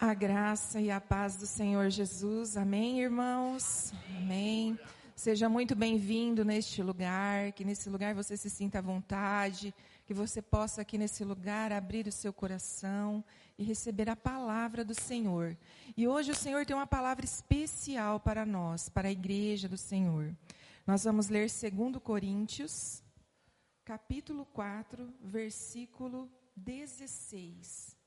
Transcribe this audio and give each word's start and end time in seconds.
A 0.00 0.14
graça 0.14 0.80
e 0.80 0.90
a 0.90 0.98
paz 0.98 1.36
do 1.36 1.46
Senhor 1.46 1.90
Jesus. 1.90 2.56
Amém, 2.56 3.02
irmãos? 3.02 3.92
Amém. 4.16 4.78
Seja 5.14 5.46
muito 5.46 5.76
bem-vindo 5.76 6.42
neste 6.42 6.82
lugar, 6.82 7.52
que 7.52 7.66
nesse 7.66 7.90
lugar 7.90 8.14
você 8.14 8.34
se 8.34 8.48
sinta 8.48 8.78
à 8.78 8.80
vontade, 8.80 9.74
que 10.06 10.14
você 10.14 10.40
possa 10.40 10.80
aqui 10.80 10.96
nesse 10.96 11.22
lugar 11.22 11.70
abrir 11.70 12.06
o 12.06 12.12
seu 12.12 12.32
coração 12.32 13.22
e 13.58 13.62
receber 13.62 14.08
a 14.08 14.16
palavra 14.16 14.82
do 14.82 14.98
Senhor. 14.98 15.54
E 15.94 16.08
hoje 16.08 16.30
o 16.30 16.34
Senhor 16.34 16.64
tem 16.64 16.74
uma 16.74 16.86
palavra 16.86 17.26
especial 17.26 18.18
para 18.18 18.46
nós, 18.46 18.88
para 18.88 19.08
a 19.08 19.12
igreja 19.12 19.68
do 19.68 19.76
Senhor. 19.76 20.34
Nós 20.86 21.04
vamos 21.04 21.28
ler 21.28 21.46
2 21.50 22.02
Coríntios, 22.02 23.02
capítulo 23.84 24.46
4, 24.46 25.12
versículo 25.20 26.26
16. 26.56 27.99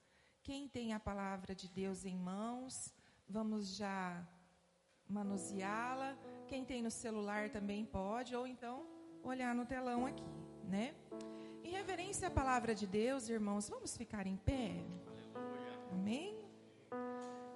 Quem 0.43 0.67
tem 0.67 0.91
a 0.91 0.99
palavra 0.99 1.55
de 1.55 1.69
Deus 1.69 2.03
em 2.03 2.17
mãos, 2.17 2.93
vamos 3.29 3.77
já 3.77 4.21
manuseá-la. 5.07 6.17
Quem 6.47 6.65
tem 6.65 6.81
no 6.83 6.91
celular 6.91 7.49
também 7.49 7.85
pode, 7.85 8.35
ou 8.35 8.45
então 8.45 8.85
olhar 9.23 9.55
no 9.55 9.65
telão 9.65 10.05
aqui, 10.05 10.21
né? 10.65 10.93
Em 11.63 11.71
reverência 11.71 12.27
à 12.27 12.31
palavra 12.31 12.75
de 12.75 12.85
Deus, 12.85 13.29
irmãos, 13.29 13.69
vamos 13.69 13.95
ficar 13.95 14.27
em 14.27 14.35
pé? 14.35 14.83
Amém? 15.93 16.37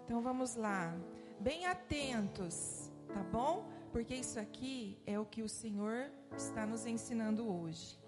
Então 0.05 0.21
vamos 0.21 0.55
lá. 0.55 0.95
Bem 1.41 1.65
atentos, 1.65 2.89
tá 3.13 3.21
bom? 3.21 3.69
Porque 3.91 4.15
isso 4.15 4.39
aqui 4.39 4.97
é 5.05 5.19
o 5.19 5.25
que 5.25 5.41
o 5.41 5.49
Senhor 5.49 6.09
está 6.37 6.65
nos 6.65 6.85
ensinando 6.85 7.53
hoje. 7.53 7.99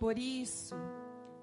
Por 0.00 0.18
isso, 0.18 0.74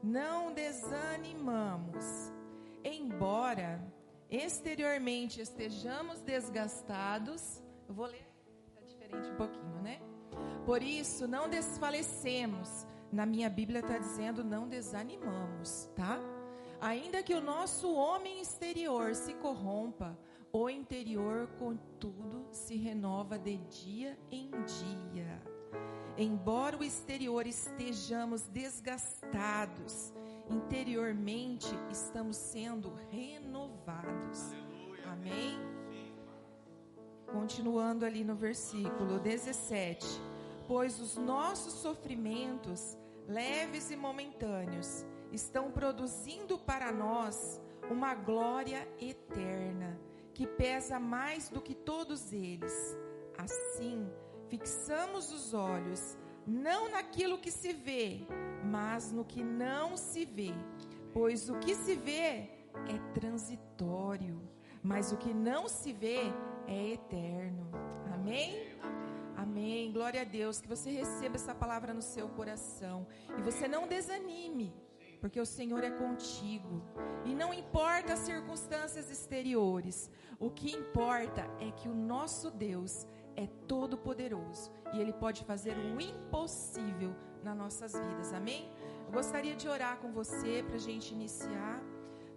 não 0.03 0.53
desanimamos 0.53 2.35
embora 2.83 3.81
exteriormente 4.29 5.41
estejamos 5.41 6.21
desgastados, 6.21 7.61
eu 7.87 7.93
vou 7.93 8.05
ler, 8.05 8.27
está 8.67 8.81
diferente 8.81 9.29
um 9.29 9.35
pouquinho, 9.35 9.81
né? 9.81 10.01
Por 10.65 10.83
isso, 10.83 11.27
não 11.27 11.49
desfalecemos. 11.49 12.85
Na 13.11 13.25
minha 13.25 13.49
Bíblia 13.49 13.79
está 13.79 13.97
dizendo 13.97 14.43
não 14.43 14.67
desanimamos, 14.67 15.89
tá? 15.95 16.19
Ainda 16.81 17.23
que 17.23 17.33
o 17.33 17.41
nosso 17.41 17.93
homem 17.93 18.41
exterior 18.41 19.15
se 19.15 19.33
corrompa, 19.35 20.17
o 20.51 20.69
interior, 20.69 21.47
contudo, 21.57 22.47
se 22.51 22.75
renova 22.75 23.37
de 23.39 23.57
dia 23.57 24.17
em 24.29 24.49
dia. 24.49 25.41
Embora 26.17 26.77
o 26.77 26.83
exterior 26.83 27.45
estejamos 27.45 28.43
desgastados, 28.47 30.13
interiormente 30.49 31.67
estamos 31.91 32.37
sendo 32.37 32.93
renovados. 33.11 34.51
Amém? 35.05 35.57
Continuando 37.31 38.05
ali 38.05 38.23
no 38.23 38.35
versículo 38.35 39.19
17: 39.19 40.05
Pois 40.67 40.99
os 40.99 41.17
nossos 41.17 41.73
sofrimentos, 41.73 42.97
leves 43.27 43.91
e 43.91 43.95
momentâneos, 43.95 45.05
estão 45.31 45.71
produzindo 45.71 46.57
para 46.57 46.91
nós 46.91 47.61
uma 47.89 48.15
glória 48.15 48.87
eterna, 48.99 49.99
que 50.33 50.45
pesa 50.45 50.99
mais 50.99 51.49
do 51.49 51.61
que 51.61 51.73
todos 51.73 52.31
eles. 52.31 52.97
Assim, 53.37 54.09
fixamos 54.49 55.31
os 55.31 55.53
olhos 55.53 56.17
não 56.47 56.89
naquilo 56.89 57.37
que 57.37 57.51
se 57.51 57.73
vê, 57.73 58.21
mas 58.63 59.11
no 59.11 59.25
que 59.25 59.43
não 59.43 59.97
se 59.97 60.23
vê. 60.23 60.53
Pois 61.13 61.49
o 61.49 61.59
que 61.59 61.75
se 61.75 61.95
vê 61.95 62.49
é 62.87 62.97
transitório, 63.13 64.41
mas 64.81 65.11
o 65.11 65.17
que 65.17 65.33
não 65.33 65.67
se 65.67 65.91
vê 65.91 66.31
é 66.67 66.93
eterno. 66.93 67.69
Amém? 68.13 68.77
Amém. 69.35 69.91
Glória 69.91 70.21
a 70.21 70.23
Deus. 70.23 70.61
Que 70.61 70.67
você 70.67 70.89
receba 70.89 71.35
essa 71.35 71.53
palavra 71.53 71.93
no 71.93 72.01
seu 72.01 72.29
coração. 72.29 73.05
E 73.37 73.41
você 73.41 73.67
não 73.67 73.87
desanime, 73.87 74.73
porque 75.19 75.39
o 75.39 75.45
Senhor 75.45 75.83
é 75.83 75.91
contigo. 75.91 76.81
E 77.25 77.35
não 77.35 77.53
importa 77.53 78.13
as 78.13 78.19
circunstâncias 78.19 79.11
exteriores, 79.11 80.09
o 80.39 80.49
que 80.49 80.71
importa 80.71 81.41
é 81.59 81.71
que 81.71 81.89
o 81.89 81.95
nosso 81.95 82.51
Deus 82.51 83.07
é 83.37 83.47
todo 83.67 83.97
poderoso 83.97 84.71
e 84.93 84.99
Ele 84.99 85.13
pode 85.13 85.43
fazer 85.45 85.77
o 85.77 86.01
impossível 86.01 87.15
nas 87.43 87.55
nossas 87.55 87.93
vidas. 87.93 88.33
Amém? 88.33 88.69
Eu 89.05 89.11
gostaria 89.13 89.55
de 89.55 89.69
orar 89.69 89.97
com 89.99 90.11
você 90.11 90.63
para 90.65 90.75
a 90.75 90.79
gente 90.79 91.13
iniciar, 91.13 91.81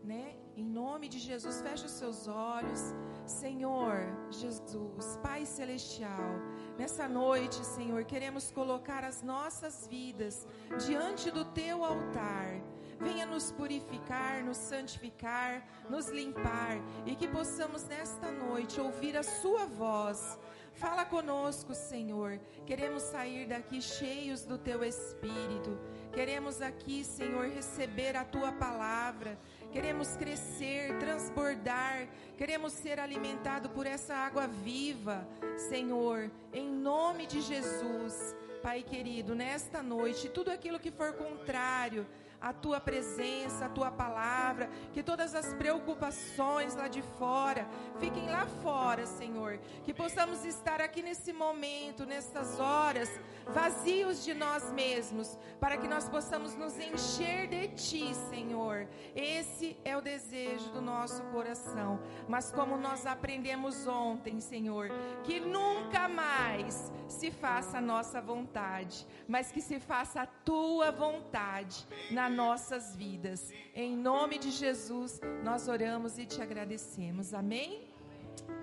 né? 0.05 0.37
Em 0.57 0.65
nome 0.65 1.09
de 1.09 1.19
Jesus, 1.19 1.63
feche 1.63 1.87
os 1.87 1.93
seus 1.93 2.29
olhos. 2.29 2.95
Senhor 3.25 3.97
Jesus, 4.31 5.19
Pai 5.23 5.47
Celestial, 5.47 6.33
nessa 6.77 7.09
noite, 7.09 7.65
Senhor, 7.65 8.05
queremos 8.05 8.51
colocar 8.51 9.03
as 9.05 9.23
nossas 9.23 9.87
vidas 9.87 10.47
diante 10.87 11.31
do 11.31 11.45
Teu 11.47 11.83
altar. 11.83 12.61
Venha 12.99 13.25
nos 13.25 13.51
purificar, 13.51 14.45
nos 14.45 14.59
santificar, 14.59 15.67
nos 15.89 16.09
limpar 16.09 16.77
e 17.07 17.17
que 17.17 17.27
possamos 17.27 17.85
nesta 17.85 18.31
noite 18.31 18.79
ouvir 18.79 19.17
a 19.17 19.23
Sua 19.23 19.65
voz 19.65 20.39
Fala 20.81 21.05
conosco, 21.05 21.75
Senhor. 21.75 22.41
Queremos 22.65 23.03
sair 23.03 23.47
daqui 23.47 23.83
cheios 23.83 24.47
do 24.47 24.57
teu 24.57 24.83
espírito. 24.83 25.79
Queremos 26.11 26.63
aqui, 26.63 27.05
Senhor, 27.05 27.49
receber 27.49 28.17
a 28.17 28.25
tua 28.25 28.51
palavra. 28.51 29.39
Queremos 29.71 30.17
crescer, 30.17 30.99
transbordar. 30.99 32.09
Queremos 32.39 32.73
ser 32.73 32.99
alimentados 32.99 33.71
por 33.73 33.87
essa 33.87 34.15
água 34.15 34.47
viva, 34.47 35.29
Senhor, 35.69 36.31
em 36.51 36.67
nome 36.67 37.27
de 37.27 37.43
Jesus. 37.43 38.35
Pai 38.63 38.83
querido, 38.83 39.35
nesta 39.35 39.83
noite, 39.83 40.31
tudo 40.31 40.51
aquilo 40.51 40.81
que 40.81 40.91
for 40.91 41.13
contrário 41.13 42.07
a 42.41 42.53
tua 42.53 42.81
presença, 42.81 43.67
a 43.67 43.69
tua 43.69 43.91
palavra, 43.91 44.71
que 44.93 45.03
todas 45.03 45.35
as 45.35 45.53
preocupações 45.55 46.75
lá 46.75 46.89
de 46.89 47.03
fora 47.03 47.69
fiquem 47.99 48.29
lá 48.31 48.47
fora, 48.63 49.07
Senhor. 49.07 49.59
Que 49.85 49.93
possamos 49.93 50.45
estar 50.45 50.81
aqui 50.81 51.03
nesse 51.03 51.33
momento, 51.33 52.07
nessas 52.07 52.59
horas, 52.59 53.09
vazios 53.47 54.25
de 54.25 54.33
nós 54.33 54.73
mesmos, 54.73 55.39
para 55.59 55.77
que 55.77 55.87
nós 55.87 56.09
possamos 56.09 56.55
nos 56.55 56.79
encher 56.79 57.47
de 57.49 57.69
ti, 57.69 58.15
Senhor. 58.31 58.89
Esse 59.15 59.77
é 59.85 59.97
o 59.97 60.01
desejo 60.01 60.71
do 60.71 60.81
nosso 60.81 61.23
coração. 61.25 62.01
Mas 62.29 62.51
como 62.51 62.77
nós 62.77 63.07
aprendemos 63.07 63.87
ontem, 63.87 64.41
Senhor, 64.41 64.89
que 65.25 65.41
nunca 65.41 66.09
mais 66.09 66.91
se 67.11 67.31
faça 67.31 67.79
a 67.79 67.81
nossa 67.81 68.21
vontade, 68.21 69.07
mas 69.29 69.51
que 69.51 69.61
se 69.61 69.81
faça 69.81 70.23
a 70.23 70.27
tua 70.27 70.91
vontade 70.91 71.87
na 72.11 72.29
nossas 72.29 72.95
vidas. 72.97 73.51
Em 73.75 73.97
nome 73.97 74.39
de 74.39 74.51
Jesus, 74.51 75.21
nós 75.45 75.69
oramos 75.69 76.19
e 76.19 76.27
te 76.27 76.41
agradecemos. 76.41 77.35
Amém? 77.35 77.93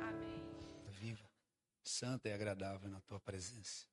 Amém. 0.02 0.44
Viva, 0.88 1.30
santa 1.84 2.30
e 2.30 2.34
agradável 2.34 2.90
na 2.90 3.02
tua 3.02 3.20
presença. 3.20 3.86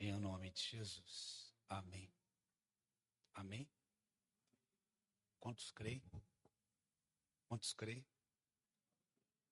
Em 0.00 0.12
nome 0.12 0.50
de 0.50 0.62
Jesus. 0.62 1.52
Amém. 1.68 2.12
Amém. 3.34 3.68
Quantos 5.40 5.70
creem? 5.70 6.02
Quantos 7.46 7.72
creem? 7.72 8.06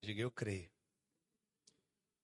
Diga 0.02 0.20
eu 0.20 0.30
creio. 0.30 0.75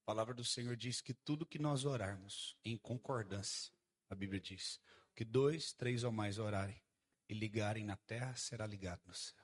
A 0.02 0.04
palavra 0.04 0.34
do 0.34 0.44
Senhor 0.44 0.76
diz 0.76 1.00
que 1.00 1.14
tudo 1.14 1.46
que 1.46 1.60
nós 1.60 1.84
orarmos 1.84 2.56
em 2.64 2.76
concordância, 2.76 3.72
a 4.10 4.16
Bíblia 4.16 4.40
diz, 4.40 4.80
que 5.14 5.24
dois, 5.24 5.72
três 5.72 6.02
ou 6.02 6.10
mais 6.10 6.38
orarem, 6.38 6.82
e 7.28 7.34
ligarem 7.34 7.84
na 7.84 7.96
terra, 7.96 8.34
será 8.34 8.66
ligado 8.66 9.00
no 9.06 9.14
céu. 9.14 9.40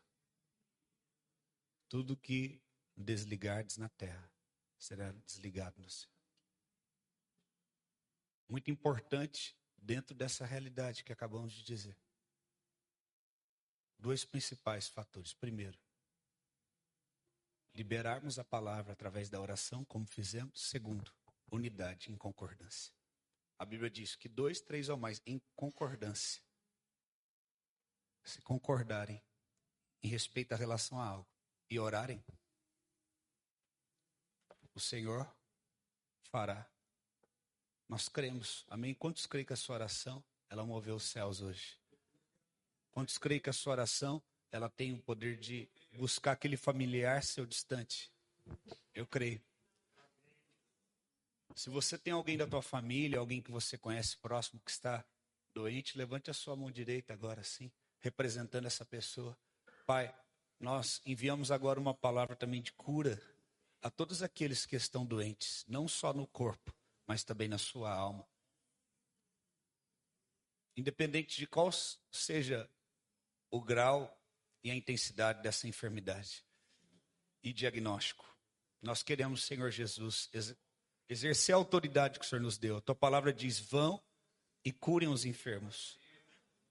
Tudo 1.88 2.17
que 2.17 2.61
desligardes 2.97 3.77
na 3.77 3.88
terra, 3.88 4.29
será 4.77 5.12
desligado 5.12 5.81
no 5.81 5.88
céu. 5.88 6.11
Muito 8.49 8.69
importante 8.69 9.56
dentro 9.77 10.12
dessa 10.12 10.44
realidade 10.44 11.05
que 11.05 11.12
acabamos 11.12 11.53
de 11.53 11.62
dizer. 11.62 11.97
Dois 13.97 14.25
principais 14.25 14.88
fatores. 14.88 15.32
Primeiro, 15.32 15.79
liberarmos 17.79 18.41
a 18.41 18.45
palavra 18.45 18.93
através 18.93 19.31
da 19.31 19.41
oração, 19.41 19.85
como 19.85 20.05
fizemos. 20.05 20.69
Segundo, 20.69 21.13
unidade 21.49 22.11
em 22.11 22.17
concordância. 22.17 22.93
A 23.57 23.65
Bíblia 23.65 23.89
diz 23.89 24.17
que 24.17 24.29
dois, 24.29 24.61
três 24.61 24.89
ou 24.89 24.97
mais 24.97 25.23
em 25.25 25.41
concordância 25.55 26.43
se 28.25 28.43
concordarem 28.43 29.23
em 30.03 30.09
respeito 30.09 30.53
à 30.53 30.57
relação 30.57 31.01
a 31.01 31.07
algo 31.07 31.29
e 31.71 31.79
orarem, 31.79 32.23
o 34.75 34.81
Senhor 34.81 35.33
fará. 36.25 36.69
Nós 37.89 38.09
cremos, 38.09 38.67
amém? 38.69 38.93
Quantos 38.93 39.25
creem 39.25 39.47
que 39.47 39.53
a 39.53 39.57
sua 39.57 39.77
oração, 39.77 40.23
ela 40.51 40.67
moveu 40.67 40.97
os 40.97 41.05
céus 41.05 41.41
hoje? 41.41 41.79
Quantos 42.91 43.19
creem 43.19 43.41
que 43.41 43.51
a 43.51 43.53
sua 43.53 43.73
oração, 43.75 44.21
ela 44.51 44.69
tem 44.69 44.93
o 44.93 45.01
poder 45.01 45.37
de 45.39 45.71
buscar 45.99 46.33
aquele 46.33 46.56
familiar 46.56 47.23
seu 47.23 47.45
distante. 47.45 48.11
Eu 48.95 49.06
creio. 49.06 49.43
Se 51.55 51.69
você 51.69 51.99
tem 51.99 52.12
alguém 52.12 52.39
da 52.39 52.47
tua 52.47 52.62
família, 52.62 53.19
alguém 53.19 53.43
que 53.43 53.50
você 53.50 53.77
conhece 53.77 54.17
próximo 54.17 54.61
que 54.65 54.71
está 54.71 55.05
doente, 55.53 55.99
levante 55.99 56.31
a 56.31 56.35
sua 56.35 56.55
mão 56.55 56.71
direita 56.71 57.12
agora 57.12 57.43
sim, 57.43 57.71
representando 57.99 58.67
essa 58.67 58.85
pessoa. 58.85 59.37
Pai, 59.85 60.15
nós 60.61 61.03
enviamos 61.05 61.50
agora 61.50 61.81
uma 61.81 61.95
palavra 61.95 62.37
também 62.37 62.62
de 62.62 62.73
cura 62.73 63.21
a 63.83 63.91
todos 63.91 64.23
aqueles 64.23 64.65
que 64.65 64.77
estão 64.77 65.05
doentes, 65.05 65.65
não 65.69 65.89
só 65.89 66.12
no 66.12 66.27
corpo, 66.27 66.73
mas 67.06 67.25
também 67.25 67.49
na 67.49 67.59
sua 67.59 67.93
alma. 67.93 68.27
Independente 70.77 71.37
de 71.37 71.47
qual 71.47 71.71
seja 72.11 72.71
o 73.51 73.61
grau 73.61 74.18
e 74.62 74.70
a 74.70 74.75
intensidade 74.75 75.43
dessa 75.43 75.69
enfermidade 75.69 76.44
e 77.43 77.52
diagnóstico, 77.52 78.26
nós 78.82 79.02
queremos, 79.02 79.44
Senhor 79.44 79.70
Jesus, 79.70 80.31
exercer 81.08 81.55
a 81.55 81.58
autoridade 81.58 82.19
que 82.19 82.25
o 82.25 82.28
Senhor 82.28 82.43
nos 82.43 82.58
deu. 82.58 82.76
A 82.76 82.81
tua 82.81 82.94
palavra 82.94 83.32
diz: 83.32 83.58
vão 83.58 84.02
e 84.64 84.72
curem 84.72 85.08
os 85.08 85.25
enfermos. 85.25 85.99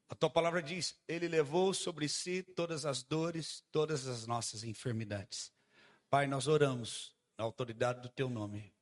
A 0.10 0.16
tua 0.16 0.30
palavra 0.30 0.62
diz: 0.62 0.96
Ele 1.08 1.28
levou 1.28 1.74
sobre 1.74 2.08
si 2.08 2.44
todas 2.44 2.86
as 2.86 3.04
dores, 3.04 3.64
todas 3.72 4.08
as 4.08 4.26
nossas 4.26 4.64
enfermidades. 4.64 5.52
Pai, 6.10 6.28
nós 6.28 6.48
oramos 6.48 7.14
na 7.38 7.44
autoridade 7.44 8.02
do 8.02 8.10
teu 8.10 8.30
nome. 8.30 8.74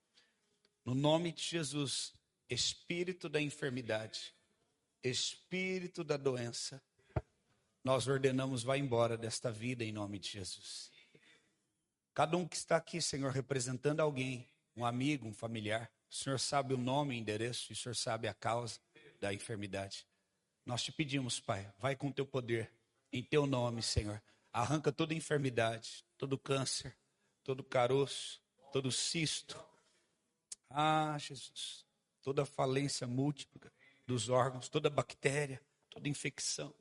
No 0.84 0.94
nome 0.94 1.32
de 1.32 1.42
Jesus, 1.42 2.14
espírito 2.48 3.28
da 3.28 3.42
enfermidade, 3.42 4.36
espírito 5.04 6.04
da 6.04 6.16
doença, 6.16 6.82
nós 7.86 8.08
ordenamos, 8.08 8.64
vá 8.64 8.80
embora 8.80 9.16
desta 9.16 9.52
vida 9.52 9.84
em 9.84 9.92
nome 9.92 10.18
de 10.18 10.28
Jesus. 10.28 10.92
Cada 12.16 12.36
um 12.36 12.48
que 12.48 12.56
está 12.56 12.78
aqui, 12.78 13.00
Senhor, 13.00 13.32
representando 13.32 14.00
alguém, 14.00 14.50
um 14.76 14.84
amigo, 14.84 15.28
um 15.28 15.34
familiar, 15.34 15.92
o 16.10 16.16
Senhor 16.16 16.40
sabe 16.40 16.74
o 16.74 16.78
nome, 16.78 17.14
o 17.14 17.18
endereço, 17.18 17.72
e 17.72 17.74
o 17.74 17.76
Senhor 17.76 17.94
sabe 17.94 18.28
a 18.28 18.34
causa 18.34 18.80
da 19.22 19.32
enfermidade. 19.32 20.08
Nós 20.66 20.82
te 20.82 20.92
pedimos, 20.92 21.40
Pai, 21.40 21.72
vai 21.78 21.96
com 21.96 22.12
teu 22.12 22.26
poder, 22.26 22.74
em 23.14 23.22
teu 23.22 23.46
nome, 23.46 23.84
Senhor. 23.84 24.20
Arranca 24.52 24.92
toda 24.92 25.14
enfermidade, 25.14 26.04
todo 26.18 26.40
câncer, 26.40 26.98
todo 27.44 27.64
caroço, 27.64 28.42
todo 28.72 28.92
cisto. 28.92 29.64
Ah, 30.72 31.16
Jesus, 31.20 31.86
toda 32.24 32.48
falência 32.48 33.06
múltipla 33.06 33.72
dos 34.08 34.28
órgãos, 34.28 34.70
toda 34.70 34.90
bactéria, 34.90 35.62
toda 35.92 36.10
infecção. 36.10 36.74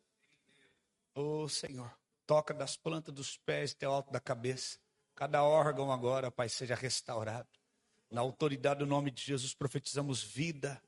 Oh, 1.15 1.49
Senhor, 1.49 1.91
toca 2.27 2.53
das 2.53 2.77
plantas 2.77 3.15
dos 3.15 3.37
pés 3.37 3.73
até 3.73 3.89
o 3.89 3.93
alto 3.93 4.13
da 4.13 4.21
cabeça. 4.21 4.79
Cada 5.15 5.43
órgão 5.43 5.93
agora, 5.93 6.31
Pai, 6.31 6.49
seja 6.49 6.75
restaurado. 6.75 7.49
Na 8.11 8.21
autoridade 8.21 8.81
do 8.81 8.87
nome 8.87 9.11
de 9.11 9.23
Jesus, 9.23 9.55
profetizamos 9.55 10.23
vida 10.23 10.81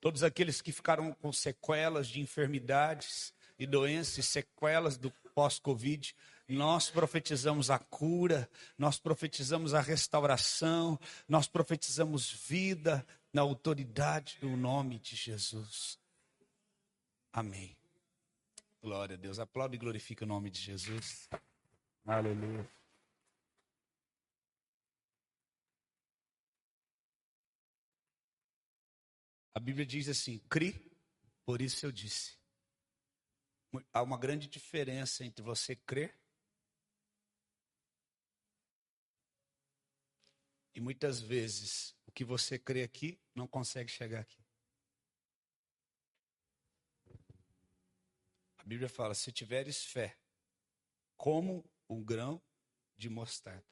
todos 0.00 0.22
aqueles 0.22 0.60
que 0.60 0.72
ficaram 0.72 1.12
com 1.12 1.32
sequelas 1.32 2.06
de 2.08 2.20
enfermidades 2.20 3.34
e 3.58 3.66
doenças, 3.66 4.26
sequelas 4.26 4.96
do 4.96 5.10
pós-Covid, 5.34 6.14
nós 6.48 6.90
profetizamos 6.90 7.70
a 7.70 7.78
cura, 7.78 8.48
nós 8.78 8.98
profetizamos 8.98 9.74
a 9.74 9.80
restauração, 9.80 10.98
nós 11.28 11.48
profetizamos 11.48 12.30
vida 12.30 13.04
na 13.32 13.42
autoridade 13.42 14.38
do 14.40 14.56
nome 14.56 14.98
de 14.98 15.16
Jesus. 15.16 15.98
Amém. 17.32 17.76
Glória 18.86 19.14
a 19.14 19.18
Deus. 19.18 19.40
Aplaude 19.40 19.74
e 19.74 19.78
glorifica 19.80 20.24
o 20.24 20.28
nome 20.28 20.48
de 20.48 20.60
Jesus. 20.60 21.28
Aleluia. 22.04 22.70
A 29.52 29.58
Bíblia 29.58 29.84
diz 29.84 30.08
assim: 30.08 30.38
cri, 30.48 30.88
por 31.44 31.60
isso 31.60 31.84
eu 31.84 31.90
disse. 31.90 32.38
Há 33.92 34.02
uma 34.02 34.16
grande 34.16 34.46
diferença 34.46 35.24
entre 35.24 35.42
você 35.42 35.74
crer 35.74 36.16
e 40.76 40.80
muitas 40.80 41.20
vezes 41.20 41.92
o 42.06 42.12
que 42.12 42.24
você 42.24 42.56
crê 42.56 42.84
aqui 42.84 43.20
não 43.34 43.48
consegue 43.48 43.90
chegar 43.90 44.20
aqui. 44.20 44.45
Bíblia 48.66 48.88
fala: 48.88 49.14
se 49.14 49.30
tiveres 49.30 49.84
fé, 49.84 50.18
como 51.16 51.64
um 51.88 52.02
grão 52.02 52.42
de 52.96 53.08
mostarda, 53.08 53.64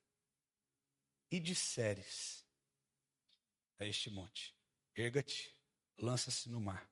e 1.29 1.41
disseres 1.41 2.47
a 3.77 3.85
este 3.85 4.09
monte: 4.09 4.57
erga-te 4.95 5.53
lança-se 5.99 6.49
no 6.49 6.61
mar. 6.61 6.89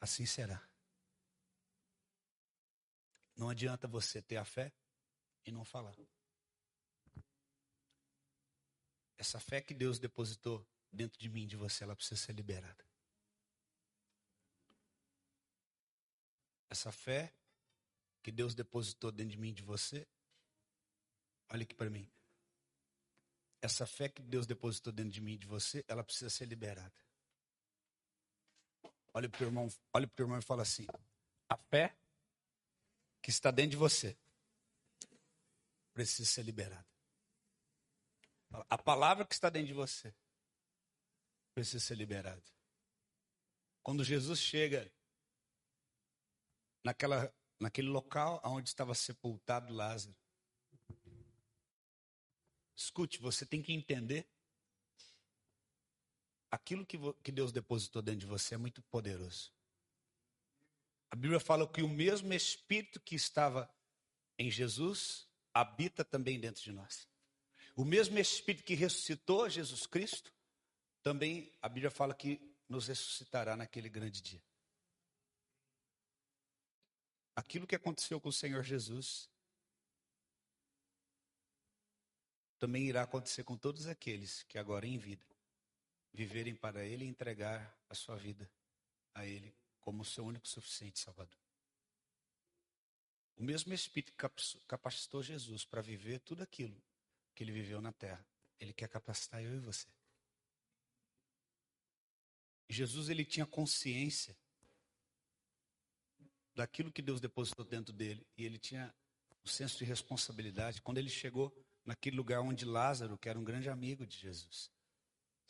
Assim 0.00 0.24
será. 0.24 0.66
Não 3.36 3.50
adianta 3.50 3.86
você 3.86 4.22
ter 4.22 4.36
a 4.36 4.44
fé 4.44 4.72
e 5.44 5.52
não 5.52 5.64
falar. 5.64 5.96
Essa 9.18 9.38
fé 9.38 9.60
que 9.60 9.74
Deus 9.74 9.98
depositou 9.98 10.66
dentro 10.90 11.18
de 11.18 11.28
mim, 11.28 11.46
de 11.46 11.56
você, 11.56 11.84
ela 11.84 11.94
precisa 11.94 12.20
ser 12.20 12.32
liberada. 12.32 12.91
Essa 16.72 16.90
fé 16.90 17.30
que 18.22 18.32
Deus 18.32 18.54
depositou 18.54 19.12
dentro 19.12 19.32
de 19.32 19.36
mim, 19.36 19.52
de 19.52 19.62
você, 19.62 20.08
olha 21.50 21.64
aqui 21.64 21.74
para 21.74 21.90
mim. 21.90 22.10
Essa 23.60 23.86
fé 23.86 24.08
que 24.08 24.22
Deus 24.22 24.46
depositou 24.46 24.90
dentro 24.90 25.12
de 25.12 25.20
mim, 25.20 25.36
de 25.36 25.46
você, 25.46 25.84
ela 25.86 26.02
precisa 26.02 26.30
ser 26.30 26.46
liberada. 26.46 26.94
Olha 29.12 29.28
para 29.28 29.42
o 29.42 29.46
irmão, 29.48 29.68
olha 29.92 30.08
para 30.08 30.24
irmão 30.24 30.38
e 30.38 30.42
fala 30.42 30.62
assim: 30.62 30.86
a 31.46 31.58
fé 31.58 31.94
que 33.20 33.28
está 33.28 33.50
dentro 33.50 33.72
de 33.72 33.76
você 33.76 34.16
precisa 35.92 36.26
ser 36.26 36.42
liberada. 36.42 36.88
A 38.70 38.78
palavra 38.78 39.26
que 39.26 39.34
está 39.34 39.50
dentro 39.50 39.68
de 39.68 39.74
você 39.74 40.14
precisa 41.52 41.80
ser 41.84 41.96
liberada. 41.96 42.42
Quando 43.82 44.02
Jesus 44.02 44.40
chega 44.40 44.90
naquela, 46.84 47.32
naquele 47.58 47.88
local 47.88 48.40
onde 48.44 48.68
estava 48.68 48.94
sepultado 48.94 49.72
Lázaro, 49.72 50.14
escute, 52.74 53.20
você 53.20 53.46
tem 53.46 53.62
que 53.62 53.72
entender 53.72 54.26
aquilo 56.50 56.84
que, 56.84 56.98
que 57.22 57.32
Deus 57.32 57.52
depositou 57.52 58.02
dentro 58.02 58.20
de 58.20 58.26
você 58.26 58.54
é 58.54 58.58
muito 58.58 58.82
poderoso. 58.82 59.52
A 61.10 61.16
Bíblia 61.16 61.40
fala 61.40 61.66
que 61.66 61.82
o 61.82 61.88
mesmo 61.88 62.32
Espírito 62.32 63.00
que 63.00 63.14
estava 63.14 63.70
em 64.38 64.50
Jesus 64.50 65.28
habita 65.52 66.04
também 66.04 66.40
dentro 66.40 66.62
de 66.62 66.72
nós. 66.72 67.08
O 67.76 67.84
mesmo 67.84 68.18
Espírito 68.18 68.64
que 68.64 68.74
ressuscitou 68.74 69.48
Jesus 69.48 69.86
Cristo, 69.86 70.32
também 71.02 71.52
a 71.60 71.68
Bíblia 71.68 71.90
fala 71.90 72.14
que 72.14 72.40
nos 72.68 72.86
ressuscitará 72.86 73.56
naquele 73.56 73.88
grande 73.88 74.20
dia. 74.22 74.42
Aquilo 77.34 77.66
que 77.66 77.74
aconteceu 77.74 78.20
com 78.20 78.28
o 78.28 78.32
Senhor 78.32 78.62
Jesus 78.62 79.30
também 82.58 82.86
irá 82.86 83.02
acontecer 83.02 83.42
com 83.42 83.56
todos 83.56 83.86
aqueles 83.86 84.42
que 84.44 84.58
agora 84.58 84.86
em 84.86 84.98
vida 84.98 85.26
viverem 86.12 86.54
para 86.54 86.84
Ele 86.84 87.04
e 87.04 87.08
entregar 87.08 87.76
a 87.88 87.94
sua 87.94 88.16
vida 88.16 88.50
a 89.14 89.26
Ele 89.26 89.54
como 89.80 90.02
o 90.02 90.04
seu 90.04 90.24
único 90.24 90.46
suficiente 90.46 90.98
Salvador. 90.98 91.38
O 93.36 93.42
mesmo 93.42 93.72
Espírito 93.72 94.12
capacitou 94.68 95.22
Jesus 95.22 95.64
para 95.64 95.80
viver 95.80 96.20
tudo 96.20 96.42
aquilo 96.42 96.80
que 97.34 97.42
ele 97.42 97.52
viveu 97.52 97.80
na 97.80 97.92
terra. 97.92 98.24
Ele 98.60 98.72
quer 98.72 98.88
capacitar 98.88 99.42
eu 99.42 99.54
e 99.54 99.58
você. 99.58 99.88
Jesus 102.68 103.08
ele 103.08 103.24
tinha 103.24 103.44
consciência 103.44 104.36
daquilo 106.54 106.92
que 106.92 107.02
Deus 107.02 107.20
depositou 107.20 107.64
dentro 107.64 107.92
dele 107.92 108.26
e 108.36 108.44
ele 108.44 108.58
tinha 108.58 108.94
o 109.30 109.48
um 109.48 109.50
senso 109.50 109.78
de 109.78 109.84
responsabilidade 109.84 110.80
quando 110.82 110.98
ele 110.98 111.08
chegou 111.08 111.52
naquele 111.84 112.16
lugar 112.16 112.40
onde 112.40 112.64
Lázaro, 112.64 113.18
que 113.18 113.28
era 113.28 113.38
um 113.38 113.44
grande 113.44 113.68
amigo 113.68 114.06
de 114.06 114.16
Jesus, 114.16 114.70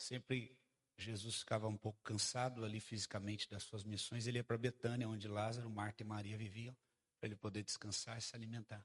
Sempre 0.03 0.59
Jesus 0.99 1.37
ficava 1.37 1.69
um 1.69 1.77
pouco 1.77 2.01
cansado 2.03 2.65
ali 2.65 2.81
fisicamente 2.81 3.49
das 3.49 3.63
suas 3.63 3.85
missões. 3.85 4.27
Ele 4.27 4.39
ia 4.39 4.45
para 4.45 4.59
Betânia, 4.59 5.09
onde 5.09 5.29
Lázaro, 5.29 5.71
Marta 5.71 6.03
e 6.03 6.07
Maria 6.07 6.37
viviam, 6.37 6.77
para 7.19 7.29
ele 7.29 7.37
poder 7.37 7.63
descansar 7.63 8.19
e 8.19 8.21
se 8.21 8.35
alimentar. 8.35 8.85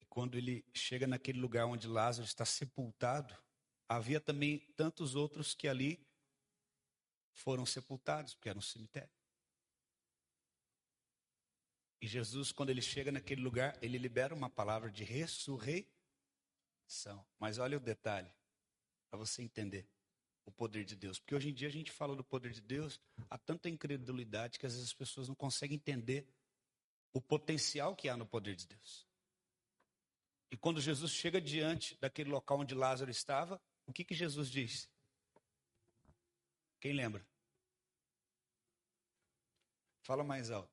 E 0.00 0.04
quando 0.08 0.36
ele 0.36 0.64
chega 0.74 1.06
naquele 1.06 1.38
lugar 1.38 1.66
onde 1.66 1.86
Lázaro 1.86 2.26
está 2.26 2.44
sepultado, 2.44 3.32
havia 3.88 4.20
também 4.20 4.58
tantos 4.76 5.14
outros 5.14 5.54
que 5.54 5.68
ali 5.68 6.04
foram 7.36 7.66
sepultados, 7.66 8.34
porque 8.34 8.48
era 8.48 8.58
um 8.58 8.62
cemitério. 8.62 9.10
E 12.00 12.06
Jesus, 12.06 12.50
quando 12.50 12.70
ele 12.70 12.82
chega 12.82 13.12
naquele 13.12 13.42
lugar, 13.42 13.78
ele 13.82 13.98
libera 13.98 14.34
uma 14.34 14.48
palavra 14.48 14.90
de 14.90 15.04
ressurreição. 15.04 15.86
Mas 17.38 17.58
olha 17.58 17.76
o 17.76 17.80
detalhe, 17.80 18.32
para 19.10 19.18
você 19.18 19.42
entender 19.42 19.86
o 20.46 20.50
poder 20.50 20.84
de 20.84 20.96
Deus. 20.96 21.18
Porque 21.18 21.34
hoje 21.34 21.50
em 21.50 21.54
dia 21.54 21.68
a 21.68 21.72
gente 21.72 21.92
fala 21.92 22.16
do 22.16 22.24
poder 22.24 22.52
de 22.52 22.60
Deus, 22.60 23.00
há 23.28 23.36
tanta 23.36 23.68
incredulidade 23.68 24.58
que 24.58 24.66
às 24.66 24.72
vezes 24.72 24.88
as 24.88 24.94
pessoas 24.94 25.28
não 25.28 25.34
conseguem 25.34 25.76
entender 25.76 26.26
o 27.12 27.20
potencial 27.20 27.94
que 27.94 28.08
há 28.08 28.16
no 28.16 28.26
poder 28.26 28.56
de 28.56 28.66
Deus. 28.66 29.06
E 30.50 30.56
quando 30.56 30.80
Jesus 30.80 31.12
chega 31.12 31.40
diante 31.40 31.98
daquele 32.00 32.30
local 32.30 32.60
onde 32.60 32.74
Lázaro 32.74 33.10
estava, 33.10 33.60
o 33.84 33.92
que, 33.92 34.04
que 34.04 34.14
Jesus 34.14 34.50
diz? 34.50 34.88
Quem 36.80 36.92
lembra? 36.92 37.26
Fala 40.02 40.22
mais 40.22 40.50
alto. 40.50 40.72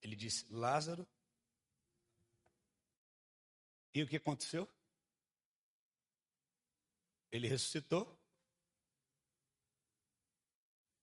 Ele 0.00 0.16
disse: 0.16 0.46
Lázaro. 0.50 1.06
E 3.94 4.02
o 4.02 4.08
que 4.08 4.16
aconteceu? 4.16 4.68
Ele 7.30 7.48
ressuscitou. 7.48 8.18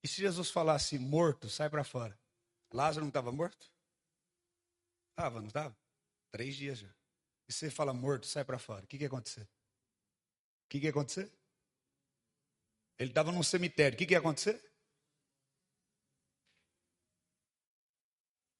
E 0.03 0.07
se 0.07 0.21
Jesus 0.21 0.49
falasse 0.49 0.97
morto, 0.97 1.49
sai 1.49 1.69
para 1.69 1.83
fora? 1.83 2.17
Lázaro 2.71 3.05
não 3.05 3.09
estava 3.09 3.31
morto? 3.31 3.71
Estava, 5.11 5.39
não 5.39 5.47
estava? 5.47 5.75
Três 6.31 6.55
dias 6.55 6.79
já. 6.79 6.93
E 7.47 7.53
você 7.53 7.69
fala 7.69 7.93
morto, 7.93 8.25
sai 8.25 8.43
para 8.43 8.59
fora. 8.59 8.83
O 8.83 8.87
que, 8.87 8.97
que 8.97 9.03
ia 9.03 9.07
acontecer? 9.07 9.43
O 9.43 10.69
que, 10.69 10.79
que 10.79 10.85
ia 10.85 10.89
acontecer? 10.89 11.31
Ele 12.97 13.11
estava 13.11 13.31
num 13.31 13.43
cemitério. 13.43 13.95
O 13.95 13.97
que, 13.97 14.05
que 14.05 14.13
ia 14.13 14.19
acontecer? 14.19 14.61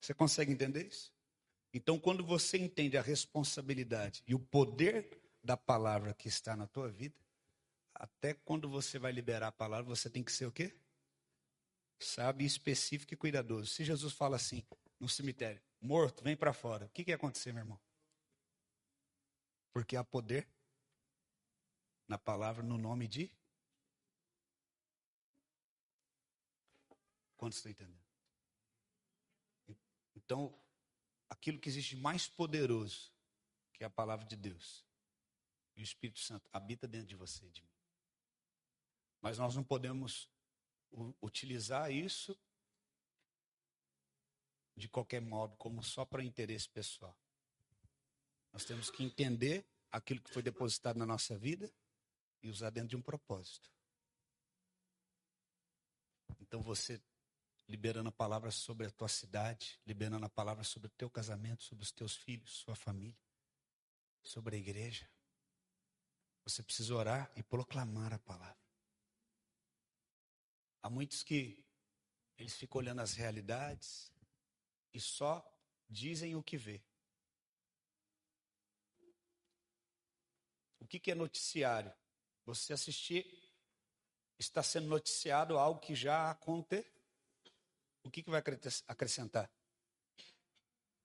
Você 0.02 0.14
consegue 0.14 0.52
entender 0.52 0.88
isso? 0.88 1.14
Então, 1.74 2.00
quando 2.00 2.24
você 2.24 2.58
entende 2.58 2.98
a 2.98 3.02
responsabilidade 3.02 4.24
e 4.28 4.36
o 4.36 4.40
poder 4.40 5.10
da 5.44 5.58
palavra 5.58 6.14
que 6.14 6.28
está 6.28 6.56
na 6.56 6.68
tua 6.68 6.90
vida, 6.90 7.20
até 7.94 8.34
quando 8.34 8.70
você 8.70 9.00
vai 9.00 9.12
liberar 9.12 9.48
a 9.48 9.52
palavra, 9.52 9.86
você 9.86 10.10
tem 10.10 10.24
que 10.24 10.32
ser 10.32 10.46
o 10.46 10.52
quê? 10.52 10.76
Sabe, 12.00 12.46
específico 12.46 13.14
e 13.14 13.18
cuidadoso. 13.18 13.68
Se 13.68 13.84
Jesus 13.84 14.14
fala 14.14 14.36
assim, 14.36 14.64
no 15.00 15.10
cemitério, 15.10 15.62
morto, 15.82 16.24
vem 16.24 16.36
para 16.36 16.54
fora, 16.54 16.86
o 16.86 16.90
que, 16.90 17.04
que 17.04 17.12
ia 17.12 17.16
acontecer, 17.16 17.52
meu 17.52 17.62
irmão? 17.64 17.80
Porque 19.74 19.96
há 19.96 20.04
poder 20.04 20.48
na 22.08 22.18
palavra, 22.18 22.64
no 22.64 22.78
nome 22.78 23.08
de. 23.08 23.32
Quantos 27.46 27.60
estão 27.60 27.72
entendendo? 27.72 28.04
Então, 30.16 30.60
aquilo 31.30 31.60
que 31.60 31.70
existe 31.70 31.96
mais 31.96 32.28
poderoso, 32.28 33.14
que 33.72 33.84
é 33.84 33.86
a 33.86 33.90
palavra 33.92 34.26
de 34.26 34.36
Deus, 34.36 34.84
e 35.76 35.82
o 35.82 35.84
Espírito 35.84 36.22
Santo 36.22 36.50
habita 36.52 36.88
dentro 36.88 37.06
de 37.06 37.16
você 37.16 37.46
e 37.46 37.52
de 37.52 37.62
mim. 37.62 37.70
Mas 39.22 39.38
nós 39.38 39.56
não 39.56 39.64
podemos 39.64 40.28
utilizar 41.22 41.92
isso 41.92 42.36
de 44.76 44.90
qualquer 44.90 45.22
modo, 45.22 45.56
como 45.58 45.84
só 45.84 46.04
para 46.04 46.24
interesse 46.24 46.68
pessoal. 46.68 47.16
Nós 48.52 48.66
temos 48.66 48.90
que 48.90 49.04
entender 49.04 49.70
aquilo 49.92 50.20
que 50.20 50.34
foi 50.34 50.42
depositado 50.42 50.98
na 50.98 51.06
nossa 51.06 51.38
vida 51.38 51.72
e 52.42 52.50
usar 52.50 52.72
dentro 52.72 52.90
de 52.90 52.96
um 52.96 53.04
propósito. 53.04 53.70
Então 56.40 56.60
você 56.60 57.00
liberando 57.68 58.10
a 58.10 58.12
palavra 58.12 58.52
sobre 58.52 58.88
a 58.88 58.92
tua 58.92 59.08
cidade, 59.08 59.80
liberando 59.86 60.26
a 60.26 60.30
palavra 60.30 60.64
sobre 60.64 60.88
o 60.88 60.92
teu 60.92 61.10
casamento, 61.10 61.64
sobre 61.64 61.84
os 61.84 61.92
teus 61.92 62.16
filhos, 62.16 62.52
sua 62.52 62.76
família, 62.76 63.18
sobre 64.22 64.56
a 64.56 64.60
igreja. 64.60 65.10
Você 66.44 66.62
precisa 66.62 66.94
orar 66.94 67.32
e 67.36 67.42
proclamar 67.42 68.14
a 68.14 68.20
palavra. 68.20 68.58
Há 70.84 70.90
muitos 70.90 71.24
que 71.24 71.66
eles 72.38 72.56
ficam 72.56 72.80
olhando 72.80 73.02
as 73.02 73.14
realidades 73.14 74.12
e 74.94 75.00
só 75.00 75.44
dizem 75.90 76.36
o 76.36 76.44
que 76.44 76.58
vê. 76.58 76.84
O 80.80 80.88
que, 80.88 81.00
que 81.00 81.10
é 81.10 81.16
noticiário? 81.16 81.92
Você 82.46 82.74
assistir, 82.74 83.26
está 84.38 84.62
sendo 84.62 84.88
noticiado 84.88 85.58
algo 85.58 85.80
que 85.80 85.96
já 85.96 86.30
aconteceu 86.30 86.96
o 88.06 88.12
que, 88.12 88.22
que 88.22 88.30
vai 88.30 88.42
acrescentar? 88.88 89.52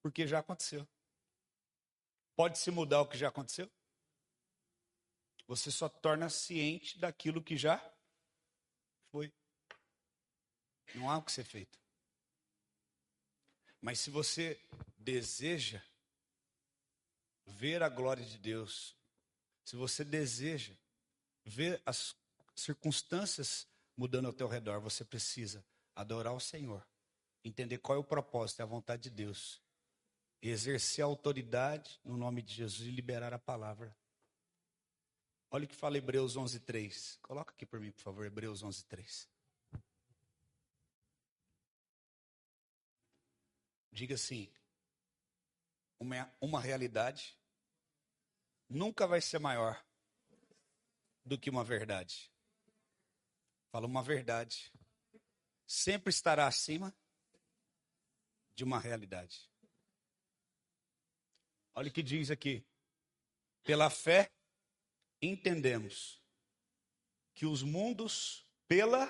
Porque 0.02 0.26
já 0.26 0.38
aconteceu. 0.38 0.86
Pode 2.36 2.58
se 2.58 2.70
mudar 2.70 3.00
o 3.00 3.08
que 3.08 3.18
já 3.18 3.28
aconteceu? 3.28 3.70
Você 5.46 5.70
só 5.70 5.88
torna 5.88 6.28
ciente 6.28 6.98
daquilo 6.98 7.42
que 7.42 7.56
já 7.56 7.78
foi. 9.10 9.32
Não 10.94 11.10
há 11.10 11.16
o 11.16 11.22
que 11.22 11.32
ser 11.32 11.44
feito. 11.44 11.78
Mas 13.80 13.98
se 13.98 14.10
você 14.10 14.62
deseja 14.96 15.82
ver 17.46 17.82
a 17.82 17.88
glória 17.88 18.24
de 18.24 18.38
Deus, 18.38 18.94
se 19.64 19.74
você 19.74 20.04
deseja 20.04 20.74
ver 21.44 21.82
as 21.86 22.14
circunstâncias 22.54 23.66
mudando 23.96 24.26
ao 24.26 24.32
teu 24.32 24.46
redor, 24.46 24.80
você 24.80 25.04
precisa 25.04 25.64
adorar 25.94 26.34
o 26.34 26.40
Senhor, 26.40 26.86
entender 27.44 27.78
qual 27.78 27.96
é 27.96 28.00
o 28.00 28.04
propósito, 28.04 28.60
é 28.60 28.62
a 28.62 28.66
vontade 28.66 29.04
de 29.04 29.10
Deus, 29.10 29.62
exercer 30.42 31.02
a 31.02 31.06
autoridade 31.06 32.00
no 32.04 32.16
nome 32.16 32.42
de 32.42 32.54
Jesus 32.54 32.88
e 32.88 32.90
liberar 32.90 33.32
a 33.32 33.38
palavra. 33.38 33.96
Olha 35.50 35.64
o 35.64 35.68
que 35.68 35.74
fala 35.74 35.98
Hebreus 35.98 36.36
11:3. 36.36 37.18
Coloca 37.22 37.52
aqui 37.52 37.66
por 37.66 37.80
mim, 37.80 37.90
por 37.90 38.02
favor, 38.02 38.24
Hebreus 38.24 38.62
11:3. 38.62 39.28
Diga 43.92 44.14
assim: 44.14 44.52
uma, 45.98 46.32
uma 46.40 46.60
realidade 46.60 47.36
nunca 48.68 49.06
vai 49.06 49.20
ser 49.20 49.38
maior 49.38 49.84
do 51.24 51.38
que 51.38 51.50
uma 51.50 51.64
verdade. 51.64 52.32
Fala 53.70 53.86
uma 53.86 54.02
verdade 54.02 54.72
sempre 55.70 56.10
estará 56.10 56.48
acima 56.48 56.92
de 58.54 58.64
uma 58.64 58.78
realidade. 58.78 59.50
Olha 61.74 61.88
o 61.88 61.92
que 61.92 62.02
diz 62.02 62.30
aqui. 62.30 62.64
Pela 63.62 63.90
fé, 63.90 64.30
entendemos 65.22 66.22
que 67.34 67.46
os 67.46 67.62
mundos, 67.62 68.46
pela 68.66 69.06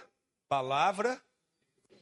palavra 0.48 1.22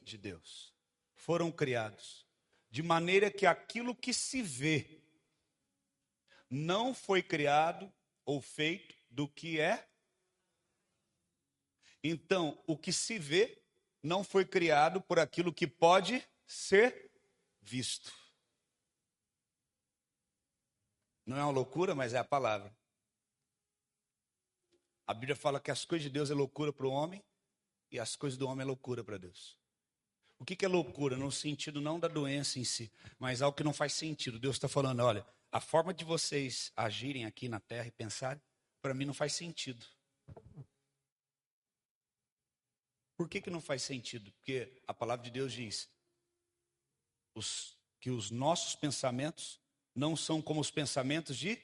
de 0.03 0.19
Deus, 0.19 0.75
foram 1.15 1.53
criados, 1.53 2.27
de 2.71 2.83
maneira 2.83 3.31
que 3.31 3.47
aquilo 3.47 3.95
que 3.95 4.13
se 4.13 4.43
vê 4.43 5.03
não 6.51 6.95
foi 6.95 7.23
criado 7.23 7.93
ou 8.25 8.41
feito 8.41 8.95
do 9.11 9.29
que 9.29 9.61
é. 9.61 9.89
Então, 12.03 12.63
o 12.67 12.77
que 12.77 12.93
se 12.93 13.19
vê 13.19 13.63
não 14.03 14.23
foi 14.23 14.45
criado 14.45 15.01
por 15.01 15.19
aquilo 15.19 15.53
que 15.53 15.67
pode 15.67 16.23
ser 16.47 17.08
visto. 17.69 18.13
Não 21.27 21.37
é 21.37 21.43
uma 21.43 21.53
loucura, 21.53 21.95
mas 21.95 22.15
é 22.15 22.19
a 22.19 22.25
palavra. 22.25 22.75
A 25.07 25.13
Bíblia 25.13 25.37
fala 25.37 25.61
que 25.61 25.71
as 25.71 25.85
coisas 25.85 26.05
de 26.05 26.11
Deus 26.11 26.31
é 26.31 26.35
loucura 26.35 26.73
para 26.73 26.87
o 26.87 26.91
homem 26.91 27.23
e 27.91 27.99
as 27.99 28.17
coisas 28.17 28.39
do 28.39 28.47
homem 28.49 28.63
é 28.63 28.67
loucura 28.67 29.05
para 29.05 29.19
Deus. 29.19 29.59
O 30.39 30.45
que, 30.45 30.57
que 30.57 30.65
é 30.65 30.69
loucura? 30.69 31.17
No 31.17 31.31
sentido 31.31 31.81
não 31.81 32.01
da 32.01 32.09
doença 32.09 32.59
em 32.59 32.65
si, 32.65 32.91
mas 33.19 33.43
algo 33.43 33.57
que 33.57 33.65
não 33.65 33.73
faz 33.73 33.93
sentido. 33.93 34.39
Deus 34.39 34.57
está 34.57 34.69
falando: 34.69 35.01
olha, 35.01 35.27
a 35.53 35.61
forma 35.61 35.93
de 35.93 36.05
vocês 36.05 36.73
agirem 36.77 37.27
aqui 37.27 37.49
na 37.49 37.61
terra 37.61 37.89
e 37.89 37.91
pensarem, 37.91 38.41
para 38.81 38.95
mim 38.95 39.05
não 39.05 39.15
faz 39.15 39.35
sentido. 39.35 39.85
Por 43.17 43.29
que, 43.29 43.41
que 43.41 43.51
não 43.51 43.61
faz 43.61 43.83
sentido? 43.83 44.31
Porque 44.33 44.81
a 44.87 44.95
palavra 44.95 45.25
de 45.25 45.31
Deus 45.31 45.53
diz 45.53 45.91
os, 47.39 47.77
que 48.01 48.11
os 48.11 48.31
nossos 48.31 48.75
pensamentos 48.75 49.61
não 49.95 50.17
são 50.17 50.43
como 50.43 50.61
os 50.61 50.71
pensamentos 50.71 51.37
de. 51.37 51.61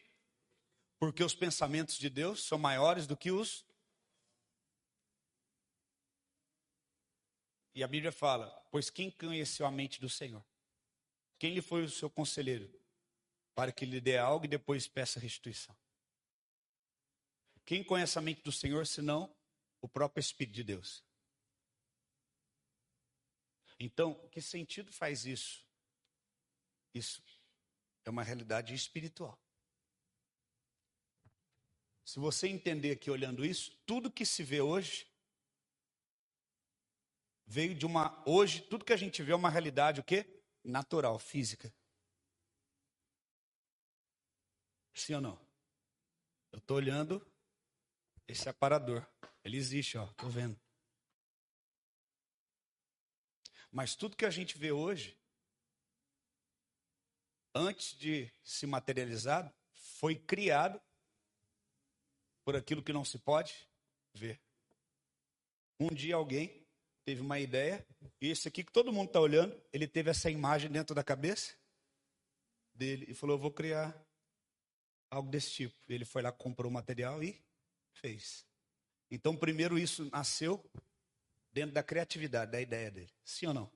Porque 0.98 1.22
os 1.22 1.34
pensamentos 1.34 1.98
de 1.98 2.08
Deus 2.08 2.42
são 2.44 2.56
maiores 2.56 3.06
do 3.06 3.16
que 3.16 3.30
os. 3.30 3.64
E 7.74 7.82
a 7.82 7.88
Bíblia 7.88 8.12
fala: 8.12 8.48
Pois 8.70 8.88
quem 8.88 9.10
conheceu 9.10 9.66
a 9.66 9.70
mente 9.70 10.00
do 10.00 10.08
Senhor? 10.08 10.44
Quem 11.38 11.52
lhe 11.52 11.60
foi 11.60 11.84
o 11.84 11.90
seu 11.90 12.08
conselheiro? 12.08 12.72
Para 13.54 13.72
que 13.72 13.84
lhe 13.84 14.00
dê 14.00 14.16
algo 14.16 14.44
e 14.44 14.48
depois 14.48 14.88
peça 14.88 15.20
restituição. 15.20 15.76
Quem 17.64 17.82
conhece 17.82 18.18
a 18.18 18.22
mente 18.22 18.42
do 18.42 18.52
Senhor, 18.52 18.86
senão 18.86 19.34
o 19.80 19.88
próprio 19.88 20.20
Espírito 20.20 20.54
de 20.54 20.64
Deus? 20.64 21.04
Então, 23.78 24.14
que 24.30 24.40
sentido 24.40 24.92
faz 24.92 25.24
isso? 25.24 25.63
Isso 26.94 27.22
é 28.04 28.10
uma 28.10 28.22
realidade 28.22 28.72
espiritual. 28.72 29.38
Se 32.04 32.18
você 32.20 32.46
entender 32.46 32.92
aqui 32.92 33.10
olhando 33.10 33.44
isso, 33.44 33.76
tudo 33.84 34.12
que 34.12 34.24
se 34.24 34.44
vê 34.44 34.60
hoje 34.60 35.10
veio 37.46 37.74
de 37.74 37.84
uma 37.84 38.22
hoje, 38.28 38.62
tudo 38.62 38.84
que 38.84 38.92
a 38.92 38.96
gente 38.96 39.22
vê 39.22 39.32
é 39.32 39.36
uma 39.36 39.50
realidade 39.50 40.00
o 40.00 40.04
quê? 40.04 40.42
Natural, 40.62 41.18
física. 41.18 41.74
Sim 44.94 45.14
ou 45.14 45.20
não? 45.20 45.48
Eu 46.52 46.58
estou 46.58 46.76
olhando 46.76 47.26
esse 48.28 48.48
aparador. 48.48 49.04
Ele 49.42 49.56
existe, 49.56 49.98
ó, 49.98 50.06
tô 50.14 50.28
vendo. 50.28 50.58
Mas 53.70 53.96
tudo 53.96 54.16
que 54.16 54.24
a 54.24 54.30
gente 54.30 54.56
vê 54.56 54.70
hoje, 54.70 55.18
antes 57.54 57.96
de 57.96 58.30
se 58.42 58.66
materializar, 58.66 59.52
foi 59.72 60.16
criado 60.16 60.80
por 62.44 62.56
aquilo 62.56 62.82
que 62.82 62.92
não 62.92 63.04
se 63.04 63.18
pode 63.18 63.68
ver. 64.12 64.40
Um 65.78 65.88
dia 65.88 66.16
alguém 66.16 66.66
teve 67.04 67.20
uma 67.20 67.38
ideia, 67.38 67.86
e 68.20 68.30
esse 68.30 68.48
aqui 68.48 68.64
que 68.64 68.72
todo 68.72 68.92
mundo 68.92 69.08
está 69.08 69.20
olhando, 69.20 69.60
ele 69.72 69.86
teve 69.86 70.10
essa 70.10 70.30
imagem 70.30 70.70
dentro 70.70 70.94
da 70.94 71.04
cabeça 71.04 71.54
dele 72.74 73.06
e 73.08 73.14
falou: 73.14 73.36
Eu 73.36 73.40
vou 73.40 73.50
criar 73.50 73.94
algo 75.10 75.30
desse 75.30 75.50
tipo. 75.50 75.76
Ele 75.88 76.04
foi 76.04 76.22
lá, 76.22 76.32
comprou 76.32 76.70
o 76.70 76.74
material 76.74 77.22
e 77.22 77.42
fez. 77.92 78.46
Então, 79.10 79.36
primeiro, 79.36 79.78
isso 79.78 80.08
nasceu 80.10 80.62
dentro 81.52 81.72
da 81.72 81.82
criatividade, 81.82 82.50
da 82.50 82.60
ideia 82.60 82.90
dele. 82.90 83.12
Sim 83.24 83.46
ou 83.46 83.54
não? 83.54 83.72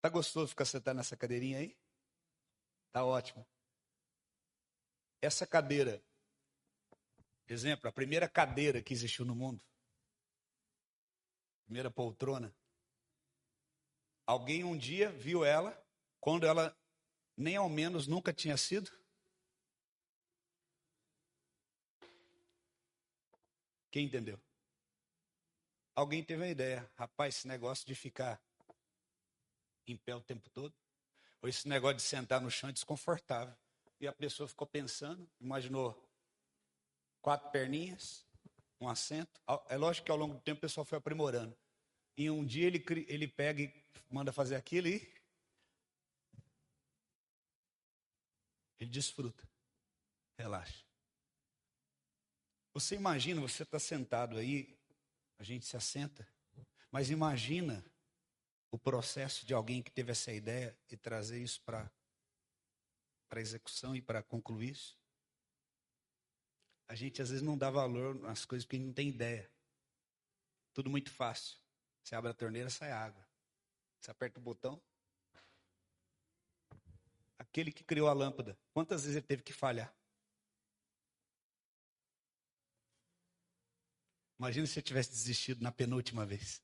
Tá 0.00 0.08
gostoso 0.08 0.48
ficar 0.48 0.64
sentado 0.64 0.96
nessa 0.96 1.16
cadeirinha 1.16 1.58
aí? 1.58 1.76
Tá 2.92 3.04
ótimo. 3.04 3.46
Essa 5.20 5.46
cadeira, 5.46 6.02
exemplo, 7.46 7.88
a 7.88 7.92
primeira 7.92 8.28
cadeira 8.28 8.82
que 8.82 8.94
existiu 8.94 9.24
no 9.24 9.34
mundo, 9.34 9.60
primeira 11.66 11.90
poltrona, 11.90 12.54
alguém 14.26 14.64
um 14.64 14.76
dia 14.76 15.12
viu 15.12 15.44
ela, 15.44 15.78
quando 16.18 16.46
ela 16.46 16.76
nem 17.36 17.56
ao 17.56 17.68
menos 17.68 18.06
nunca 18.06 18.32
tinha 18.32 18.56
sido 18.56 18.90
Quem 23.90 24.06
entendeu? 24.06 24.40
Alguém 25.94 26.24
teve 26.24 26.42
uma 26.42 26.48
ideia. 26.48 26.88
Rapaz, 26.94 27.36
esse 27.36 27.48
negócio 27.48 27.84
de 27.86 27.94
ficar 27.94 28.40
em 29.90 29.96
pé 29.96 30.14
o 30.14 30.20
tempo 30.20 30.48
todo, 30.50 30.74
ou 31.42 31.48
esse 31.48 31.68
negócio 31.68 31.96
de 31.96 32.02
sentar 32.02 32.40
no 32.40 32.50
chão 32.50 32.70
é 32.70 32.72
desconfortável. 32.72 33.54
E 34.00 34.06
a 34.06 34.12
pessoa 34.12 34.48
ficou 34.48 34.66
pensando, 34.66 35.28
imaginou 35.40 36.08
quatro 37.20 37.50
perninhas, 37.50 38.24
um 38.80 38.88
assento. 38.88 39.40
É 39.68 39.76
lógico 39.76 40.06
que 40.06 40.10
ao 40.10 40.16
longo 40.16 40.34
do 40.34 40.40
tempo 40.40 40.58
o 40.58 40.62
pessoal 40.62 40.84
foi 40.84 40.98
aprimorando. 40.98 41.56
E 42.16 42.30
um 42.30 42.44
dia 42.44 42.66
ele, 42.66 42.82
ele 43.08 43.28
pega 43.28 43.62
e 43.62 43.84
manda 44.08 44.32
fazer 44.32 44.56
aquilo 44.56 44.88
e 44.88 45.14
ele 48.78 48.90
desfruta. 48.90 49.48
Relaxa. 50.38 50.84
Você 52.72 52.94
imagina, 52.94 53.40
você 53.40 53.62
está 53.62 53.78
sentado 53.78 54.38
aí, 54.38 54.78
a 55.38 55.42
gente 55.42 55.66
se 55.66 55.76
assenta, 55.76 56.26
mas 56.90 57.10
imagina 57.10 57.84
o 58.70 58.78
processo 58.78 59.44
de 59.44 59.52
alguém 59.52 59.82
que 59.82 59.90
teve 59.90 60.12
essa 60.12 60.32
ideia 60.32 60.76
e 60.88 60.96
trazer 60.96 61.42
isso 61.42 61.60
para 61.62 61.90
para 63.28 63.40
execução 63.40 63.94
e 63.94 64.02
para 64.02 64.24
concluir 64.24 64.70
isso. 64.70 64.98
A 66.88 66.96
gente 66.96 67.22
às 67.22 67.30
vezes 67.30 67.42
não 67.42 67.56
dá 67.56 67.70
valor 67.70 68.16
nas 68.16 68.44
coisas 68.44 68.66
porque 68.66 68.76
não 68.76 68.92
tem 68.92 69.08
ideia. 69.08 69.48
Tudo 70.72 70.90
muito 70.90 71.12
fácil. 71.12 71.56
Você 72.02 72.16
abre 72.16 72.32
a 72.32 72.34
torneira, 72.34 72.68
sai 72.68 72.90
água. 72.90 73.24
Você 74.00 74.10
aperta 74.10 74.40
o 74.40 74.42
botão. 74.42 74.82
Aquele 77.38 77.70
que 77.70 77.84
criou 77.84 78.08
a 78.08 78.12
lâmpada, 78.12 78.58
quantas 78.72 79.02
vezes 79.02 79.16
ele 79.16 79.26
teve 79.26 79.44
que 79.44 79.52
falhar? 79.52 79.94
Imagina 84.40 84.66
se 84.66 84.78
eu 84.78 84.82
tivesse 84.82 85.10
desistido 85.10 85.62
na 85.62 85.70
penúltima 85.70 86.26
vez. 86.26 86.60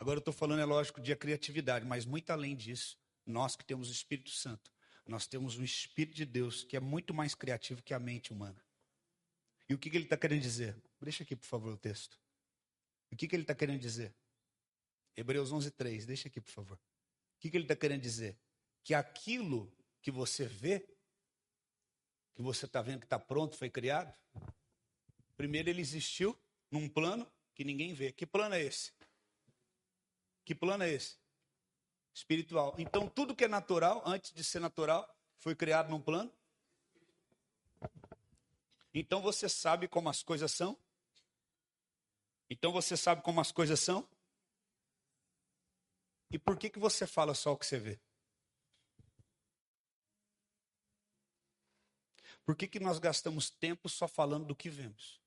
Agora 0.00 0.16
eu 0.16 0.20
estou 0.20 0.32
falando, 0.32 0.60
é 0.60 0.64
lógico, 0.64 0.98
de 0.98 1.14
criatividade, 1.14 1.84
mas 1.84 2.06
muito 2.06 2.30
além 2.30 2.56
disso, 2.56 2.98
nós 3.26 3.54
que 3.54 3.64
temos 3.64 3.90
o 3.90 3.92
Espírito 3.92 4.30
Santo, 4.30 4.72
nós 5.06 5.26
temos 5.26 5.58
um 5.58 5.62
Espírito 5.62 6.16
de 6.16 6.24
Deus 6.24 6.64
que 6.64 6.74
é 6.74 6.80
muito 6.80 7.12
mais 7.12 7.34
criativo 7.34 7.82
que 7.82 7.92
a 7.92 7.98
mente 7.98 8.32
humana. 8.32 8.64
E 9.68 9.74
o 9.74 9.78
que, 9.78 9.90
que 9.90 9.96
ele 9.98 10.04
está 10.04 10.16
querendo 10.16 10.40
dizer? 10.40 10.74
Deixa 11.02 11.22
aqui, 11.22 11.36
por 11.36 11.46
favor, 11.46 11.74
o 11.74 11.76
texto. 11.76 12.18
O 13.12 13.16
que, 13.16 13.28
que 13.28 13.36
ele 13.36 13.42
está 13.42 13.54
querendo 13.54 13.78
dizer? 13.78 14.14
Hebreus 15.14 15.52
11, 15.52 15.70
3. 15.70 16.06
Deixa 16.06 16.28
aqui, 16.28 16.40
por 16.40 16.50
favor. 16.50 16.76
O 16.76 17.40
que, 17.40 17.50
que 17.50 17.56
ele 17.56 17.64
está 17.64 17.76
querendo 17.76 18.00
dizer? 18.00 18.38
Que 18.82 18.94
aquilo 18.94 19.70
que 20.00 20.10
você 20.10 20.46
vê 20.46 20.88
que 22.34 22.42
você 22.42 22.64
está 22.64 22.80
vendo 22.80 23.00
que 23.00 23.06
está 23.06 23.18
pronto, 23.18 23.54
foi 23.54 23.68
criado? 23.68 24.14
Primeiro 25.36 25.68
ele 25.68 25.82
existiu 25.82 26.34
num 26.70 26.88
plano 26.88 27.30
que 27.54 27.64
ninguém 27.64 27.92
vê. 27.92 28.12
Que 28.12 28.24
plano 28.24 28.54
é 28.54 28.62
esse? 28.62 28.92
Que 30.50 30.54
plano 30.56 30.82
é 30.82 30.90
esse? 30.90 31.16
Espiritual. 32.12 32.74
Então 32.76 33.08
tudo 33.08 33.36
que 33.36 33.44
é 33.44 33.46
natural, 33.46 34.02
antes 34.04 34.32
de 34.32 34.42
ser 34.42 34.58
natural, 34.58 35.08
foi 35.38 35.54
criado 35.54 35.88
num 35.90 36.02
plano? 36.02 36.28
Então 38.92 39.22
você 39.22 39.48
sabe 39.48 39.86
como 39.86 40.08
as 40.08 40.24
coisas 40.24 40.50
são? 40.50 40.76
Então 42.50 42.72
você 42.72 42.96
sabe 42.96 43.22
como 43.22 43.40
as 43.40 43.52
coisas 43.52 43.78
são? 43.78 44.04
E 46.32 46.36
por 46.36 46.58
que, 46.58 46.68
que 46.68 46.80
você 46.80 47.06
fala 47.06 47.32
só 47.32 47.52
o 47.52 47.56
que 47.56 47.64
você 47.64 47.78
vê? 47.78 48.00
Por 52.44 52.56
que, 52.56 52.66
que 52.66 52.80
nós 52.80 52.98
gastamos 52.98 53.50
tempo 53.50 53.88
só 53.88 54.08
falando 54.08 54.46
do 54.46 54.56
que 54.56 54.68
vemos? 54.68 55.20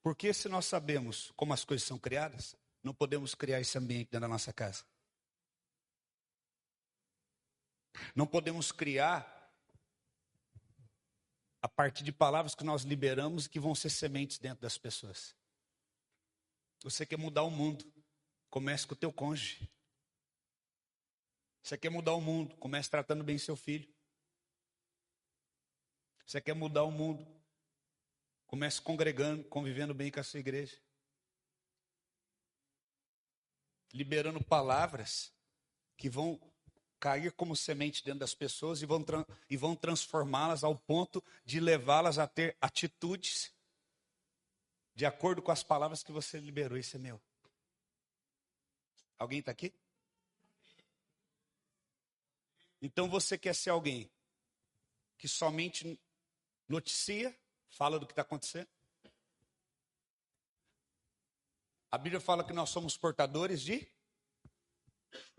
Porque 0.00 0.32
se 0.32 0.48
nós 0.48 0.66
sabemos 0.66 1.32
como 1.34 1.52
as 1.52 1.64
coisas 1.64 1.84
são 1.84 1.98
criadas, 1.98 2.61
não 2.82 2.92
podemos 2.92 3.34
criar 3.34 3.60
esse 3.60 3.78
ambiente 3.78 4.10
dentro 4.10 4.20
da 4.20 4.28
nossa 4.28 4.52
casa. 4.52 4.84
Não 8.14 8.26
podemos 8.26 8.72
criar 8.72 9.28
a 11.60 11.68
partir 11.68 12.02
de 12.02 12.10
palavras 12.10 12.54
que 12.54 12.64
nós 12.64 12.82
liberamos 12.82 13.46
que 13.46 13.60
vão 13.60 13.74
ser 13.74 13.90
sementes 13.90 14.38
dentro 14.38 14.62
das 14.62 14.76
pessoas. 14.76 15.36
Você 16.82 17.06
quer 17.06 17.16
mudar 17.16 17.44
o 17.44 17.50
mundo, 17.50 17.84
comece 18.50 18.84
com 18.86 18.94
o 18.94 18.96
teu 18.96 19.12
cônjuge. 19.12 19.70
Você 21.62 21.78
quer 21.78 21.90
mudar 21.90 22.14
o 22.14 22.20
mundo, 22.20 22.56
comece 22.56 22.90
tratando 22.90 23.22
bem 23.22 23.38
seu 23.38 23.54
filho. 23.54 23.88
Você 26.26 26.40
quer 26.40 26.54
mudar 26.54 26.82
o 26.82 26.90
mundo? 26.90 27.24
Comece 28.46 28.82
congregando, 28.82 29.44
convivendo 29.44 29.94
bem 29.94 30.10
com 30.10 30.18
a 30.18 30.24
sua 30.24 30.40
igreja. 30.40 30.81
Liberando 33.92 34.42
palavras 34.42 35.32
que 35.96 36.08
vão 36.08 36.40
cair 36.98 37.32
como 37.32 37.56
semente 37.56 38.04
dentro 38.04 38.20
das 38.20 38.34
pessoas 38.34 38.80
e 38.80 38.86
vão, 38.86 39.04
e 39.50 39.56
vão 39.56 39.74
transformá-las 39.74 40.62
ao 40.62 40.76
ponto 40.76 41.22
de 41.44 41.58
levá-las 41.58 42.18
a 42.18 42.26
ter 42.26 42.56
atitudes 42.60 43.52
de 44.94 45.04
acordo 45.04 45.42
com 45.42 45.50
as 45.50 45.62
palavras 45.62 46.02
que 46.02 46.12
você 46.12 46.38
liberou. 46.38 46.78
Isso 46.78 46.96
é 46.96 47.00
meu. 47.00 47.20
Alguém 49.18 49.40
está 49.40 49.50
aqui? 49.52 49.72
Então 52.80 53.08
você 53.08 53.38
quer 53.38 53.54
ser 53.54 53.70
alguém 53.70 54.10
que 55.16 55.28
somente 55.28 55.98
noticia, 56.68 57.36
fala 57.68 57.98
do 57.98 58.06
que 58.06 58.12
está 58.12 58.22
acontecendo. 58.22 58.68
A 61.92 61.98
Bíblia 61.98 62.22
fala 62.22 62.42
que 62.42 62.54
nós 62.54 62.70
somos 62.70 62.96
portadores 62.96 63.60
de. 63.60 63.86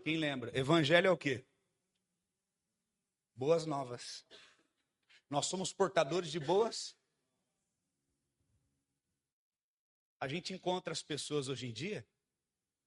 Quem 0.04 0.16
lembra? 0.16 0.56
Evangelho 0.56 1.08
é 1.08 1.10
o 1.10 1.18
quê? 1.18 1.44
Boas 3.34 3.66
novas. 3.66 4.24
Nós 5.28 5.46
somos 5.46 5.72
portadores 5.72 6.30
de 6.30 6.38
boas. 6.38 6.96
A 10.20 10.28
gente 10.28 10.54
encontra 10.54 10.92
as 10.92 11.02
pessoas 11.02 11.48
hoje 11.48 11.66
em 11.66 11.72
dia. 11.72 12.06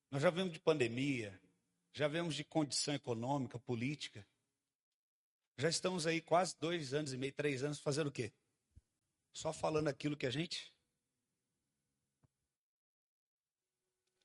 Nós 0.10 0.22
já 0.22 0.30
vemos 0.30 0.54
de 0.54 0.62
pandemia, 0.62 1.38
já 1.92 2.08
vemos 2.08 2.36
de 2.36 2.46
condição 2.46 2.94
econômica, 2.94 3.60
política. 3.60 4.26
Já 5.58 5.68
estamos 5.68 6.08
aí 6.08 6.22
quase 6.22 6.58
dois 6.58 6.94
anos 6.94 7.12
e 7.12 7.18
meio, 7.18 7.34
três 7.34 7.66
anos 7.66 7.82
fazendo 7.82 8.08
o 8.08 8.14
quê? 8.14 8.32
Só 9.34 9.52
falando 9.52 9.90
aquilo 9.90 10.16
que 10.16 10.26
a 10.26 10.32
gente 10.32 10.74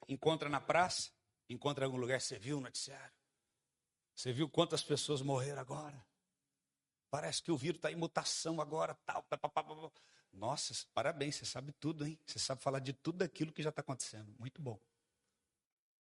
encontra 0.08 0.48
na 0.48 0.60
praça, 0.60 1.10
encontra 1.48 1.84
em 1.84 1.86
algum 1.86 1.98
lugar, 1.98 2.20
você 2.20 2.38
viu 2.38 2.58
o 2.58 2.60
noticiário? 2.60 3.14
Você 4.14 4.32
viu 4.32 4.48
quantas 4.48 4.82
pessoas 4.82 5.22
morreram 5.22 5.60
agora? 5.60 6.04
Parece 7.10 7.42
que 7.42 7.50
o 7.50 7.56
vírus 7.56 7.78
está 7.78 7.90
em 7.90 7.96
mutação 7.96 8.60
agora, 8.60 8.94
tal. 9.04 9.22
Pá, 9.24 9.36
pá, 9.36 9.48
pá, 9.48 9.64
Nossa, 10.32 10.74
parabéns, 10.94 11.36
você 11.36 11.44
sabe 11.44 11.72
tudo, 11.72 12.06
hein? 12.06 12.18
Você 12.26 12.38
sabe 12.38 12.62
falar 12.62 12.78
de 12.78 12.92
tudo 12.92 13.22
aquilo 13.22 13.52
que 13.52 13.62
já 13.62 13.68
está 13.70 13.80
acontecendo. 13.80 14.34
Muito 14.38 14.62
bom. 14.62 14.80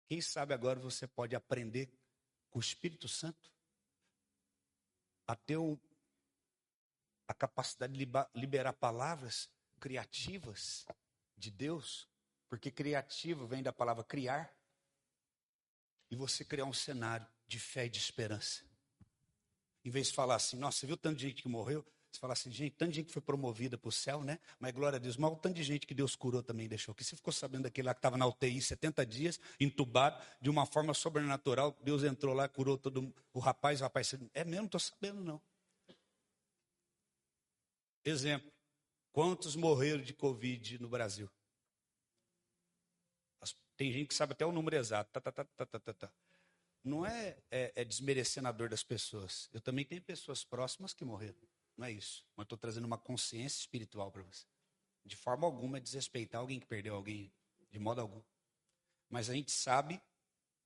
Quem 0.07 0.21
sabe 0.21 0.55
agora 0.55 0.81
você 0.81 1.07
pode 1.07 1.37
aprender 1.37 1.89
com 2.51 2.59
o 2.59 2.63
Espírito 2.63 3.07
Santo 3.09 3.53
a 5.27 5.37
ter 5.37 5.59
a 7.29 7.35
capacidade 7.35 7.93
de 7.93 8.11
liberar 8.35 8.73
palavras 8.73 9.51
criativas 9.79 10.87
de 11.37 11.51
Deus, 11.51 12.09
porque 12.49 12.71
criativo 12.71 13.47
vem 13.47 13.63
da 13.63 13.73
palavra 13.73 14.03
criar, 14.03 14.53
e 16.11 16.17
você 16.17 16.45
criar 16.45 16.65
um 16.65 16.73
cenário 16.73 17.27
de 17.47 17.59
fé 17.59 17.87
e 17.87 17.89
de 17.89 17.99
esperança. 17.99 18.63
Em 19.85 19.91
vez 19.91 20.09
de 20.09 20.15
falar 20.15 20.37
assim, 20.37 20.57
nossa, 20.57 20.79
você 20.79 20.87
viu 20.87 20.97
tanto 20.97 21.17
de 21.17 21.29
gente 21.29 21.43
que 21.43 21.49
morreu? 21.49 21.85
Você 22.11 22.19
fala 22.19 22.33
assim, 22.33 22.51
gente, 22.51 22.75
tanto 22.75 22.91
de 22.91 22.97
gente 22.97 23.07
que 23.07 23.13
foi 23.13 23.23
promovida 23.23 23.77
para 23.77 23.89
o 23.89 23.93
céu, 23.93 24.23
né? 24.23 24.39
Mas 24.59 24.73
glória 24.73 24.97
a 24.97 24.99
Deus, 24.99 25.17
mas 25.17 25.31
o 25.31 25.37
tanto 25.37 25.57
de 25.57 25.63
gente 25.63 25.87
que 25.87 25.95
Deus 25.95 26.17
curou 26.17 26.43
também 26.43 26.67
deixou. 26.67 26.95
Que 26.95 27.05
você 27.05 27.15
ficou 27.15 27.33
sabendo 27.33 27.65
daquele 27.65 27.87
lá 27.87 27.95
que 27.95 27.99
estava 27.99 28.17
na 28.17 28.27
UTI 28.27 28.61
70 28.63 29.05
dias, 29.05 29.39
entubado, 29.61 30.23
de 30.41 30.49
uma 30.49 30.65
forma 30.65 30.95
sobrenatural, 30.95 31.77
Deus 31.83 32.03
entrou 32.03 32.35
lá, 32.35 32.49
curou 32.49 32.79
todo 32.79 33.15
o 33.33 33.39
rapaz, 33.39 33.81
o 33.81 33.85
rapaz, 33.85 34.15
é 34.33 34.45
mesmo, 34.45 34.63
não 34.63 34.67
estou 34.67 34.81
sabendo 34.81 35.23
não. 35.23 35.41
Exemplo, 38.05 38.51
quantos 39.13 39.55
morreram 39.55 40.03
de 40.03 40.15
Covid 40.15 40.81
no 40.81 40.89
Brasil? 40.89 41.31
Tem 43.79 43.93
gente 43.93 44.09
que 44.09 44.15
sabe 44.15 44.33
até 44.33 44.45
o 44.45 44.51
número 44.51 44.77
exato. 44.77 45.09
Tá, 45.13 45.21
tá, 45.21 45.31
tá, 45.31 45.45
tá, 45.45 45.79
tá, 45.79 45.95
tá. 45.95 46.13
Não 46.83 47.07
é, 47.07 47.39
é, 47.49 47.73
é 47.77 47.85
desmerecendo 47.85 48.49
a 48.49 48.53
dor 48.53 48.69
das 48.69 48.83
pessoas. 48.83 49.49
Eu 49.53 49.61
também 49.61 49.85
tenho 49.85 50.03
pessoas 50.03 50.43
próximas 50.43 50.93
que 50.93 51.05
morreram. 51.05 51.39
Não 51.77 51.87
é 51.87 51.93
isso. 51.93 52.27
Mas 52.35 52.45
estou 52.45 52.59
trazendo 52.59 52.87
uma 52.87 52.99
consciência 52.99 53.61
espiritual 53.61 54.11
para 54.11 54.25
você. 54.25 54.45
De 55.05 55.15
forma 55.15 55.47
alguma 55.47 55.79
é 55.79 55.81
desrespeitar 55.81 56.41
alguém 56.41 56.59
que 56.59 56.67
perdeu 56.67 56.97
alguém. 56.97 57.33
De 57.71 57.79
modo 57.79 58.01
algum. 58.01 58.21
Mas 59.09 59.31
a 59.31 59.35
gente 59.35 59.53
sabe 59.53 60.03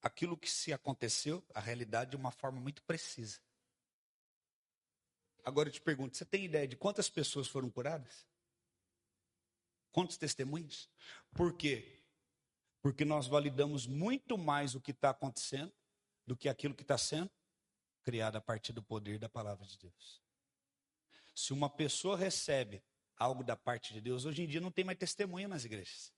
aquilo 0.00 0.34
que 0.34 0.50
se 0.50 0.72
aconteceu, 0.72 1.44
a 1.54 1.60
realidade, 1.60 2.12
de 2.12 2.16
uma 2.16 2.30
forma 2.30 2.58
muito 2.58 2.82
precisa. 2.82 3.38
Agora 5.44 5.68
eu 5.68 5.72
te 5.72 5.82
pergunto: 5.82 6.16
você 6.16 6.24
tem 6.24 6.46
ideia 6.46 6.66
de 6.66 6.76
quantas 6.76 7.10
pessoas 7.10 7.46
foram 7.46 7.68
curadas? 7.68 8.26
Quantos 9.90 10.16
testemunhos? 10.16 10.88
Por 11.34 11.52
quê? 11.52 12.01
Porque 12.82 13.04
nós 13.04 13.28
validamos 13.28 13.86
muito 13.86 14.36
mais 14.36 14.74
o 14.74 14.80
que 14.80 14.90
está 14.90 15.10
acontecendo 15.10 15.72
do 16.26 16.36
que 16.36 16.48
aquilo 16.48 16.74
que 16.74 16.82
está 16.82 16.98
sendo 16.98 17.30
criado 18.02 18.36
a 18.36 18.40
partir 18.40 18.72
do 18.72 18.82
poder 18.82 19.18
da 19.18 19.28
palavra 19.28 19.64
de 19.64 19.78
Deus. 19.78 20.20
Se 21.34 21.52
uma 21.52 21.70
pessoa 21.70 22.16
recebe 22.16 22.82
algo 23.16 23.44
da 23.44 23.56
parte 23.56 23.94
de 23.94 24.00
Deus, 24.00 24.24
hoje 24.24 24.42
em 24.42 24.46
dia 24.46 24.60
não 24.60 24.70
tem 24.70 24.84
mais 24.84 24.98
testemunha 24.98 25.46
nas 25.46 25.64
igrejas. 25.64 26.12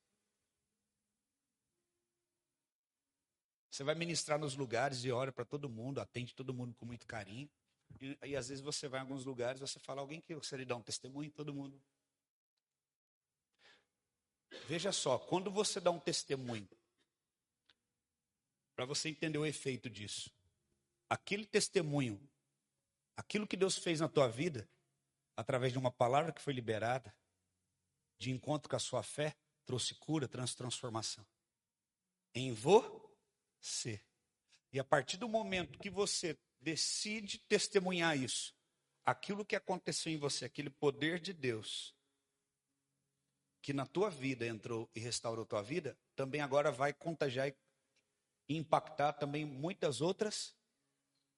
Você 3.69 3.83
vai 3.83 3.93
ministrar 3.93 4.39
nos 4.39 4.55
lugares 4.55 5.03
e 5.03 5.11
olha 5.11 5.31
para 5.31 5.45
todo 5.45 5.69
mundo, 5.69 5.99
atende 5.99 6.33
todo 6.33 6.53
mundo 6.53 6.73
com 6.73 6.85
muito 6.85 7.05
carinho. 7.05 7.49
E, 8.01 8.17
e, 8.23 8.35
às 8.35 8.47
vezes 8.47 8.63
você 8.63 8.87
vai 8.87 8.99
em 8.99 9.03
alguns 9.03 9.25
lugares, 9.25 9.59
você 9.59 9.79
fala 9.79 10.01
alguém 10.01 10.21
que 10.21 10.33
você 10.33 10.57
lhe 10.57 10.65
dá 10.65 10.75
um 10.75 10.81
testemunho, 10.81 11.29
todo 11.29 11.53
mundo 11.53 11.79
Veja 14.67 14.91
só, 14.91 15.17
quando 15.17 15.51
você 15.51 15.79
dá 15.79 15.91
um 15.91 15.99
testemunho, 15.99 16.67
para 18.75 18.85
você 18.85 19.09
entender 19.09 19.37
o 19.37 19.45
efeito 19.45 19.89
disso, 19.89 20.29
aquele 21.09 21.45
testemunho, 21.45 22.19
aquilo 23.15 23.47
que 23.47 23.55
Deus 23.55 23.77
fez 23.77 23.99
na 23.99 24.09
tua 24.09 24.27
vida, 24.27 24.67
através 25.35 25.71
de 25.71 25.79
uma 25.79 25.91
palavra 25.91 26.31
que 26.31 26.41
foi 26.41 26.53
liberada, 26.53 27.15
de 28.17 28.31
encontro 28.31 28.69
com 28.69 28.75
a 28.75 28.79
sua 28.79 29.03
fé, 29.03 29.35
trouxe 29.65 29.95
cura, 29.95 30.27
trans 30.27 30.55
transformação. 30.55 31.25
Em 32.33 32.51
você. 32.53 34.01
E 34.71 34.79
a 34.79 34.83
partir 34.83 35.17
do 35.17 35.29
momento 35.29 35.79
que 35.79 35.89
você 35.89 36.37
decide 36.59 37.37
testemunhar 37.39 38.17
isso, 38.17 38.53
aquilo 39.05 39.45
que 39.45 39.55
aconteceu 39.55 40.11
em 40.11 40.17
você, 40.17 40.45
aquele 40.45 40.69
poder 40.69 41.19
de 41.19 41.31
Deus, 41.31 41.94
que 43.65 43.73
na 43.73 43.83
tua 43.87 44.11
vida 44.11 44.45
entrou 44.45 44.87
e 44.93 44.99
restaurou 44.99 45.43
tua 45.43 45.63
vida, 45.63 45.97
também 46.15 46.39
agora 46.39 46.71
vai 46.71 46.93
contagiar 46.93 47.51
e 48.47 48.55
impactar 48.55 49.13
também 49.13 49.43
muitas 49.43 50.01
outras 50.01 50.53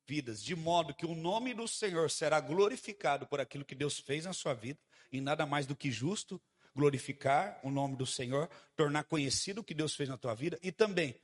vidas, 0.06 0.44
de 0.44 0.54
modo 0.54 0.94
que 0.94 1.06
o 1.06 1.16
nome 1.16 1.54
do 1.54 1.70
Senhor 1.70 2.12
será 2.12 2.42
glorificado 2.42 3.26
por 3.28 3.40
aquilo 3.40 3.64
que 3.64 3.74
Deus 3.74 3.98
fez 3.98 4.26
na 4.26 4.34
sua 4.34 4.54
vida, 4.54 4.78
e 5.10 5.22
nada 5.22 5.46
mais 5.46 5.66
do 5.66 5.74
que 5.74 5.90
justo 5.90 6.38
glorificar 6.76 7.62
o 7.64 7.72
nome 7.72 7.96
do 7.96 8.06
Senhor, 8.06 8.50
tornar 8.76 9.06
conhecido 9.06 9.62
o 9.62 9.64
que 9.64 9.74
Deus 9.74 9.96
fez 9.96 10.10
na 10.10 10.18
tua 10.18 10.36
vida 10.36 10.60
e 10.62 10.70
também 10.70 11.16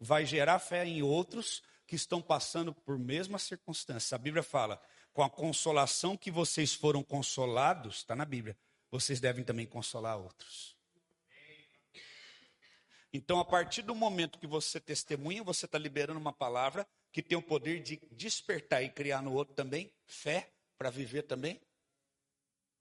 vai 0.00 0.24
gerar 0.24 0.58
fé 0.58 0.86
em 0.86 1.02
outros 1.02 1.62
que 1.86 1.96
estão 1.96 2.22
passando 2.22 2.72
por 2.72 2.98
mesma 2.98 3.38
circunstância. 3.38 4.14
A 4.14 4.18
Bíblia 4.18 4.42
fala: 4.42 4.80
com 5.12 5.22
a 5.22 5.28
consolação 5.28 6.16
que 6.16 6.30
vocês 6.30 6.72
foram 6.72 7.02
consolados, 7.02 7.96
está 7.96 8.16
na 8.16 8.24
Bíblia, 8.24 8.56
vocês 9.00 9.20
devem 9.20 9.44
também 9.44 9.66
consolar 9.66 10.16
outros. 10.16 10.76
Então, 13.12 13.38
a 13.38 13.44
partir 13.44 13.82
do 13.82 13.94
momento 13.94 14.38
que 14.38 14.46
você 14.46 14.80
testemunha, 14.80 15.42
você 15.42 15.66
está 15.66 15.78
liberando 15.78 16.18
uma 16.18 16.32
palavra 16.32 16.86
que 17.12 17.22
tem 17.22 17.36
o 17.36 17.42
poder 17.42 17.82
de 17.82 17.96
despertar 18.12 18.82
e 18.82 18.90
criar 18.90 19.22
no 19.22 19.32
outro 19.32 19.54
também 19.54 19.92
fé 20.04 20.52
para 20.76 20.90
viver 20.90 21.22
também 21.22 21.60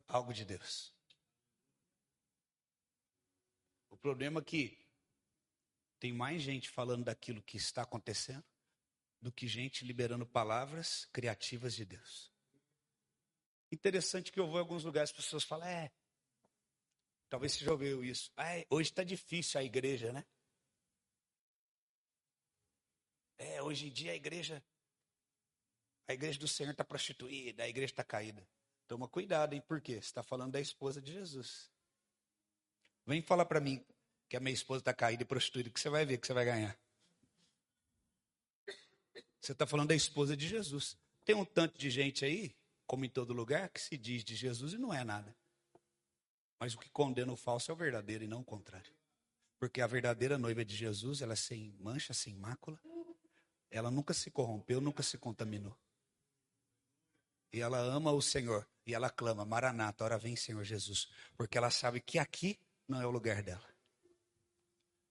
algo 0.08 0.34
de 0.34 0.44
Deus. 0.44 0.94
O 3.90 3.98
problema 3.98 4.42
é 4.42 4.44
que 4.44 4.78
tem 6.00 6.12
mais 6.12 6.42
gente 6.42 6.70
falando 6.70 7.06
daquilo 7.06 7.42
que 7.42 7.58
está 7.58 7.84
acontecendo 7.84 8.44
do 9.22 9.32
que 9.32 9.48
gente 9.48 9.86
liberando 9.86 10.26
palavras 10.26 11.08
criativas 11.12 11.74
de 11.74 11.86
Deus. 11.86 12.32
Interessante 13.72 14.32
que 14.32 14.40
eu 14.40 14.48
vou 14.48 14.58
em 14.58 14.60
alguns 14.60 14.84
lugares, 14.84 15.10
as 15.10 15.16
pessoas 15.16 15.44
falam, 15.44 15.68
é, 15.68 15.92
talvez 17.36 17.52
você 17.52 17.66
já 17.66 17.72
ouviu 17.74 18.02
isso. 18.02 18.32
É, 18.38 18.66
hoje 18.70 18.92
está 18.92 19.04
difícil 19.04 19.60
a 19.60 19.64
igreja, 19.64 20.14
né? 20.14 20.26
É, 23.38 23.62
hoje 23.62 23.88
em 23.88 23.92
dia 23.92 24.14
a 24.14 24.16
igreja, 24.16 24.64
a 26.08 26.14
igreja 26.14 26.40
do 26.40 26.48
Senhor 26.48 26.72
está 26.72 26.86
prostituída, 26.86 27.64
a 27.64 27.68
igreja 27.68 27.92
está 27.92 28.06
caída. 28.06 28.48
Toma 28.88 29.10
cuidado, 29.10 29.52
hein? 29.52 29.60
Por 29.60 29.82
quê? 29.82 29.96
Você 29.96 30.08
está 30.08 30.24
falando 30.24 30.54
da 30.54 30.62
esposa 30.62 31.02
de 31.02 31.12
Jesus. 31.12 31.70
Vem 33.06 33.22
falar 33.22 33.44
para 33.44 33.60
mim 33.60 33.86
que 34.30 34.38
a 34.38 34.40
minha 34.40 34.54
esposa 34.54 34.80
está 34.80 34.94
caída 34.94 35.24
e 35.24 35.26
prostituída, 35.26 35.70
que 35.70 35.80
você 35.80 35.90
vai 35.90 36.06
ver 36.06 36.18
que 36.18 36.26
você 36.26 36.34
vai 36.34 36.46
ganhar. 36.46 36.80
Você 39.42 39.52
está 39.52 39.68
falando 39.68 39.90
da 39.90 39.96
esposa 39.96 40.38
de 40.38 40.48
Jesus. 40.48 40.98
Tem 41.26 41.36
um 41.36 41.44
tanto 41.44 41.78
de 41.78 41.90
gente 41.90 42.24
aí 42.24 42.56
como 42.88 43.04
em 43.04 43.10
todo 43.10 43.34
lugar, 43.34 43.68
que 43.68 43.82
se 43.82 43.98
diz 43.98 44.24
de 44.24 44.38
Jesus 44.38 44.72
e 44.72 44.78
não 44.78 44.94
é 44.94 45.04
nada. 45.04 45.36
Mas 46.60 46.74
o 46.74 46.80
que 46.80 46.90
condena 46.90 47.32
o 47.32 47.36
falso 47.36 47.72
é 47.72 47.74
o 47.74 47.78
verdadeiro 47.78 48.24
e 48.24 48.28
não 48.28 48.42
o 48.42 48.46
contrário. 48.46 48.94
Porque 49.60 49.82
a 49.82 49.88
verdadeira 49.88 50.38
noiva 50.38 50.64
de 50.64 50.76
Jesus, 50.76 51.22
ela 51.22 51.34
é 51.34 51.36
sem 51.36 51.76
mancha, 51.80 52.14
sem 52.14 52.36
mácula. 52.36 52.80
Ela 53.70 53.92
nunca 53.92 54.14
se 54.14 54.32
corrompeu, 54.32 54.80
nunca 54.80 55.04
se 55.04 55.18
contaminou. 55.18 55.78
E 57.52 57.62
ela 57.62 57.80
ama 57.80 58.12
o 58.12 58.22
Senhor. 58.22 58.68
E 58.86 58.94
ela 58.94 59.10
clama, 59.10 59.46
Maranata, 59.46 60.04
ora 60.04 60.18
vem 60.18 60.36
Senhor 60.36 60.64
Jesus. 60.64 61.10
Porque 61.36 61.58
ela 61.58 61.72
sabe 61.72 62.02
que 62.02 62.20
aqui 62.20 62.60
não 62.88 63.02
é 63.02 63.06
o 63.06 63.12
lugar 63.12 63.42
dela. 63.42 63.66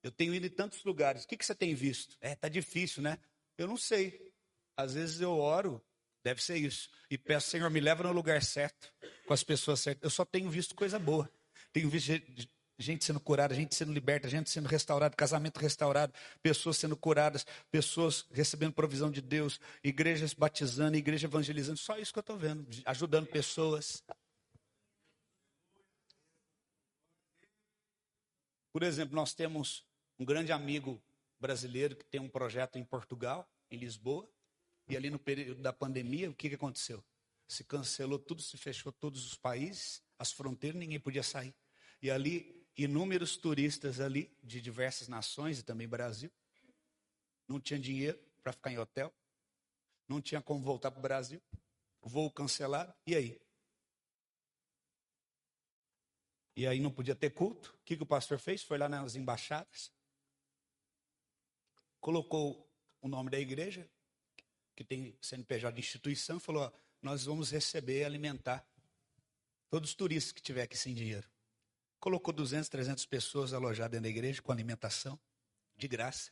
Eu 0.02 0.12
tenho 0.12 0.34
ido 0.34 0.46
em 0.46 0.50
tantos 0.50 0.84
lugares. 0.84 1.24
O 1.24 1.28
que, 1.28 1.36
que 1.36 1.44
você 1.44 1.54
tem 1.54 1.74
visto? 1.74 2.16
É, 2.20 2.34
tá 2.36 2.48
difícil, 2.48 3.02
né? 3.02 3.18
Eu 3.56 3.66
não 3.66 3.76
sei. 3.76 4.32
Às 4.76 4.94
vezes 4.94 5.20
eu 5.20 5.38
oro 5.38 5.82
Deve 6.24 6.42
ser 6.42 6.56
isso. 6.56 6.88
E 7.10 7.18
peço, 7.18 7.50
Senhor, 7.50 7.70
me 7.70 7.80
leva 7.80 8.02
no 8.02 8.10
lugar 8.10 8.42
certo, 8.42 8.90
com 9.26 9.34
as 9.34 9.44
pessoas 9.44 9.80
certas. 9.80 10.02
Eu 10.02 10.10
só 10.10 10.24
tenho 10.24 10.48
visto 10.48 10.74
coisa 10.74 10.98
boa. 10.98 11.30
Tenho 11.70 11.88
visto 11.90 12.10
gente 12.78 13.04
sendo 13.04 13.20
curada, 13.20 13.54
gente 13.54 13.74
sendo 13.74 13.92
liberta, 13.92 14.28
gente 14.28 14.48
sendo 14.50 14.66
restaurada, 14.66 15.14
casamento 15.14 15.58
restaurado, 15.58 16.12
pessoas 16.42 16.78
sendo 16.78 16.96
curadas, 16.96 17.46
pessoas 17.70 18.26
recebendo 18.32 18.72
provisão 18.72 19.10
de 19.10 19.20
Deus, 19.20 19.60
igrejas 19.82 20.32
batizando, 20.32 20.96
igreja 20.96 21.26
evangelizando. 21.26 21.78
Só 21.78 21.98
isso 21.98 22.12
que 22.12 22.18
eu 22.18 22.22
estou 22.22 22.38
vendo, 22.38 22.66
ajudando 22.86 23.26
pessoas. 23.26 24.02
Por 28.72 28.82
exemplo, 28.82 29.14
nós 29.14 29.34
temos 29.34 29.86
um 30.18 30.24
grande 30.24 30.50
amigo 30.50 31.00
brasileiro 31.38 31.94
que 31.94 32.04
tem 32.04 32.20
um 32.20 32.28
projeto 32.28 32.76
em 32.76 32.84
Portugal, 32.84 33.46
em 33.70 33.76
Lisboa. 33.76 34.28
E 34.88 34.96
ali 34.96 35.10
no 35.10 35.18
período 35.18 35.62
da 35.62 35.72
pandemia, 35.72 36.30
o 36.30 36.34
que, 36.34 36.48
que 36.48 36.54
aconteceu? 36.54 37.02
Se 37.48 37.64
cancelou 37.64 38.18
tudo, 38.18 38.42
se 38.42 38.56
fechou 38.56 38.92
todos 38.92 39.24
os 39.26 39.36
países, 39.36 40.02
as 40.18 40.32
fronteiras, 40.32 40.78
ninguém 40.78 41.00
podia 41.00 41.22
sair. 41.22 41.54
E 42.02 42.10
ali 42.10 42.64
inúmeros 42.76 43.36
turistas 43.36 44.00
ali, 44.00 44.36
de 44.42 44.60
diversas 44.60 45.08
nações 45.08 45.58
e 45.58 45.62
também 45.62 45.88
Brasil. 45.88 46.30
Não 47.46 47.60
tinha 47.60 47.78
dinheiro 47.78 48.18
para 48.42 48.52
ficar 48.52 48.72
em 48.72 48.78
hotel. 48.78 49.12
Não 50.08 50.20
tinha 50.20 50.42
como 50.42 50.62
voltar 50.62 50.90
para 50.90 50.98
o 50.98 51.02
Brasil. 51.02 51.42
Voo 52.02 52.30
cancelado. 52.30 52.94
E 53.06 53.14
aí? 53.14 53.40
E 56.56 56.66
aí 56.66 56.78
não 56.78 56.90
podia 56.90 57.14
ter 57.14 57.30
culto. 57.30 57.76
O 57.80 57.84
que, 57.84 57.96
que 57.96 58.02
o 58.02 58.06
pastor 58.06 58.38
fez? 58.38 58.62
Foi 58.62 58.78
lá 58.78 58.88
nas 58.88 59.16
embaixadas. 59.16 59.92
Colocou 62.00 62.70
o 63.00 63.08
nome 63.08 63.30
da 63.30 63.38
igreja, 63.38 63.90
que 64.74 64.84
tem 64.84 65.16
CNPJ 65.20 65.72
de 65.72 65.80
instituição, 65.80 66.38
falou: 66.40 66.64
ó, 66.64 66.72
nós 67.00 67.24
vamos 67.24 67.50
receber 67.50 68.00
e 68.00 68.04
alimentar 68.04 68.66
todos 69.68 69.90
os 69.90 69.96
turistas 69.96 70.32
que 70.32 70.42
tiver 70.42 70.62
aqui 70.62 70.76
sem 70.76 70.94
dinheiro. 70.94 71.28
Colocou 72.00 72.32
200, 72.34 72.68
300 72.68 73.06
pessoas 73.06 73.52
alojadas 73.52 74.00
da 74.00 74.08
igreja 74.08 74.42
com 74.42 74.52
alimentação, 74.52 75.18
de 75.76 75.88
graça. 75.88 76.30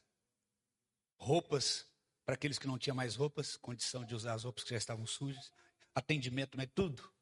Roupas 1.17 1.87
para 2.25 2.35
aqueles 2.35 2.59
que 2.59 2.67
não 2.67 2.79
tinham 2.79 2.95
mais 2.95 3.17
roupas, 3.17 3.57
condição 3.57 4.05
de 4.05 4.15
usar 4.15 4.35
as 4.35 4.45
roupas 4.45 4.65
que 4.65 4.71
já 4.71 4.77
estavam 4.77 5.07
sujas. 5.07 5.53
Atendimento, 5.95 6.57
mas 6.57 6.69
tudo. 6.75 7.13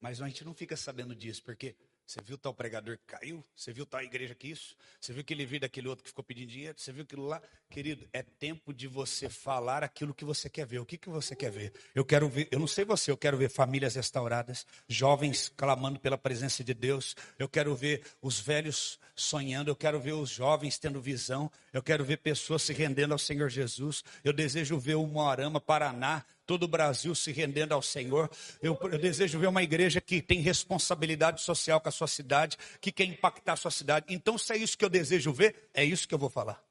Mas 0.00 0.20
a 0.20 0.28
gente 0.28 0.44
não 0.44 0.54
fica 0.54 0.76
sabendo 0.76 1.14
disso, 1.14 1.42
porque 1.42 1.74
você 2.06 2.20
viu 2.20 2.36
tal 2.36 2.52
pregador 2.52 2.98
que 2.98 3.04
caiu? 3.06 3.42
Você 3.56 3.72
viu 3.72 3.86
tal 3.86 4.02
igreja 4.02 4.34
que 4.34 4.48
isso? 4.48 4.76
Você 5.00 5.12
viu 5.12 5.22
aquele 5.22 5.46
vídeo 5.46 5.62
daquele 5.62 5.88
outro 5.88 6.04
que 6.04 6.10
ficou 6.10 6.22
pedindo 6.22 6.50
dinheiro? 6.50 6.74
Você 6.78 6.92
viu 6.92 7.02
aquilo 7.02 7.26
lá? 7.26 7.40
Querido, 7.70 8.06
é 8.12 8.22
tempo 8.22 8.74
de 8.74 8.86
você 8.86 9.28
falar 9.30 9.82
aquilo 9.82 10.12
que 10.12 10.24
você 10.24 10.50
quer 10.50 10.66
ver. 10.66 10.80
O 10.80 10.86
que, 10.86 10.98
que 10.98 11.08
você 11.08 11.34
quer 11.34 11.50
ver? 11.50 11.72
Eu 11.94 12.04
quero 12.04 12.28
ver, 12.28 12.48
eu 12.50 12.58
não 12.58 12.66
sei 12.66 12.84
você, 12.84 13.10
eu 13.10 13.16
quero 13.16 13.38
ver 13.38 13.48
famílias 13.48 13.94
restauradas, 13.94 14.66
jovens 14.86 15.50
clamando 15.56 15.98
pela 15.98 16.18
presença 16.18 16.62
de 16.62 16.74
Deus. 16.74 17.16
Eu 17.38 17.48
quero 17.48 17.74
ver 17.74 18.04
os 18.20 18.38
velhos 18.38 18.98
sonhando, 19.16 19.70
eu 19.70 19.76
quero 19.76 19.98
ver 19.98 20.12
os 20.12 20.28
jovens 20.28 20.78
tendo 20.78 21.00
visão. 21.00 21.50
Eu 21.72 21.82
quero 21.82 22.04
ver 22.04 22.18
pessoas 22.18 22.62
se 22.62 22.72
rendendo 22.74 23.12
ao 23.12 23.18
Senhor 23.18 23.48
Jesus. 23.48 24.04
Eu 24.22 24.32
desejo 24.32 24.78
ver 24.78 24.96
o 24.96 25.06
Moarama, 25.06 25.60
Paraná, 25.60 26.24
todo 26.46 26.64
o 26.64 26.68
Brasil 26.68 27.14
se 27.14 27.32
rendendo 27.32 27.72
ao 27.72 27.82
Senhor. 27.82 28.30
Eu, 28.62 28.78
eu, 28.82 28.98
desejo 28.98 29.38
ver 29.38 29.46
uma 29.46 29.62
igreja 29.62 30.00
que 30.00 30.20
tem 30.20 30.40
responsabilidade 30.40 31.42
social 31.42 31.80
com 31.80 31.88
a 31.88 31.92
sua 31.92 32.06
cidade, 32.06 32.56
que 32.80 32.92
quer 32.92 33.04
impactar 33.04 33.54
a 33.54 33.56
sua 33.56 33.70
cidade. 33.70 34.06
Então, 34.08 34.38
se 34.38 34.52
é 34.52 34.56
isso 34.56 34.76
que 34.76 34.84
eu 34.84 34.90
desejo 34.90 35.32
ver, 35.32 35.68
é 35.74 35.84
isso 35.84 36.06
que 36.06 36.14
eu 36.14 36.18
vou 36.18 36.30
falar. 36.30 36.62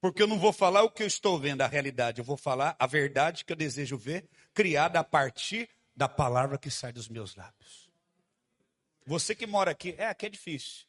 Porque 0.00 0.22
eu 0.22 0.26
não 0.26 0.38
vou 0.38 0.52
falar 0.52 0.82
o 0.82 0.90
que 0.90 1.02
eu 1.02 1.06
estou 1.06 1.38
vendo, 1.38 1.60
a 1.60 1.66
realidade. 1.66 2.20
Eu 2.20 2.24
vou 2.24 2.36
falar 2.36 2.74
a 2.78 2.86
verdade 2.86 3.44
que 3.44 3.52
eu 3.52 3.56
desejo 3.56 3.98
ver, 3.98 4.28
criada 4.54 4.98
a 4.98 5.04
partir 5.04 5.68
da 5.94 6.08
palavra 6.08 6.56
que 6.56 6.70
sai 6.70 6.92
dos 6.92 7.08
meus 7.08 7.36
lábios. 7.36 7.90
Você 9.06 9.34
que 9.34 9.46
mora 9.46 9.70
aqui, 9.72 9.94
é, 9.98 10.06
aqui 10.06 10.26
é 10.26 10.28
difícil. 10.30 10.86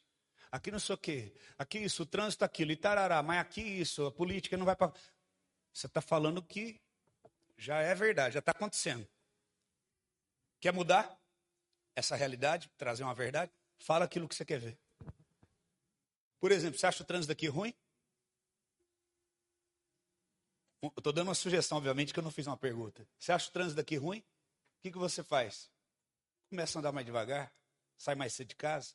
Aqui 0.50 0.70
não 0.70 0.78
sei 0.78 0.94
o 0.94 0.98
quê. 0.98 1.32
Aqui 1.58 1.78
isso, 1.78 2.02
o 2.02 2.06
trânsito 2.06 2.44
aquilo, 2.44 2.72
e 2.72 2.76
tarará, 2.76 3.22
mas 3.22 3.40
aqui 3.40 3.62
isso, 3.62 4.06
a 4.06 4.12
política 4.12 4.56
não 4.56 4.66
vai 4.66 4.76
para. 4.76 4.92
Você 5.72 5.86
está 5.86 6.00
falando 6.00 6.42
que 6.42 6.78
já 7.62 7.80
é 7.80 7.94
verdade, 7.94 8.34
já 8.34 8.40
está 8.40 8.50
acontecendo. 8.50 9.08
Quer 10.60 10.72
mudar 10.72 11.16
essa 11.94 12.16
realidade, 12.16 12.68
trazer 12.76 13.04
uma 13.04 13.14
verdade? 13.14 13.52
Fala 13.78 14.04
aquilo 14.04 14.28
que 14.28 14.34
você 14.34 14.44
quer 14.44 14.58
ver. 14.58 14.76
Por 16.40 16.50
exemplo, 16.50 16.78
você 16.78 16.86
acha 16.86 17.04
o 17.04 17.06
trânsito 17.06 17.32
aqui 17.32 17.46
ruim? 17.46 17.72
Estou 20.96 21.12
dando 21.12 21.28
uma 21.28 21.36
sugestão, 21.36 21.78
obviamente, 21.78 22.12
que 22.12 22.18
eu 22.18 22.24
não 22.24 22.32
fiz 22.32 22.48
uma 22.48 22.56
pergunta. 22.56 23.06
Você 23.16 23.30
acha 23.30 23.48
o 23.48 23.52
trânsito 23.52 23.80
aqui 23.80 23.96
ruim? 23.96 24.18
O 24.18 24.82
que, 24.82 24.90
que 24.90 24.98
você 24.98 25.22
faz? 25.22 25.70
Começa 26.50 26.76
a 26.76 26.80
andar 26.80 26.90
mais 26.90 27.06
devagar, 27.06 27.54
sai 27.96 28.16
mais 28.16 28.32
cedo 28.32 28.48
de 28.48 28.56
casa, 28.56 28.92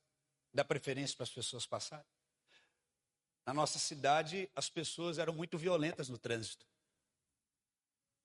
dá 0.54 0.66
preferência 0.66 1.16
para 1.16 1.24
as 1.24 1.30
pessoas 1.30 1.66
passarem. 1.66 2.06
Na 3.46 3.54
nossa 3.54 3.80
cidade, 3.80 4.52
as 4.54 4.70
pessoas 4.70 5.18
eram 5.18 5.34
muito 5.34 5.58
violentas 5.58 6.10
no 6.10 6.18
trânsito. 6.18 6.68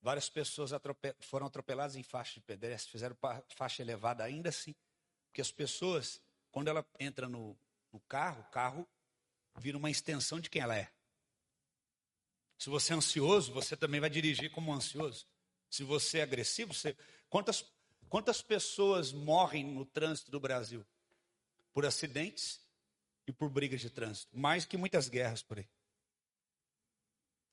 Várias 0.02 0.28
pessoas 0.28 0.72
atrope 0.72 1.14
foram 1.20 1.46
atropeladas 1.46 1.94
em 1.94 2.02
faixa 2.02 2.34
de 2.34 2.40
pedestre, 2.40 2.90
fizeram 2.90 3.16
faixa 3.48 3.82
elevada 3.82 4.24
ainda 4.24 4.48
assim. 4.48 4.74
Porque 5.26 5.40
as 5.40 5.52
pessoas, 5.52 6.20
quando 6.50 6.66
ela 6.66 6.84
entra 6.98 7.28
no, 7.28 7.56
no 7.92 8.00
carro, 8.00 8.40
o 8.42 8.50
carro 8.50 8.88
vira 9.58 9.78
uma 9.78 9.90
extensão 9.90 10.40
de 10.40 10.50
quem 10.50 10.60
ela 10.60 10.76
é. 10.76 10.90
Se 12.58 12.68
você 12.68 12.92
é 12.92 12.96
ansioso, 12.96 13.52
você 13.52 13.76
também 13.76 14.00
vai 14.00 14.10
dirigir 14.10 14.50
como 14.50 14.72
ansioso. 14.72 15.24
Se 15.70 15.84
você 15.84 16.18
é 16.18 16.22
agressivo, 16.22 16.74
você... 16.74 16.96
Quantas, 17.30 17.64
quantas 18.08 18.42
pessoas 18.42 19.12
morrem 19.12 19.64
no 19.64 19.86
trânsito 19.86 20.32
do 20.32 20.40
Brasil? 20.40 20.84
Por 21.72 21.86
acidentes 21.86 22.60
e 23.26 23.32
por 23.32 23.48
brigas 23.48 23.80
de 23.80 23.88
trânsito. 23.88 24.36
Mais 24.36 24.64
que 24.64 24.76
muitas 24.76 25.08
guerras 25.08 25.42
por 25.42 25.58
aí. 25.58 25.68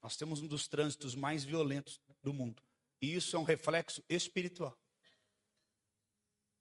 Nós 0.02 0.18
temos 0.18 0.42
um 0.42 0.48
dos 0.48 0.68
trânsitos 0.68 1.14
mais 1.14 1.44
violentos 1.44 2.00
do 2.22 2.34
mundo. 2.34 2.62
E 3.02 3.16
isso 3.16 3.36
é 3.36 3.40
um 3.40 3.44
reflexo 3.44 4.04
espiritual. 4.10 4.78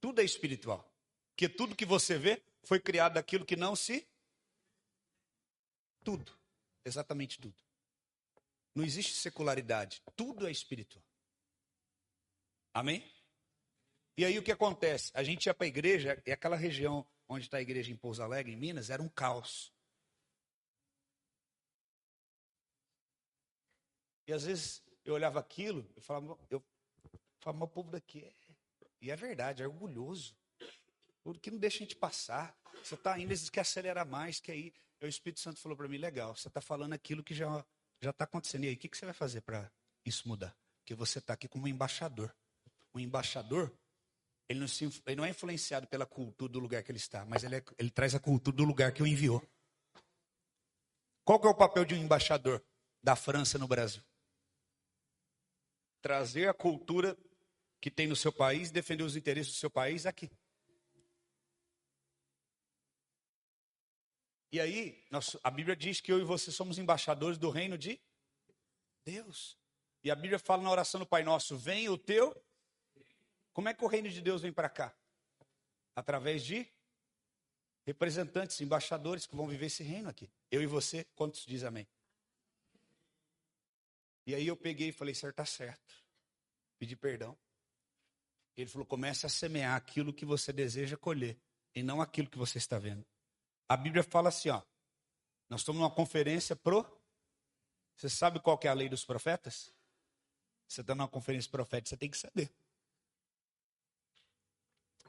Tudo 0.00 0.20
é 0.20 0.24
espiritual. 0.24 0.88
Porque 1.30 1.48
tudo 1.48 1.76
que 1.76 1.86
você 1.86 2.18
vê 2.18 2.42
foi 2.62 2.80
criado 2.80 3.14
daquilo 3.14 3.44
que 3.44 3.56
não 3.56 3.74
se. 3.74 4.06
Tudo. 6.04 6.36
Exatamente 6.84 7.40
tudo. 7.40 7.56
Não 8.74 8.84
existe 8.84 9.14
secularidade. 9.14 10.02
Tudo 10.16 10.46
é 10.46 10.50
espiritual. 10.50 11.04
Amém? 12.72 13.10
E 14.16 14.24
aí 14.24 14.38
o 14.38 14.42
que 14.42 14.52
acontece? 14.52 15.10
A 15.14 15.22
gente 15.22 15.46
ia 15.46 15.54
para 15.54 15.64
a 15.64 15.68
igreja, 15.68 16.20
e 16.26 16.32
aquela 16.32 16.56
região 16.56 17.06
onde 17.28 17.46
está 17.46 17.58
a 17.58 17.62
igreja 17.62 17.92
em 17.92 17.96
Pouso 17.96 18.22
Alegre, 18.22 18.52
em 18.52 18.56
Minas, 18.56 18.90
era 18.90 19.02
um 19.02 19.08
caos. 19.08 19.72
E 24.26 24.32
às 24.32 24.44
vezes 24.44 24.82
eu 25.08 25.14
olhava 25.14 25.40
aquilo, 25.40 25.88
eu 25.96 26.02
falava, 26.02 26.38
eu 26.50 26.62
falava, 27.40 27.64
o 27.64 27.68
povo 27.68 27.90
daqui 27.90 28.24
é. 28.24 28.32
E 29.00 29.10
é 29.10 29.16
verdade, 29.16 29.62
é 29.62 29.66
orgulhoso. 29.66 30.36
Tudo 31.22 31.38
que 31.38 31.50
não 31.50 31.58
deixa 31.58 31.78
a 31.78 31.80
gente 31.80 31.96
passar. 31.96 32.56
Você 32.82 32.94
está 32.94 33.18
indo, 33.18 33.30
eles 33.30 33.48
querem 33.48 33.62
acelerar 33.62 34.06
mais, 34.06 34.40
que 34.40 34.50
aí. 34.50 34.72
O 35.00 35.06
Espírito 35.06 35.38
Santo 35.38 35.60
falou 35.60 35.78
para 35.78 35.86
mim, 35.86 35.96
legal, 35.96 36.34
você 36.34 36.48
está 36.48 36.60
falando 36.60 36.92
aquilo 36.92 37.22
que 37.22 37.32
já 37.32 37.64
já 38.00 38.10
está 38.10 38.24
acontecendo. 38.24 38.64
E 38.64 38.68
aí, 38.68 38.74
o 38.74 38.76
que, 38.76 38.88
que 38.88 38.96
você 38.96 39.04
vai 39.04 39.14
fazer 39.14 39.40
para 39.40 39.70
isso 40.04 40.26
mudar? 40.28 40.54
Porque 40.80 40.94
você 40.94 41.18
está 41.18 41.34
aqui 41.34 41.48
como 41.48 41.68
embaixador. 41.68 42.34
O 42.92 43.00
embaixador, 43.00 43.72
ele 44.48 44.60
não, 44.60 44.68
se, 44.68 44.84
ele 45.06 45.16
não, 45.16 45.24
é 45.24 45.30
influenciado 45.30 45.86
pela 45.86 46.06
cultura 46.06 46.52
do 46.52 46.58
lugar 46.58 46.82
que 46.82 46.90
ele 46.90 46.98
está, 46.98 47.24
mas 47.24 47.44
ele, 47.44 47.56
é, 47.56 47.64
ele 47.78 47.90
traz 47.90 48.14
a 48.14 48.20
cultura 48.20 48.56
do 48.56 48.64
lugar 48.64 48.92
que 48.92 49.02
o 49.02 49.06
enviou. 49.06 49.42
Qual 51.24 51.40
que 51.40 51.46
é 51.46 51.50
o 51.50 51.54
papel 51.54 51.84
de 51.84 51.94
um 51.94 51.98
embaixador 51.98 52.62
da 53.02 53.14
França 53.14 53.58
no 53.58 53.68
Brasil? 53.68 54.02
Trazer 56.00 56.48
a 56.48 56.54
cultura 56.54 57.16
que 57.80 57.90
tem 57.90 58.06
no 58.06 58.16
seu 58.16 58.32
país, 58.32 58.70
defender 58.70 59.04
os 59.04 59.16
interesses 59.16 59.52
do 59.52 59.58
seu 59.58 59.70
país 59.70 60.06
aqui. 60.06 60.30
E 64.50 64.60
aí, 64.60 65.04
a 65.44 65.50
Bíblia 65.50 65.76
diz 65.76 66.00
que 66.00 66.10
eu 66.10 66.18
e 66.18 66.24
você 66.24 66.50
somos 66.50 66.78
embaixadores 66.78 67.36
do 67.36 67.50
reino 67.50 67.76
de 67.76 68.00
Deus. 69.04 69.58
E 70.02 70.10
a 70.10 70.14
Bíblia 70.14 70.38
fala 70.38 70.62
na 70.62 70.70
oração 70.70 71.00
do 71.00 71.06
Pai 71.06 71.22
Nosso: 71.22 71.56
vem 71.56 71.88
o 71.88 71.98
teu. 71.98 72.34
Como 73.52 73.68
é 73.68 73.74
que 73.74 73.84
o 73.84 73.88
reino 73.88 74.08
de 74.08 74.20
Deus 74.20 74.40
vem 74.40 74.52
para 74.52 74.68
cá? 74.68 74.94
Através 75.94 76.44
de 76.44 76.66
representantes, 77.84 78.60
embaixadores 78.60 79.26
que 79.26 79.36
vão 79.36 79.46
viver 79.46 79.66
esse 79.66 79.82
reino 79.82 80.08
aqui. 80.08 80.30
Eu 80.50 80.62
e 80.62 80.66
você, 80.66 81.04
quantos 81.14 81.44
diz 81.44 81.64
amém? 81.64 81.86
E 84.28 84.34
aí 84.34 84.46
eu 84.46 84.54
peguei 84.54 84.90
e 84.90 84.92
falei, 84.92 85.14
senhor, 85.14 85.30
está 85.30 85.46
certo. 85.46 86.04
Pedi 86.78 86.94
perdão. 86.94 87.34
Ele 88.54 88.68
falou, 88.68 88.86
comece 88.86 89.24
a 89.24 89.28
semear 89.30 89.74
aquilo 89.74 90.12
que 90.12 90.26
você 90.26 90.52
deseja 90.52 90.98
colher, 90.98 91.40
e 91.74 91.82
não 91.82 92.02
aquilo 92.02 92.28
que 92.28 92.36
você 92.36 92.58
está 92.58 92.78
vendo. 92.78 93.06
A 93.66 93.74
Bíblia 93.74 94.02
fala 94.02 94.28
assim, 94.28 94.50
ó. 94.50 94.62
Nós 95.48 95.62
estamos 95.62 95.80
numa 95.80 95.90
conferência 95.90 96.54
pro. 96.54 96.84
Você 97.96 98.10
sabe 98.10 98.38
qual 98.38 98.60
é 98.64 98.68
a 98.68 98.74
lei 98.74 98.86
dos 98.90 99.02
profetas? 99.02 99.72
Você 100.66 100.82
está 100.82 100.94
numa 100.94 101.08
conferência 101.08 101.50
profética, 101.50 101.88
você 101.88 101.96
tem 101.96 102.10
que 102.10 102.18
saber. 102.18 102.52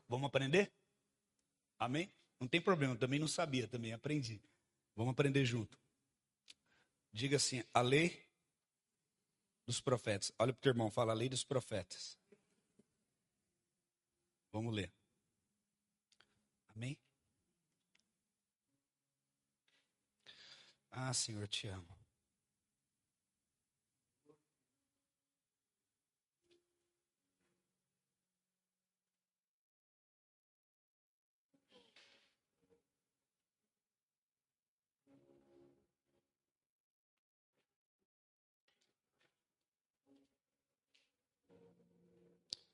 Vamos 0.08 0.28
aprender? 0.28 0.72
Amém? 1.78 2.10
Não 2.40 2.48
tem 2.48 2.62
problema, 2.62 2.96
também 2.96 3.20
não 3.20 3.28
sabia, 3.28 3.68
também 3.68 3.92
aprendi. 3.92 4.42
Vamos 4.96 5.12
aprender 5.12 5.44
junto. 5.44 5.78
Diga 7.12 7.36
assim: 7.36 7.62
a 7.74 7.82
lei 7.82 8.29
dos 9.70 9.80
profetas. 9.80 10.32
Olha 10.40 10.52
para 10.52 10.60
o 10.60 10.62
teu 10.62 10.72
irmão, 10.72 10.90
fala 10.90 11.12
a 11.12 11.16
lei 11.16 11.30
dos 11.30 11.44
profetas. 11.44 12.18
Vamos 14.52 14.74
ler. 14.74 14.92
Amém? 16.76 16.98
Ah, 20.92 21.14
Senhor, 21.14 21.48
te 21.48 21.68
amo. 21.68 21.99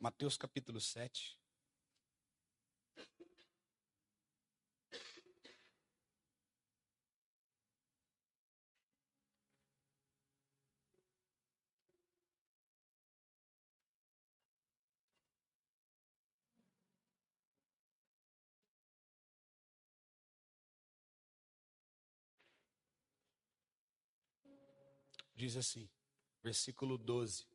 Mateus 0.05 0.37
capítulo 0.37 0.79
7. 0.79 1.35
Diz 25.35 25.57
assim, 25.57 25.89
versículo 26.43 26.95
12: 26.95 27.54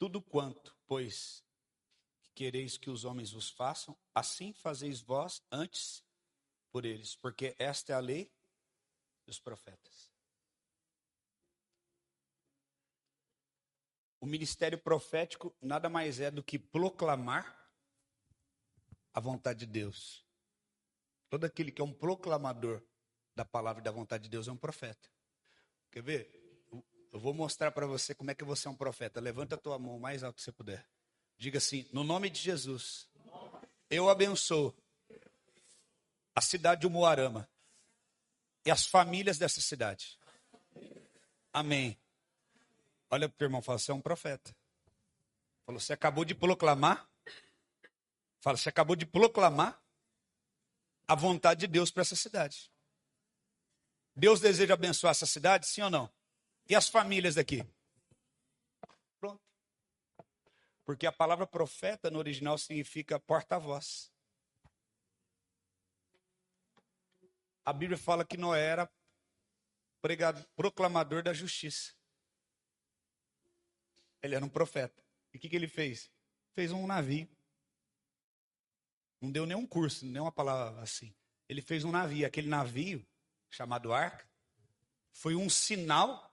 Tudo 0.00 0.22
quanto, 0.22 0.74
pois, 0.86 1.44
quereis 2.34 2.78
que 2.78 2.88
os 2.88 3.04
homens 3.04 3.32
vos 3.32 3.50
façam, 3.50 3.94
assim 4.14 4.50
fazeis 4.50 5.02
vós 5.02 5.42
antes 5.52 6.02
por 6.72 6.86
eles, 6.86 7.14
porque 7.14 7.54
esta 7.58 7.92
é 7.92 7.96
a 7.96 8.00
lei 8.00 8.32
dos 9.26 9.38
profetas. 9.38 10.10
O 14.18 14.24
ministério 14.24 14.78
profético 14.78 15.54
nada 15.60 15.90
mais 15.90 16.18
é 16.18 16.30
do 16.30 16.42
que 16.42 16.58
proclamar 16.58 17.70
a 19.12 19.20
vontade 19.20 19.66
de 19.66 19.66
Deus. 19.66 20.26
Todo 21.28 21.44
aquele 21.44 21.70
que 21.70 21.82
é 21.82 21.84
um 21.84 21.92
proclamador 21.92 22.82
da 23.36 23.44
palavra 23.44 23.82
e 23.82 23.84
da 23.84 23.90
vontade 23.90 24.24
de 24.24 24.30
Deus 24.30 24.48
é 24.48 24.52
um 24.52 24.56
profeta. 24.56 25.10
Quer 25.90 26.02
ver? 26.02 26.39
Eu 27.12 27.18
vou 27.18 27.34
mostrar 27.34 27.72
para 27.72 27.86
você 27.86 28.14
como 28.14 28.30
é 28.30 28.34
que 28.34 28.44
você 28.44 28.68
é 28.68 28.70
um 28.70 28.76
profeta. 28.76 29.20
Levanta 29.20 29.56
a 29.56 29.58
tua 29.58 29.78
mão 29.78 29.96
o 29.96 30.00
mais 30.00 30.22
alto 30.22 30.36
que 30.36 30.42
você 30.42 30.52
puder. 30.52 30.86
Diga 31.36 31.58
assim: 31.58 31.88
no 31.92 32.04
nome 32.04 32.30
de 32.30 32.40
Jesus, 32.40 33.08
eu 33.88 34.08
abençoo 34.08 34.74
a 36.34 36.40
cidade 36.40 36.82
de 36.82 36.86
Umuarama 36.86 37.48
e 38.64 38.70
as 38.70 38.86
famílias 38.86 39.38
dessa 39.38 39.60
cidade. 39.60 40.18
Amém. 41.52 41.98
Olha 43.10 43.28
para 43.28 43.44
o 43.44 43.46
irmão, 43.46 43.60
fala, 43.60 43.78
você 43.78 43.90
é 43.90 43.94
um 43.94 44.00
profeta. 44.00 44.54
Falou, 45.66 45.80
você 45.80 45.92
acabou 45.92 46.24
de 46.24 46.34
proclamar. 46.34 47.08
Fala, 48.40 48.56
você 48.56 48.68
acabou 48.68 48.94
de 48.94 49.04
proclamar 49.04 49.82
a 51.08 51.14
vontade 51.16 51.60
de 51.60 51.66
Deus 51.66 51.90
para 51.90 52.02
essa 52.02 52.14
cidade. 52.14 52.70
Deus 54.14 54.40
deseja 54.40 54.74
abençoar 54.74 55.10
essa 55.10 55.26
cidade, 55.26 55.66
sim 55.66 55.82
ou 55.82 55.90
não? 55.90 56.08
E 56.70 56.74
as 56.76 56.88
famílias 56.88 57.34
daqui? 57.34 57.68
Pronto. 59.18 59.42
Porque 60.84 61.04
a 61.04 61.10
palavra 61.10 61.44
profeta 61.44 62.08
no 62.12 62.20
original 62.20 62.56
significa 62.56 63.18
porta-voz. 63.18 64.12
A 67.64 67.72
Bíblia 67.72 67.98
fala 67.98 68.24
que 68.24 68.36
Noé 68.36 68.64
era 68.64 68.88
pregado, 70.00 70.46
proclamador 70.54 71.24
da 71.24 71.32
justiça. 71.32 71.92
Ele 74.22 74.36
era 74.36 74.44
um 74.44 74.48
profeta. 74.48 75.02
E 75.32 75.38
o 75.38 75.40
que, 75.40 75.48
que 75.48 75.56
ele 75.56 75.66
fez? 75.66 76.08
Fez 76.52 76.70
um 76.70 76.86
navio. 76.86 77.28
Não 79.20 79.32
deu 79.32 79.44
nenhum 79.44 79.66
curso, 79.66 80.06
nenhuma 80.06 80.30
palavra 80.30 80.80
assim. 80.82 81.12
Ele 81.48 81.62
fez 81.62 81.82
um 81.82 81.90
navio. 81.90 82.28
Aquele 82.28 82.48
navio, 82.48 83.04
chamado 83.50 83.92
arca, 83.92 84.24
foi 85.10 85.34
um 85.34 85.50
sinal 85.50 86.29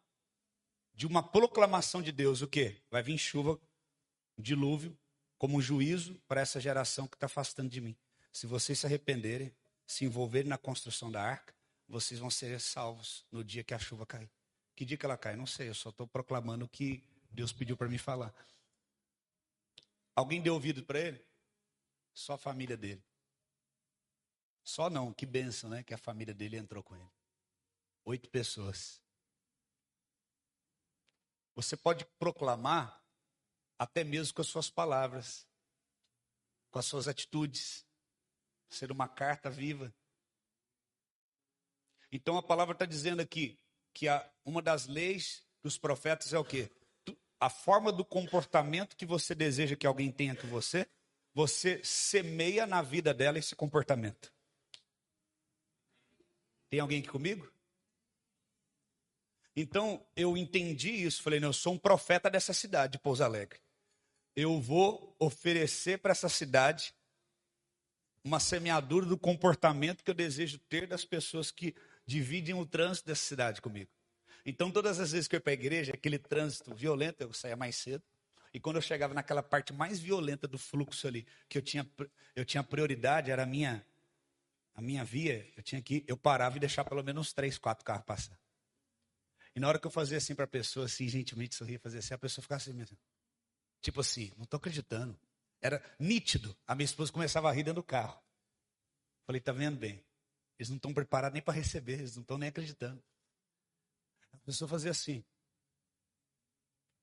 de 0.98 1.06
uma 1.06 1.22
proclamação 1.22 2.02
de 2.02 2.12
Deus, 2.12 2.42
o 2.42 2.48
quê? 2.48 2.82
Vai 2.90 3.04
vir 3.04 3.20
chuva, 3.20 3.62
dilúvio, 4.36 4.98
como 5.38 5.56
um 5.56 5.62
juízo 5.62 6.20
para 6.28 6.42
essa 6.42 6.60
geração 6.60 7.08
que 7.08 7.16
está 7.16 7.28
afastando 7.28 7.70
de 7.70 7.80
mim. 7.80 7.96
Se 8.34 8.48
vocês 8.48 8.80
se 8.80 8.88
arrependerem, 8.88 9.56
se 9.86 10.06
envolverem 10.06 10.50
na 10.50 10.58
construção 10.58 11.12
da 11.12 11.22
arca, 11.22 11.54
vocês 11.88 12.20
vão 12.20 12.32
ser 12.32 12.60
salvos 12.60 13.24
no 13.32 13.44
dia 13.44 13.64
que 13.64 13.76
a 13.76 13.80
chuva 13.80 14.08
cair. 14.08 14.28
Que 14.76 14.84
dia 14.84 14.98
que 14.98 15.06
ela 15.06 15.16
cai? 15.16 15.36
Não 15.36 15.46
sei, 15.46 15.70
eu 15.70 15.76
só 15.76 15.90
estou 15.90 16.08
proclamando 16.08 16.66
o 16.66 16.68
que 16.68 17.04
Deus 17.30 17.54
pediu 17.54 17.78
para 17.78 17.88
mim 17.88 18.00
falar. 18.00 18.34
Alguém 20.16 20.42
deu 20.42 20.56
ouvido 20.56 20.82
para 20.82 21.00
ele? 21.00 21.24
Só 22.12 22.34
a 22.34 22.38
família 22.40 22.76
dele. 22.76 23.04
Só 24.64 24.90
não, 24.90 25.14
que 25.14 25.28
benção, 25.28 25.70
né? 25.70 25.84
Que 25.84 25.94
a 25.94 25.98
família 25.98 26.34
dele 26.34 26.58
entrou 26.58 26.82
com 26.82 26.96
ele. 26.96 27.12
Oito 28.04 28.28
pessoas. 28.32 29.00
Você 31.58 31.76
pode 31.76 32.06
proclamar 32.20 33.04
até 33.80 34.04
mesmo 34.04 34.36
com 34.36 34.42
as 34.42 34.48
suas 34.48 34.70
palavras, 34.70 35.48
com 36.70 36.78
as 36.78 36.86
suas 36.86 37.08
atitudes, 37.08 37.84
ser 38.70 38.92
uma 38.92 39.08
carta 39.08 39.50
viva. 39.50 39.92
Então 42.12 42.38
a 42.38 42.44
palavra 42.44 42.74
está 42.74 42.86
dizendo 42.86 43.24
aqui 43.24 43.58
que 43.92 44.08
a, 44.08 44.32
uma 44.46 44.62
das 44.62 44.86
leis 44.86 45.44
dos 45.64 45.80
profetas 45.80 46.32
é 46.32 46.38
o 46.38 46.46
quê? 46.46 46.70
A 47.40 47.50
forma 47.50 47.92
do 47.92 48.06
comportamento 48.06 48.96
que 48.96 49.06
você 49.08 49.34
deseja 49.34 49.76
que 49.76 49.88
alguém 49.88 50.12
tenha 50.12 50.36
com 50.36 50.48
você, 50.48 50.88
você 51.34 51.84
semeia 51.84 52.68
na 52.68 52.84
vida 52.84 53.16
dela 53.16 53.40
esse 53.40 53.56
comportamento. 53.56 54.32
Tem 56.70 56.80
alguém 56.80 57.00
aqui 57.00 57.10
comigo? 57.10 57.52
Então 59.60 60.06
eu 60.16 60.38
entendi 60.38 60.92
isso, 60.92 61.24
falei, 61.24 61.40
não, 61.40 61.50
eu 61.50 61.54
sou 61.54 61.74
um 61.74 61.80
profeta 61.80 62.30
dessa 62.30 62.54
cidade, 62.54 62.92
de 62.92 63.00
Pouso 63.00 63.24
Alegre. 63.24 63.60
Eu 64.36 64.62
vou 64.62 65.16
oferecer 65.18 65.98
para 65.98 66.12
essa 66.12 66.30
cidade 66.30 66.94
uma 68.24 68.40
semeadura 68.40 69.08
do 69.08 69.18
comportamento 69.18 70.04
que 70.04 70.12
eu 70.12 70.14
desejo 70.14 70.60
ter 70.60 70.86
das 70.86 71.04
pessoas 71.04 71.50
que 71.50 71.74
dividem 72.06 72.54
o 72.54 72.68
trânsito 72.68 73.08
dessa 73.08 73.24
cidade 73.24 73.60
comigo. 73.60 73.90
Então, 74.46 74.70
todas 74.70 75.00
as 75.00 75.12
vezes 75.12 75.28
que 75.28 75.36
eu 75.36 75.38
ia 75.38 75.42
para 75.42 75.54
a 75.54 75.56
igreja, 75.56 75.92
aquele 75.92 76.20
trânsito 76.20 76.76
violento, 76.76 77.22
eu 77.22 77.34
saía 77.34 77.56
mais 77.56 77.78
cedo. 77.78 78.04
E 78.54 78.60
quando 78.60 78.76
eu 78.76 78.82
chegava 78.82 79.16
naquela 79.16 79.42
parte 79.42 79.74
mais 79.74 80.00
violenta 80.00 80.48
do 80.48 80.60
fluxo 80.60 81.08
ali, 81.08 81.26
que 81.50 81.58
eu 81.58 81.64
tinha, 81.64 81.90
eu 82.36 82.46
tinha 82.46 82.62
prioridade, 82.64 83.32
era 83.32 83.42
a 83.42 83.46
minha, 83.48 83.84
a 84.76 84.82
minha 84.84 85.04
via, 85.04 85.52
eu 85.58 85.64
tinha 85.64 85.82
que 85.82 86.06
eu 86.08 86.16
parava 86.16 86.58
e 86.58 86.60
deixar 86.60 86.86
pelo 86.86 87.04
menos 87.04 87.22
uns 87.22 87.34
três, 87.34 87.58
quatro 87.58 87.84
carros 87.84 88.06
passar. 88.06 88.38
E 89.58 89.60
na 89.60 89.68
hora 89.70 89.80
que 89.80 89.88
eu 89.88 89.92
fazia 89.92 90.20
assim 90.20 90.36
para 90.36 90.46
a 90.46 90.48
pessoa, 90.48 90.86
assim, 90.86 91.08
gentilmente 91.08 91.56
sorria, 91.56 91.80
fazia 91.80 91.98
assim, 91.98 92.14
a 92.14 92.18
pessoa 92.20 92.44
ficava 92.44 92.62
assim 92.62 92.74
mesmo. 92.74 92.96
Tipo 93.82 94.02
assim, 94.02 94.32
não 94.38 94.44
estou 94.44 94.60
acreditando. 94.60 95.20
Era 95.60 95.84
nítido. 96.00 96.56
A 96.68 96.76
minha 96.76 96.86
esposa 96.86 97.12
começava 97.12 97.50
a 97.50 97.52
rir 97.52 97.64
dentro 97.64 97.82
do 97.82 97.84
carro. 97.84 98.24
Falei, 99.26 99.42
tá 99.42 99.52
vendo 99.52 99.80
bem? 99.80 100.06
Eles 100.60 100.70
não 100.70 100.76
estão 100.76 100.94
preparados 100.94 101.34
nem 101.34 101.42
para 101.42 101.56
receber, 101.56 101.94
eles 101.94 102.16
não 102.16 102.22
estão 102.22 102.38
nem 102.38 102.50
acreditando. 102.50 103.04
A 104.32 104.38
pessoa 104.38 104.70
fazia 104.70 104.92
assim. 104.92 105.26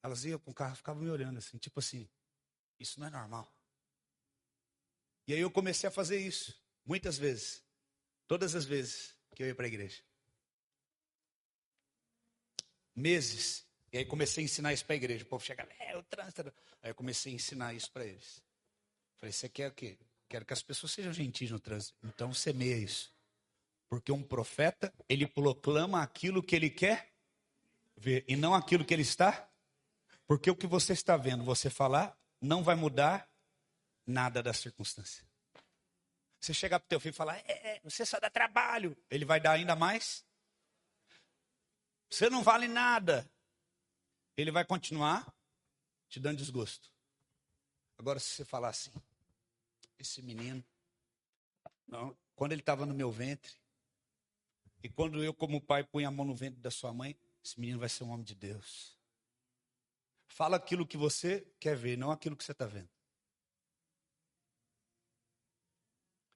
Elas 0.01 0.25
iam 0.25 0.39
com 0.39 0.53
o 0.53 0.55
carro, 0.55 0.77
ficavam 0.77 1.03
me 1.03 1.11
olhando 1.11 1.39
assim, 1.39 1.59
tipo 1.59 1.81
assim, 1.81 2.09
isso 2.79 3.01
não 3.01 3.09
é 3.09 3.11
normal. 3.11 3.53
E 5.27 5.35
aí 5.35 5.41
eu 5.41 5.51
comecei 5.51 5.89
a 5.89 5.93
fazer 5.93 6.19
isso, 6.19 6.57
muitas 6.85 7.19
vezes. 7.19 7.65
Todas 8.29 8.55
as 8.55 8.65
vezes 8.65 9.19
que 9.35 9.43
eu 9.43 9.49
ia 9.49 9.57
para 9.57 9.65
a 9.65 9.69
igreja 9.69 10.05
meses. 12.95 13.65
E 13.93 13.99
aí 13.99 14.05
comecei 14.05 14.43
a 14.43 14.47
ensinar 14.47 14.73
isso 14.73 14.85
para 14.85 14.95
a 14.95 14.97
igreja. 14.97 15.25
O 15.25 15.29
povo 15.29 15.45
chegava, 15.45 15.71
é, 15.79 15.97
o 15.97 16.03
trânsito. 16.03 16.53
Aí 16.83 16.91
eu 16.91 16.95
comecei 16.95 17.33
a 17.33 17.37
ensinar 17.37 17.75
isso 17.75 17.91
para 17.91 18.05
eles. 18.05 18.43
Falei, 19.19 19.33
você 19.33 19.49
quer 19.49 19.69
o 19.69 19.73
quê? 19.73 19.99
Quero 20.29 20.45
que 20.45 20.53
as 20.53 20.63
pessoas 20.63 20.93
sejam 20.93 21.13
gentis 21.13 21.51
no 21.51 21.61
trânsito. 21.61 21.95
Então 22.03 22.33
semeia 22.35 22.77
isso. 22.77 23.13
Porque 23.89 24.11
um 24.11 24.23
profeta, 24.23 24.93
ele 25.09 25.27
proclama 25.27 26.03
aquilo 26.03 26.43
que 26.43 26.57
ele 26.57 26.71
quer 26.71 27.13
ver 27.97 28.25
e 28.27 28.35
não 28.35 28.55
aquilo 28.55 28.85
que 28.85 28.93
ele 28.93 29.03
está. 29.03 29.49
Porque 30.27 30.51
o 30.51 30.57
que 30.57 30.67
você 30.67 30.93
está 30.93 31.17
vendo, 31.17 31.45
você 31.45 31.71
falar, 31.71 32.19
não 32.41 32.63
vai 32.63 32.75
mudar 32.75 33.29
nada 34.07 34.43
da 34.43 34.53
circunstância. 34.53 35.25
Você 36.41 36.53
chegar 36.53 36.79
para 36.79 36.87
o 36.87 36.89
teu 36.89 37.01
filho 37.01 37.13
e 37.13 37.17
falar, 37.17 37.39
é, 37.47 37.81
você 37.83 38.05
só 38.05 38.19
dá 38.21 38.29
trabalho, 38.29 38.97
ele 39.11 39.25
vai 39.25 39.41
dar 39.41 39.53
ainda 39.53 39.75
mais 39.75 40.25
você 42.15 42.31
não 42.31 42.43
vale 42.43 42.69
nada. 42.69 43.29
Ele 44.37 44.51
vai 44.51 44.65
continuar 44.65 45.35
te 46.09 46.21
dando 46.21 46.39
desgosto. 46.39 46.91
Agora, 47.99 48.21
se 48.21 48.31
você 48.31 48.45
falar 48.45 48.69
assim, 48.69 48.93
esse 49.99 50.23
menino, 50.23 50.65
não, 51.87 52.17
quando 52.37 52.53
ele 52.53 52.63
estava 52.63 52.87
no 52.87 52.95
meu 52.95 53.11
ventre, 53.11 53.53
e 54.83 54.89
quando 54.89 55.25
eu, 55.25 55.35
como 55.35 55.61
pai, 55.61 55.83
punha 55.83 56.09
a 56.09 56.11
mão 56.11 56.25
no 56.25 56.35
ventre 56.35 56.61
da 56.61 56.71
sua 56.71 56.93
mãe, 56.93 57.19
esse 57.43 57.59
menino 57.59 57.79
vai 57.79 57.89
ser 57.89 58.05
um 58.05 58.11
homem 58.11 58.25
de 58.25 58.35
Deus. 58.35 58.99
Fala 60.29 60.57
aquilo 60.57 60.87
que 60.87 60.97
você 60.97 61.47
quer 61.59 61.77
ver, 61.77 61.97
não 61.97 62.11
aquilo 62.11 62.37
que 62.37 62.45
você 62.45 62.53
está 62.53 62.67
vendo. 62.67 62.91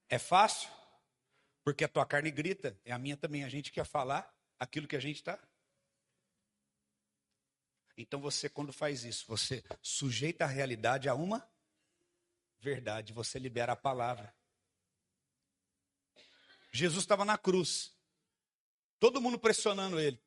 É 0.08 0.18
fácil, 0.18 0.70
porque 1.62 1.84
a 1.84 1.88
tua 1.88 2.06
carne 2.06 2.30
grita, 2.30 2.80
é 2.84 2.92
a 2.92 2.98
minha 2.98 3.16
também. 3.16 3.44
A 3.44 3.48
gente 3.48 3.70
quer 3.70 3.84
falar 3.84 4.32
aquilo 4.58 4.88
que 4.88 4.96
a 4.96 5.00
gente 5.00 5.16
está 5.16 5.38
então 8.00 8.20
você, 8.20 8.48
quando 8.48 8.72
faz 8.72 9.02
isso, 9.02 9.26
você 9.26 9.62
sujeita 9.82 10.44
a 10.44 10.48
realidade 10.48 11.08
a 11.08 11.14
uma 11.14 11.46
verdade, 12.60 13.12
você 13.12 13.38
libera 13.38 13.72
a 13.72 13.76
palavra. 13.76 14.34
Jesus 16.72 17.02
estava 17.02 17.24
na 17.24 17.36
cruz. 17.36 17.96
Todo 19.00 19.20
mundo 19.20 19.38
pressionando 19.38 19.98
ele. 19.98 20.20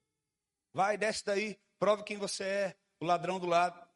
Vai, 0.74 0.98
desce 0.98 1.24
daí, 1.26 1.60
prove 1.80 2.04
quem 2.04 2.18
você 2.18 2.44
é, 2.44 2.80
o 3.00 3.06
ladrão 3.06 3.40
do 3.40 3.46
lado. 3.46 3.90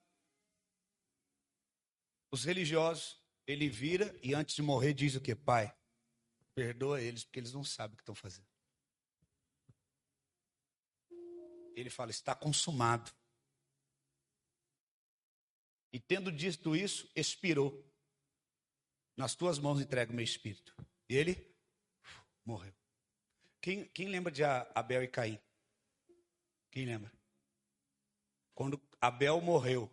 Os 2.32 2.44
religiosos, 2.44 3.22
ele 3.48 3.70
vira 3.70 4.18
e 4.22 4.34
antes 4.34 4.56
de 4.56 4.62
morrer 4.62 4.94
diz 4.94 5.16
o 5.16 5.22
que? 5.22 5.36
Pai, 5.36 5.74
perdoa 6.54 7.02
eles 7.02 7.24
porque 7.24 7.40
eles 7.40 7.54
não 7.54 7.64
sabem 7.64 7.94
o 7.94 7.98
que 7.98 8.04
estão 8.04 8.16
fazendo. 8.16 8.48
Ele 11.76 11.90
fala: 11.90 12.12
está 12.12 12.34
consumado. 12.34 13.12
E 15.96 16.00
tendo 16.02 16.30
dito 16.30 16.76
isso, 16.76 17.10
expirou. 17.16 17.82
Nas 19.16 19.34
tuas 19.34 19.58
mãos 19.58 19.80
entrego 19.80 20.12
o 20.12 20.16
meu 20.18 20.26
espírito. 20.26 20.76
E 21.08 21.16
ele 21.16 21.56
morreu. 22.44 22.76
Quem, 23.62 23.88
quem 23.88 24.10
lembra 24.10 24.30
de 24.30 24.44
Abel 24.44 25.04
e 25.04 25.08
Caim? 25.08 25.40
Quem 26.70 26.86
lembra? 26.86 27.10
Quando 28.54 28.78
Abel 29.00 29.40
morreu, 29.40 29.90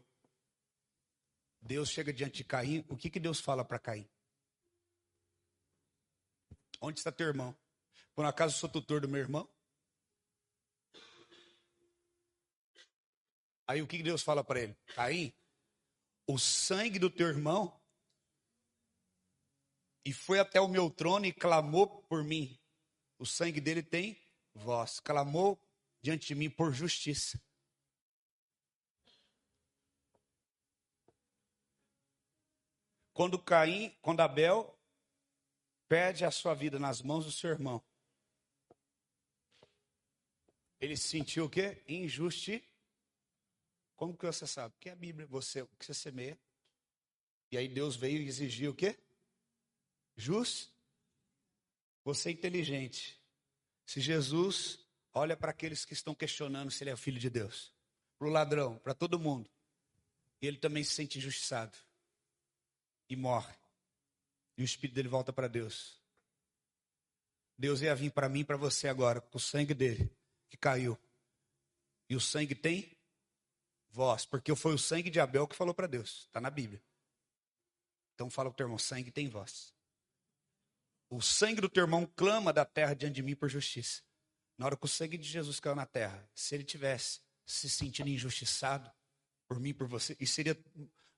Deus 1.60 1.88
chega 1.88 2.12
diante 2.12 2.38
de 2.38 2.44
Caim, 2.46 2.84
o 2.88 2.96
que, 2.96 3.08
que 3.08 3.20
Deus 3.20 3.38
fala 3.38 3.64
para 3.64 3.78
Caim? 3.78 4.10
Onde 6.80 6.98
está 6.98 7.12
teu 7.12 7.28
irmão? 7.28 7.56
Por 8.12 8.24
acaso 8.24 8.58
sou 8.58 8.68
tutor 8.68 9.00
do 9.02 9.08
meu 9.08 9.20
irmão? 9.20 9.48
Aí 13.68 13.80
o 13.80 13.86
que, 13.86 13.98
que 13.98 14.02
Deus 14.02 14.20
fala 14.20 14.42
para 14.42 14.62
ele? 14.62 14.76
Caim, 14.96 15.32
o 16.26 16.38
sangue 16.38 16.98
do 16.98 17.10
teu 17.10 17.28
irmão 17.28 17.80
e 20.04 20.12
foi 20.12 20.38
até 20.38 20.60
o 20.60 20.68
meu 20.68 20.90
trono 20.90 21.26
e 21.26 21.32
clamou 21.32 22.02
por 22.02 22.24
mim. 22.24 22.58
O 23.18 23.26
sangue 23.26 23.60
dele 23.60 23.82
tem 23.82 24.20
voz. 24.54 24.98
Clamou 25.00 25.60
diante 26.00 26.28
de 26.28 26.34
mim 26.34 26.50
por 26.50 26.72
justiça. 26.72 27.40
Quando 33.12 33.38
Caim, 33.38 33.96
quando 34.00 34.20
Abel 34.20 34.76
perde 35.86 36.24
a 36.24 36.30
sua 36.30 36.54
vida 36.54 36.78
nas 36.78 37.02
mãos 37.02 37.26
do 37.26 37.30
seu 37.30 37.50
irmão, 37.50 37.84
ele 40.80 40.96
se 40.96 41.08
sentiu 41.08 41.44
o 41.44 41.50
quê? 41.50 41.84
Injusti. 41.86 42.64
Como 44.02 44.16
que 44.16 44.26
você 44.26 44.48
sabe? 44.48 44.74
Porque 44.74 44.90
a 44.90 44.96
Bíblia, 44.96 45.28
você, 45.28 45.62
o 45.62 45.66
que 45.78 45.86
você 45.86 45.94
semeia. 45.94 46.36
E 47.52 47.56
aí 47.56 47.68
Deus 47.68 47.94
veio 47.94 48.20
e 48.20 48.26
exigiu 48.26 48.72
o 48.72 48.74
quê? 48.74 48.98
Jus, 50.16 50.72
você 52.02 52.30
é 52.30 52.32
inteligente. 52.32 53.22
Se 53.86 54.00
Jesus 54.00 54.80
olha 55.14 55.36
para 55.36 55.52
aqueles 55.52 55.84
que 55.84 55.92
estão 55.92 56.16
questionando 56.16 56.68
se 56.68 56.82
ele 56.82 56.90
é 56.90 56.96
filho 56.96 57.20
de 57.20 57.30
Deus, 57.30 57.72
para 58.18 58.26
o 58.26 58.30
ladrão, 58.32 58.76
para 58.78 58.92
todo 58.92 59.20
mundo, 59.20 59.48
e 60.40 60.48
ele 60.48 60.56
também 60.56 60.82
se 60.82 60.94
sente 60.94 61.18
injustiçado 61.18 61.78
e 63.08 63.14
morre, 63.14 63.54
e 64.58 64.62
o 64.62 64.64
espírito 64.64 64.96
dele 64.96 65.08
volta 65.08 65.32
para 65.32 65.46
Deus. 65.46 66.02
Deus 67.56 67.80
ia 67.82 67.94
vir 67.94 68.10
para 68.10 68.28
mim 68.28 68.40
e 68.40 68.44
para 68.44 68.56
você 68.56 68.88
agora, 68.88 69.20
com 69.20 69.38
o 69.38 69.40
sangue 69.40 69.74
dele 69.74 70.10
que 70.50 70.56
caiu. 70.56 70.98
E 72.08 72.16
o 72.16 72.20
sangue 72.20 72.56
tem 72.56 72.91
voz, 73.92 74.24
porque 74.24 74.54
foi 74.56 74.74
o 74.74 74.78
sangue 74.78 75.10
de 75.10 75.20
Abel 75.20 75.46
que 75.46 75.54
falou 75.54 75.74
para 75.74 75.86
Deus, 75.86 76.22
está 76.26 76.40
na 76.40 76.50
Bíblia. 76.50 76.82
Então 78.14 78.30
fala 78.30 78.48
o 78.48 78.52
teu 78.52 78.64
irmão: 78.64 78.78
sangue 78.78 79.10
tem 79.10 79.28
voz. 79.28 79.74
O 81.08 81.20
sangue 81.20 81.60
do 81.60 81.68
teu 81.68 81.84
irmão 81.84 82.10
clama 82.16 82.52
da 82.52 82.64
terra 82.64 82.94
diante 82.94 83.14
de 83.14 83.22
mim 83.22 83.36
por 83.36 83.48
justiça. 83.48 84.02
Na 84.56 84.66
hora 84.66 84.76
que 84.76 84.84
o 84.84 84.88
sangue 84.88 85.18
de 85.18 85.28
Jesus 85.28 85.60
caiu 85.60 85.76
na 85.76 85.84
terra, 85.84 86.28
se 86.34 86.54
ele 86.54 86.64
tivesse 86.64 87.20
se 87.44 87.68
sentindo 87.68 88.08
injustiçado 88.08 88.90
por 89.46 89.60
mim, 89.60 89.74
por 89.74 89.86
você, 89.86 90.16
e 90.18 90.26
seria 90.26 90.56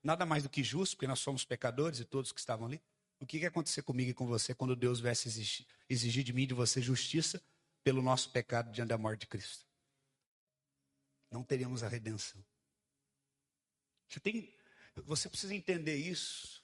nada 0.03 0.25
mais 0.25 0.43
do 0.43 0.49
que 0.49 0.63
justo, 0.63 0.95
porque 0.95 1.07
nós 1.07 1.19
somos 1.19 1.45
pecadores 1.45 1.99
e 1.99 2.05
todos 2.05 2.31
que 2.31 2.39
estavam 2.39 2.67
ali. 2.67 2.81
O 3.19 3.25
que 3.25 3.37
ia 3.37 3.47
acontecer 3.47 3.81
comigo 3.83 4.11
e 4.11 4.13
com 4.13 4.27
você 4.27 4.53
quando 4.53 4.75
Deus 4.75 4.99
viesse 4.99 5.29
exigir, 5.29 5.65
exigir 5.87 6.23
de 6.23 6.33
mim 6.33 6.43
e 6.43 6.47
de 6.47 6.53
você 6.53 6.81
justiça 6.81 7.41
pelo 7.83 8.01
nosso 8.01 8.29
pecado 8.31 8.71
diante 8.71 8.89
da 8.89 8.97
morte 8.97 9.21
de 9.21 9.27
Cristo? 9.27 9.65
Não 11.31 11.41
teríamos 11.43 11.83
a 11.83 11.87
redenção. 11.87 12.43
Você, 14.07 14.19
tem, 14.19 14.53
você 15.05 15.29
precisa 15.29 15.53
entender 15.53 15.95
isso. 15.95 16.63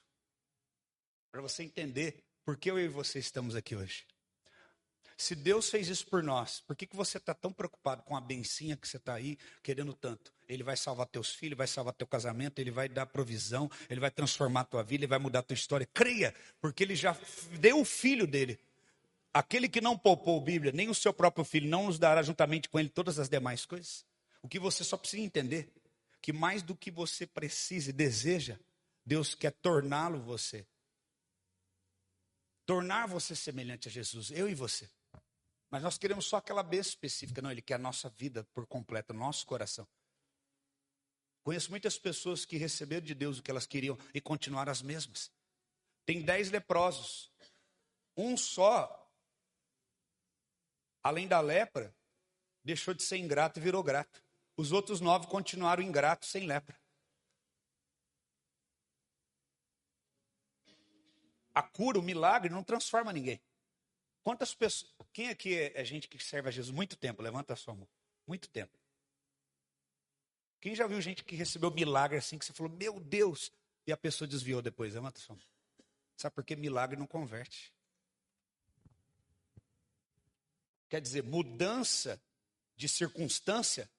Para 1.30 1.40
você 1.40 1.62
entender 1.62 2.22
por 2.44 2.56
que 2.56 2.70
eu 2.70 2.78
e 2.78 2.88
você 2.88 3.18
estamos 3.18 3.54
aqui 3.54 3.74
hoje? 3.74 4.04
Se 5.16 5.34
Deus 5.34 5.70
fez 5.70 5.88
isso 5.88 6.06
por 6.08 6.22
nós, 6.22 6.60
por 6.66 6.74
que, 6.74 6.86
que 6.86 6.96
você 6.96 7.16
está 7.18 7.32
tão 7.32 7.52
preocupado 7.52 8.02
com 8.02 8.16
a 8.16 8.20
bencinha 8.20 8.76
que 8.76 8.88
você 8.88 8.96
está 8.96 9.14
aí 9.14 9.38
querendo 9.62 9.92
tanto? 9.92 10.32
Ele 10.48 10.64
vai 10.64 10.76
salvar 10.76 11.06
teus 11.06 11.32
filhos, 11.32 11.56
vai 11.56 11.66
salvar 11.66 11.94
teu 11.94 12.06
casamento, 12.06 12.58
ele 12.58 12.70
vai 12.70 12.88
dar 12.88 13.06
provisão, 13.06 13.70
ele 13.88 14.00
vai 14.00 14.10
transformar 14.10 14.64
tua 14.64 14.82
vida, 14.82 15.04
ele 15.04 15.08
vai 15.08 15.20
mudar 15.20 15.42
tua 15.42 15.54
história. 15.54 15.86
Creia, 15.94 16.34
porque 16.60 16.82
ele 16.82 16.96
já 16.96 17.16
deu 17.60 17.80
o 17.80 17.84
filho 17.84 18.26
dele. 18.26 18.58
Aquele 19.32 19.68
que 19.68 19.80
não 19.80 19.96
poupou 19.96 20.40
a 20.40 20.44
Bíblia, 20.44 20.72
nem 20.72 20.90
o 20.90 20.94
seu 20.94 21.12
próprio 21.12 21.44
filho, 21.44 21.68
não 21.68 21.86
nos 21.86 21.98
dará 21.98 22.22
juntamente 22.22 22.68
com 22.68 22.80
ele 22.80 22.88
todas 22.88 23.18
as 23.18 23.28
demais 23.28 23.64
coisas. 23.64 24.04
O 24.42 24.48
que 24.48 24.58
você 24.58 24.82
só 24.82 24.96
precisa 24.96 25.22
entender, 25.22 25.72
que 26.22 26.32
mais 26.32 26.62
do 26.62 26.74
que 26.74 26.90
você 26.90 27.26
precisa 27.26 27.90
e 27.90 27.92
deseja, 27.92 28.58
Deus 29.04 29.34
quer 29.34 29.50
torná-lo 29.60 30.22
você 30.22 30.66
tornar 32.64 33.06
você 33.06 33.34
semelhante 33.34 33.88
a 33.88 33.90
Jesus, 33.90 34.30
eu 34.30 34.48
e 34.48 34.54
você. 34.54 34.88
Mas 35.70 35.82
nós 35.82 35.98
queremos 35.98 36.26
só 36.26 36.36
aquela 36.36 36.62
bênção 36.62 36.90
específica, 36.90 37.42
não, 37.42 37.50
ele 37.50 37.62
quer 37.62 37.74
a 37.74 37.78
nossa 37.78 38.08
vida 38.08 38.44
por 38.54 38.66
completo, 38.66 39.12
nosso 39.12 39.46
coração. 39.46 39.86
Conheço 41.42 41.70
muitas 41.70 41.98
pessoas 41.98 42.44
que 42.44 42.56
receberam 42.56 43.04
de 43.04 43.14
Deus 43.14 43.38
o 43.38 43.42
que 43.42 43.50
elas 43.50 43.66
queriam 43.66 43.98
e 44.14 44.20
continuaram 44.20 44.70
as 44.70 44.80
mesmas. 44.80 45.30
Tem 46.06 46.22
dez 46.22 46.50
leprosos. 46.50 47.32
Um 48.16 48.36
só, 48.36 49.10
além 51.02 51.26
da 51.26 51.40
lepra, 51.40 51.94
deixou 52.62 52.94
de 52.94 53.02
ser 53.02 53.16
ingrato 53.16 53.58
e 53.58 53.62
virou 53.62 53.82
grato. 53.82 54.22
Os 54.56 54.72
outros 54.72 55.00
nove 55.00 55.26
continuaram 55.26 55.82
ingratos 55.82 56.30
sem 56.30 56.46
lepra. 56.46 56.76
a 61.54 61.62
cura, 61.62 61.98
o 61.98 62.02
milagre 62.02 62.50
não 62.50 62.62
transforma 62.62 63.12
ninguém. 63.12 63.40
Quantas 64.22 64.54
pessoas. 64.54 64.92
Quem 65.12 65.28
aqui 65.28 65.54
é, 65.54 65.80
é 65.80 65.84
gente 65.84 66.08
que 66.08 66.22
serve 66.22 66.48
a 66.48 66.52
Jesus 66.52 66.74
muito 66.74 66.96
tempo? 66.96 67.22
Levanta 67.22 67.52
a 67.52 67.56
sua 67.56 67.74
mão. 67.74 67.88
Muito 68.26 68.48
tempo. 68.48 68.78
Quem 70.60 70.74
já 70.74 70.86
viu 70.86 71.00
gente 71.00 71.24
que 71.24 71.34
recebeu 71.34 71.70
milagre 71.70 72.18
assim, 72.18 72.38
que 72.38 72.44
você 72.44 72.52
falou, 72.52 72.72
meu 72.72 73.00
Deus, 73.00 73.52
e 73.86 73.92
a 73.92 73.96
pessoa 73.96 74.28
desviou 74.28 74.62
depois? 74.62 74.94
Levanta 74.94 75.18
a 75.18 75.22
sua 75.22 75.34
mão. 75.34 75.44
Sabe 76.16 76.34
por 76.34 76.44
que 76.44 76.54
milagre 76.54 76.96
não 76.96 77.06
converte? 77.06 77.72
Quer 80.88 81.00
dizer, 81.00 81.24
mudança 81.24 82.20
de 82.76 82.88
circunstância 82.88 83.90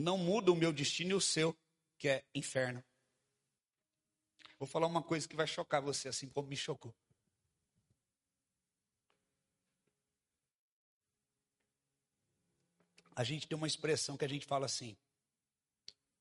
não 0.00 0.18
muda 0.18 0.50
o 0.50 0.56
meu 0.56 0.72
destino 0.72 1.10
e 1.10 1.14
o 1.14 1.20
seu, 1.20 1.56
que 1.98 2.08
é 2.08 2.24
inferno. 2.34 2.82
Vou 4.58 4.66
falar 4.66 4.86
uma 4.86 5.02
coisa 5.02 5.28
que 5.28 5.36
vai 5.36 5.46
chocar 5.46 5.80
você, 5.80 6.08
assim 6.08 6.28
como 6.28 6.48
me 6.48 6.56
chocou. 6.56 6.94
A 13.14 13.24
gente 13.24 13.46
tem 13.46 13.56
uma 13.56 13.66
expressão 13.66 14.16
que 14.16 14.24
a 14.24 14.28
gente 14.28 14.46
fala 14.46 14.66
assim: 14.66 14.96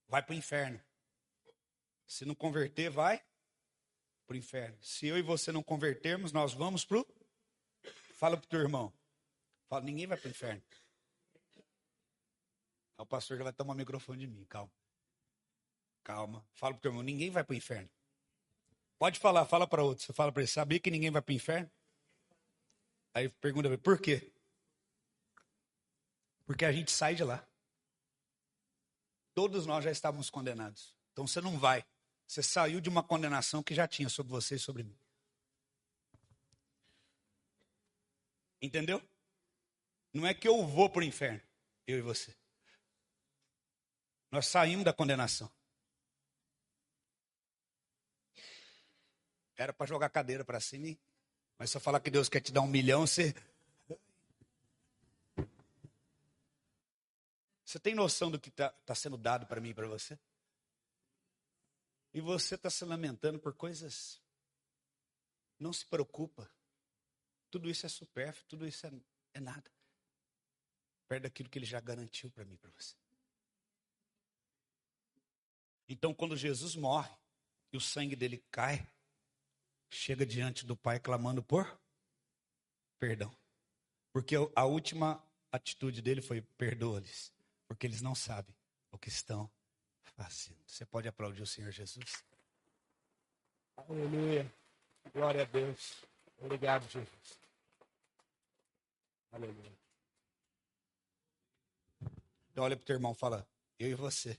vai 0.07 0.21
para 0.21 0.33
o 0.33 0.37
inferno. 0.37 0.81
Se 2.05 2.25
não 2.25 2.35
converter, 2.35 2.89
vai 2.89 3.23
para 4.25 4.33
o 4.33 4.37
inferno. 4.37 4.77
Se 4.81 5.07
eu 5.07 5.17
e 5.17 5.21
você 5.21 5.51
não 5.51 5.63
convertermos, 5.63 6.31
nós 6.31 6.53
vamos 6.53 6.83
para 6.83 6.99
o. 6.99 7.07
Fala 8.15 8.35
para 8.35 8.45
o 8.45 8.49
teu 8.49 8.59
irmão. 8.59 8.93
Fala, 9.67 9.85
ninguém 9.85 10.07
vai 10.07 10.17
para 10.17 10.27
o 10.27 10.31
inferno. 10.31 10.61
O 12.99 13.05
pastor 13.05 13.37
já 13.37 13.43
vai 13.45 13.53
tomar 13.53 13.73
o 13.73 13.77
microfone 13.77 14.19
de 14.19 14.27
mim, 14.27 14.43
calma. 14.45 14.71
Calma. 16.03 16.45
Fala 16.53 16.73
para 16.73 16.79
o 16.79 16.81
teu 16.81 16.91
irmão, 16.91 17.03
ninguém 17.03 17.31
vai 17.31 17.43
para 17.43 17.53
o 17.53 17.57
inferno. 17.57 17.89
Pode 18.97 19.17
falar, 19.17 19.45
fala 19.45 19.65
para 19.65 19.81
outro. 19.81 20.05
Você 20.05 20.11
fala 20.11 20.31
para 20.31 20.41
ele, 20.41 20.51
sabia 20.51 20.79
que 20.79 20.91
ninguém 20.91 21.09
vai 21.09 21.21
para 21.21 21.31
o 21.31 21.35
inferno? 21.35 21.71
Aí 23.13 23.29
pergunta 23.29 23.77
por 23.77 23.99
quê? 24.01 24.31
Porque 26.45 26.65
a 26.65 26.71
gente 26.71 26.91
sai 26.91 27.15
de 27.15 27.23
lá. 27.23 27.47
Todos 29.33 29.65
nós 29.65 29.83
já 29.85 29.91
estávamos 29.91 30.29
condenados. 30.29 30.93
Então 31.13 31.25
você 31.25 31.39
não 31.39 31.57
vai. 31.57 31.85
Você 32.27 32.43
saiu 32.43 32.81
de 32.81 32.89
uma 32.89 33.01
condenação 33.01 33.63
que 33.63 33.73
já 33.73 33.87
tinha 33.87 34.09
sobre 34.09 34.31
você 34.31 34.55
e 34.55 34.59
sobre 34.59 34.83
mim. 34.83 34.97
Entendeu? 38.61 39.01
Não 40.13 40.27
é 40.27 40.33
que 40.33 40.47
eu 40.47 40.65
vou 40.67 40.89
para 40.89 40.99
o 40.99 41.03
inferno, 41.03 41.41
eu 41.87 41.97
e 41.97 42.01
você. 42.01 42.35
Nós 44.31 44.47
saímos 44.47 44.85
da 44.85 44.93
condenação. 44.93 45.51
Era 49.55 49.73
para 49.73 49.87
jogar 49.87 50.09
cadeira 50.09 50.45
para 50.45 50.59
cima, 50.59 50.97
mas 51.57 51.69
só 51.69 51.79
falar 51.79 51.99
que 51.99 52.09
Deus 52.09 52.29
quer 52.29 52.39
te 52.39 52.51
dar 52.51 52.61
um 52.61 52.67
milhão, 52.67 53.05
você. 53.05 53.35
Você 57.65 57.79
tem 57.79 57.93
noção 57.93 58.31
do 58.31 58.39
que 58.39 58.49
está 58.49 58.69
tá 58.69 58.95
sendo 58.95 59.17
dado 59.17 59.45
para 59.45 59.59
mim 59.59 59.69
e 59.69 59.73
para 59.73 59.87
você? 59.87 60.17
E 62.13 62.21
você 62.21 62.55
está 62.55 62.69
se 62.69 62.83
lamentando 62.85 63.37
por 63.37 63.53
coisas. 63.53 64.21
Não 65.59 65.73
se 65.73 65.85
preocupa. 65.85 66.49
Tudo 67.51 67.69
isso 67.69 67.85
é 67.85 67.89
supérfluo, 67.89 68.47
tudo 68.47 68.67
isso 68.67 68.87
é, 68.87 68.91
é 69.33 69.39
nada. 69.39 69.69
Perto 71.07 71.23
daquilo 71.23 71.49
que 71.49 71.59
ele 71.59 71.65
já 71.65 71.79
garantiu 71.79 72.31
para 72.31 72.45
mim 72.45 72.53
e 72.53 72.57
para 72.57 72.71
você. 72.71 72.95
Então, 75.89 76.13
quando 76.13 76.37
Jesus 76.37 76.75
morre 76.75 77.11
e 77.73 77.77
o 77.77 77.81
sangue 77.81 78.15
dele 78.15 78.43
cai, 78.51 78.87
chega 79.89 80.23
diante 80.23 80.63
do 80.63 80.77
Pai 80.77 80.99
clamando 80.99 81.41
por 81.41 81.79
perdão. 82.99 83.35
Porque 84.13 84.35
a 84.55 84.65
última 84.65 85.23
atitude 85.51 86.01
dele 86.01 86.21
foi: 86.21 86.41
perdoa-lhes, 86.41 87.33
porque 87.67 87.87
eles 87.87 88.01
não 88.01 88.13
sabem 88.13 88.55
o 88.91 88.99
que 88.99 89.09
estão 89.09 89.49
fazendo. 90.15 90.59
Você 90.67 90.85
pode 90.85 91.07
aplaudir 91.07 91.41
o 91.41 91.47
Senhor 91.47 91.71
Jesus? 91.71 92.23
Aleluia. 93.75 94.51
Glória 95.11 95.41
a 95.41 95.45
Deus. 95.45 96.03
Obrigado, 96.39 96.83
Jesus. 96.87 97.39
Aleluia. 99.31 99.73
Então, 102.51 102.63
olha 102.63 102.75
para 102.75 102.83
o 102.83 102.85
teu 102.85 102.95
irmão 102.95 103.13
e 103.13 103.15
fala: 103.15 103.47
Eu 103.79 103.89
e 103.89 103.95
você, 103.95 104.37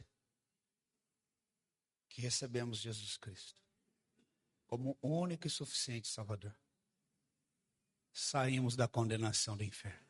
que 2.20 2.26
recebemos 2.26 2.78
Jesus 2.78 3.16
Cristo 3.16 3.58
como 4.66 4.96
único 5.02 5.46
e 5.46 5.50
suficiente 5.50 6.06
Salvador, 6.06 6.54
saímos 8.12 8.76
da 8.76 8.86
condenação 8.86 9.56
do 9.56 9.64
inferno. 9.64 10.08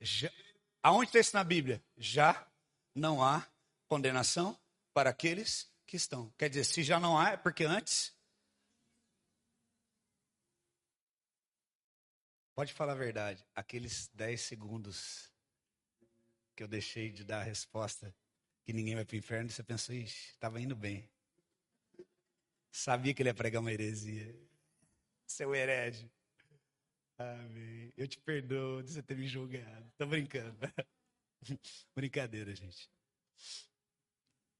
Já, 0.00 0.30
aonde 0.82 1.06
está 1.06 1.20
isso 1.20 1.36
na 1.36 1.44
Bíblia? 1.44 1.82
Já 1.96 2.46
não 2.94 3.22
há 3.22 3.48
condenação 3.86 4.60
para 4.92 5.08
aqueles 5.10 5.72
que 5.86 5.96
estão. 5.96 6.30
Quer 6.36 6.50
dizer, 6.50 6.64
se 6.64 6.82
já 6.82 7.00
não 7.00 7.18
há, 7.18 7.30
é 7.30 7.36
porque 7.38 7.64
antes. 7.64 8.13
Pode 12.54 12.72
falar 12.72 12.92
a 12.92 12.96
verdade, 12.96 13.44
aqueles 13.52 14.08
10 14.14 14.40
segundos 14.40 15.32
que 16.54 16.62
eu 16.62 16.68
deixei 16.68 17.10
de 17.10 17.24
dar 17.24 17.40
a 17.40 17.42
resposta 17.42 18.14
que 18.64 18.72
ninguém 18.72 18.94
vai 18.94 19.04
para 19.04 19.14
o 19.14 19.18
inferno, 19.18 19.50
você 19.50 19.62
pensou, 19.62 19.92
ixi, 19.92 20.30
estava 20.30 20.60
indo 20.60 20.76
bem. 20.76 21.10
Sabia 22.70 23.12
que 23.12 23.22
ele 23.22 23.28
ia 23.30 23.34
pregar 23.34 23.60
uma 23.60 23.72
heresia. 23.72 24.34
Seu 25.26 25.52
herege. 25.52 26.08
Amém. 27.18 27.92
Eu 27.96 28.06
te 28.06 28.20
perdoo 28.20 28.82
de 28.82 28.92
você 28.92 29.02
ter 29.02 29.16
me 29.16 29.26
julgado. 29.26 29.92
Tô 29.96 30.06
brincando. 30.06 30.56
Brincadeira, 31.94 32.54
gente. 32.54 32.88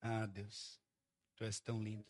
Ah, 0.00 0.26
Deus. 0.26 0.80
Tu 1.36 1.44
és 1.44 1.60
tão 1.60 1.82
lindo. 1.82 2.06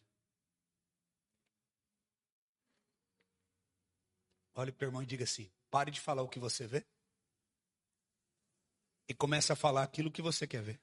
Olhe 4.55 4.73
para 4.73 4.87
o 4.87 4.89
irmão 4.89 5.03
e 5.03 5.07
diga 5.07 5.25
assim: 5.25 5.51
pare 5.75 5.91
de 5.91 6.01
falar 6.01 6.23
o 6.23 6.29
que 6.29 6.39
você 6.39 6.69
vê 6.69 6.87
e 9.09 9.13
comece 9.13 9.53
a 9.53 9.57
falar 9.57 9.83
aquilo 9.83 10.09
que 10.09 10.23
você 10.23 10.47
quer 10.47 10.63
ver. 10.63 10.81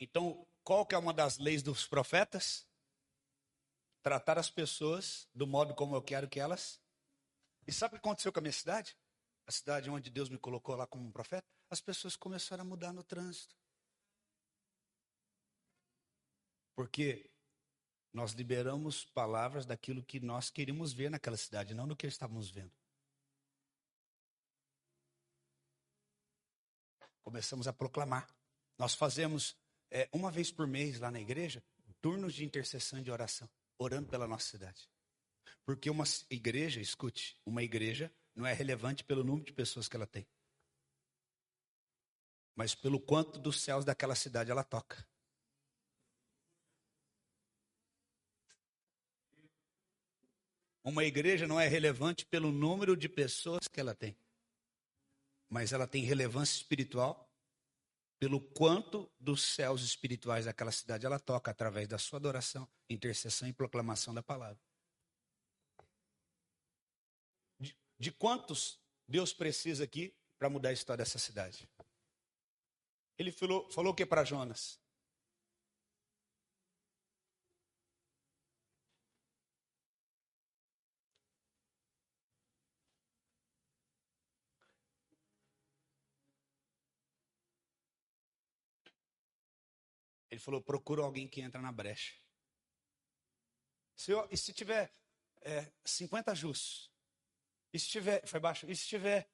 Então, 0.00 0.44
qual 0.64 0.84
que 0.84 0.96
é 0.96 0.98
uma 0.98 1.14
das 1.14 1.38
leis 1.38 1.62
dos 1.62 1.86
profetas? 1.86 2.66
Tratar 4.02 4.38
as 4.38 4.50
pessoas 4.50 5.28
do 5.32 5.46
modo 5.46 5.72
como 5.72 5.94
eu 5.94 6.02
quero 6.02 6.28
que 6.28 6.40
elas. 6.40 6.82
E 7.64 7.72
sabe 7.72 7.94
o 7.94 8.00
que 8.00 8.08
aconteceu 8.08 8.32
com 8.32 8.40
a 8.40 8.42
minha 8.42 8.52
cidade? 8.52 8.98
A 9.46 9.52
cidade 9.52 9.88
onde 9.88 10.10
Deus 10.10 10.28
me 10.28 10.36
colocou 10.36 10.74
lá 10.74 10.84
como 10.84 11.06
um 11.06 11.12
profeta? 11.12 11.46
As 11.70 11.80
pessoas 11.80 12.16
começaram 12.16 12.62
a 12.62 12.66
mudar 12.66 12.92
no 12.92 13.04
trânsito. 13.04 13.61
Porque 16.74 17.30
nós 18.12 18.32
liberamos 18.32 19.04
palavras 19.04 19.64
daquilo 19.64 20.02
que 20.02 20.20
nós 20.20 20.50
queríamos 20.50 20.92
ver 20.92 21.10
naquela 21.10 21.36
cidade, 21.36 21.74
não 21.74 21.88
do 21.88 21.96
que 21.96 22.06
estávamos 22.06 22.50
vendo. 22.50 22.72
Começamos 27.22 27.66
a 27.66 27.72
proclamar. 27.72 28.28
Nós 28.78 28.94
fazemos 28.94 29.56
é, 29.90 30.08
uma 30.12 30.30
vez 30.30 30.50
por 30.50 30.66
mês 30.66 30.98
lá 30.98 31.10
na 31.10 31.20
igreja, 31.20 31.62
turnos 32.00 32.34
de 32.34 32.44
intercessão 32.44 32.98
e 32.98 33.02
de 33.02 33.10
oração, 33.10 33.48
orando 33.78 34.08
pela 34.08 34.26
nossa 34.26 34.48
cidade. 34.48 34.90
Porque 35.64 35.88
uma 35.88 36.04
igreja, 36.28 36.80
escute, 36.80 37.38
uma 37.46 37.62
igreja 37.62 38.12
não 38.34 38.46
é 38.46 38.52
relevante 38.52 39.04
pelo 39.04 39.22
número 39.22 39.46
de 39.46 39.52
pessoas 39.52 39.88
que 39.88 39.96
ela 39.96 40.06
tem, 40.06 40.26
mas 42.54 42.74
pelo 42.74 43.00
quanto 43.00 43.38
dos 43.38 43.60
céus 43.60 43.84
daquela 43.84 44.14
cidade 44.14 44.50
ela 44.50 44.64
toca. 44.64 45.06
Uma 50.84 51.04
igreja 51.04 51.46
não 51.46 51.60
é 51.60 51.68
relevante 51.68 52.26
pelo 52.26 52.50
número 52.50 52.96
de 52.96 53.08
pessoas 53.08 53.68
que 53.68 53.78
ela 53.78 53.94
tem, 53.94 54.16
mas 55.48 55.72
ela 55.72 55.86
tem 55.86 56.02
relevância 56.02 56.56
espiritual 56.56 57.28
pelo 58.18 58.40
quanto 58.40 59.10
dos 59.18 59.42
céus 59.42 59.82
espirituais 59.82 60.44
daquela 60.44 60.70
cidade 60.70 61.04
ela 61.04 61.18
toca 61.18 61.50
através 61.50 61.88
da 61.88 61.98
sua 61.98 62.18
adoração, 62.18 62.68
intercessão 62.88 63.48
e 63.48 63.52
proclamação 63.52 64.14
da 64.14 64.22
palavra. 64.22 64.60
De, 67.60 67.76
de 67.98 68.12
quantos 68.12 68.80
Deus 69.06 69.32
precisa 69.32 69.84
aqui 69.84 70.14
para 70.38 70.48
mudar 70.48 70.70
a 70.70 70.72
história 70.72 71.04
dessa 71.04 71.18
cidade? 71.18 71.68
Ele 73.18 73.30
falou, 73.30 73.70
falou 73.70 73.92
o 73.92 73.94
que 73.94 74.06
para 74.06 74.24
Jonas? 74.24 74.81
Ele 90.32 90.40
falou: 90.40 90.62
procura 90.62 91.02
alguém 91.02 91.28
que 91.28 91.42
entra 91.42 91.60
na 91.60 91.70
brecha. 91.70 92.14
Se 93.94 94.12
eu, 94.12 94.26
e 94.30 94.36
se 94.36 94.50
tiver 94.54 94.90
é, 95.42 95.70
50 95.84 96.34
justos? 96.34 96.90
E 97.70 97.78
se 97.78 97.88
tiver. 97.88 98.26
Foi 98.26 98.40
baixo? 98.40 98.64
E 98.66 98.74
se 98.74 98.86
tiver. 98.86 99.30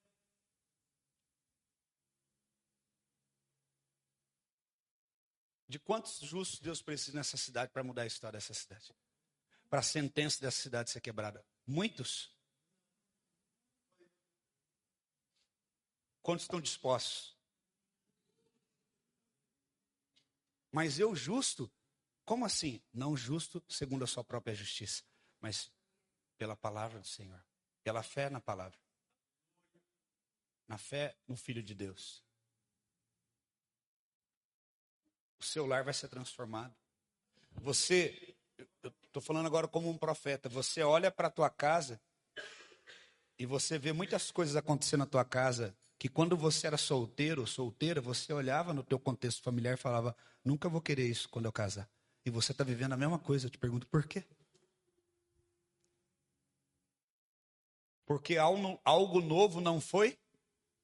De 5.69 5.79
quantos 5.79 6.19
justos 6.19 6.59
Deus 6.59 6.81
precisa 6.81 7.15
nessa 7.15 7.37
cidade 7.37 7.71
para 7.71 7.81
mudar 7.81 8.01
a 8.01 8.07
história 8.07 8.37
dessa 8.37 8.53
cidade? 8.53 8.93
Para 9.69 9.79
a 9.79 9.83
sentença 9.83 10.41
dessa 10.41 10.61
cidade 10.61 10.89
ser 10.89 10.99
quebrada? 10.99 11.45
Muitos? 11.65 12.35
Quantos 16.21 16.43
estão 16.43 16.59
dispostos? 16.59 17.38
Mas 20.71 20.99
eu 20.99 21.15
justo, 21.15 21.71
como 22.25 22.45
assim? 22.45 22.81
Não 22.93 23.17
justo 23.17 23.63
segundo 23.67 24.03
a 24.03 24.07
sua 24.07 24.23
própria 24.23 24.53
justiça, 24.53 25.03
mas 25.39 25.71
pela 26.37 26.55
palavra 26.55 26.99
do 26.99 27.07
Senhor, 27.07 27.43
pela 27.83 28.03
fé 28.03 28.29
na 28.29 28.39
palavra, 28.39 28.79
na 30.67 30.77
fé 30.77 31.17
no 31.27 31.35
Filho 31.35 31.63
de 31.63 31.73
Deus. 31.73 32.23
O 35.39 35.43
seu 35.43 35.65
lar 35.65 35.83
vai 35.83 35.93
ser 35.93 36.07
transformado. 36.07 36.75
Você, 37.61 38.35
eu 38.83 38.93
estou 39.03 39.21
falando 39.21 39.47
agora 39.47 39.67
como 39.67 39.89
um 39.89 39.97
profeta, 39.97 40.47
você 40.47 40.83
olha 40.83 41.11
para 41.11 41.27
a 41.27 41.31
tua 41.31 41.49
casa 41.49 41.99
e 43.37 43.45
você 43.45 43.79
vê 43.79 43.91
muitas 43.91 44.31
coisas 44.31 44.55
acontecendo 44.55 44.99
na 44.99 45.05
tua 45.05 45.25
casa 45.25 45.75
que 45.99 46.07
quando 46.07 46.37
você 46.37 46.65
era 46.65 46.77
solteiro 46.77 47.41
ou 47.41 47.47
solteira, 47.47 47.99
você 47.99 48.31
olhava 48.31 48.73
no 48.73 48.81
teu 48.81 48.97
contexto 48.97 49.43
familiar 49.43 49.73
e 49.73 49.77
falava, 49.77 50.15
nunca 50.45 50.69
vou 50.69 50.79
querer 50.79 51.05
isso 51.05 51.27
quando 51.27 51.45
eu 51.45 51.51
casar. 51.51 51.89
E 52.25 52.29
você 52.29 52.53
está 52.53 52.63
vivendo 52.63 52.93
a 52.93 52.97
mesma 52.97 53.19
coisa, 53.19 53.47
eu 53.47 53.49
te 53.49 53.57
pergunto 53.57 53.85
por 53.85 54.07
quê? 54.07 54.23
Porque 58.05 58.37
algo 58.37 59.21
novo 59.21 59.59
não 59.59 59.81
foi 59.81 60.17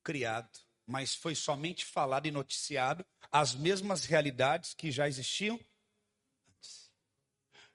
criado, 0.04 0.60
mas 0.86 1.16
foi 1.16 1.34
somente 1.34 1.86
falado 1.86 2.28
e 2.28 2.32
noticiado 2.32 3.06
as 3.32 3.56
mesmas 3.56 4.04
realidades 4.04 4.74
que 4.74 4.92
já 4.92 5.08
existiam 5.08 5.58
antes. 6.50 6.92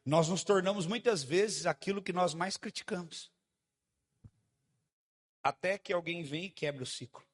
nós 0.05 0.29
nos 0.29 0.45
tornamos 0.45 0.87
muitas 0.87 1.23
vezes 1.23 1.65
aquilo 1.65 2.03
que 2.03 2.13
nós 2.13 2.35
mais 2.35 2.59
criticamos. 2.59 3.33
Até 5.43 5.79
que 5.79 5.91
alguém 5.91 6.23
vem 6.23 6.45
e 6.45 6.51
quebra 6.51 6.83
o 6.83 6.87
ciclo. 6.87 7.30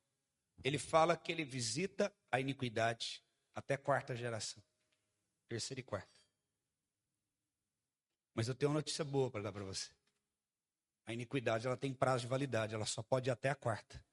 Ele 0.64 0.78
fala 0.78 1.16
que 1.16 1.30
ele 1.30 1.44
visita 1.44 2.14
a 2.30 2.40
iniquidade 2.40 3.22
até 3.54 3.76
quarta 3.76 4.16
geração. 4.16 4.62
Terceira 5.48 5.80
e 5.80 5.84
quarta. 5.84 6.20
Mas 8.34 8.48
eu 8.48 8.54
tenho 8.54 8.70
uma 8.70 8.78
notícia 8.78 9.04
boa 9.04 9.30
para 9.30 9.42
dar 9.42 9.52
para 9.52 9.64
você. 9.64 9.90
A 11.07 11.12
iniquidade 11.12 11.66
ela 11.66 11.76
tem 11.76 11.94
prazo 11.94 12.24
de 12.24 12.28
validade, 12.28 12.74
ela 12.74 12.84
só 12.84 13.02
pode 13.02 13.30
ir 13.30 13.32
até 13.32 13.48
a 13.48 13.54
quarta. 13.54 14.04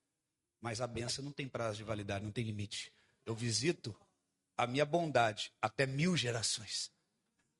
Mas 0.61 0.79
a 0.79 0.87
benção 0.87 1.25
não 1.25 1.31
tem 1.31 1.49
prazo 1.49 1.77
de 1.77 1.83
validade, 1.83 2.23
não 2.23 2.31
tem 2.31 2.45
limite. 2.45 2.93
Eu 3.25 3.35
visito 3.35 3.93
a 4.55 4.67
minha 4.67 4.85
bondade 4.85 5.51
até 5.61 5.85
mil 5.85 6.15
gerações. 6.15 6.91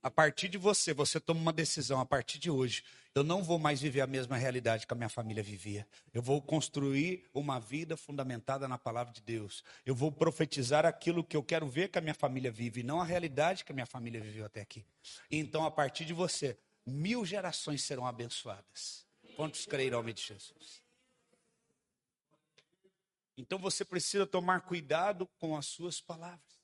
A 0.03 0.11
partir 0.11 0.49
de 0.49 0.57
você, 0.57 0.93
você 0.93 1.17
toma 1.17 1.39
uma 1.39 1.53
decisão 1.53 2.01
a 2.01 2.05
partir 2.05 2.37
de 2.37 2.51
hoje. 2.51 2.83
Eu 3.15 3.23
não 3.23 3.41
vou 3.41 3.57
mais 3.57 3.79
viver 3.81 4.01
a 4.01 4.07
mesma 4.07 4.35
realidade 4.35 4.85
que 4.85 4.93
a 4.93 4.97
minha 4.97 5.07
família 5.07 5.41
vivia. 5.41 5.87
Eu 6.13 6.21
vou 6.21 6.41
construir 6.41 7.25
uma 7.33 7.57
vida 7.57 7.95
fundamentada 7.95 8.67
na 8.67 8.77
palavra 8.77 9.13
de 9.13 9.21
Deus. 9.21 9.63
Eu 9.85 9.95
vou 9.95 10.11
profetizar 10.11 10.85
aquilo 10.85 11.23
que 11.23 11.37
eu 11.37 11.41
quero 11.41 11.65
ver 11.67 11.87
que 11.87 11.97
a 11.97 12.01
minha 12.01 12.13
família 12.13 12.51
vive, 12.51 12.83
não 12.83 12.99
a 12.99 13.05
realidade 13.05 13.63
que 13.63 13.71
a 13.71 13.75
minha 13.75 13.85
família 13.85 14.19
viveu 14.19 14.45
até 14.45 14.59
aqui. 14.59 14.85
Então, 15.31 15.65
a 15.65 15.71
partir 15.71 16.03
de 16.03 16.13
você, 16.13 16.57
mil 16.85 17.25
gerações 17.25 17.81
serão 17.81 18.05
abençoadas. 18.05 19.07
Quantos 19.37 19.65
creem 19.65 19.87
em 19.87 19.91
nome 19.91 20.11
de 20.11 20.21
Jesus? 20.21 20.83
Então 23.37 23.57
você 23.57 23.85
precisa 23.85 24.27
tomar 24.27 24.61
cuidado 24.61 25.27
com 25.39 25.55
as 25.55 25.65
suas 25.65 26.01
palavras. 26.01 26.61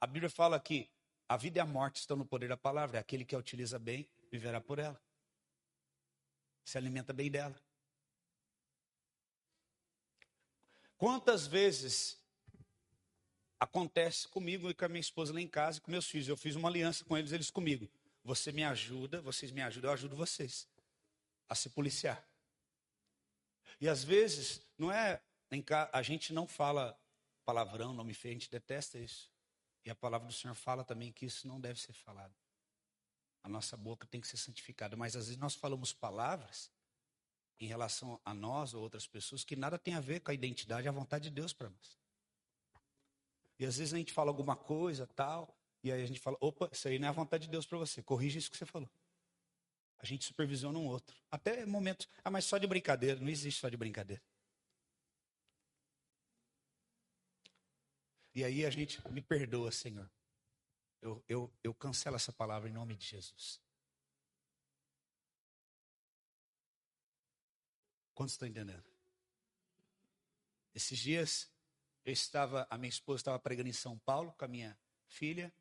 A 0.00 0.06
Bíblia 0.06 0.30
fala 0.30 0.58
que 0.58 0.88
a 1.28 1.36
vida 1.36 1.58
e 1.58 1.60
a 1.60 1.66
morte 1.66 1.96
estão 1.96 2.16
no 2.16 2.24
poder 2.24 2.48
da 2.48 2.56
palavra. 2.56 2.98
Aquele 2.98 3.24
que 3.24 3.34
a 3.34 3.38
utiliza 3.38 3.78
bem, 3.78 4.08
viverá 4.30 4.60
por 4.60 4.78
ela. 4.78 5.00
Se 6.64 6.78
alimenta 6.78 7.12
bem 7.12 7.30
dela. 7.30 7.54
Quantas 10.96 11.46
vezes 11.46 12.18
acontece 13.60 14.26
comigo 14.26 14.70
e 14.70 14.74
com 14.74 14.84
a 14.84 14.88
minha 14.88 15.00
esposa 15.00 15.32
lá 15.32 15.40
em 15.40 15.46
casa 15.46 15.78
e 15.78 15.80
com 15.80 15.90
meus 15.90 16.06
filhos? 16.06 16.28
Eu 16.28 16.36
fiz 16.36 16.56
uma 16.56 16.68
aliança 16.68 17.04
com 17.04 17.16
eles, 17.16 17.30
eles 17.30 17.50
comigo. 17.50 17.88
Você 18.24 18.50
me 18.50 18.64
ajuda, 18.64 19.20
vocês 19.20 19.52
me 19.52 19.62
ajudam, 19.62 19.90
eu 19.90 19.94
ajudo 19.94 20.16
vocês 20.16 20.66
a 21.48 21.54
se 21.54 21.68
policiar. 21.70 22.26
E 23.80 23.88
às 23.88 24.02
vezes, 24.02 24.60
não 24.76 24.90
é. 24.90 25.20
A 25.92 26.02
gente 26.02 26.32
não 26.32 26.46
fala 26.46 26.98
palavrão, 27.44 27.94
nome 27.94 28.12
feio, 28.12 28.32
a 28.32 28.38
gente 28.38 28.50
detesta 28.50 28.98
isso. 28.98 29.30
E 29.88 29.90
a 29.90 29.94
palavra 29.94 30.26
do 30.28 30.34
Senhor 30.34 30.54
fala 30.54 30.84
também 30.84 31.10
que 31.10 31.24
isso 31.24 31.48
não 31.48 31.58
deve 31.58 31.80
ser 31.80 31.94
falado. 31.94 32.34
A 33.42 33.48
nossa 33.48 33.74
boca 33.74 34.06
tem 34.06 34.20
que 34.20 34.28
ser 34.28 34.36
santificada. 34.36 34.98
Mas 34.98 35.16
às 35.16 35.28
vezes 35.28 35.40
nós 35.40 35.54
falamos 35.54 35.94
palavras 35.94 36.70
em 37.58 37.66
relação 37.66 38.20
a 38.22 38.34
nós 38.34 38.74
ou 38.74 38.82
outras 38.82 39.06
pessoas 39.06 39.44
que 39.44 39.56
nada 39.56 39.78
tem 39.78 39.94
a 39.94 40.00
ver 40.00 40.20
com 40.20 40.30
a 40.30 40.34
identidade 40.34 40.86
e 40.86 40.90
a 40.90 40.92
vontade 40.92 41.24
de 41.24 41.30
Deus 41.30 41.54
para 41.54 41.70
nós. 41.70 41.98
E 43.58 43.64
às 43.64 43.78
vezes 43.78 43.94
a 43.94 43.96
gente 43.96 44.12
fala 44.12 44.30
alguma 44.30 44.54
coisa, 44.54 45.06
tal, 45.06 45.56
e 45.82 45.90
aí 45.90 46.02
a 46.02 46.06
gente 46.06 46.20
fala: 46.20 46.36
opa, 46.38 46.68
isso 46.70 46.86
aí 46.86 46.98
não 46.98 47.06
é 47.06 47.08
a 47.08 47.12
vontade 47.14 47.46
de 47.46 47.50
Deus 47.50 47.64
para 47.64 47.78
você. 47.78 48.02
Corrija 48.02 48.38
isso 48.38 48.50
que 48.50 48.58
você 48.58 48.66
falou. 48.66 48.90
A 50.00 50.04
gente 50.04 50.26
supervisiona 50.26 50.78
um 50.78 50.86
outro. 50.86 51.16
Até 51.30 51.64
momentos. 51.64 52.06
Ah, 52.22 52.30
mas 52.30 52.44
só 52.44 52.58
de 52.58 52.66
brincadeira. 52.66 53.18
Não 53.18 53.30
existe 53.30 53.58
só 53.58 53.70
de 53.70 53.76
brincadeira. 53.78 54.22
E 58.38 58.44
aí 58.44 58.64
a 58.64 58.70
gente 58.70 59.02
me 59.10 59.20
perdoa, 59.20 59.72
Senhor. 59.72 60.08
Eu, 61.02 61.24
eu, 61.28 61.52
eu 61.60 61.74
cancelo 61.74 62.14
essa 62.14 62.32
palavra 62.32 62.68
em 62.68 62.72
nome 62.72 62.94
de 62.94 63.04
Jesus. 63.04 63.60
Quantos 68.14 68.34
estão 68.34 68.46
entendendo? 68.46 68.88
Esses 70.72 71.00
dias, 71.00 71.50
eu 72.04 72.12
estava, 72.12 72.64
a 72.70 72.78
minha 72.78 72.88
esposa 72.88 73.22
estava 73.22 73.40
pregando 73.40 73.70
em 73.70 73.72
São 73.72 73.98
Paulo 73.98 74.32
com 74.34 74.44
a 74.44 74.48
minha 74.48 74.78
filha. 75.08 75.52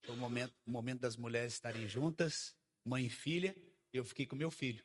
Foi 0.00 0.14
o 0.14 0.18
momento, 0.18 0.56
o 0.64 0.70
momento 0.70 1.00
das 1.00 1.18
mulheres 1.18 1.52
estarem 1.52 1.86
juntas, 1.86 2.56
mãe 2.82 3.04
e 3.04 3.10
filha. 3.10 3.54
E 3.92 3.98
eu 3.98 4.06
fiquei 4.06 4.24
com 4.24 4.36
meu 4.36 4.50
filho. 4.50 4.82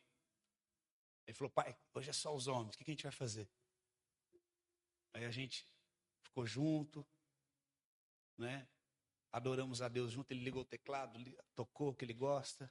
Ele 1.26 1.38
falou, 1.38 1.50
pai, 1.50 1.78
hoje 1.94 2.10
é 2.10 2.14
só 2.14 2.36
os 2.36 2.48
homens, 2.48 2.76
o 2.76 2.78
que 2.78 2.84
a 2.84 2.94
gente 2.94 3.04
vai 3.04 3.14
fazer? 3.14 3.50
Aí 5.14 5.24
a 5.24 5.32
gente 5.32 5.66
ficou 6.36 6.46
junto, 6.46 7.08
né? 8.38 8.68
Adoramos 9.32 9.82
a 9.82 9.88
Deus 9.88 10.12
junto, 10.12 10.32
ele 10.32 10.44
ligou 10.44 10.64
o 10.64 10.66
teclado, 10.66 11.18
tocou 11.56 11.90
o 11.90 11.96
que 11.96 12.04
ele 12.04 12.14
gosta, 12.14 12.70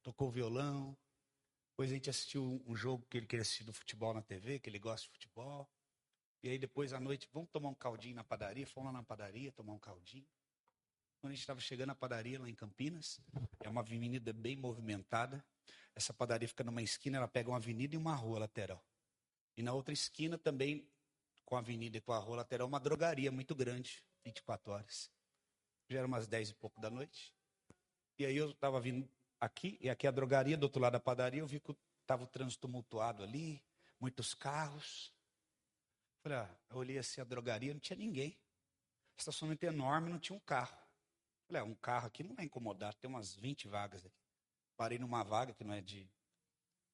tocou 0.00 0.28
o 0.28 0.30
violão. 0.30 0.96
Depois 1.70 1.90
a 1.90 1.94
gente 1.94 2.08
assistiu 2.08 2.62
um 2.64 2.76
jogo 2.76 3.04
que 3.10 3.16
ele 3.16 3.26
queria 3.26 3.42
assistir 3.42 3.64
do 3.64 3.72
futebol 3.72 4.14
na 4.14 4.22
TV, 4.22 4.60
que 4.60 4.70
ele 4.70 4.78
gosta 4.78 5.06
de 5.06 5.12
futebol. 5.12 5.68
E 6.40 6.48
aí 6.50 6.58
depois 6.58 6.92
à 6.92 7.00
noite, 7.00 7.28
vamos 7.32 7.50
tomar 7.50 7.68
um 7.68 7.74
caldinho 7.74 8.14
na 8.14 8.22
padaria, 8.22 8.66
fomos 8.66 8.92
lá 8.92 8.98
na 8.98 9.02
padaria 9.02 9.50
tomar 9.50 9.72
um 9.72 9.78
caldinho. 9.78 10.26
Quando 11.20 11.32
a 11.32 11.34
gente 11.34 11.42
estava 11.42 11.60
chegando 11.60 11.88
na 11.88 11.94
padaria 11.96 12.40
lá 12.40 12.48
em 12.48 12.54
Campinas, 12.54 13.20
é 13.60 13.68
uma 13.68 13.80
avenida 13.80 14.32
bem 14.32 14.56
movimentada. 14.56 15.44
Essa 15.96 16.12
padaria 16.12 16.46
fica 16.46 16.62
numa 16.62 16.82
esquina, 16.82 17.18
ela 17.18 17.28
pega 17.28 17.50
uma 17.50 17.56
avenida 17.56 17.94
e 17.96 17.98
uma 17.98 18.14
rua 18.14 18.40
lateral. 18.40 18.84
E 19.56 19.62
na 19.62 19.72
outra 19.72 19.92
esquina 19.92 20.38
também 20.38 20.91
com 21.52 21.56
a 21.56 21.58
avenida 21.58 21.98
e 21.98 22.00
com 22.00 22.14
a 22.14 22.18
rua 22.18 22.36
lateral, 22.36 22.66
uma 22.66 22.80
drogaria 22.80 23.30
muito 23.30 23.54
grande, 23.54 24.02
24 24.24 24.72
horas. 24.72 25.12
Já 25.86 25.98
era 25.98 26.06
umas 26.06 26.26
10 26.26 26.48
e 26.48 26.54
pouco 26.54 26.80
da 26.80 26.88
noite. 26.88 27.30
E 28.18 28.24
aí 28.24 28.34
eu 28.34 28.52
estava 28.52 28.80
vindo 28.80 29.06
aqui, 29.38 29.76
e 29.78 29.90
aqui 29.90 30.06
é 30.06 30.08
a 30.08 30.12
drogaria, 30.12 30.56
do 30.56 30.62
outro 30.62 30.80
lado 30.80 30.94
da 30.94 31.00
padaria, 31.00 31.40
eu 31.40 31.46
vi 31.46 31.60
que 31.60 31.76
estava 32.00 32.24
o 32.24 32.26
trânsito 32.26 32.62
tumultuado 32.62 33.22
ali, 33.22 33.62
muitos 34.00 34.32
carros. 34.32 35.12
Falei, 36.22 36.38
ah, 36.38 36.56
eu 36.70 36.78
olhei 36.78 36.96
assim 36.96 37.20
a 37.20 37.24
drogaria, 37.24 37.74
não 37.74 37.80
tinha 37.80 37.98
ninguém. 37.98 38.40
Estacionamento 39.18 39.66
enorme, 39.66 40.08
não 40.08 40.18
tinha 40.18 40.34
um 40.34 40.40
carro. 40.40 40.78
Falei, 41.46 41.60
ah, 41.60 41.66
um 41.66 41.74
carro 41.74 42.06
aqui 42.06 42.22
não 42.22 42.34
vai 42.34 42.46
incomodar, 42.46 42.94
tem 42.94 43.10
umas 43.10 43.34
20 43.34 43.68
vagas 43.68 44.06
aqui. 44.06 44.24
Parei 44.74 44.98
numa 44.98 45.22
vaga 45.22 45.52
que 45.52 45.64
não 45.64 45.74
é 45.74 45.82
de 45.82 46.10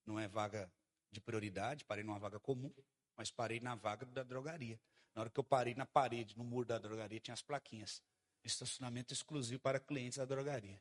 não 0.05 0.19
é 0.19 0.27
vaga 0.27 0.69
de 1.13 1.21
prioridade, 1.21 1.85
parei 1.85 2.03
numa 2.03 2.19
vaga 2.19 2.41
comum 2.41 2.75
mas 3.19 3.33
parei 3.33 3.59
na 3.59 3.75
vaga 3.75 4.07
da 4.07 4.23
drogaria. 4.23 4.81
Na 5.13 5.23
hora 5.23 5.31
que 5.31 5.41
eu 5.41 5.45
parei 5.45 5.75
na 5.75 5.85
parede, 5.85 6.39
no 6.39 6.45
muro 6.45 6.65
da 6.65 6.79
drogaria, 6.79 7.19
tinha 7.19 7.35
as 7.35 7.43
plaquinhas. 7.43 8.01
Estacionamento 8.45 9.13
exclusivo 9.13 9.61
para 9.61 9.81
clientes 9.81 10.19
da 10.19 10.25
drogaria. 10.25 10.81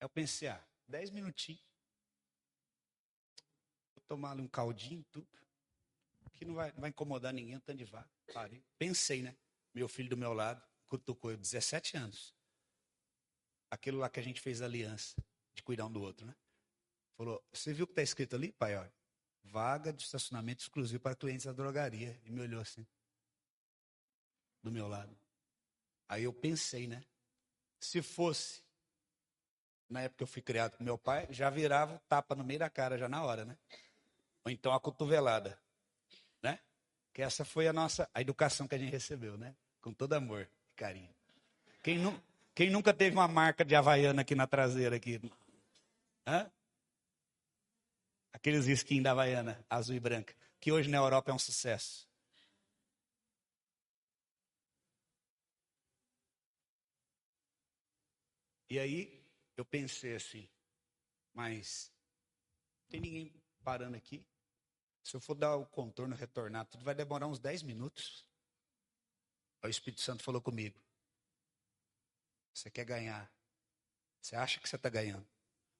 Aí 0.00 0.06
eu 0.06 0.08
pensei, 0.08 0.48
ah, 0.48 0.66
dez 0.88 1.10
minutinhos. 1.10 1.62
Vou 3.94 4.02
tomar 4.08 4.30
ali 4.30 4.40
um 4.40 4.48
caldinho, 4.48 5.04
tudo. 5.12 5.28
Que 6.32 6.46
não 6.46 6.54
vai, 6.54 6.72
não 6.72 6.80
vai 6.80 6.88
incomodar 6.88 7.34
ninguém, 7.34 7.60
tanto 7.60 7.76
de 7.76 7.84
vaga. 7.84 8.08
Parei. 8.32 8.64
Pensei, 8.78 9.20
né? 9.20 9.36
Meu 9.74 9.86
filho 9.86 10.08
do 10.08 10.16
meu 10.16 10.32
lado, 10.32 10.64
cutucou 10.88 11.30
eu, 11.30 11.36
17 11.36 11.98
anos. 11.98 12.34
Aquilo 13.70 13.98
lá 13.98 14.08
que 14.08 14.18
a 14.18 14.22
gente 14.22 14.40
fez 14.40 14.62
aliança, 14.62 15.14
de 15.52 15.62
cuidar 15.62 15.84
um 15.84 15.92
do 15.92 16.00
outro, 16.00 16.26
né? 16.26 16.34
Falou, 17.14 17.44
você 17.52 17.74
viu 17.74 17.84
o 17.84 17.86
que 17.86 17.92
está 17.92 18.02
escrito 18.02 18.34
ali, 18.34 18.50
pai? 18.52 18.74
Olha, 18.74 18.99
vaga 19.44 19.92
de 19.92 20.02
estacionamento 20.02 20.62
exclusivo 20.62 21.00
para 21.00 21.16
clientes 21.16 21.46
da 21.46 21.52
drogaria. 21.52 22.20
E 22.24 22.30
me 22.30 22.40
olhou 22.40 22.60
assim, 22.60 22.86
do 24.62 24.70
meu 24.70 24.88
lado. 24.88 25.16
Aí 26.08 26.24
eu 26.24 26.32
pensei, 26.32 26.86
né? 26.86 27.02
Se 27.78 28.02
fosse, 28.02 28.62
na 29.88 30.02
época 30.02 30.18
que 30.18 30.22
eu 30.24 30.26
fui 30.26 30.42
criado 30.42 30.76
com 30.76 30.84
meu 30.84 30.98
pai, 30.98 31.26
já 31.30 31.48
virava 31.48 32.00
tapa 32.08 32.34
no 32.34 32.44
meio 32.44 32.58
da 32.58 32.68
cara, 32.68 32.98
já 32.98 33.08
na 33.08 33.22
hora, 33.22 33.44
né? 33.44 33.56
Ou 34.44 34.50
então 34.50 34.72
a 34.72 34.80
cotovelada, 34.80 35.58
né? 36.42 36.58
Que 37.12 37.22
essa 37.22 37.44
foi 37.44 37.68
a 37.68 37.72
nossa, 37.72 38.08
a 38.12 38.20
educação 38.20 38.66
que 38.66 38.74
a 38.74 38.78
gente 38.78 38.90
recebeu, 38.90 39.36
né? 39.36 39.54
Com 39.80 39.92
todo 39.92 40.12
amor 40.14 40.48
e 40.72 40.76
carinho. 40.76 41.14
Quem, 41.82 41.98
nu, 41.98 42.22
quem 42.54 42.70
nunca 42.70 42.92
teve 42.92 43.16
uma 43.16 43.28
marca 43.28 43.64
de 43.64 43.74
Havaiana 43.74 44.22
aqui 44.22 44.34
na 44.34 44.46
traseira 44.46 44.96
aqui? 44.96 45.20
Hã? 46.26 46.50
Aqueles 48.40 48.66
skins 48.66 49.02
da 49.02 49.10
Havaiana, 49.10 49.64
azul 49.68 49.94
e 49.94 50.00
branca, 50.00 50.34
que 50.58 50.72
hoje 50.72 50.88
na 50.88 50.96
Europa 50.96 51.30
é 51.30 51.34
um 51.34 51.38
sucesso. 51.38 52.08
E 58.70 58.78
aí 58.78 59.22
eu 59.56 59.64
pensei 59.64 60.14
assim, 60.14 60.48
mas 61.34 61.92
tem 62.88 63.00
ninguém 63.00 63.34
parando 63.62 63.96
aqui? 63.96 64.24
Se 65.02 65.14
eu 65.16 65.20
for 65.20 65.34
dar 65.34 65.56
o 65.56 65.66
contorno, 65.66 66.16
retornar, 66.16 66.64
tudo 66.66 66.84
vai 66.84 66.94
demorar 66.94 67.26
uns 67.26 67.38
10 67.38 67.62
minutos. 67.62 68.24
O 69.62 69.68
Espírito 69.68 70.00
Santo 70.00 70.22
falou 70.22 70.40
comigo. 70.40 70.80
Você 72.54 72.70
quer 72.70 72.84
ganhar. 72.84 73.30
Você 74.20 74.34
acha 74.34 74.58
que 74.60 74.68
você 74.68 74.76
está 74.76 74.88
ganhando. 74.88 75.26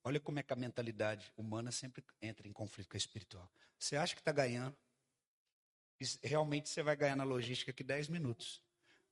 Olha 0.03 0.19
como 0.19 0.39
é 0.39 0.43
que 0.43 0.53
a 0.53 0.57
mentalidade 0.57 1.33
humana 1.37 1.71
sempre 1.71 2.03
entra 2.23 2.49
em 2.49 2.53
conflito 2.53 2.89
com 2.89 2.97
a 2.97 2.99
espiritual. 2.99 3.51
Você 3.79 3.97
acha 3.97 4.15
que 4.15 4.21
está 4.21 4.33
ganhando. 4.33 4.77
Realmente 6.23 6.69
você 6.69 6.83
vai 6.83 6.97
ganhar 6.97 7.17
na 7.17 7.25
logística 7.25 7.71
aqui 7.71 7.85
10 7.85 8.09
minutos. 8.09 8.63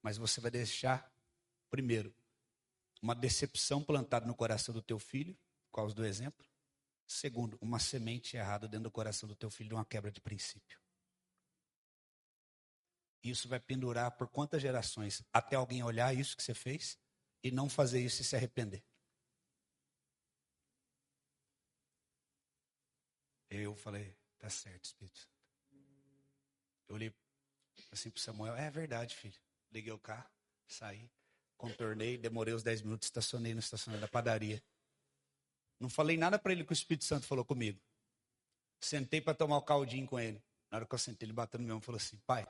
Mas 0.02 0.16
você 0.16 0.40
vai 0.40 0.50
deixar, 0.50 1.12
primeiro, 1.70 2.14
uma 3.02 3.14
decepção 3.14 3.82
plantada 3.82 4.26
no 4.26 4.34
coração 4.34 4.72
do 4.72 4.80
teu 4.80 4.98
filho, 4.98 5.36
por 5.70 5.76
causa 5.76 5.94
do 5.94 6.04
exemplo. 6.04 6.46
Segundo, 7.06 7.58
uma 7.60 7.78
semente 7.78 8.36
errada 8.36 8.66
dentro 8.66 8.84
do 8.84 8.90
coração 8.90 9.28
do 9.28 9.34
teu 9.34 9.50
filho 9.50 9.70
de 9.70 9.74
uma 9.74 9.84
quebra 9.84 10.10
de 10.10 10.20
princípio. 10.20 10.78
Isso 13.22 13.48
vai 13.48 13.60
pendurar 13.60 14.12
por 14.12 14.28
quantas 14.28 14.62
gerações? 14.62 15.22
Até 15.32 15.56
alguém 15.56 15.82
olhar 15.82 16.14
isso 16.14 16.36
que 16.36 16.42
você 16.42 16.54
fez 16.54 16.98
e 17.42 17.50
não 17.50 17.68
fazer 17.68 18.00
isso 18.00 18.22
e 18.22 18.24
se 18.24 18.36
arrepender. 18.36 18.82
Eu 23.50 23.74
falei, 23.74 24.14
tá 24.38 24.50
certo, 24.50 24.84
Espírito. 24.84 25.28
Eu 26.88 26.94
olhei 26.94 27.14
assim 27.92 28.10
para 28.10 28.22
Samuel, 28.22 28.56
é 28.56 28.70
verdade, 28.70 29.14
filho. 29.14 29.38
Liguei 29.70 29.92
o 29.92 29.98
carro, 29.98 30.28
saí, 30.66 31.10
contornei, 31.56 32.16
demorei 32.16 32.54
os 32.54 32.62
10 32.62 32.82
minutos, 32.82 33.06
estacionei 33.06 33.54
no 33.54 33.60
estacionamento 33.60 34.06
da 34.06 34.10
padaria. 34.10 34.62
Não 35.78 35.88
falei 35.88 36.16
nada 36.16 36.38
para 36.38 36.52
ele 36.52 36.64
que 36.64 36.72
o 36.72 36.74
Espírito 36.74 37.04
Santo 37.04 37.26
falou 37.26 37.44
comigo. 37.44 37.80
Sentei 38.80 39.20
para 39.20 39.34
tomar 39.34 39.58
o 39.58 39.62
caldinho 39.62 40.06
com 40.06 40.18
ele. 40.18 40.42
Na 40.70 40.78
hora 40.78 40.86
que 40.86 40.94
eu 40.94 40.98
sentei, 40.98 41.26
ele 41.26 41.32
bateu 41.32 41.58
no 41.60 41.66
meu 41.66 41.76
ombro 41.76 41.84
e 41.84 41.86
falou 41.86 41.96
assim: 41.96 42.16
Pai, 42.26 42.46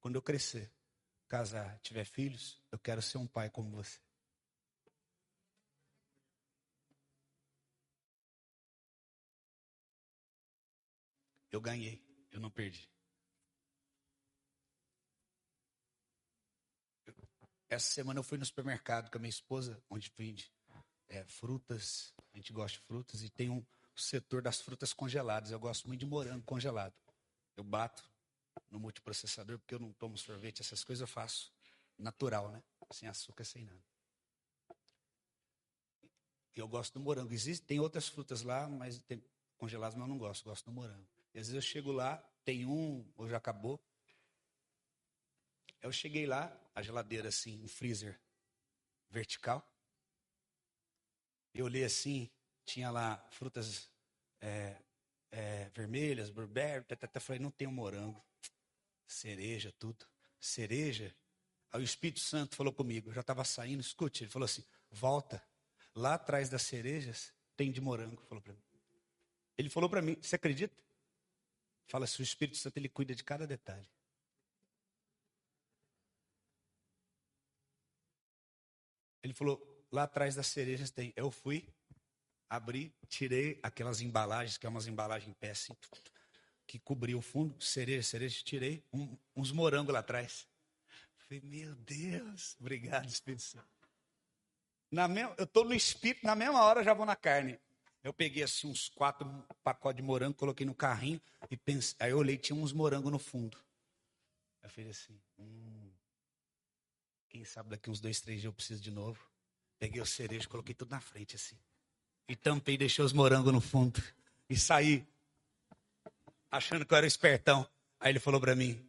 quando 0.00 0.16
eu 0.16 0.22
crescer, 0.22 0.70
casar, 1.28 1.78
tiver 1.80 2.04
filhos, 2.04 2.60
eu 2.70 2.78
quero 2.78 3.02
ser 3.02 3.18
um 3.18 3.26
pai 3.26 3.50
como 3.50 3.70
você. 3.70 3.98
Eu 11.54 11.60
ganhei, 11.60 12.02
eu 12.32 12.40
não 12.40 12.50
perdi. 12.50 12.90
Essa 17.68 17.92
semana 17.92 18.18
eu 18.18 18.24
fui 18.24 18.36
no 18.38 18.44
supermercado 18.44 19.08
com 19.08 19.18
a 19.18 19.20
minha 19.20 19.30
esposa, 19.30 19.80
onde 19.88 20.12
vende 20.16 20.52
é, 21.06 21.24
frutas. 21.26 22.12
A 22.32 22.36
gente 22.36 22.52
gosta 22.52 22.76
de 22.76 22.84
frutas 22.84 23.22
e 23.22 23.30
tem 23.30 23.50
um 23.50 23.64
setor 23.94 24.42
das 24.42 24.60
frutas 24.60 24.92
congeladas. 24.92 25.52
Eu 25.52 25.60
gosto 25.60 25.86
muito 25.86 26.00
de 26.00 26.06
morango 26.06 26.42
congelado. 26.42 26.92
Eu 27.56 27.62
bato 27.62 28.02
no 28.68 28.80
multiprocessador 28.80 29.56
porque 29.60 29.76
eu 29.76 29.78
não 29.78 29.92
tomo 29.92 30.18
sorvete, 30.18 30.60
essas 30.60 30.82
coisas 30.82 31.02
eu 31.02 31.06
faço 31.06 31.52
natural, 31.96 32.50
né? 32.50 32.64
Sem 32.90 33.08
açúcar, 33.08 33.44
sem 33.44 33.64
nada. 33.64 33.84
Eu 36.56 36.66
gosto 36.66 36.94
do 36.94 37.00
morango. 37.00 37.32
Existe, 37.32 37.64
tem 37.64 37.78
outras 37.78 38.08
frutas 38.08 38.42
lá, 38.42 38.68
mas 38.68 39.00
tem 39.04 39.22
congeladas, 39.56 39.94
mas 39.94 40.02
eu 40.02 40.08
não 40.08 40.18
gosto. 40.18 40.42
Gosto 40.42 40.64
do 40.64 40.72
morango. 40.72 41.14
E 41.34 41.40
às 41.40 41.48
vezes 41.48 41.54
eu 41.54 41.60
chego 41.60 41.90
lá, 41.90 42.16
tem 42.44 42.64
um, 42.64 43.04
ou 43.16 43.28
já 43.28 43.36
acabou. 43.36 43.82
Eu 45.82 45.92
cheguei 45.92 46.26
lá, 46.26 46.56
a 46.74 46.80
geladeira 46.80 47.28
assim, 47.28 47.60
um 47.62 47.68
freezer 47.68 48.18
vertical. 49.10 49.68
Eu 51.52 51.66
olhei 51.66 51.84
assim, 51.84 52.30
tinha 52.64 52.90
lá 52.90 53.16
frutas 53.30 53.90
é, 54.40 54.76
é, 55.30 55.68
vermelhas, 55.70 56.30
blueberry, 56.30 56.84
até 56.88 57.20
falei, 57.20 57.40
não 57.40 57.50
tem 57.50 57.66
um 57.66 57.72
morango. 57.72 58.24
Cereja, 59.06 59.72
tudo. 59.78 60.06
Cereja. 60.40 61.14
Aí 61.72 61.80
o 61.80 61.84
Espírito 61.84 62.20
Santo 62.20 62.54
falou 62.54 62.72
comigo, 62.72 63.10
eu 63.10 63.14
já 63.14 63.20
estava 63.20 63.44
saindo, 63.44 63.80
escute, 63.80 64.22
ele 64.22 64.30
falou 64.30 64.44
assim, 64.44 64.64
volta, 64.90 65.42
lá 65.94 66.14
atrás 66.14 66.48
das 66.48 66.62
cerejas 66.62 67.32
tem 67.56 67.72
de 67.72 67.80
morango, 67.80 68.22
falou 68.28 68.40
para 68.40 68.52
mim. 68.52 68.62
Ele 69.58 69.68
falou 69.68 69.90
para 69.90 70.00
mim, 70.00 70.16
você 70.20 70.36
acredita? 70.36 70.74
Fala 71.86 72.06
se 72.06 72.20
o 72.20 72.22
Espírito 72.22 72.56
Santo 72.56 72.76
ele 72.76 72.88
cuida 72.88 73.14
de 73.14 73.22
cada 73.22 73.46
detalhe. 73.46 73.88
Ele 79.22 79.32
falou, 79.32 79.86
lá 79.90 80.02
atrás 80.02 80.34
das 80.34 80.46
cerejas 80.46 80.90
tem. 80.90 81.12
Eu 81.16 81.30
fui, 81.30 81.66
abri, 82.48 82.94
tirei 83.08 83.58
aquelas 83.62 84.00
embalagens, 84.00 84.58
que 84.58 84.66
é 84.66 84.68
umas 84.68 84.86
embalagens 84.86 85.30
em 85.30 85.32
pé 85.32 85.50
assim, 85.50 85.74
que 86.66 86.78
cobriu 86.78 87.18
o 87.18 87.22
fundo, 87.22 87.62
cereja, 87.62 88.02
cereja, 88.02 88.42
tirei 88.44 88.84
um, 88.92 89.16
uns 89.34 89.50
morangos 89.50 89.92
lá 89.92 90.00
atrás. 90.00 90.46
Falei, 91.16 91.40
meu 91.42 91.74
Deus, 91.74 92.56
obrigado, 92.60 93.08
Espírito 93.08 93.42
Santo. 93.42 93.74
Na 94.90 95.08
mesma, 95.08 95.34
eu 95.38 95.44
estou 95.44 95.64
no 95.64 95.74
espírito, 95.74 96.26
na 96.26 96.36
mesma 96.36 96.62
hora 96.62 96.84
já 96.84 96.94
vou 96.94 97.06
na 97.06 97.16
carne. 97.16 97.58
Eu 98.04 98.12
peguei 98.12 98.42
assim 98.42 98.66
uns 98.66 98.90
quatro 98.90 99.26
pacotes 99.64 99.96
de 99.96 100.02
morango, 100.02 100.34
coloquei 100.34 100.66
no 100.66 100.74
carrinho 100.74 101.18
e 101.50 101.56
pensei, 101.56 101.96
aí 101.98 102.10
eu 102.10 102.18
olhei, 102.18 102.36
tinha 102.36 102.54
uns 102.54 102.70
morangos 102.70 103.10
no 103.10 103.18
fundo. 103.18 103.56
Eu 104.62 104.68
falei 104.68 104.90
assim, 104.90 105.18
hum, 105.38 105.90
quem 107.30 107.46
sabe 107.46 107.70
daqui 107.70 107.88
uns 107.88 108.00
dois, 108.00 108.20
três 108.20 108.42
dias 108.42 108.50
eu 108.50 108.52
preciso 108.52 108.82
de 108.82 108.90
novo. 108.90 109.18
Peguei 109.78 110.02
o 110.02 110.06
cerejo, 110.06 110.50
coloquei 110.50 110.74
tudo 110.74 110.90
na 110.90 111.00
frente 111.00 111.34
assim. 111.34 111.56
E 112.28 112.36
tampei, 112.36 112.76
deixei 112.76 113.02
os 113.02 113.12
morangos 113.14 113.52
no 113.52 113.60
fundo. 113.60 114.02
E 114.50 114.56
saí, 114.56 115.06
achando 116.50 116.84
que 116.84 116.92
eu 116.92 116.98
era 116.98 117.06
espertão. 117.06 117.66
Aí 117.98 118.12
ele 118.12 118.20
falou 118.20 118.38
para 118.38 118.54
mim, 118.54 118.86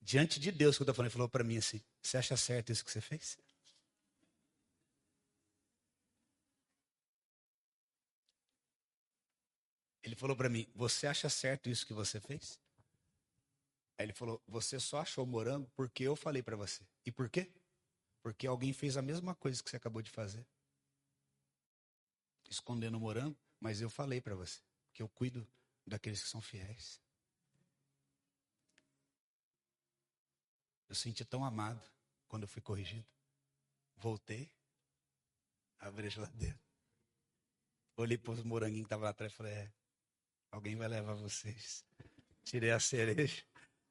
diante 0.00 0.40
de 0.40 0.50
Deus 0.50 0.76
que 0.76 0.82
eu 0.82 0.84
estou 0.84 0.94
falando, 0.94 1.08
ele 1.08 1.12
falou 1.12 1.28
para 1.28 1.44
mim 1.44 1.58
assim, 1.58 1.82
você 2.00 2.16
acha 2.16 2.34
certo 2.34 2.72
isso 2.72 2.82
que 2.82 2.90
você 2.90 3.02
fez? 3.02 3.36
Ele 10.04 10.14
falou 10.14 10.36
para 10.36 10.50
mim: 10.50 10.68
Você 10.74 11.06
acha 11.06 11.28
certo 11.30 11.70
isso 11.70 11.86
que 11.86 11.94
você 11.94 12.20
fez? 12.20 12.60
Aí 13.98 14.04
ele 14.04 14.12
falou: 14.12 14.40
Você 14.46 14.78
só 14.78 14.98
achou 15.00 15.24
morango 15.24 15.68
porque 15.74 16.04
eu 16.04 16.14
falei 16.14 16.42
para 16.42 16.56
você. 16.56 16.86
E 17.06 17.10
por 17.10 17.28
quê? 17.30 17.50
Porque 18.22 18.46
alguém 18.46 18.72
fez 18.72 18.98
a 18.98 19.02
mesma 19.02 19.34
coisa 19.34 19.62
que 19.62 19.70
você 19.70 19.76
acabou 19.76 20.02
de 20.02 20.10
fazer. 20.10 20.46
Escondendo 22.50 22.98
o 22.98 23.00
morango, 23.00 23.36
mas 23.58 23.80
eu 23.80 23.88
falei 23.88 24.20
para 24.20 24.34
você 24.34 24.60
que 24.92 25.02
eu 25.02 25.08
cuido 25.08 25.46
daqueles 25.86 26.22
que 26.22 26.28
são 26.28 26.40
fiéis. 26.40 27.00
Eu 30.86 30.94
senti 30.94 31.24
tão 31.24 31.44
amado 31.44 31.82
quando 32.28 32.42
eu 32.42 32.48
fui 32.48 32.60
corrigido. 32.60 33.06
Voltei, 33.96 34.50
abri 35.78 36.06
a 36.06 36.10
geladeira. 36.10 36.60
Olhei 37.96 38.18
para 38.18 38.32
os 38.32 38.42
moranguinhos 38.42 38.84
que 38.84 38.86
estavam 38.86 39.04
lá 39.04 39.10
atrás 39.10 39.32
e 39.32 39.36
falei: 39.36 39.52
é, 39.54 39.72
Alguém 40.54 40.76
vai 40.76 40.86
levar 40.86 41.14
vocês. 41.14 41.84
Tirei 42.44 42.70
a 42.70 42.78
cereja, 42.78 43.42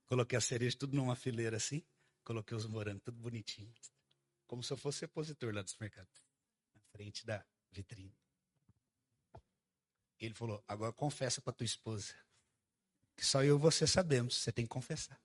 coloquei 0.06 0.38
a 0.38 0.42
cereja 0.42 0.78
tudo 0.78 0.96
numa 0.96 1.14
fileira 1.14 1.58
assim, 1.58 1.84
coloquei 2.24 2.56
os 2.56 2.66
morangos 2.66 3.04
tudo 3.04 3.20
bonitinho. 3.20 3.74
Como 4.48 4.64
se 4.64 4.72
eu 4.72 4.78
fosse 4.78 5.02
repositor 5.02 5.54
lá 5.54 5.62
do 5.62 5.70
supermercado. 5.70 6.08
Na 6.74 6.82
frente 6.94 7.26
da 7.26 7.46
vitrine. 7.70 8.18
Ele 10.18 10.34
falou: 10.34 10.64
agora 10.66 10.94
confessa 10.94 11.42
para 11.42 11.52
tua 11.52 11.66
esposa. 11.66 12.16
Que 13.18 13.26
só 13.26 13.44
eu 13.44 13.58
e 13.58 13.60
você 13.60 13.86
sabemos. 13.86 14.38
Você 14.38 14.50
tem 14.54 14.64
que 14.64 14.70
confessar. 14.70 15.22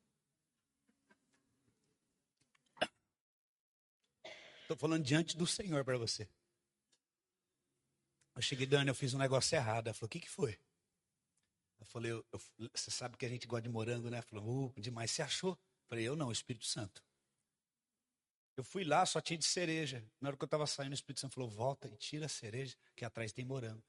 Estou 4.62 4.76
falando 4.76 5.04
diante 5.04 5.36
do 5.36 5.46
Senhor 5.46 5.84
para 5.84 5.98
você. 5.98 6.28
Eu 8.34 8.42
cheguei, 8.42 8.66
Dani, 8.66 8.88
eu 8.88 8.94
fiz 8.94 9.14
um 9.14 9.18
negócio 9.18 9.54
errado. 9.54 9.86
Ela 9.86 9.94
falou: 9.94 10.08
o 10.08 10.10
que, 10.10 10.18
que 10.18 10.28
foi? 10.28 10.58
Eu 11.78 11.86
falei, 11.86 12.12
eu, 12.12 12.24
eu, 12.32 12.40
você 12.74 12.90
sabe 12.90 13.16
que 13.16 13.24
a 13.24 13.28
gente 13.28 13.46
gosta 13.46 13.62
de 13.62 13.68
morango, 13.68 14.10
né? 14.10 14.20
Falou, 14.22 14.72
uh, 14.76 14.80
demais. 14.80 15.10
Você 15.10 15.22
achou? 15.22 15.52
Eu 15.52 15.88
falei, 15.88 16.08
eu 16.08 16.16
não, 16.16 16.28
o 16.28 16.32
Espírito 16.32 16.66
Santo. 16.66 17.04
Eu 18.56 18.64
fui 18.64 18.82
lá, 18.82 19.06
só 19.06 19.20
tinha 19.20 19.38
de 19.38 19.44
cereja. 19.44 20.04
Na 20.20 20.28
hora 20.28 20.36
que 20.36 20.42
eu 20.42 20.46
estava 20.46 20.66
saindo, 20.66 20.90
o 20.90 20.94
Espírito 20.94 21.20
Santo 21.20 21.34
falou, 21.34 21.48
volta 21.48 21.88
e 21.88 21.96
tira 21.96 22.26
a 22.26 22.28
cereja, 22.28 22.76
que 22.96 23.04
atrás 23.04 23.32
tem 23.32 23.44
morango. 23.44 23.84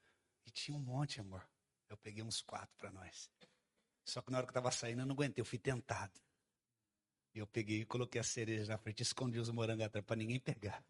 E 0.46 0.50
tinha 0.50 0.76
um 0.76 0.80
monte, 0.80 1.20
amor. 1.20 1.44
Eu 1.88 1.96
peguei 1.96 2.22
uns 2.22 2.40
quatro 2.40 2.74
para 2.76 2.92
nós. 2.92 3.28
Só 4.04 4.22
que 4.22 4.30
na 4.30 4.38
hora 4.38 4.46
que 4.46 4.50
eu 4.50 4.60
estava 4.60 4.70
saindo, 4.70 5.02
eu 5.02 5.06
não 5.06 5.14
aguentei, 5.14 5.42
eu 5.42 5.44
fui 5.44 5.58
tentado. 5.58 6.20
E 7.34 7.38
eu 7.38 7.46
peguei 7.46 7.80
e 7.80 7.84
coloquei 7.84 8.20
a 8.20 8.24
cereja 8.24 8.72
na 8.72 8.78
frente, 8.78 9.02
escondi 9.02 9.38
os 9.38 9.50
morangos 9.50 9.84
atrás 9.84 10.04
para 10.04 10.16
ninguém 10.16 10.38
pegar. 10.38 10.84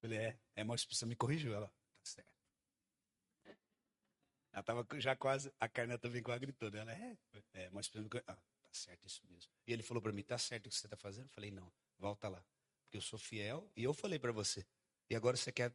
Falei, 0.00 0.18
é, 0.18 0.38
é, 0.56 0.62
Espírito 0.62 0.96
Santo 0.96 1.08
me 1.08 1.16
corrigiu. 1.16 1.54
Ela, 1.54 1.68
tá 1.68 2.04
certo. 2.04 2.33
Ela 4.54 4.60
estava 4.60 4.86
já 5.00 5.16
quase, 5.16 5.52
a 5.58 5.68
carne 5.68 5.98
também 5.98 6.22
quase 6.22 6.38
gritou. 6.38 6.70
Né? 6.70 6.78
Ela, 6.78 6.92
é, 6.92 7.16
é 7.54 7.70
mas 7.70 7.90
ah, 8.28 8.34
tá 8.34 8.68
certo 8.70 9.04
isso 9.04 9.20
mesmo. 9.28 9.50
E 9.66 9.72
ele 9.72 9.82
falou 9.82 10.00
para 10.00 10.12
mim, 10.12 10.22
tá 10.22 10.38
certo 10.38 10.66
o 10.66 10.68
que 10.68 10.76
você 10.76 10.86
está 10.86 10.96
fazendo? 10.96 11.24
Eu 11.24 11.30
falei, 11.30 11.50
não, 11.50 11.70
volta 11.98 12.28
lá. 12.28 12.42
Porque 12.84 12.96
eu 12.96 13.00
sou 13.00 13.18
fiel 13.18 13.68
e 13.76 13.82
eu 13.82 13.92
falei 13.92 14.16
para 14.16 14.30
você. 14.30 14.64
E 15.10 15.16
agora 15.16 15.36
você 15.36 15.50
quer 15.50 15.72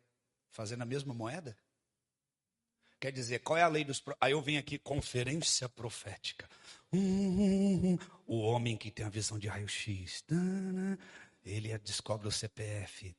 fazer 0.50 0.78
na 0.78 0.86
mesma 0.86 1.14
moeda? 1.14 1.58
Quer 3.02 3.12
dizer, 3.12 3.40
qual 3.40 3.58
é 3.58 3.64
a 3.64 3.68
lei 3.68 3.84
dos... 3.84 4.02
Aí 4.20 4.32
eu 4.32 4.42
vim 4.42 4.56
aqui, 4.56 4.80
conferência 4.80 5.68
profética. 5.68 6.50
Hum, 6.94 7.98
o 8.26 8.40
homem 8.40 8.78
que 8.78 8.90
tem 8.92 9.06
a 9.06 9.10
visão 9.10 9.38
de 9.38 9.50
raio-x. 9.50 10.24
Ele 11.44 11.78
descobre 11.80 12.30
o 12.30 12.32
CPF. 12.32 13.14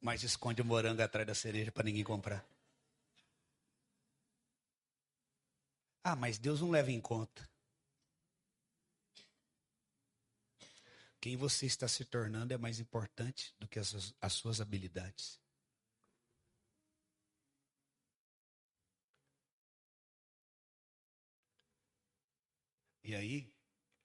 Mas 0.00 0.24
esconde 0.24 0.62
o 0.62 0.64
morango 0.64 1.00
atrás 1.00 1.26
da 1.26 1.34
cereja 1.34 1.70
para 1.70 1.84
ninguém 1.84 2.04
comprar. 2.04 2.44
Ah, 6.10 6.16
mas 6.16 6.38
Deus 6.38 6.62
não 6.62 6.70
leva 6.70 6.90
em 6.90 7.02
conta. 7.02 7.46
Quem 11.20 11.36
você 11.36 11.66
está 11.66 11.86
se 11.86 12.02
tornando 12.02 12.54
é 12.54 12.56
mais 12.56 12.80
importante 12.80 13.54
do 13.60 13.68
que 13.68 13.78
as 13.78 13.88
suas, 13.88 14.14
as 14.18 14.32
suas 14.32 14.58
habilidades. 14.58 15.38
E 23.04 23.14
aí, 23.14 23.52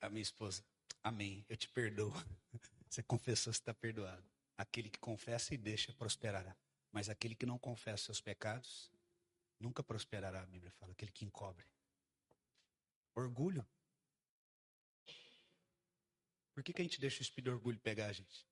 a 0.01 0.09
minha 0.09 0.23
esposa, 0.23 0.61
amém, 1.01 1.45
eu 1.47 1.55
te 1.55 1.69
perdoo. 1.69 2.11
Você 2.89 3.01
confessou, 3.01 3.51
você 3.51 3.59
está 3.59 3.73
perdoado. 3.73 4.23
Aquele 4.55 4.87
que 4.87 4.99
confessa 4.99 5.55
e 5.55 5.57
deixa 5.57 5.91
prosperará. 5.93 6.55
Mas 6.91 7.09
aquele 7.09 7.33
que 7.33 7.43
não 7.43 7.57
confessa 7.57 8.05
seus 8.05 8.21
pecados, 8.21 8.91
nunca 9.59 9.81
prosperará, 9.81 10.43
a 10.43 10.45
Bíblia 10.45 10.71
fala. 10.73 10.91
Aquele 10.91 11.11
que 11.11 11.25
encobre. 11.25 11.72
Orgulho. 13.15 13.65
Por 16.53 16.63
que, 16.63 16.73
que 16.73 16.81
a 16.81 16.85
gente 16.85 16.99
deixa 16.99 17.19
o 17.19 17.21
espírito 17.23 17.49
de 17.49 17.55
orgulho 17.55 17.79
pegar 17.79 18.07
a 18.07 18.13
gente? 18.13 18.45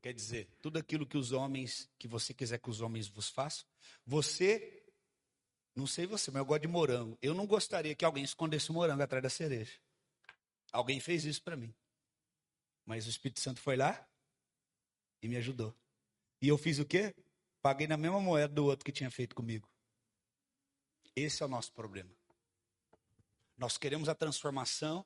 Quer 0.00 0.14
dizer, 0.14 0.48
tudo 0.62 0.78
aquilo 0.78 1.06
que 1.06 1.18
os 1.18 1.30
homens, 1.32 1.90
que 1.98 2.08
você 2.08 2.32
quiser 2.32 2.58
que 2.58 2.70
os 2.70 2.80
homens 2.80 3.06
vos 3.06 3.28
façam, 3.28 3.66
você, 4.06 4.82
não 5.74 5.86
sei 5.86 6.06
você, 6.06 6.30
mas 6.30 6.40
eu 6.40 6.46
gosto 6.46 6.62
de 6.62 6.68
morango. 6.68 7.18
Eu 7.20 7.34
não 7.34 7.46
gostaria 7.46 7.94
que 7.94 8.04
alguém 8.04 8.24
escondesse 8.24 8.70
o 8.70 8.72
morango 8.72 9.02
atrás 9.02 9.22
da 9.22 9.28
cereja. 9.28 9.78
Alguém 10.72 11.00
fez 11.00 11.24
isso 11.24 11.42
para 11.42 11.56
mim. 11.56 11.74
Mas 12.86 13.06
o 13.06 13.10
Espírito 13.10 13.40
Santo 13.40 13.60
foi 13.60 13.76
lá 13.76 14.08
e 15.20 15.28
me 15.28 15.36
ajudou. 15.36 15.76
E 16.40 16.48
eu 16.48 16.56
fiz 16.56 16.78
o 16.78 16.86
quê? 16.86 17.14
Paguei 17.60 17.86
na 17.86 17.98
mesma 17.98 18.20
moeda 18.20 18.54
do 18.54 18.64
outro 18.64 18.84
que 18.84 18.92
tinha 18.92 19.10
feito 19.10 19.34
comigo. 19.34 19.68
Esse 21.14 21.42
é 21.42 21.46
o 21.46 21.48
nosso 21.48 21.72
problema. 21.72 22.10
Nós 23.56 23.76
queremos 23.76 24.08
a 24.08 24.14
transformação 24.14 25.04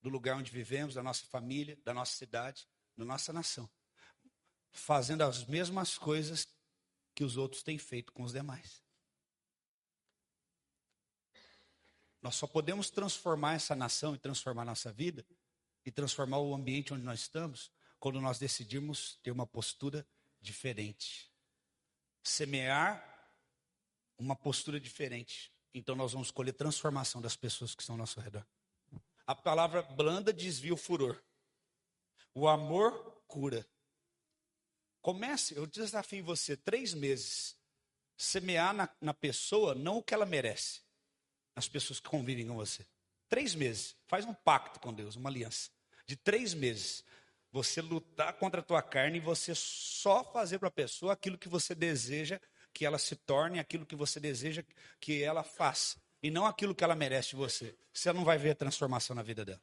do 0.00 0.08
lugar 0.08 0.36
onde 0.36 0.50
vivemos, 0.50 0.94
da 0.94 1.02
nossa 1.02 1.26
família, 1.26 1.76
da 1.84 1.92
nossa 1.92 2.16
cidade, 2.16 2.66
da 2.96 3.04
nossa 3.04 3.32
nação. 3.32 3.68
Fazendo 4.70 5.22
as 5.22 5.44
mesmas 5.44 5.98
coisas 5.98 6.48
que 7.14 7.24
os 7.24 7.36
outros 7.36 7.62
têm 7.62 7.78
feito 7.78 8.12
com 8.12 8.22
os 8.22 8.32
demais. 8.32 8.82
Nós 12.22 12.34
só 12.34 12.46
podemos 12.46 12.90
transformar 12.90 13.54
essa 13.54 13.74
nação 13.74 14.14
e 14.14 14.18
transformar 14.18 14.64
nossa 14.64 14.92
vida 14.92 15.24
e 15.84 15.90
transformar 15.90 16.38
o 16.38 16.54
ambiente 16.54 16.92
onde 16.92 17.04
nós 17.04 17.20
estamos 17.20 17.70
quando 17.98 18.20
nós 18.20 18.38
decidirmos 18.38 19.18
ter 19.22 19.30
uma 19.30 19.46
postura 19.46 20.06
diferente. 20.40 21.32
Semear 22.22 23.15
uma 24.18 24.36
postura 24.36 24.80
diferente. 24.80 25.52
Então 25.74 25.94
nós 25.94 26.12
vamos 26.12 26.28
escolher 26.28 26.52
transformação 26.52 27.20
das 27.20 27.36
pessoas 27.36 27.74
que 27.74 27.82
estão 27.82 27.94
ao 27.94 27.98
nosso 27.98 28.20
redor. 28.20 28.46
A 29.26 29.34
palavra 29.34 29.82
blanda 29.82 30.32
desvia 30.32 30.72
o 30.72 30.76
furor. 30.76 31.20
O 32.34 32.48
amor 32.48 32.92
cura. 33.26 33.66
Comece, 35.02 35.54
eu 35.54 35.66
desafio 35.66 36.24
você, 36.24 36.56
três 36.56 36.92
meses, 36.92 37.56
semear 38.16 38.74
na, 38.74 38.88
na 39.00 39.14
pessoa 39.14 39.74
não 39.74 39.98
o 39.98 40.02
que 40.02 40.14
ela 40.14 40.26
merece, 40.26 40.80
as 41.54 41.68
pessoas 41.68 42.00
que 42.00 42.08
convivem 42.08 42.46
com 42.46 42.54
você. 42.54 42.86
Três 43.28 43.54
meses. 43.54 43.96
Faz 44.06 44.24
um 44.24 44.34
pacto 44.34 44.80
com 44.80 44.92
Deus, 44.92 45.16
uma 45.16 45.28
aliança. 45.28 45.70
De 46.06 46.16
três 46.16 46.54
meses. 46.54 47.04
Você 47.52 47.80
lutar 47.80 48.32
contra 48.34 48.60
a 48.60 48.64
tua 48.64 48.82
carne 48.82 49.18
e 49.18 49.20
você 49.20 49.54
só 49.54 50.24
fazer 50.24 50.58
para 50.58 50.68
a 50.68 50.72
pessoa 50.72 51.12
aquilo 51.12 51.38
que 51.38 51.48
você 51.48 51.74
deseja 51.74 52.40
que 52.76 52.84
ela 52.84 52.98
se 52.98 53.16
torne, 53.16 53.58
aquilo 53.58 53.86
que 53.86 53.96
você 53.96 54.20
deseja 54.20 54.62
que 55.00 55.22
ela 55.22 55.42
faça. 55.42 55.96
E 56.22 56.30
não 56.30 56.44
aquilo 56.44 56.74
que 56.74 56.84
ela 56.84 56.94
merece 56.94 57.30
de 57.30 57.36
você. 57.36 57.74
Você 57.90 58.12
não 58.12 58.22
vai 58.22 58.36
ver 58.36 58.50
a 58.50 58.54
transformação 58.54 59.16
na 59.16 59.22
vida 59.22 59.46
dela. 59.46 59.62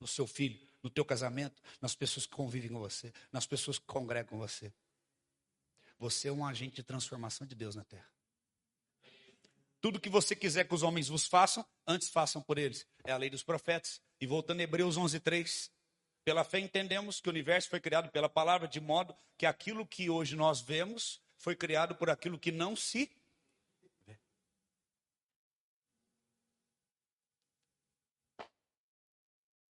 No 0.00 0.06
seu 0.08 0.26
filho, 0.26 0.58
no 0.82 0.90
teu 0.90 1.04
casamento, 1.04 1.62
nas 1.80 1.94
pessoas 1.94 2.26
que 2.26 2.32
convivem 2.32 2.68
com 2.68 2.80
você, 2.80 3.12
nas 3.30 3.46
pessoas 3.46 3.78
que 3.78 3.86
congregam 3.86 4.30
com 4.30 4.38
você. 4.38 4.72
Você 5.96 6.26
é 6.26 6.32
um 6.32 6.44
agente 6.44 6.74
de 6.74 6.82
transformação 6.82 7.46
de 7.46 7.54
Deus 7.54 7.76
na 7.76 7.84
terra. 7.84 8.08
Tudo 9.80 10.00
que 10.00 10.08
você 10.08 10.34
quiser 10.34 10.64
que 10.64 10.74
os 10.74 10.82
homens 10.82 11.06
vos 11.06 11.28
façam, 11.28 11.64
antes 11.86 12.08
façam 12.08 12.42
por 12.42 12.58
eles. 12.58 12.84
É 13.04 13.12
a 13.12 13.16
lei 13.16 13.30
dos 13.30 13.44
profetas. 13.44 14.00
E 14.20 14.26
voltando 14.26 14.58
a 14.58 14.64
Hebreus 14.64 14.96
11, 14.96 15.20
3. 15.20 15.70
Pela 16.24 16.42
fé 16.42 16.58
entendemos 16.58 17.20
que 17.20 17.28
o 17.28 17.30
universo 17.30 17.68
foi 17.68 17.78
criado 17.78 18.10
pela 18.10 18.28
palavra, 18.28 18.66
de 18.66 18.80
modo 18.80 19.14
que 19.38 19.46
aquilo 19.46 19.86
que 19.86 20.10
hoje 20.10 20.34
nós 20.34 20.60
vemos 20.60 21.20
foi 21.40 21.56
criado 21.56 21.94
por 21.94 22.10
aquilo 22.10 22.38
que 22.38 22.52
não 22.52 22.76
se 22.76 23.10
vê. 24.06 24.18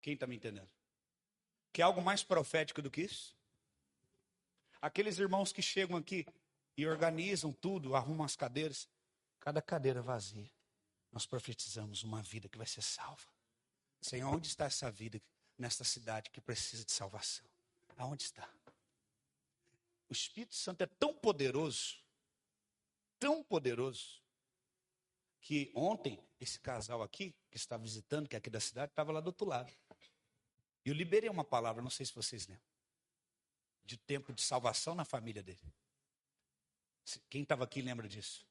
Quem 0.01 0.15
está 0.15 0.25
me 0.25 0.35
entendendo? 0.35 0.67
Quer 1.71 1.83
algo 1.83 2.01
mais 2.01 2.23
profético 2.23 2.81
do 2.81 2.89
que 2.89 3.01
isso? 3.01 3.37
Aqueles 4.81 5.19
irmãos 5.19 5.53
que 5.53 5.61
chegam 5.61 5.95
aqui 5.95 6.25
e 6.75 6.87
organizam 6.87 7.53
tudo, 7.53 7.95
arrumam 7.95 8.25
as 8.25 8.35
cadeiras 8.35 8.89
cada 9.39 9.61
cadeira 9.61 10.01
vazia, 10.01 10.49
nós 11.11 11.27
profetizamos 11.27 12.03
uma 12.03 12.21
vida 12.23 12.49
que 12.49 12.57
vai 12.57 12.67
ser 12.67 12.81
salva. 12.81 13.29
Senhor, 14.01 14.33
onde 14.33 14.47
está 14.47 14.65
essa 14.65 14.89
vida 14.89 15.21
nesta 15.55 15.83
cidade 15.83 16.31
que 16.31 16.41
precisa 16.41 16.83
de 16.83 16.91
salvação? 16.91 17.45
Aonde 17.95 18.23
está? 18.23 18.49
O 20.09 20.13
Espírito 20.13 20.55
Santo 20.55 20.81
é 20.81 20.87
tão 20.87 21.13
poderoso, 21.13 21.97
tão 23.19 23.43
poderoso, 23.43 24.19
que 25.39 25.71
ontem 25.75 26.19
esse 26.39 26.59
casal 26.59 27.03
aqui, 27.03 27.35
que 27.49 27.57
está 27.57 27.77
visitando, 27.77 28.27
que 28.27 28.35
é 28.35 28.39
aqui 28.39 28.49
da 28.49 28.59
cidade, 28.59 28.91
estava 28.91 29.11
lá 29.11 29.21
do 29.21 29.27
outro 29.27 29.47
lado. 29.47 29.71
E 30.83 30.89
eu 30.89 30.95
liberei 30.95 31.29
uma 31.29 31.43
palavra, 31.43 31.81
não 31.81 31.89
sei 31.89 32.05
se 32.05 32.13
vocês 32.13 32.47
lembram, 32.47 32.65
de 33.85 33.97
tempo 33.97 34.33
de 34.33 34.41
salvação 34.41 34.95
na 34.95 35.05
família 35.05 35.43
dele. 35.43 35.59
Quem 37.29 37.43
estava 37.43 37.63
aqui 37.63 37.81
lembra 37.81 38.07
disso? 38.07 38.45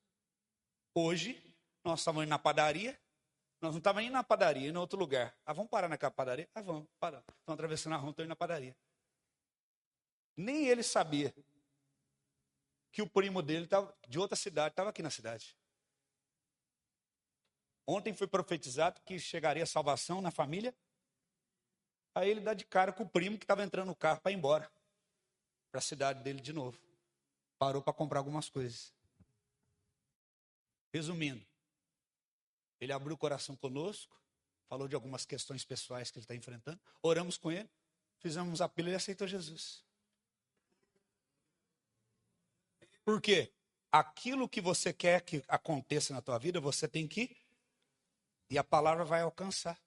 Hoje, 0.94 1.42
nós 1.84 2.00
estávamos 2.00 2.24
indo 2.24 2.30
na 2.30 2.38
padaria, 2.38 2.98
nós 3.60 3.72
não 3.72 3.78
estávamos 3.78 4.06
indo 4.06 4.12
na 4.12 4.24
padaria, 4.24 4.68
em 4.68 4.76
outro 4.76 4.98
lugar. 4.98 5.36
Ah, 5.44 5.52
vamos 5.52 5.70
parar 5.70 5.88
naquela 5.88 6.10
padaria? 6.10 6.48
Ah, 6.54 6.62
vamos, 6.62 6.88
parar. 6.98 7.24
Estão 7.40 7.54
atravessando 7.54 7.94
a 7.94 7.96
rua, 7.96 8.10
estão 8.10 8.24
indo 8.24 8.30
na 8.30 8.36
padaria. 8.36 8.76
Nem 10.36 10.68
ele 10.68 10.82
sabia 10.82 11.34
que 12.90 13.02
o 13.02 13.08
primo 13.08 13.42
dele 13.42 13.66
tava, 13.66 13.94
de 14.08 14.18
outra 14.18 14.36
cidade 14.36 14.72
estava 14.72 14.90
aqui 14.90 15.02
na 15.02 15.10
cidade. 15.10 15.56
Ontem 17.86 18.12
foi 18.12 18.26
profetizado 18.26 19.00
que 19.02 19.18
chegaria 19.18 19.64
salvação 19.64 20.20
na 20.20 20.30
família. 20.30 20.74
Aí 22.14 22.28
ele 22.28 22.40
dá 22.40 22.52
de 22.52 22.64
cara 22.64 22.92
com 22.92 23.04
o 23.04 23.08
primo 23.08 23.38
que 23.38 23.44
estava 23.44 23.62
entrando 23.62 23.88
no 23.88 23.96
carro 23.96 24.20
para 24.20 24.32
ir 24.32 24.34
embora 24.34 24.70
para 25.70 25.78
a 25.78 25.82
cidade 25.82 26.22
dele 26.22 26.40
de 26.40 26.52
novo. 26.52 26.78
Parou 27.58 27.82
para 27.82 27.92
comprar 27.92 28.18
algumas 28.18 28.48
coisas. 28.50 28.92
Resumindo, 30.92 31.44
ele 32.80 32.92
abriu 32.92 33.14
o 33.14 33.18
coração 33.18 33.56
conosco, 33.56 34.16
falou 34.68 34.86
de 34.88 34.94
algumas 34.94 35.24
questões 35.24 35.64
pessoais 35.64 36.10
que 36.10 36.18
ele 36.18 36.24
está 36.24 36.34
enfrentando, 36.34 36.80
oramos 37.02 37.36
com 37.36 37.50
ele, 37.50 37.68
fizemos 38.18 38.60
um 38.60 38.64
apelo 38.64 38.88
e 38.88 38.90
ele 38.90 38.96
aceitou 38.96 39.26
Jesus. 39.26 39.84
Por 43.08 43.22
quê? 43.22 43.50
Aquilo 43.90 44.46
que 44.46 44.60
você 44.60 44.92
quer 44.92 45.22
que 45.22 45.42
aconteça 45.48 46.12
na 46.12 46.20
tua 46.20 46.36
vida, 46.38 46.60
você 46.60 46.86
tem 46.86 47.08
que 47.08 47.34
e 48.50 48.58
a 48.58 48.62
palavra 48.62 49.02
vai 49.02 49.22
alcançar. 49.22 49.82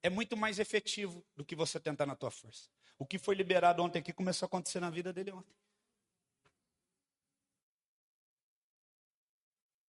É 0.00 0.08
muito 0.08 0.36
mais 0.36 0.60
efetivo 0.60 1.26
do 1.34 1.44
que 1.44 1.56
você 1.56 1.80
tentar 1.80 2.06
na 2.06 2.14
tua 2.14 2.30
força. 2.30 2.70
O 2.96 3.04
que 3.04 3.18
foi 3.18 3.34
liberado 3.34 3.82
ontem 3.82 3.98
aqui 3.98 4.12
começou 4.12 4.46
a 4.46 4.48
acontecer 4.48 4.78
na 4.78 4.90
vida 4.90 5.12
dele 5.12 5.32
ontem. 5.32 5.56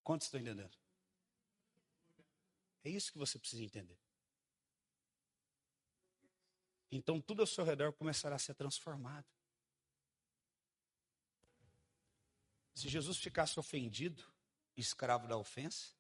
Quantos 0.04 0.26
estão 0.26 0.40
entendendo? 0.40 0.76
É 2.84 2.90
isso 2.90 3.12
que 3.12 3.20
você 3.20 3.38
precisa 3.38 3.64
entender. 3.64 4.00
Então 6.92 7.22
tudo 7.22 7.44
ao 7.44 7.48
seu 7.48 7.64
redor 7.64 7.94
começará 7.94 8.36
a 8.36 8.40
ser 8.40 8.56
transformado. 8.56 9.28
Se 12.76 12.90
Jesus 12.90 13.18
ficasse 13.18 13.58
ofendido, 13.58 14.24
escravo 14.76 15.28
da 15.28 15.38
ofensa, 15.38 15.96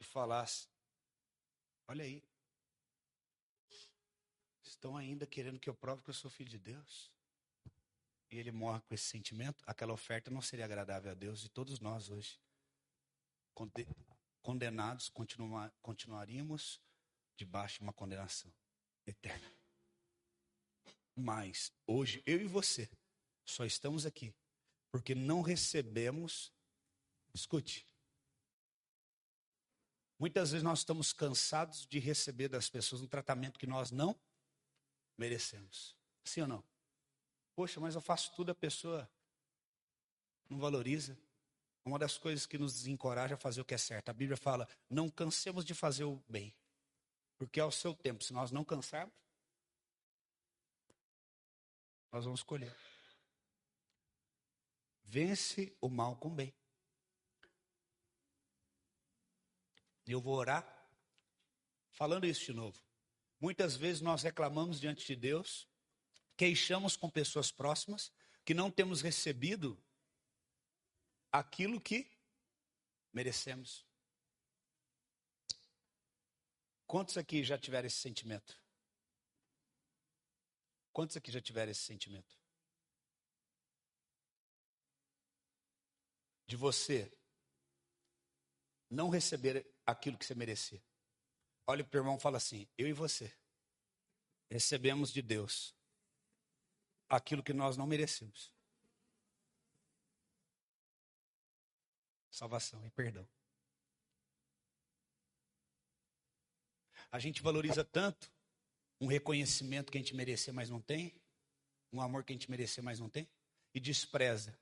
e 0.00 0.04
falasse: 0.04 0.68
Olha 1.86 2.04
aí, 2.04 2.22
estão 4.62 4.96
ainda 4.96 5.26
querendo 5.26 5.60
que 5.60 5.70
eu 5.70 5.74
prove 5.74 6.02
que 6.02 6.10
eu 6.10 6.14
sou 6.14 6.30
filho 6.30 6.50
de 6.50 6.58
Deus 6.58 7.12
e 8.30 8.38
ele 8.38 8.50
morre 8.50 8.80
com 8.80 8.94
esse 8.94 9.04
sentimento, 9.04 9.62
aquela 9.66 9.92
oferta 9.92 10.30
não 10.30 10.42
seria 10.42 10.64
agradável 10.64 11.12
a 11.12 11.14
Deus 11.14 11.44
e 11.44 11.48
todos 11.48 11.78
nós 11.78 12.10
hoje, 12.10 12.40
condenados, 14.42 15.08
continua, 15.08 15.72
continuaríamos 15.80 16.80
debaixo 17.36 17.78
de 17.78 17.82
uma 17.84 17.92
condenação 17.92 18.52
eterna. 19.06 19.52
Mas 21.14 21.72
hoje 21.86 22.20
eu 22.26 22.40
e 22.40 22.46
você 22.46 22.90
só 23.44 23.64
estamos 23.64 24.04
aqui 24.04 24.34
porque 24.94 25.12
não 25.12 25.42
recebemos, 25.42 26.52
escute, 27.34 27.84
Muitas 30.16 30.52
vezes 30.52 30.62
nós 30.62 30.78
estamos 30.78 31.12
cansados 31.12 31.84
de 31.84 31.98
receber 31.98 32.46
das 32.46 32.70
pessoas 32.70 33.02
um 33.02 33.06
tratamento 33.08 33.58
que 33.58 33.66
nós 33.66 33.90
não 33.90 34.16
merecemos. 35.18 35.96
Sim 36.24 36.42
ou 36.42 36.46
não? 36.46 36.64
Poxa, 37.56 37.80
mas 37.80 37.96
eu 37.96 38.00
faço 38.00 38.32
tudo, 38.36 38.52
a 38.52 38.54
pessoa 38.54 39.10
não 40.48 40.60
valoriza. 40.60 41.18
Uma 41.84 41.98
das 41.98 42.16
coisas 42.16 42.46
que 42.46 42.56
nos 42.56 42.72
desencoraja 42.74 43.34
a 43.34 43.36
fazer 43.36 43.62
o 43.62 43.64
que 43.64 43.74
é 43.74 43.78
certo. 43.78 44.10
A 44.10 44.12
Bíblia 44.12 44.36
fala: 44.36 44.68
não 44.88 45.10
cansemos 45.10 45.64
de 45.64 45.74
fazer 45.74 46.04
o 46.04 46.22
bem, 46.28 46.54
porque 47.36 47.58
é 47.58 47.64
o 47.64 47.72
seu 47.72 47.96
tempo. 47.96 48.22
Se 48.22 48.32
nós 48.32 48.52
não 48.52 48.64
cansarmos, 48.64 49.12
nós 52.12 52.24
vamos 52.24 52.38
escolher. 52.38 52.93
Vence 55.14 55.72
o 55.80 55.88
mal 55.88 56.16
com 56.16 56.26
o 56.26 56.34
bem. 56.34 56.52
Eu 60.04 60.20
vou 60.20 60.34
orar 60.34 60.66
falando 61.92 62.26
isso 62.26 62.46
de 62.46 62.52
novo. 62.52 62.76
Muitas 63.38 63.76
vezes 63.76 64.02
nós 64.02 64.24
reclamamos 64.24 64.80
diante 64.80 65.06
de 65.06 65.14
Deus, 65.14 65.68
queixamos 66.36 66.96
com 66.96 67.08
pessoas 67.08 67.52
próximas 67.52 68.10
que 68.44 68.54
não 68.54 68.72
temos 68.72 69.02
recebido 69.02 69.80
aquilo 71.30 71.80
que 71.80 72.10
merecemos. 73.12 73.86
Quantos 76.88 77.16
aqui 77.16 77.44
já 77.44 77.56
tiveram 77.56 77.86
esse 77.86 77.98
sentimento? 77.98 78.60
Quantos 80.92 81.16
aqui 81.16 81.30
já 81.30 81.40
tiveram 81.40 81.70
esse 81.70 81.82
sentimento? 81.82 82.43
De 86.46 86.56
você 86.56 87.12
não 88.90 89.08
receber 89.08 89.66
aquilo 89.86 90.16
que 90.16 90.24
você 90.24 90.34
merecia. 90.34 90.82
Olha 91.66 91.84
para 91.84 91.98
o 91.98 92.00
irmão 92.00 92.16
e 92.16 92.20
fala 92.20 92.36
assim: 92.36 92.68
eu 92.76 92.86
e 92.86 92.92
você 92.92 93.34
recebemos 94.50 95.12
de 95.12 95.22
Deus 95.22 95.74
aquilo 97.08 97.42
que 97.42 97.52
nós 97.52 97.76
não 97.76 97.86
merecemos. 97.86 98.52
Salvação 102.30 102.84
e 102.86 102.90
perdão. 102.90 103.26
A 107.10 107.18
gente 107.18 107.42
valoriza 107.42 107.84
tanto 107.84 108.30
um 109.00 109.06
reconhecimento 109.06 109.92
que 109.92 109.98
a 109.98 110.00
gente 110.00 110.14
merecia, 110.14 110.52
mas 110.52 110.68
não 110.68 110.80
tem, 110.80 111.14
um 111.92 112.00
amor 112.00 112.24
que 112.24 112.32
a 112.32 112.34
gente 112.34 112.50
merecia, 112.50 112.82
mas 112.82 112.98
não 112.98 113.08
tem, 113.08 113.28
e 113.72 113.78
despreza 113.78 114.58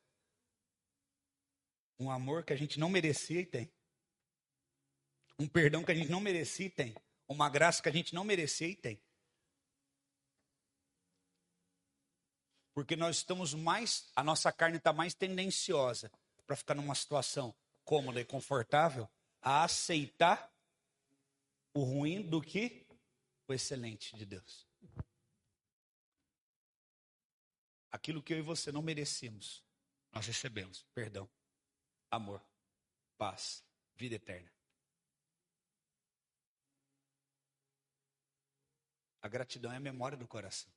um 2.02 2.10
amor 2.10 2.44
que 2.44 2.52
a 2.52 2.56
gente 2.56 2.78
não 2.78 2.88
merecia 2.88 3.40
e 3.40 3.46
tem. 3.46 3.70
Um 5.38 5.46
perdão 5.46 5.84
que 5.84 5.92
a 5.92 5.94
gente 5.94 6.10
não 6.10 6.20
merecia 6.20 6.66
e 6.66 6.70
tem. 6.70 6.94
Uma 7.28 7.48
graça 7.48 7.82
que 7.82 7.88
a 7.88 7.92
gente 7.92 8.14
não 8.14 8.24
merecia 8.24 8.68
e 8.68 8.76
tem. 8.76 9.00
Porque 12.74 12.96
nós 12.96 13.18
estamos 13.18 13.54
mais, 13.54 14.10
a 14.16 14.24
nossa 14.24 14.50
carne 14.50 14.78
está 14.78 14.92
mais 14.92 15.14
tendenciosa 15.14 16.10
para 16.46 16.56
ficar 16.56 16.74
numa 16.74 16.94
situação 16.94 17.54
cômoda 17.84 18.20
e 18.20 18.24
confortável 18.24 19.08
a 19.40 19.64
aceitar 19.64 20.52
o 21.74 21.82
ruim 21.82 22.22
do 22.22 22.40
que 22.40 22.86
o 23.46 23.52
excelente 23.52 24.16
de 24.16 24.24
Deus. 24.24 24.66
Aquilo 27.90 28.22
que 28.22 28.32
eu 28.32 28.38
e 28.38 28.42
você 28.42 28.72
não 28.72 28.80
merecemos, 28.80 29.62
nós 30.12 30.26
recebemos. 30.26 30.86
Perdão, 30.94 31.28
amor, 32.12 32.44
paz, 33.16 33.64
vida 33.96 34.16
eterna. 34.16 34.52
A 39.22 39.28
gratidão 39.28 39.72
é 39.72 39.76
a 39.76 39.80
memória 39.80 40.16
do 40.16 40.28
coração. 40.28 40.70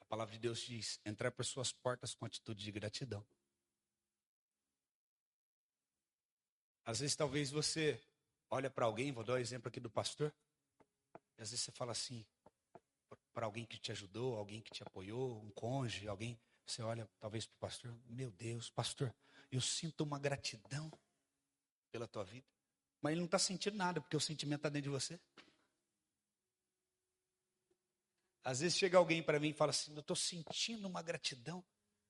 A 0.00 0.04
palavra 0.06 0.34
de 0.34 0.40
Deus 0.40 0.60
diz: 0.60 1.00
entrar 1.04 1.30
por 1.30 1.44
suas 1.44 1.72
portas 1.72 2.14
com 2.14 2.26
atitude 2.26 2.64
de 2.64 2.72
gratidão. 2.72 3.24
Às 6.84 7.00
vezes, 7.00 7.14
talvez 7.16 7.50
você 7.50 8.00
olha 8.50 8.70
para 8.70 8.84
alguém, 8.84 9.12
vou 9.12 9.24
dar 9.24 9.34
o 9.34 9.36
um 9.36 9.40
exemplo 9.40 9.68
aqui 9.68 9.80
do 9.80 9.90
pastor, 9.90 10.34
e 11.36 11.42
às 11.42 11.50
vezes 11.50 11.64
você 11.64 11.72
fala 11.72 11.92
assim, 11.92 12.24
para 13.32 13.46
alguém 13.46 13.66
que 13.66 13.78
te 13.78 13.90
ajudou, 13.92 14.36
alguém 14.36 14.62
que 14.62 14.70
te 14.70 14.82
apoiou, 14.82 15.42
um 15.42 15.50
cônjuge, 15.50 16.08
alguém, 16.08 16.40
você 16.64 16.82
olha 16.82 17.08
talvez 17.18 17.46
para 17.46 17.56
o 17.56 17.58
pastor, 17.58 17.98
meu 18.06 18.30
Deus, 18.30 18.70
pastor, 18.70 19.12
eu 19.56 19.62
sinto 19.62 20.02
uma 20.02 20.18
gratidão 20.18 20.90
pela 21.90 22.06
tua 22.06 22.24
vida. 22.24 22.46
Mas 23.00 23.12
ele 23.12 23.20
não 23.20 23.26
está 23.26 23.38
sentindo 23.38 23.76
nada, 23.76 24.00
porque 24.00 24.16
o 24.16 24.20
sentimento 24.20 24.60
está 24.60 24.68
dentro 24.68 24.90
de 24.90 24.94
você. 24.94 25.20
Às 28.44 28.60
vezes 28.60 28.78
chega 28.78 28.96
alguém 28.96 29.22
para 29.22 29.40
mim 29.40 29.48
e 29.48 29.54
fala 29.54 29.70
assim, 29.70 29.92
eu 29.92 30.00
estou 30.00 30.16
sentindo 30.16 30.86
uma 30.86 31.02
gratidão. 31.02 31.64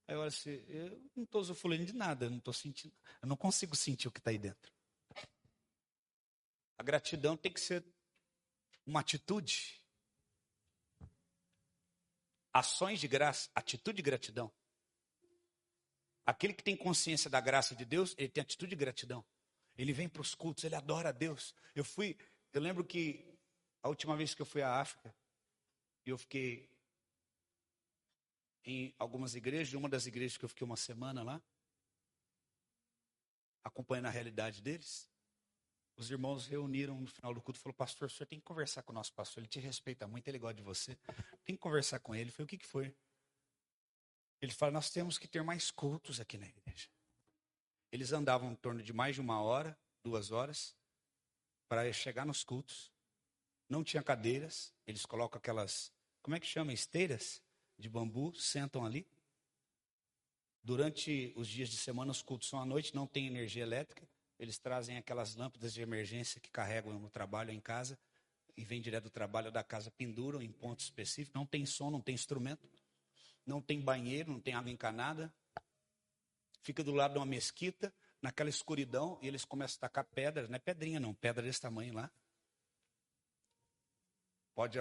Aí 0.07 0.15
eu 0.15 0.21
olho 0.21 0.29
assim, 0.29 0.51
eu 0.69 1.11
não 1.15 1.25
estou 1.25 1.41
usufruindo 1.41 1.87
de 1.87 1.93
nada, 1.93 2.27
eu 2.27 2.31
não 2.31 2.39
estou 2.39 2.53
sentindo, 2.53 2.95
eu 3.23 3.29
não 3.29 3.37
consigo 3.37 3.75
sentir 3.75 4.07
o 4.07 4.13
que 4.13 4.21
está 4.21 4.31
aí 4.31 4.39
dentro. 4.39 4.73
A 6.79 6.83
gratidão 6.83 7.37
tem 7.37 7.53
que 7.53 7.61
ser 7.61 7.85
uma 8.85 9.01
atitude. 9.01 9.83
Ações 12.53 13.01
de 13.01 13.09
graça, 13.09 13.51
atitude 13.55 13.97
de 13.97 14.03
gratidão. 14.03 14.53
Aquele 16.27 16.53
que 16.53 16.65
tem 16.65 16.77
consciência 16.77 17.31
da 17.31 17.41
graça 17.41 17.77
de 17.77 17.85
Deus, 17.85 18.13
ele 18.19 18.29
tem 18.29 18.43
atitude 18.43 18.71
de 18.71 18.77
gratidão. 18.77 19.25
Ele 19.79 19.93
vem 19.93 20.09
para 20.09 20.21
os 20.21 20.35
cultos, 20.35 20.65
ele 20.65 20.75
adora 20.75 21.11
a 21.11 21.13
Deus. 21.13 21.55
Eu 21.73 21.85
fui, 21.85 22.17
eu 22.53 22.61
lembro 22.61 22.85
que 22.85 23.25
a 23.81 23.89
última 23.89 24.17
vez 24.17 24.35
que 24.35 24.43
eu 24.43 24.47
fui 24.47 24.61
à 24.61 24.81
África, 24.81 25.15
eu 26.05 26.19
fiquei 26.19 26.69
em 28.65 28.93
algumas 28.99 29.37
igrejas, 29.37 29.75
uma 29.75 29.89
das 29.89 30.07
igrejas 30.07 30.37
que 30.37 30.45
eu 30.45 30.49
fiquei 30.49 30.65
uma 30.65 30.77
semana 30.77 31.23
lá, 31.23 31.41
acompanhando 33.63 34.07
a 34.07 34.11
realidade 34.11 34.61
deles. 34.61 35.09
Os 35.97 36.11
irmãos 36.11 36.47
reuniram 36.47 37.01
no 37.01 37.07
final 37.07 37.33
do 37.33 37.41
culto 37.41 37.61
e 37.61 37.63
falaram, 37.63 37.77
pastor, 37.77 38.09
o 38.09 38.11
senhor 38.11 38.27
tem 38.27 38.41
que 38.41 38.45
conversar 38.45 38.83
com 38.83 38.91
o 38.91 38.95
nosso 38.95 39.13
pastor, 39.15 39.41
ele 39.41 39.49
te 39.49 39.61
respeita 39.61 40.09
muito, 40.09 40.27
ele 40.27 40.39
gosta 40.39 40.55
de 40.55 40.63
você. 40.63 40.99
Tem 41.45 41.55
que 41.55 41.63
conversar 41.63 42.01
com 42.01 42.15
ele. 42.15 42.33
Falei, 42.33 42.45
o 42.45 42.49
que, 42.49 42.59
que 42.59 42.67
foi? 42.67 42.95
Ele 44.41 44.53
fala, 44.53 44.73
nós 44.73 44.91
temos 44.91 45.19
que 45.19 45.27
ter 45.27 45.43
mais 45.43 45.71
cultos 45.71 46.21
aqui 46.21 46.37
na 46.37 46.47
igreja. 46.47 46.89
Eles 47.91 48.13
andavam 48.13 48.53
em 48.53 48.57
torno 48.57 48.83
de 48.83 48.93
mais 48.93 49.15
de 49.15 49.21
uma 49.21 49.41
hora, 49.41 49.79
duas 50.03 50.31
horas, 50.31 50.77
para 51.69 51.91
chegar 51.93 52.27
nos 52.27 52.45
cultos. 52.45 52.93
Não 53.69 53.83
tinha 53.83 54.03
cadeiras, 54.03 54.75
eles 54.87 55.05
colocam 55.05 55.39
aquelas 55.39 55.93
como 56.27 56.35
é 56.35 56.41
que 56.41 56.47
chama? 56.49 56.73
Esteiras 56.73 57.41
de 57.79 57.89
bambu, 57.89 58.35
sentam 58.35 58.85
ali. 58.85 59.07
Durante 60.61 61.33
os 61.37 61.47
dias 61.47 61.69
de 61.69 61.77
semana, 61.77 62.11
os 62.11 62.21
cultos 62.21 62.49
são 62.49 62.61
à 62.61 62.67
noite, 62.67 62.97
não 62.97 63.07
tem 63.07 63.29
energia 63.29 63.63
elétrica. 63.63 64.09
Eles 64.37 64.59
trazem 64.59 64.97
aquelas 64.97 65.37
lâmpadas 65.37 65.73
de 65.73 65.83
emergência 65.83 66.41
que 66.41 66.51
carregam 66.51 66.99
no 66.99 67.09
trabalho 67.09 67.53
em 67.53 67.61
casa 67.61 67.97
e 68.57 68.65
vem 68.65 68.81
direto 68.81 69.05
do 69.05 69.11
trabalho 69.11 69.53
da 69.53 69.63
casa, 69.63 69.89
penduram 69.89 70.43
em 70.43 70.51
pontos 70.51 70.87
específicos. 70.87 71.33
Não 71.33 71.47
tem 71.47 71.65
som, 71.65 71.93
não 71.93 72.01
tem 72.01 72.17
instrumento, 72.17 72.69
não 73.47 73.63
tem 73.63 73.81
banheiro, 73.81 74.33
não 74.33 74.41
tem 74.41 74.55
água 74.55 74.71
encanada. 74.71 75.33
Fica 76.63 76.83
do 76.83 76.93
lado 76.93 77.13
de 77.13 77.19
uma 77.19 77.25
mesquita, 77.25 77.95
naquela 78.21 78.51
escuridão, 78.51 79.19
e 79.23 79.29
eles 79.29 79.45
começam 79.45 79.77
a 79.77 79.81
tacar 79.83 80.05
pedras, 80.05 80.49
não 80.49 80.57
é 80.57 80.59
pedrinha 80.59 80.99
não, 80.99 81.15
pedra 81.15 81.45
desse 81.45 81.61
tamanho 81.61 81.95
lá. 81.95 82.11
Pode 84.53 84.79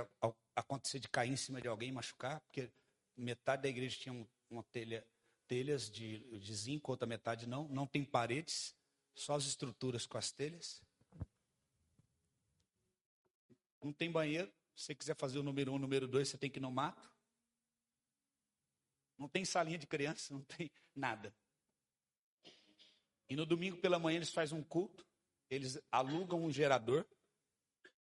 acontecer 0.56 1.00
de 1.00 1.08
cair 1.08 1.32
em 1.32 1.36
cima 1.36 1.62
de 1.62 1.68
alguém 1.68 1.90
e 1.90 1.92
machucar, 1.92 2.40
porque 2.42 2.72
metade 3.16 3.64
da 3.64 3.70
igreja 3.70 3.98
tinha 4.00 4.28
uma 4.50 4.64
telha, 4.64 5.06
telhas 5.48 5.90
de, 5.90 6.20
de 6.40 6.56
zinco, 6.56 6.92
outra 6.92 7.06
metade 7.06 7.46
não. 7.46 7.68
Não 7.68 7.86
tem 7.86 8.04
paredes, 8.04 8.76
só 9.14 9.36
as 9.36 9.46
estruturas 9.46 10.08
com 10.08 10.18
as 10.18 10.32
telhas. 10.32 10.82
Não 13.84 13.94
tem 13.94 14.12
banheiro. 14.12 14.52
Se 14.76 14.86
você 14.86 14.96
quiser 14.96 15.16
fazer 15.16 15.38
o 15.38 15.44
número 15.44 15.72
um, 15.72 15.76
o 15.76 15.80
número 15.80 16.08
dois, 16.08 16.30
você 16.30 16.38
tem 16.38 16.50
que 16.50 16.58
ir 16.58 16.62
no 16.62 16.72
mato. 16.72 17.15
Não 19.18 19.28
tem 19.28 19.46
salinha 19.46 19.78
de 19.78 19.88
criança, 19.88 20.34
não 20.34 20.42
tem 20.42 20.72
nada. 20.96 21.34
E 23.30 23.36
no 23.36 23.46
domingo 23.46 23.78
pela 23.78 23.98
manhã 23.98 24.18
eles 24.18 24.32
fazem 24.32 24.58
um 24.58 24.64
culto, 24.64 25.06
eles 25.50 25.80
alugam 25.92 26.44
um 26.44 26.52
gerador 26.52 27.06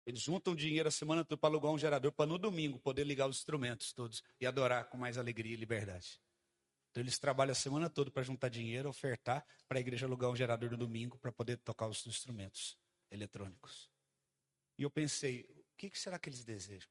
eles 0.05 0.21
juntam 0.21 0.55
dinheiro 0.55 0.87
a 0.87 0.91
semana 0.91 1.23
toda 1.23 1.39
para 1.39 1.49
alugar 1.49 1.71
um 1.71 1.77
gerador 1.77 2.11
para 2.11 2.25
no 2.25 2.37
domingo 2.37 2.79
poder 2.79 3.03
ligar 3.03 3.29
os 3.29 3.37
instrumentos 3.37 3.93
todos 3.93 4.23
e 4.39 4.45
adorar 4.45 4.89
com 4.89 4.97
mais 4.97 5.17
alegria 5.17 5.53
e 5.53 5.57
liberdade. 5.57 6.19
Então 6.89 7.01
eles 7.01 7.19
trabalham 7.19 7.51
a 7.51 7.55
semana 7.55 7.89
toda 7.89 8.11
para 8.11 8.23
juntar 8.23 8.49
dinheiro, 8.49 8.89
ofertar 8.89 9.45
para 9.67 9.77
a 9.77 9.81
igreja 9.81 10.05
alugar 10.05 10.29
um 10.29 10.35
gerador 10.35 10.71
no 10.71 10.77
domingo 10.77 11.17
para 11.19 11.31
poder 11.31 11.57
tocar 11.57 11.87
os 11.87 12.05
instrumentos 12.05 12.77
eletrônicos. 13.09 13.89
E 14.77 14.83
eu 14.83 14.89
pensei, 14.89 15.43
o 15.43 15.77
que, 15.77 15.97
será 15.97 16.17
que 16.17 16.29
eles 16.29 16.43
desejam? 16.43 16.89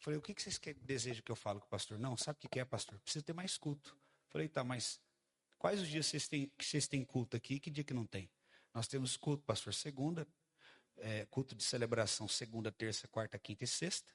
Falei, 0.00 0.18
o 0.18 0.22
que, 0.22 0.34
que 0.34 0.42
vocês 0.42 0.58
desejam 0.80 1.22
que 1.22 1.30
eu 1.30 1.36
falo 1.36 1.60
com 1.60 1.66
o 1.66 1.68
pastor? 1.68 1.98
Não, 1.98 2.16
sabe 2.16 2.38
o 2.42 2.48
que 2.48 2.58
é, 2.58 2.64
pastor? 2.64 2.98
Precisa 3.00 3.22
ter 3.22 3.34
mais 3.34 3.58
culto. 3.58 3.94
Falei, 4.30 4.48
tá, 4.48 4.64
mas 4.64 4.98
quais 5.58 5.78
os 5.78 5.88
dias 5.88 6.06
vocês 6.06 6.26
têm, 6.26 6.50
que 6.56 6.64
vocês 6.64 6.88
têm 6.88 7.04
culto 7.04 7.36
aqui 7.36 7.54
e 7.54 7.60
que 7.60 7.70
dia 7.70 7.84
que 7.84 7.92
não 7.92 8.06
tem? 8.06 8.30
Nós 8.72 8.88
temos 8.88 9.18
culto, 9.18 9.44
pastor, 9.44 9.74
segunda, 9.74 10.26
é, 10.96 11.26
culto 11.26 11.54
de 11.54 11.62
celebração 11.62 12.26
segunda, 12.26 12.72
terça, 12.72 13.06
quarta, 13.08 13.38
quinta 13.38 13.64
e 13.64 13.66
sexta. 13.66 14.10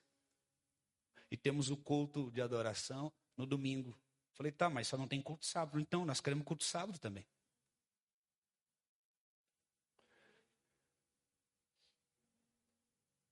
E 1.29 1.38
temos 1.38 1.69
o 1.69 1.77
culto 1.77 2.31
de 2.31 2.41
adoração 2.41 3.13
no 3.38 3.45
domingo. 3.45 3.95
Falei, 4.33 4.51
tá, 4.51 4.69
mas 4.71 4.88
só 4.88 4.97
não 4.97 5.07
tem 5.07 5.21
culto 5.21 5.45
sábado. 5.45 5.79
Então, 5.79 6.03
nós 6.03 6.19
queremos 6.19 6.45
culto 6.45 6.63
sábado 6.63 6.97
também. 6.97 7.27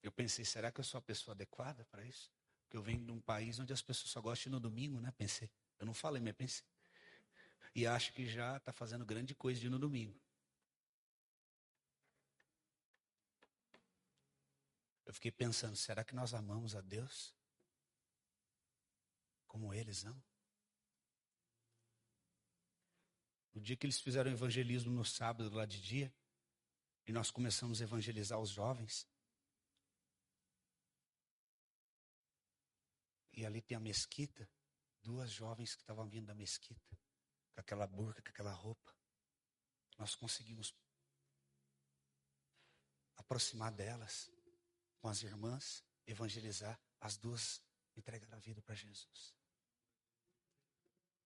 Eu 0.03 0.11
pensei, 0.11 0.45
será 0.45 0.71
que 0.71 0.79
eu 0.79 0.83
sou 0.83 0.99
a 0.99 1.01
pessoa 1.01 1.33
adequada 1.33 1.83
para 1.85 2.05
isso? 2.05 2.31
Eu 2.73 2.81
venho 2.81 3.05
de 3.05 3.11
um 3.11 3.21
país 3.21 3.59
onde 3.59 3.71
as 3.71 3.83
pessoas 3.83 4.09
só 4.09 4.19
gostam 4.19 4.51
no 4.51 4.59
domingo, 4.59 4.99
né? 4.99 5.11
Pensei. 5.11 5.49
Eu 5.79 5.85
não 5.85 5.93
falei, 5.93 6.19
mas 6.19 6.33
pensei. 6.33 6.65
E 7.75 7.85
acho 7.85 8.11
que 8.13 8.25
já 8.27 8.57
está 8.57 8.73
fazendo 8.73 9.05
grande 9.05 9.35
coisa 9.35 9.59
de 9.59 9.67
ir 9.67 9.69
no 9.69 9.77
domingo. 9.77 10.19
Eu 15.05 15.13
fiquei 15.13 15.31
pensando, 15.31 15.75
será 15.75 16.03
que 16.03 16.15
nós 16.15 16.33
amamos 16.33 16.75
a 16.75 16.81
Deus 16.81 17.35
como 19.47 19.71
eles 19.71 20.03
amam? 20.05 20.23
No 23.53 23.61
dia 23.61 23.75
que 23.75 23.85
eles 23.85 23.99
fizeram 23.99 24.31
evangelismo 24.31 24.91
no 24.91 25.05
sábado 25.05 25.53
lá 25.53 25.65
de 25.65 25.79
dia, 25.79 26.11
e 27.05 27.11
nós 27.11 27.29
começamos 27.29 27.81
a 27.81 27.83
evangelizar 27.83 28.39
os 28.39 28.49
jovens, 28.49 29.07
E 33.33 33.45
ali 33.45 33.61
tem 33.61 33.75
a 33.75 33.79
mesquita, 33.79 34.47
duas 35.01 35.31
jovens 35.31 35.75
que 35.75 35.81
estavam 35.81 36.07
vindo 36.07 36.27
da 36.27 36.35
mesquita, 36.35 36.97
com 37.53 37.61
aquela 37.61 37.87
burca, 37.87 38.21
com 38.21 38.29
aquela 38.29 38.53
roupa. 38.53 38.95
Nós 39.97 40.15
conseguimos 40.15 40.73
aproximar 43.15 43.71
delas 43.71 44.29
com 44.99 45.07
as 45.07 45.23
irmãs, 45.23 45.83
evangelizar, 46.05 46.79
as 46.99 47.17
duas 47.17 47.61
entregaram 47.95 48.37
a 48.37 48.39
vida 48.39 48.61
para 48.61 48.75
Jesus. 48.75 49.35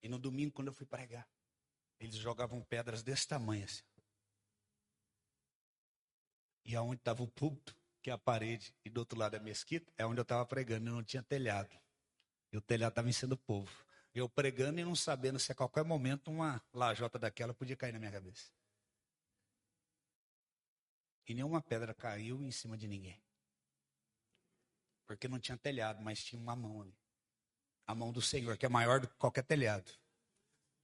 E 0.01 0.09
no 0.09 0.17
domingo, 0.17 0.53
quando 0.53 0.67
eu 0.67 0.73
fui 0.73 0.85
pregar, 0.85 1.27
eles 1.99 2.15
jogavam 2.15 2.63
pedras 2.63 3.03
desse 3.03 3.27
tamanho 3.27 3.65
assim. 3.65 3.83
E 6.63 6.75
aonde 6.75 7.01
estava 7.01 7.23
o 7.23 7.27
púlpito, 7.27 7.75
que 8.01 8.09
é 8.09 8.13
a 8.13 8.17
parede, 8.17 8.75
e 8.83 8.89
do 8.89 8.99
outro 8.99 9.17
lado 9.17 9.35
a 9.35 9.39
mesquita, 9.39 9.91
é 9.97 10.05
onde 10.05 10.19
eu 10.19 10.23
estava 10.23 10.45
pregando, 10.45 10.87
e 10.87 10.91
não 10.91 11.03
tinha 11.03 11.23
telhado. 11.23 11.69
E 12.51 12.57
o 12.57 12.61
telhado 12.61 12.91
estava 12.91 13.09
enchendo 13.09 13.35
o 13.35 13.37
povo. 13.37 13.71
Eu 14.13 14.27
pregando 14.27 14.79
e 14.79 14.83
não 14.83 14.95
sabendo 14.95 15.37
se 15.37 15.51
a 15.51 15.55
qualquer 15.55 15.83
momento 15.83 16.31
uma 16.31 16.61
lajota 16.73 17.19
daquela 17.19 17.53
podia 17.53 17.75
cair 17.75 17.91
na 17.91 17.99
minha 17.99 18.11
cabeça. 18.11 18.51
E 21.27 21.33
nenhuma 21.33 21.61
pedra 21.61 21.93
caiu 21.93 22.41
em 22.41 22.51
cima 22.51 22.77
de 22.77 22.87
ninguém. 22.87 23.21
Porque 25.05 25.27
não 25.27 25.39
tinha 25.39 25.57
telhado, 25.57 26.01
mas 26.01 26.23
tinha 26.23 26.41
uma 26.41 26.55
mão 26.55 26.81
ali. 26.81 26.97
A 27.85 27.93
mão 27.93 28.11
do 28.11 28.21
Senhor, 28.21 28.57
que 28.57 28.65
é 28.65 28.69
maior 28.69 28.99
do 28.99 29.07
que 29.07 29.15
qualquer 29.15 29.43
telhado. 29.43 29.91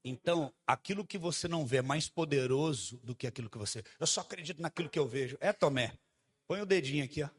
Então, 0.04 0.54
aquilo 0.68 1.08
que 1.08 1.18
você 1.18 1.48
não 1.48 1.66
vê 1.66 1.78
é 1.78 1.82
mais 1.82 2.10
poderoso 2.10 2.98
do 2.98 3.16
que 3.16 3.26
aquilo 3.26 3.50
que 3.50 3.58
você. 3.58 3.84
Eu 4.00 4.06
só 4.06 4.22
acredito 4.22 4.62
naquilo 4.62 4.90
que 4.90 5.00
eu 5.00 5.08
vejo. 5.08 5.38
É, 5.40 5.54
Tomé. 5.54 5.98
Põe 6.46 6.62
o 6.62 6.66
dedinho 6.66 7.06
aqui, 7.06 7.24
ó. 7.24 7.30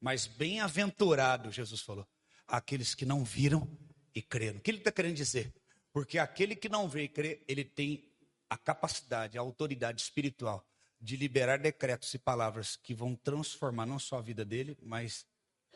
Mas 0.00 0.26
bem-aventurado, 0.26 1.50
Jesus 1.50 1.80
falou, 1.82 2.06
aqueles 2.46 2.94
que 2.94 3.04
não 3.04 3.24
viram 3.24 3.68
e 4.14 4.22
creram. 4.22 4.58
O 4.58 4.60
que 4.60 4.70
ele 4.70 4.78
está 4.78 4.92
querendo 4.92 5.16
dizer? 5.16 5.54
Porque 5.92 6.18
aquele 6.18 6.56
que 6.56 6.68
não 6.68 6.88
vê 6.88 7.04
e 7.04 7.08
crê, 7.08 7.44
ele 7.46 7.64
tem 7.64 8.12
a 8.48 8.56
capacidade, 8.56 9.38
a 9.38 9.40
autoridade 9.40 10.00
espiritual 10.00 10.66
de 11.00 11.16
liberar 11.16 11.58
decretos 11.58 12.12
e 12.14 12.18
palavras 12.18 12.76
que 12.76 12.94
vão 12.94 13.14
transformar 13.14 13.86
não 13.86 13.98
só 13.98 14.18
a 14.18 14.22
vida 14.22 14.44
dele, 14.44 14.76
mas 14.82 15.26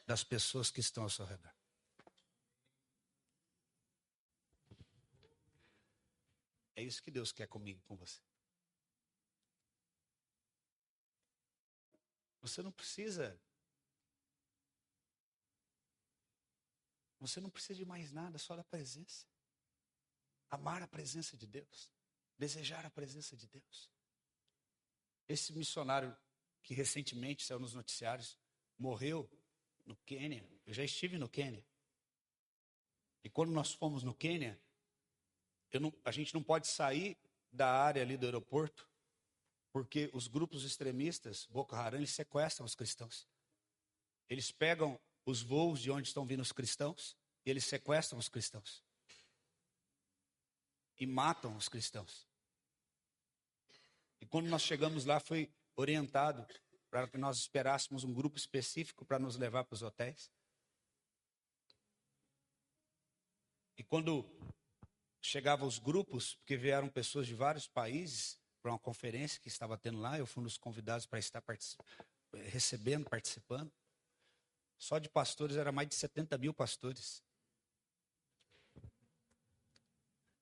das 0.07 0.25
pessoas 0.25 0.71
que 0.71 0.81
estão 0.81 1.03
ao 1.03 1.11
seu 1.11 1.27
redor. 1.27 1.53
É 6.75 6.83
isso 6.83 7.03
que 7.03 7.11
Deus 7.11 7.33
quer 7.33 7.47
comigo 7.47 7.83
com 7.87 7.97
você. 7.97 8.21
Você 12.41 12.63
não 12.63 12.73
precisa 12.73 13.39
Você 17.29 17.41
não 17.41 17.51
precisa 17.51 17.75
de 17.75 17.85
mais 17.85 18.11
nada, 18.11 18.39
só 18.39 18.57
da 18.57 18.65
presença. 18.65 19.27
Amar 20.51 20.83
a 20.83 20.89
presença 20.89 21.37
de 21.37 21.47
Deus. 21.47 21.93
Desejar 22.39 22.87
a 22.87 22.91
presença 22.91 23.37
de 23.37 23.47
Deus. 23.47 23.91
Esse 25.29 25.53
missionário 25.53 26.17
que 26.63 26.73
recentemente 26.73 27.45
saiu 27.45 27.61
nos 27.61 27.75
noticiários 27.75 28.39
morreu 28.79 29.29
no 29.85 29.95
Quênia. 29.97 30.49
Eu 30.65 30.73
já 30.73 30.83
estive 30.83 31.19
no 31.19 31.29
Quênia. 31.29 31.65
E 33.23 33.29
quando 33.29 33.53
nós 33.53 33.73
fomos 33.73 34.03
no 34.03 34.15
Quênia, 34.15 34.59
não, 35.75 35.93
a 36.05 36.11
gente 36.11 36.33
não 36.33 36.43
pode 36.43 36.67
sair 36.67 37.19
da 37.53 37.71
área 37.71 38.01
ali 38.01 38.17
do 38.17 38.25
aeroporto, 38.25 38.89
porque 39.71 40.11
os 40.15 40.29
grupos 40.29 40.65
extremistas, 40.65 41.47
Boko 41.47 41.75
Haram, 41.75 41.99
eles 41.99 42.11
sequestram 42.11 42.65
os 42.65 42.75
cristãos. 42.75 43.29
Eles 44.29 44.51
pegam 44.51 44.99
os 45.29 45.43
voos 45.43 45.81
de 45.81 45.91
onde 45.91 46.09
estão 46.09 46.25
vindo 46.25 46.41
os 46.41 46.53
cristãos 46.53 47.15
e 47.45 47.51
eles 47.51 47.65
sequestram 47.67 48.19
os 48.19 48.31
cristãos 48.31 48.83
e 50.99 51.07
matam 51.07 51.55
os 51.55 51.69
cristãos. 51.69 52.27
E 54.23 54.27
quando 54.27 54.49
nós 54.49 54.63
chegamos 54.63 55.05
lá, 55.05 55.21
foi 55.21 55.53
orientado 55.77 56.47
para 56.91 57.07
que 57.07 57.19
nós 57.19 57.37
esperássemos 57.37 58.05
um 58.05 58.13
grupo 58.13 58.39
específico 58.39 59.05
para 59.05 59.19
nos 59.19 59.37
levar 59.37 59.65
para 59.65 59.75
os 59.75 59.83
hotéis. 59.83 60.33
E 63.77 63.85
quando 63.85 64.25
chegavam 65.21 65.69
os 65.69 65.79
grupos, 65.79 66.37
porque 66.37 66.57
vieram 66.57 66.89
pessoas 66.89 67.27
de 67.27 67.35
vários 67.35 67.69
países 67.69 68.41
para 68.63 68.73
uma 68.73 68.79
conferência 68.79 69.39
que 69.41 69.49
estava 69.49 69.77
tendo 69.77 70.01
lá, 70.01 70.19
eu 70.19 70.27
fui 70.27 70.41
um 70.41 70.45
dos 70.45 70.57
convidados 70.57 71.05
para 71.05 71.19
estar 71.19 71.45
recebendo, 72.33 73.09
participando. 73.09 73.71
Só 74.79 74.99
de 74.99 75.09
pastores 75.09 75.57
era 75.57 75.73
mais 75.73 75.89
de 75.89 75.97
70 75.97 76.39
mil 76.39 76.55
pastores. 76.55 77.23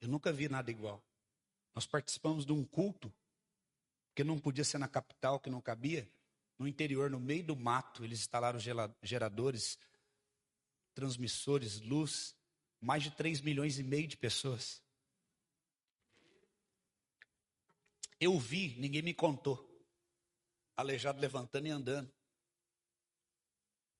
Eu 0.00 0.08
nunca 0.08 0.30
vi 0.30 0.48
nada 0.48 0.70
igual. 0.70 1.02
Nós 1.74 1.86
participamos 1.86 2.44
de 2.44 2.52
um 2.52 2.64
culto 2.64 3.12
que 4.14 4.22
não 4.22 4.38
podia 4.38 4.64
ser 4.64 4.78
na 4.78 4.88
capital, 4.88 5.40
que 5.40 5.50
não 5.50 5.60
cabia. 5.60 6.08
No 6.58 6.68
interior, 6.68 7.10
no 7.10 7.18
meio 7.18 7.44
do 7.44 7.56
mato, 7.56 8.04
eles 8.04 8.20
instalaram 8.20 8.58
geradores, 9.02 9.78
transmissores, 10.94 11.80
luz. 11.80 12.36
Mais 12.80 13.02
de 13.02 13.10
3 13.10 13.40
milhões 13.40 13.78
e 13.78 13.82
meio 13.82 14.06
de 14.06 14.16
pessoas. 14.16 14.82
Eu 18.20 18.38
vi, 18.38 18.74
ninguém 18.78 19.02
me 19.02 19.14
contou. 19.14 19.66
Aleijado 20.76 21.20
levantando 21.20 21.66
e 21.66 21.70
andando. 21.70 22.15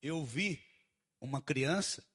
Eu 0.07 0.25
vi 0.25 0.65
uma 1.21 1.43
criança 1.43 2.07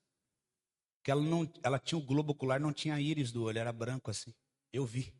que 1.03 1.11
ela 1.11 1.22
não, 1.22 1.51
ela 1.61 1.77
tinha 1.77 1.99
o 1.99 2.01
globo 2.01 2.31
ocular, 2.31 2.57
não 2.57 2.72
tinha 2.72 2.97
íris 3.01 3.34
do 3.34 3.43
olho, 3.43 3.59
era 3.59 3.73
branco 3.73 4.09
assim. 4.09 4.34
Eu 4.72 4.85
vi. 4.85 5.13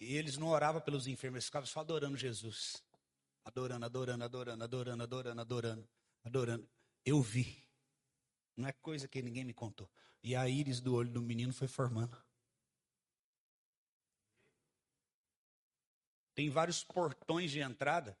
E 0.00 0.16
eles 0.16 0.36
não 0.36 0.48
oravam 0.48 0.80
pelos 0.80 1.06
enfermos, 1.06 1.36
eles 1.36 1.44
ficavam 1.44 1.68
só 1.68 1.78
adorando 1.78 2.16
Jesus. 2.16 2.82
Adorando, 3.44 3.86
adorando, 3.86 4.24
adorando, 4.24 4.64
adorando, 4.64 5.02
adorando, 5.04 5.40
adorando, 5.40 5.88
adorando. 6.24 6.68
Eu 7.04 7.22
vi. 7.22 7.64
Não 8.56 8.68
é 8.68 8.72
coisa 8.72 9.06
que 9.06 9.22
ninguém 9.22 9.44
me 9.44 9.54
contou. 9.54 9.88
E 10.24 10.34
a 10.34 10.48
íris 10.48 10.80
do 10.80 10.92
olho 10.92 11.12
do 11.12 11.22
menino 11.22 11.52
foi 11.52 11.68
formando. 11.68 12.20
Tem 16.34 16.50
vários 16.50 16.82
portões 16.82 17.52
de 17.52 17.60
entrada 17.60 18.18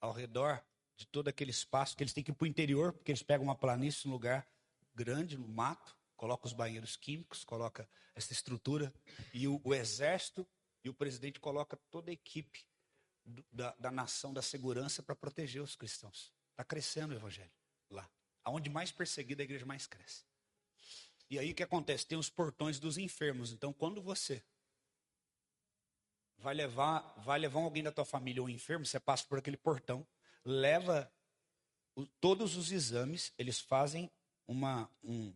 ao 0.00 0.10
redor 0.10 0.64
de 0.96 1.06
todo 1.06 1.28
aquele 1.28 1.50
espaço, 1.50 1.96
que 1.96 2.02
eles 2.02 2.12
têm 2.12 2.22
que 2.22 2.30
ir 2.30 2.34
para 2.34 2.44
o 2.44 2.48
interior, 2.48 2.92
porque 2.92 3.10
eles 3.10 3.22
pegam 3.22 3.44
uma 3.44 3.56
planície, 3.56 4.08
um 4.08 4.12
lugar 4.12 4.48
grande, 4.94 5.36
no 5.36 5.48
mato, 5.48 5.96
coloca 6.16 6.46
os 6.46 6.52
banheiros 6.52 6.96
químicos, 6.96 7.44
coloca 7.44 7.88
essa 8.14 8.32
estrutura, 8.32 8.94
e 9.32 9.48
o, 9.48 9.60
o 9.64 9.74
exército 9.74 10.46
e 10.84 10.88
o 10.88 10.94
presidente 10.94 11.40
coloca 11.40 11.76
toda 11.90 12.10
a 12.10 12.14
equipe 12.14 12.64
do, 13.24 13.44
da, 13.50 13.74
da 13.78 13.90
nação 13.90 14.32
da 14.32 14.42
segurança 14.42 15.02
para 15.02 15.16
proteger 15.16 15.62
os 15.62 15.74
cristãos. 15.74 16.32
Está 16.50 16.62
crescendo 16.64 17.12
o 17.12 17.16
evangelho 17.16 17.50
lá. 17.90 18.08
Aonde 18.44 18.70
mais 18.70 18.92
perseguida 18.92 19.42
a 19.42 19.44
igreja 19.44 19.66
mais 19.66 19.86
cresce. 19.86 20.24
E 21.30 21.38
aí 21.38 21.50
o 21.50 21.54
que 21.54 21.62
acontece? 21.62 22.06
Tem 22.06 22.18
os 22.18 22.28
portões 22.28 22.78
dos 22.78 22.98
enfermos. 22.98 23.50
Então, 23.50 23.72
quando 23.72 24.02
você 24.02 24.44
vai 26.36 26.54
levar, 26.54 27.00
vai 27.24 27.38
levar 27.38 27.60
alguém 27.60 27.82
da 27.82 27.90
tua 27.90 28.04
família 28.04 28.42
ou 28.42 28.46
um 28.46 28.50
enfermo, 28.50 28.84
você 28.84 29.00
passa 29.00 29.26
por 29.26 29.38
aquele 29.38 29.56
portão 29.56 30.06
leva 30.44 31.10
o, 31.96 32.06
todos 32.20 32.56
os 32.56 32.70
exames, 32.70 33.32
eles 33.38 33.60
fazem 33.60 34.10
uma, 34.46 34.90
um, 35.02 35.32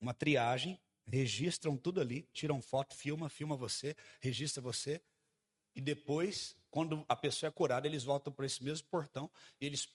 uma 0.00 0.12
triagem, 0.12 0.78
registram 1.06 1.76
tudo 1.76 2.00
ali, 2.00 2.28
tiram 2.32 2.60
foto, 2.60 2.94
filma, 2.94 3.28
filma 3.28 3.56
você, 3.56 3.96
registra 4.20 4.62
você. 4.62 5.00
E 5.74 5.80
depois, 5.80 6.56
quando 6.70 7.04
a 7.08 7.16
pessoa 7.16 7.48
é 7.48 7.52
curada, 7.52 7.86
eles 7.86 8.04
voltam 8.04 8.32
para 8.32 8.46
esse 8.46 8.62
mesmo 8.62 8.86
portão 8.88 9.30
e 9.60 9.66
eles 9.66 9.88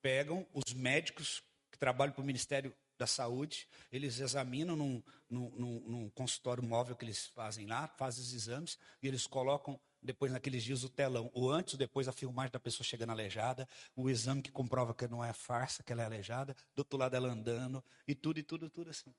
pegam 0.00 0.46
os 0.52 0.72
médicos 0.72 1.42
que 1.70 1.78
trabalham 1.78 2.12
para 2.12 2.22
o 2.22 2.26
Ministério 2.26 2.74
da 2.98 3.06
Saúde, 3.06 3.68
eles 3.92 4.20
examinam 4.20 4.74
num, 4.74 5.02
num, 5.28 5.50
num, 5.50 5.80
num, 5.80 6.10
consultório 6.10 6.62
móvel 6.62 6.96
que 6.96 7.04
eles 7.04 7.26
fazem 7.26 7.66
lá, 7.66 7.86
fazem 7.88 8.22
os 8.22 8.32
exames 8.32 8.78
e 9.02 9.08
eles 9.08 9.26
colocam 9.26 9.78
depois 10.06 10.32
naqueles 10.32 10.62
dias 10.62 10.84
o 10.84 10.88
telão, 10.88 11.30
o 11.34 11.50
antes 11.50 11.74
ou 11.74 11.78
depois 11.78 12.08
a 12.08 12.12
filmagem 12.12 12.52
da 12.52 12.60
pessoa 12.60 12.84
chegando 12.84 13.10
aleijada, 13.10 13.68
o 13.94 14.08
exame 14.08 14.40
que 14.40 14.50
comprova 14.50 14.94
que 14.94 15.06
não 15.08 15.22
é 15.22 15.32
farsa, 15.32 15.82
que 15.82 15.92
ela 15.92 16.02
é 16.02 16.06
aleijada, 16.06 16.56
do 16.74 16.80
outro 16.80 16.98
lado 16.98 17.14
ela 17.14 17.28
andando 17.28 17.84
e 18.06 18.14
tudo 18.14 18.38
e 18.38 18.42
tudo 18.42 18.70
tudo 18.70 18.90
assim. 18.90 19.14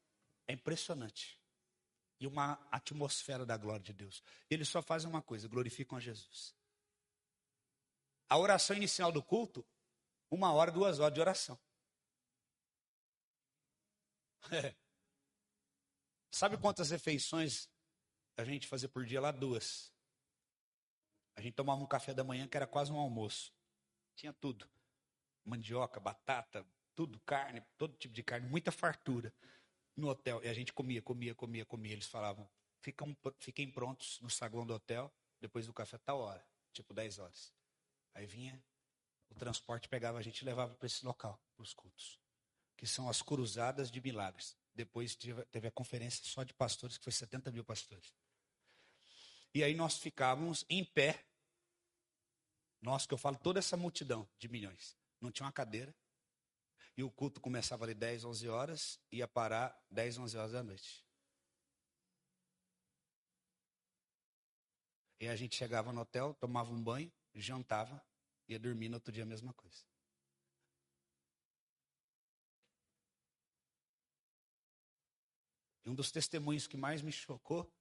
É 0.48 0.54
impressionante. 0.54 1.40
E 2.20 2.26
uma 2.26 2.54
atmosfera 2.72 3.46
da 3.46 3.58
glória 3.58 3.84
de 3.84 3.94
Deus. 3.94 4.24
Eles 4.50 4.68
só 4.68 4.82
fazem 4.82 5.10
uma 5.10 5.22
coisa, 5.22 5.48
glorificam 5.48 5.98
a 5.98 6.02
Jesus. 6.02 6.56
A 8.30 8.38
oração 8.38 8.76
inicial 8.76 9.12
do 9.12 9.22
culto, 9.22 9.66
uma 10.32 10.52
hora, 10.52 10.72
duas 10.72 11.00
horas 11.00 11.14
de 11.14 11.20
oração. 11.20 11.60
É. 14.52 14.74
Sabe 16.32 16.58
quantas 16.58 16.92
refeições 16.92 17.70
a 18.36 18.44
gente 18.44 18.68
fazia 18.68 18.90
por 18.90 19.06
dia 19.06 19.20
lá? 19.20 19.32
Duas. 19.32 19.92
Gente 21.48 21.56
tomava 21.56 21.82
um 21.82 21.88
café 21.88 22.14
da 22.14 22.24
manhã 22.24 22.48
que 22.48 22.58
era 22.58 22.68
quase 22.68 22.92
um 22.92 22.98
almoço. 22.98 23.54
Tinha 24.16 24.34
tudo. 24.34 24.70
Mandioca, 25.46 26.00
batata, 26.00 26.66
tudo, 26.94 27.20
carne, 27.22 27.64
todo 27.78 27.96
tipo 27.96 28.14
de 28.14 28.22
carne, 28.22 28.50
muita 28.50 28.72
fartura 28.72 29.34
no 29.96 30.10
hotel. 30.10 30.44
E 30.44 30.50
a 30.50 30.54
gente 30.54 30.74
comia, 30.74 31.02
comia, 31.02 31.34
comia, 31.34 31.66
comia. 31.66 31.94
Eles 31.94 32.08
falavam, 32.08 32.50
fiquem, 32.82 33.18
fiquem 33.40 33.72
prontos 33.72 34.20
no 34.22 34.30
saguão 34.30 34.66
do 34.66 34.74
hotel, 34.74 35.14
depois 35.40 35.66
do 35.66 35.74
café 35.74 35.98
tal 35.98 36.20
hora, 36.20 36.46
tipo 36.74 36.94
10 36.94 37.20
horas. 37.20 37.54
Aí 38.14 38.26
vinha, 38.26 38.62
o 39.30 39.36
transporte 39.36 39.88
pegava 39.88 40.18
a 40.18 40.22
gente 40.22 40.42
e 40.42 40.46
levava 40.46 40.76
para 40.76 40.86
esse 40.86 41.06
local, 41.06 41.42
para 41.56 41.64
os 41.64 41.74
cultos 41.74 42.20
que 42.78 42.86
são 42.86 43.10
as 43.10 43.22
Cruzadas 43.22 43.90
de 43.90 44.00
Milagres. 44.00 44.56
Depois 44.74 45.16
teve 45.16 45.68
a 45.68 45.72
conferência 45.72 46.24
só 46.24 46.44
de 46.44 46.54
pastores, 46.54 46.98
que 46.98 47.04
foi 47.04 47.12
70 47.12 47.52
mil 47.52 47.66
pastores. 47.66 48.14
E 49.54 49.64
aí 49.64 49.74
nós 49.74 49.98
ficávamos 49.98 50.64
em 50.70 50.86
pé. 50.86 51.26
Nós, 52.82 53.06
que 53.06 53.14
eu 53.14 53.18
falo, 53.18 53.38
toda 53.38 53.60
essa 53.60 53.76
multidão 53.76 54.28
de 54.38 54.48
milhões. 54.48 54.98
Não 55.20 55.32
tinha 55.32 55.46
uma 55.46 55.52
cadeira. 55.52 55.96
E 56.96 57.04
o 57.04 57.12
culto 57.12 57.40
começava 57.40 57.86
ali 57.86 57.94
10, 57.94 58.26
11 58.26 58.50
horas, 58.50 59.00
ia 59.12 59.28
parar 59.28 59.80
10, 59.90 60.18
11 60.18 60.38
horas 60.38 60.52
da 60.52 60.64
noite. 60.64 61.06
E 65.20 65.28
a 65.28 65.36
gente 65.36 65.56
chegava 65.56 65.92
no 65.92 66.02
hotel, 66.02 66.34
tomava 66.36 66.72
um 66.72 66.84
banho, 66.84 67.12
jantava, 67.34 68.04
ia 68.48 68.60
dormir 68.60 68.90
no 68.90 68.96
outro 68.96 69.12
dia 69.12 69.24
a 69.24 69.26
mesma 69.26 69.54
coisa. 69.54 69.84
E 75.84 75.90
um 75.90 75.96
dos 75.96 76.12
testemunhos 76.12 76.68
que 76.68 76.78
mais 76.78 77.02
me 77.02 77.12
chocou, 77.12 77.72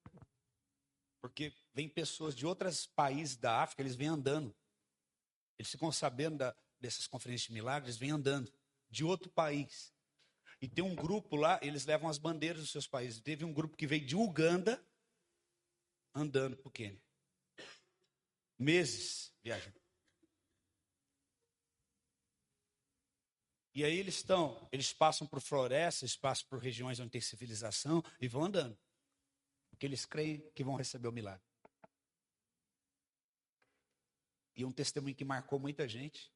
porque 1.21 1.53
vem 1.75 1.89
pessoas 1.89 2.35
de 2.35 2.47
outros 2.47 2.87
países 2.87 3.37
da 3.37 3.63
África, 3.63 3.83
eles 3.83 3.97
vêm 3.97 4.09
andando. 4.09 4.55
Eles 5.59 5.71
ficam 5.71 5.91
sabendo 5.91 6.39
da, 6.39 6.57
dessas 6.81 7.07
conferências 7.07 7.49
de 7.49 7.53
milagres, 7.53 7.97
vêm 7.97 8.11
andando 8.11 8.53
de 8.91 9.05
outro 9.05 9.31
país. 9.31 9.93
E 10.61 10.69
tem 10.69 10.85
um 10.85 10.95
grupo 10.95 11.37
lá, 11.37 11.59
eles 11.63 11.85
levam 11.85 12.09
as 12.09 12.19
bandeiras 12.19 12.63
dos 12.63 12.71
seus 12.71 12.87
países. 12.87 13.21
Teve 13.21 13.45
um 13.45 13.53
grupo 13.53 13.77
que 13.77 13.87
veio 13.87 14.05
de 14.05 14.17
Uganda 14.17 14.83
andando 16.15 16.57
para 16.57 16.69
o 16.69 16.71
Quênia. 16.71 17.03
Meses 18.59 19.35
viajando. 19.43 19.79
E 23.75 23.85
aí 23.85 23.99
eles 23.99 24.17
estão, 24.17 24.67
eles 24.73 24.95
passam 24.95 25.27
por 25.27 25.39
florestas, 25.39 26.17
passam 26.17 26.47
por 26.49 26.59
regiões 26.59 26.99
onde 26.99 27.11
tem 27.11 27.21
civilização 27.21 28.03
e 28.19 28.27
vão 28.27 28.45
andando. 28.45 28.79
Porque 29.69 29.85
eles 29.85 30.07
creem 30.07 30.51
que 30.55 30.65
vão 30.65 30.77
receber 30.77 31.09
o 31.09 31.13
milagre. 31.13 31.45
E 34.57 34.65
um 34.65 34.73
testemunho 34.73 35.15
que 35.15 35.25
marcou 35.25 35.59
muita 35.59 35.87
gente 35.87 36.33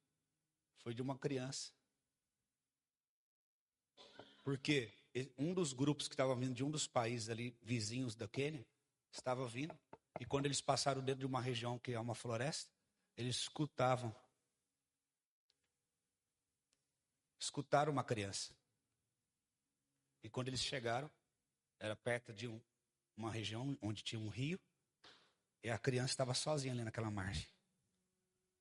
foi 0.78 0.94
de 0.94 1.00
uma 1.00 1.18
criança. 1.18 1.72
Porque 4.44 4.92
um 5.38 5.54
dos 5.54 5.72
grupos 5.72 6.06
que 6.06 6.14
estava 6.14 6.36
vindo 6.36 6.54
de 6.54 6.62
um 6.62 6.70
dos 6.70 6.86
países 6.86 7.30
ali, 7.30 7.56
vizinhos 7.62 8.14
da 8.14 8.28
Quênia, 8.28 8.66
estava 9.10 9.46
vindo. 9.48 9.76
E 10.20 10.26
quando 10.26 10.46
eles 10.46 10.60
passaram 10.60 11.02
dentro 11.02 11.20
de 11.20 11.26
uma 11.26 11.40
região 11.40 11.78
que 11.78 11.92
é 11.92 12.00
uma 12.00 12.14
floresta, 12.14 12.70
eles 13.16 13.36
escutavam 13.36 14.14
escutaram 17.40 17.90
uma 17.90 18.04
criança. 18.04 18.54
E 20.22 20.28
quando 20.28 20.48
eles 20.48 20.60
chegaram, 20.60 21.10
era 21.78 21.96
perto 21.96 22.34
de 22.34 22.46
um, 22.46 22.60
uma 23.16 23.30
região 23.30 23.76
onde 23.80 24.02
tinha 24.02 24.20
um 24.20 24.28
rio, 24.28 24.60
e 25.62 25.70
a 25.70 25.78
criança 25.78 26.12
estava 26.12 26.34
sozinha 26.34 26.74
ali 26.74 26.84
naquela 26.84 27.10
margem. 27.10 27.48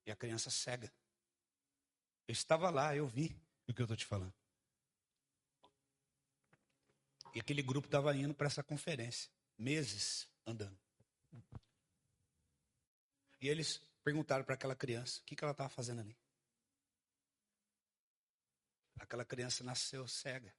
E 0.10 0.12
a 0.12 0.16
criança 0.16 0.50
cega. 0.50 0.92
Eu 2.28 2.32
estava 2.32 2.72
lá, 2.72 2.96
eu 2.96 3.08
vi 3.08 3.40
o 3.68 3.74
que 3.76 3.80
eu 3.80 3.84
estou 3.84 3.96
te 3.96 4.08
falando. 4.08 4.34
E 7.36 7.40
aquele 7.40 7.62
grupo 7.62 7.88
estava 7.88 8.16
indo 8.16 8.34
para 8.34 8.48
essa 8.48 8.64
conferência, 8.64 9.32
meses 9.56 10.28
andando. 10.48 10.76
E 13.40 13.48
eles 13.48 13.78
perguntaram 14.04 14.44
para 14.44 14.56
aquela 14.56 14.76
criança 14.76 15.22
o 15.22 15.26
que, 15.26 15.36
que 15.36 15.44
ela 15.44 15.52
estava 15.52 15.70
fazendo 15.70 16.02
ali. 16.02 16.18
Aquela 19.00 19.24
criança 19.24 19.64
nasceu 19.64 20.08
cega. 20.08 20.52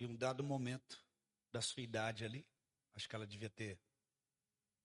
E 0.00 0.06
um 0.06 0.16
dado 0.16 0.42
momento 0.42 1.04
da 1.52 1.60
sua 1.60 1.82
idade 1.82 2.24
ali, 2.24 2.48
acho 2.94 3.06
que 3.06 3.14
ela 3.14 3.26
devia 3.26 3.50
ter 3.50 3.78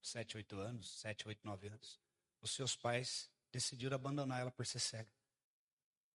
sete, 0.02 0.38
oito 0.38 0.58
anos, 0.58 1.00
sete, 1.00 1.28
oito, 1.28 1.46
nove 1.46 1.68
anos, 1.68 2.00
os 2.42 2.52
seus 2.52 2.76
pais 2.76 3.30
decidiram 3.52 3.96
abandonar 3.96 4.42
ela 4.42 4.52
por 4.52 4.66
ser 4.66 4.80
cega. 4.80 5.12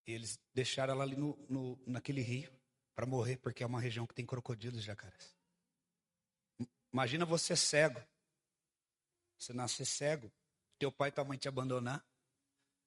E 0.07 0.13
eles 0.13 0.39
deixaram 0.53 0.95
ela 0.95 1.05
ali 1.05 1.17
no, 1.17 1.37
no 1.49 1.83
naquele 1.87 2.21
rio 2.21 2.53
para 2.95 3.07
morrer, 3.07 3.39
porque 3.39 3.63
é 3.63 3.67
uma 3.67 3.81
região 3.81 4.07
que 4.07 4.15
tem 4.15 4.27
crocodilos 4.27 4.81
e 4.81 4.83
jacarés. 4.83 5.37
Imagina 6.93 7.25
você 7.25 7.57
cego. 7.57 8.01
Você 9.37 9.53
nascer 9.53 9.85
cego, 9.85 10.33
teu 10.79 10.93
pai 10.93 11.09
e 11.09 11.13
tua 11.13 11.25
mãe 11.25 11.37
te 11.37 11.49
abandonar, 11.49 12.07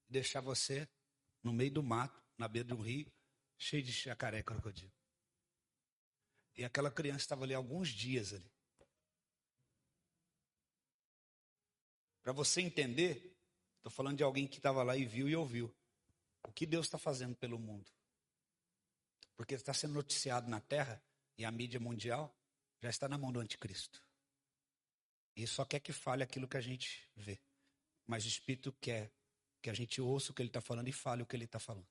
deixar 0.10 0.42
você 0.42 0.88
no 1.44 1.52
meio 1.52 1.72
do 1.72 1.84
mato, 1.84 2.24
na 2.38 2.48
beira 2.48 2.68
de 2.68 2.74
um 2.74 2.82
rio, 2.82 3.12
cheio 3.58 3.84
de 3.84 3.92
jacaré 3.92 4.40
e 4.40 4.44
crocodilo. 4.44 4.92
E 6.56 6.64
aquela 6.64 6.90
criança 6.90 7.20
estava 7.20 7.44
ali 7.44 7.54
alguns 7.54 7.90
dias 7.90 8.34
ali. 8.34 8.50
Para 12.28 12.34
você 12.34 12.60
entender, 12.60 13.34
estou 13.78 13.90
falando 13.90 14.18
de 14.18 14.24
alguém 14.24 14.46
que 14.46 14.58
estava 14.58 14.84
lá 14.84 14.98
e 14.98 15.06
viu 15.06 15.30
e 15.30 15.36
ouviu. 15.38 15.74
O 16.46 16.52
que 16.52 16.66
Deus 16.66 16.86
está 16.86 16.98
fazendo 16.98 17.34
pelo 17.38 17.58
mundo? 17.58 17.90
Porque 19.38 19.56
está 19.56 19.74
sendo 19.74 19.94
noticiado 19.94 20.50
na 20.50 20.60
terra 20.60 21.02
e 21.38 21.46
a 21.46 21.52
mídia 21.52 21.80
mundial 21.80 22.36
já 22.82 22.90
está 22.90 23.08
na 23.08 23.18
mão 23.18 23.32
do 23.32 23.40
anticristo. 23.40 24.04
E 25.38 25.48
só 25.48 25.64
quer 25.64 25.80
que 25.80 25.94
fale 25.94 26.22
aquilo 26.22 26.50
que 26.50 26.58
a 26.58 26.62
gente 26.62 27.10
vê. 27.16 27.40
Mas 28.06 28.26
o 28.26 28.28
Espírito 28.28 28.76
quer 28.82 29.10
que 29.62 29.70
a 29.70 29.74
gente 29.74 30.02
ouça 30.02 30.34
o 30.34 30.36
que 30.36 30.42
ele 30.42 30.50
está 30.50 30.60
falando 30.60 30.90
e 30.90 30.92
fale 30.92 31.24
o 31.24 31.26
que 31.26 31.34
ele 31.34 31.46
está 31.46 31.60
falando. 31.60 31.88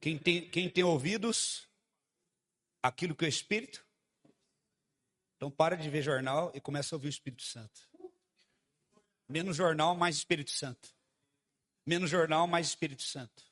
Quem 0.00 0.16
tem, 0.16 0.48
quem 0.48 0.70
tem 0.70 0.84
ouvidos, 0.84 1.68
aquilo 2.80 3.12
que 3.12 3.24
é 3.24 3.26
o 3.26 3.28
Espírito. 3.28 3.84
Então 5.34 5.50
para 5.50 5.76
de 5.76 5.90
ver 5.90 6.02
jornal 6.02 6.52
e 6.54 6.60
começa 6.60 6.94
a 6.94 6.96
ouvir 6.96 7.08
o 7.08 7.10
Espírito 7.10 7.42
Santo. 7.42 7.92
Menos 9.28 9.56
jornal, 9.56 9.94
mais 9.94 10.16
Espírito 10.16 10.50
Santo. 10.50 10.94
Menos 11.86 12.10
jornal, 12.10 12.46
mais 12.46 12.68
Espírito 12.68 13.02
Santo. 13.02 13.44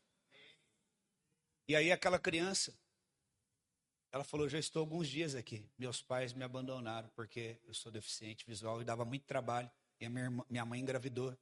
E 1.67 1.75
aí 1.75 1.91
aquela 1.91 2.19
criança, 2.19 2.77
ela 4.11 4.25
falou: 4.25 4.49
já 4.49 4.59
estou 4.59 4.81
alguns 4.81 5.09
dias 5.09 5.35
aqui. 5.35 5.67
Meus 5.79 6.03
pais 6.03 6.33
me 6.33 6.45
abandonaram 6.45 7.09
porque 7.15 7.59
eu 7.65 7.73
sou 7.73 7.91
deficiente 7.91 8.45
visual 8.47 8.83
e 8.83 8.85
dava 8.85 9.05
muito 9.05 9.25
trabalho. 9.25 9.71
E 9.99 10.05
a 10.05 10.11
minha, 10.11 10.25
irmã, 10.25 10.45
minha 10.51 10.65
mãe 10.65 10.81
engravidou. 10.81 11.37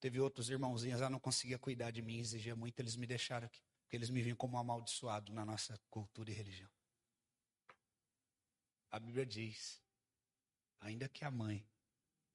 Teve 0.00 0.20
outros 0.20 0.48
irmãozinhos, 0.48 1.00
ela 1.00 1.10
não 1.10 1.18
conseguia 1.18 1.58
cuidar 1.58 1.90
de 1.90 2.00
mim, 2.02 2.18
exigia 2.18 2.54
muito, 2.54 2.78
eles 2.78 2.96
me 2.96 3.06
deixaram 3.06 3.46
aqui. 3.46 3.62
Porque 3.82 3.96
eles 3.96 4.10
me 4.10 4.22
viam 4.22 4.36
como 4.36 4.58
amaldiçoado 4.58 5.32
na 5.32 5.44
nossa 5.44 5.78
cultura 5.90 6.30
e 6.30 6.34
religião. 6.34 6.70
A 8.90 8.98
Bíblia 8.98 9.26
diz: 9.26 9.82
ainda 10.80 11.08
que 11.08 11.24
a 11.24 11.30
mãe 11.30 11.66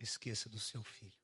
esqueça 0.03 0.49
do 0.49 0.60
seu 0.60 0.84
filho. 0.84 1.19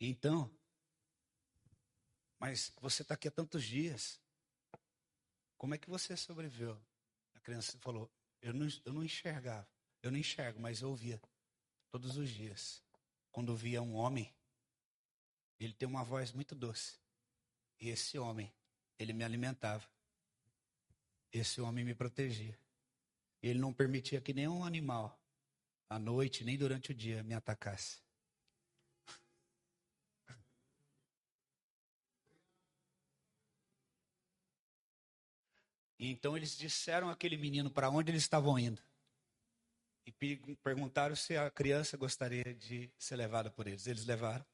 Então, 0.00 0.50
mas 2.38 2.72
você 2.80 3.02
está 3.02 3.14
aqui 3.14 3.28
há 3.28 3.30
tantos 3.30 3.64
dias. 3.64 4.20
Como 5.56 5.74
é 5.74 5.78
que 5.78 5.88
você 5.88 6.16
sobreviveu 6.16 6.78
criança 7.44 7.78
falou: 7.78 8.10
eu 8.42 8.52
não, 8.52 8.66
eu 8.84 8.92
não 8.92 9.04
enxergava, 9.04 9.68
eu 10.02 10.10
não 10.10 10.18
enxergo, 10.18 10.58
mas 10.60 10.80
eu 10.80 10.88
ouvia 10.88 11.20
todos 11.90 12.16
os 12.16 12.28
dias. 12.28 12.82
Quando 13.30 13.54
via 13.54 13.82
um 13.82 13.94
homem, 13.94 14.34
ele 15.60 15.74
tem 15.74 15.86
uma 15.86 16.02
voz 16.02 16.32
muito 16.32 16.54
doce. 16.54 16.98
E 17.78 17.90
esse 17.90 18.18
homem, 18.18 18.52
ele 18.98 19.12
me 19.12 19.24
alimentava. 19.24 19.86
Esse 21.32 21.60
homem 21.60 21.84
me 21.84 21.94
protegia. 21.94 22.58
Ele 23.44 23.58
não 23.58 23.74
permitia 23.74 24.22
que 24.22 24.32
nenhum 24.32 24.64
animal, 24.64 25.20
à 25.90 25.98
noite, 25.98 26.42
nem 26.44 26.56
durante 26.56 26.92
o 26.92 26.94
dia, 26.94 27.22
me 27.22 27.34
atacasse. 27.34 27.98
Então 35.98 36.36
eles 36.36 36.56
disseram 36.56 37.08
àquele 37.08 37.36
menino 37.36 37.70
para 37.70 37.88
onde 37.88 38.10
eles 38.10 38.22
estavam 38.22 38.58
indo. 38.58 38.82
E 40.06 40.12
perguntaram 40.62 41.14
se 41.14 41.36
a 41.36 41.50
criança 41.50 41.96
gostaria 41.96 42.54
de 42.54 42.90
ser 42.98 43.16
levada 43.16 43.50
por 43.50 43.66
eles. 43.66 43.86
Eles 43.86 44.04
levaram. 44.04 44.44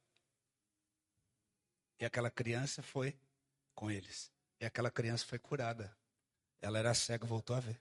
E 1.98 2.04
aquela 2.04 2.30
criança 2.30 2.82
foi 2.82 3.18
com 3.74 3.90
eles. 3.90 4.32
E 4.60 4.64
aquela 4.64 4.90
criança 4.90 5.26
foi 5.26 5.38
curada. 5.38 5.96
Ela 6.60 6.78
era 6.78 6.94
cega, 6.94 7.26
voltou 7.26 7.56
a 7.56 7.60
ver. 7.60 7.80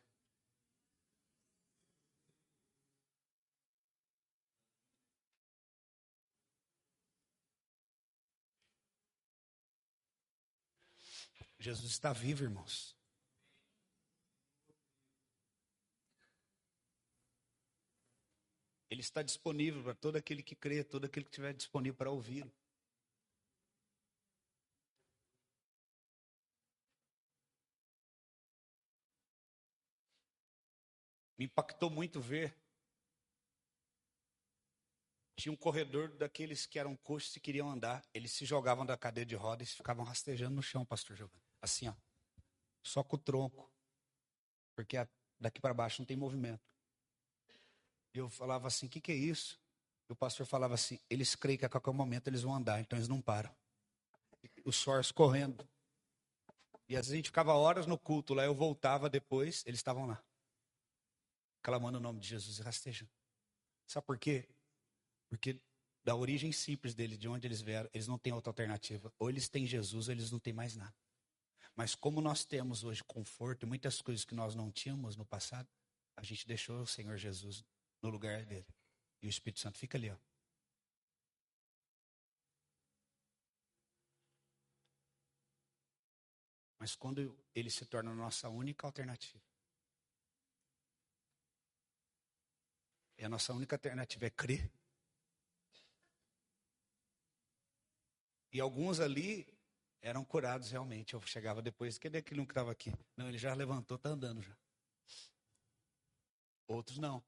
Jesus 11.59 11.91
está 11.91 12.13
vivo, 12.13 12.43
irmãos. 12.43 12.95
Ele 18.89 19.01
está 19.01 19.21
disponível 19.21 19.83
para 19.83 19.93
todo 19.93 20.15
aquele 20.15 20.41
que 20.41 20.55
crê, 20.55 20.83
todo 20.83 21.05
aquele 21.05 21.25
que 21.25 21.29
estiver 21.29 21.53
disponível 21.53 21.95
para 21.95 22.09
ouvir. 22.09 22.49
Me 31.37 31.45
impactou 31.45 31.89
muito 31.89 32.19
ver. 32.19 32.53
Tinha 35.37 35.53
um 35.53 35.55
corredor 35.55 36.09
daqueles 36.17 36.65
que 36.65 36.79
eram 36.79 36.97
coxos 36.97 37.35
e 37.35 37.39
queriam 37.39 37.69
andar. 37.69 38.03
Eles 38.13 38.31
se 38.31 38.45
jogavam 38.45 38.85
da 38.85 38.97
cadeira 38.97 39.25
de 39.27 39.35
rodas 39.35 39.69
e 39.69 39.75
ficavam 39.75 40.03
rastejando 40.03 40.55
no 40.55 40.61
chão, 40.61 40.85
pastor 40.85 41.15
Giovanni. 41.15 41.48
Assim, 41.61 41.87
ó. 41.87 41.93
Só 42.83 43.03
com 43.03 43.15
o 43.15 43.19
tronco. 43.19 43.71
Porque 44.75 44.97
daqui 45.39 45.59
para 45.59 45.73
baixo 45.73 46.01
não 46.01 46.05
tem 46.05 46.17
movimento. 46.17 46.63
Eu 48.13 48.29
falava 48.29 48.67
assim: 48.67 48.87
o 48.87 48.89
que, 48.89 49.01
que 49.01 49.11
é 49.11 49.15
isso? 49.15 49.59
E 50.09 50.13
o 50.13 50.15
pastor 50.15 50.45
falava 50.45 50.73
assim: 50.73 50.99
eles 51.09 51.35
creem 51.35 51.57
que 51.57 51.65
a 51.65 51.69
qualquer 51.69 51.93
momento 51.93 52.27
eles 52.27 52.41
vão 52.41 52.55
andar, 52.55 52.79
então 52.79 52.97
eles 52.97 53.07
não 53.07 53.21
param. 53.21 53.53
Os 54.65 54.75
sors 54.75 55.11
correndo. 55.11 55.67
E 56.87 56.95
às 56.95 57.05
vezes 57.05 57.13
a 57.13 57.15
gente 57.17 57.29
ficava 57.29 57.53
horas 57.53 57.85
no 57.85 57.97
culto 57.97 58.33
lá, 58.33 58.43
eu 58.45 58.55
voltava 58.55 59.09
depois, 59.09 59.63
eles 59.67 59.79
estavam 59.79 60.07
lá 60.07 60.23
clamando 61.61 61.97
o 61.97 62.01
nome 62.01 62.19
de 62.19 62.27
Jesus 62.27 62.59
e 62.59 62.61
rastejando. 62.61 63.11
Sabe 63.87 64.05
por 64.05 64.17
quê? 64.17 64.47
Porque 65.29 65.59
da 66.03 66.15
origem 66.15 66.51
simples 66.51 66.95
deles, 66.95 67.17
de 67.17 67.27
onde 67.27 67.45
eles 67.47 67.61
vieram, 67.61 67.89
eles 67.93 68.07
não 68.07 68.17
têm 68.17 68.33
outra 68.33 68.49
alternativa. 68.49 69.13
Ou 69.19 69.29
eles 69.29 69.47
têm 69.49 69.65
Jesus, 69.65 70.07
ou 70.07 70.13
eles 70.13 70.31
não 70.31 70.39
têm 70.39 70.53
mais 70.53 70.75
nada. 70.75 70.95
Mas 71.79 71.95
como 71.95 72.19
nós 72.19 72.43
temos 72.43 72.83
hoje 72.83 73.01
conforto 73.01 73.65
e 73.65 73.65
muitas 73.65 74.01
coisas 74.01 74.25
que 74.25 74.35
nós 74.35 74.53
não 74.53 74.69
tínhamos 74.69 75.15
no 75.15 75.25
passado, 75.25 75.65
a 76.17 76.21
gente 76.21 76.45
deixou 76.45 76.81
o 76.81 76.85
Senhor 76.85 77.15
Jesus 77.15 77.63
no 78.01 78.09
lugar 78.09 78.45
dele. 78.45 78.67
E 79.21 79.27
o 79.27 79.29
Espírito 79.29 79.61
Santo 79.61 79.77
fica 79.77 79.97
ali, 79.97 80.09
ó. 80.09 80.17
Mas 86.77 86.97
quando 86.97 87.33
ele 87.55 87.69
se 87.69 87.85
torna 87.85 88.11
a 88.11 88.13
nossa 88.13 88.49
única 88.49 88.85
alternativa, 88.85 89.41
E 93.17 93.23
a 93.23 93.29
nossa 93.29 93.53
única 93.53 93.77
alternativa 93.77 94.25
é 94.25 94.29
crer. 94.29 94.69
E 98.51 98.59
alguns 98.59 98.99
ali 98.99 99.58
eram 100.01 100.23
curados 100.23 100.71
realmente. 100.71 101.13
Eu 101.13 101.21
chegava 101.21 101.61
depois, 101.61 101.97
cadê 101.97 102.19
aquele 102.19 102.41
um 102.41 102.45
que 102.45 102.51
estava 102.51 102.71
aqui? 102.71 102.93
Não, 103.15 103.27
ele 103.27 103.37
já 103.37 103.53
levantou, 103.53 103.97
está 103.97 104.09
andando 104.09 104.41
já. 104.41 104.55
Outros 106.67 106.97
não. 106.97 107.23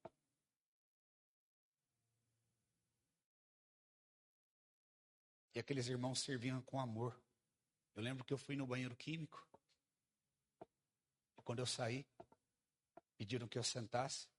E 5.53 5.59
aqueles 5.59 5.87
irmãos 5.87 6.21
serviam 6.21 6.61
com 6.61 6.79
amor. 6.79 7.19
Eu 7.93 8.01
lembro 8.01 8.23
que 8.23 8.33
eu 8.33 8.37
fui 8.37 8.55
no 8.55 8.65
banheiro 8.65 8.95
químico. 8.95 9.45
E 11.37 11.41
quando 11.43 11.59
eu 11.59 11.65
saí, 11.65 12.05
pediram 13.17 13.47
que 13.47 13.57
eu 13.57 13.63
sentasse. 13.63 14.29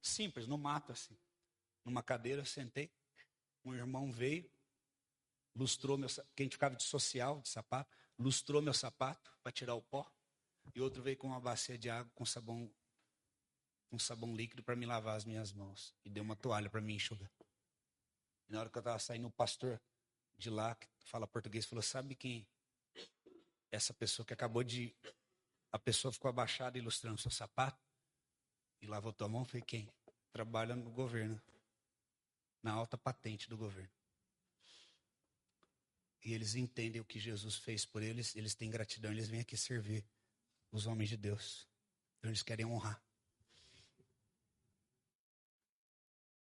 Simples, 0.00 0.46
no 0.46 0.56
mato 0.56 0.92
assim. 0.92 1.18
Numa 1.84 2.02
cadeira, 2.02 2.42
eu 2.42 2.46
sentei. 2.46 2.92
Um 3.64 3.74
irmão 3.74 4.12
veio, 4.12 4.48
lustrou 5.60 5.98
meu 5.98 6.08
quem 6.34 6.48
ficava 6.48 6.74
de 6.74 6.82
social, 6.82 7.42
de 7.42 7.50
sapato, 7.50 7.94
lustrou 8.18 8.62
meu 8.62 8.72
sapato 8.72 9.30
para 9.42 9.52
tirar 9.52 9.74
o 9.74 9.82
pó. 9.82 10.10
E 10.74 10.80
outro 10.80 11.02
veio 11.02 11.18
com 11.18 11.26
uma 11.26 11.40
bacia 11.40 11.76
de 11.76 11.90
água 11.90 12.10
com 12.14 12.24
sabão 12.24 12.72
um 13.92 13.98
sabão 13.98 14.34
líquido 14.34 14.62
para 14.62 14.76
me 14.76 14.86
lavar 14.86 15.16
as 15.16 15.24
minhas 15.24 15.52
mãos 15.52 15.92
e 16.04 16.08
deu 16.08 16.22
uma 16.22 16.36
toalha 16.36 16.70
para 16.70 16.80
me 16.80 16.94
enxugar. 16.94 17.30
E 18.48 18.52
na 18.52 18.60
hora 18.60 18.70
que 18.70 18.78
eu 18.78 18.80
estava 18.80 18.98
saindo, 19.00 19.26
o 19.26 19.32
pastor 19.32 19.80
de 20.38 20.48
lá, 20.48 20.76
que 20.76 20.88
fala 21.00 21.26
português, 21.26 21.66
falou: 21.66 21.82
Sabe 21.82 22.14
quem? 22.14 22.46
Essa 23.70 23.92
pessoa 23.92 24.24
que 24.24 24.32
acabou 24.32 24.62
de. 24.62 24.94
A 25.72 25.78
pessoa 25.78 26.12
ficou 26.12 26.28
abaixada 26.28 26.78
ilustrando 26.78 27.20
seu 27.20 27.30
sapato. 27.30 27.84
E 28.80 28.86
lavou 28.86 29.12
tua 29.12 29.28
mão 29.28 29.44
foi 29.44 29.60
quem? 29.60 29.92
Trabalha 30.32 30.74
no 30.74 30.90
governo. 30.90 31.40
Na 32.62 32.72
alta 32.72 32.96
patente 32.96 33.48
do 33.48 33.56
governo. 33.56 33.99
E 36.22 36.32
eles 36.34 36.54
entendem 36.54 37.00
o 37.00 37.04
que 37.04 37.18
Jesus 37.18 37.56
fez 37.56 37.86
por 37.86 38.02
eles, 38.02 38.36
eles 38.36 38.54
têm 38.54 38.70
gratidão, 38.70 39.10
eles 39.10 39.28
vêm 39.28 39.40
aqui 39.40 39.56
servir 39.56 40.04
os 40.70 40.86
homens 40.86 41.08
de 41.08 41.16
Deus. 41.16 41.66
Então 42.18 42.30
eles 42.30 42.42
querem 42.42 42.66
honrar. 42.66 43.02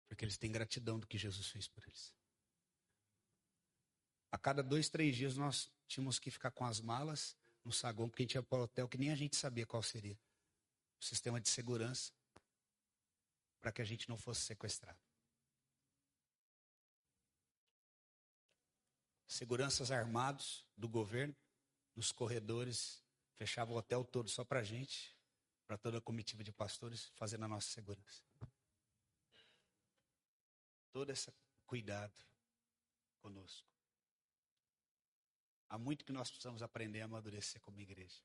Porque 0.08 0.24
eles 0.24 0.38
têm 0.38 0.52
gratidão 0.52 0.98
do 0.98 1.06
que 1.06 1.18
Jesus 1.18 1.48
fez 1.48 1.66
por 1.66 1.82
eles. 1.84 2.14
A 4.30 4.38
cada 4.38 4.62
dois, 4.62 4.88
três 4.88 5.16
dias 5.16 5.36
nós 5.36 5.70
tínhamos 5.88 6.18
que 6.18 6.30
ficar 6.30 6.50
com 6.50 6.64
as 6.64 6.80
malas 6.80 7.36
no 7.64 7.72
saguão, 7.72 8.08
porque 8.08 8.22
a 8.22 8.24
gente 8.24 8.34
ia 8.34 8.42
para 8.42 8.58
o 8.58 8.62
hotel 8.62 8.88
que 8.88 8.98
nem 8.98 9.10
a 9.10 9.16
gente 9.16 9.36
sabia 9.36 9.66
qual 9.66 9.82
seria. 9.82 10.18
O 11.00 11.04
sistema 11.04 11.40
de 11.40 11.48
segurança 11.48 12.12
para 13.60 13.72
que 13.72 13.82
a 13.82 13.84
gente 13.84 14.08
não 14.08 14.18
fosse 14.18 14.42
sequestrado. 14.42 15.03
Seguranças 19.34 19.90
armados 19.90 20.64
do 20.76 20.88
governo, 20.88 21.34
nos 21.96 22.12
corredores, 22.12 23.02
fechavam 23.34 23.74
o 23.74 23.78
hotel 23.78 24.04
todo 24.04 24.28
só 24.30 24.44
para 24.44 24.60
a 24.60 24.62
gente, 24.62 25.12
para 25.66 25.76
toda 25.76 25.98
a 25.98 26.00
comitiva 26.00 26.44
de 26.44 26.52
pastores, 26.52 27.06
fazendo 27.16 27.44
a 27.44 27.48
nossa 27.48 27.66
segurança. 27.66 28.22
Todo 30.92 31.10
esse 31.10 31.34
cuidado 31.66 32.14
conosco. 33.18 33.68
Há 35.68 35.78
muito 35.78 36.04
que 36.04 36.12
nós 36.12 36.30
precisamos 36.30 36.62
aprender 36.62 37.00
a 37.00 37.06
amadurecer 37.06 37.60
como 37.60 37.80
igreja. 37.80 38.22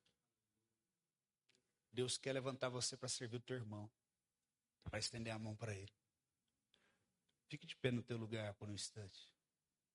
Deus 1.91 2.19
quer 2.19 2.33
levantar 2.33 2.69
você 2.69 2.95
para 2.95 3.09
servir 3.09 3.37
o 3.37 3.41
teu 3.41 3.55
irmão 3.55 3.91
para 4.83 4.99
estender 4.99 5.33
a 5.33 5.39
mão 5.39 5.55
para 5.55 5.73
ele. 5.73 5.91
Fique 7.47 7.65
de 7.65 7.75
pé 7.75 7.89
no 7.89 8.03
teu 8.03 8.15
lugar 8.15 8.53
por 8.53 8.69
um 8.69 8.73
instante, 8.73 9.27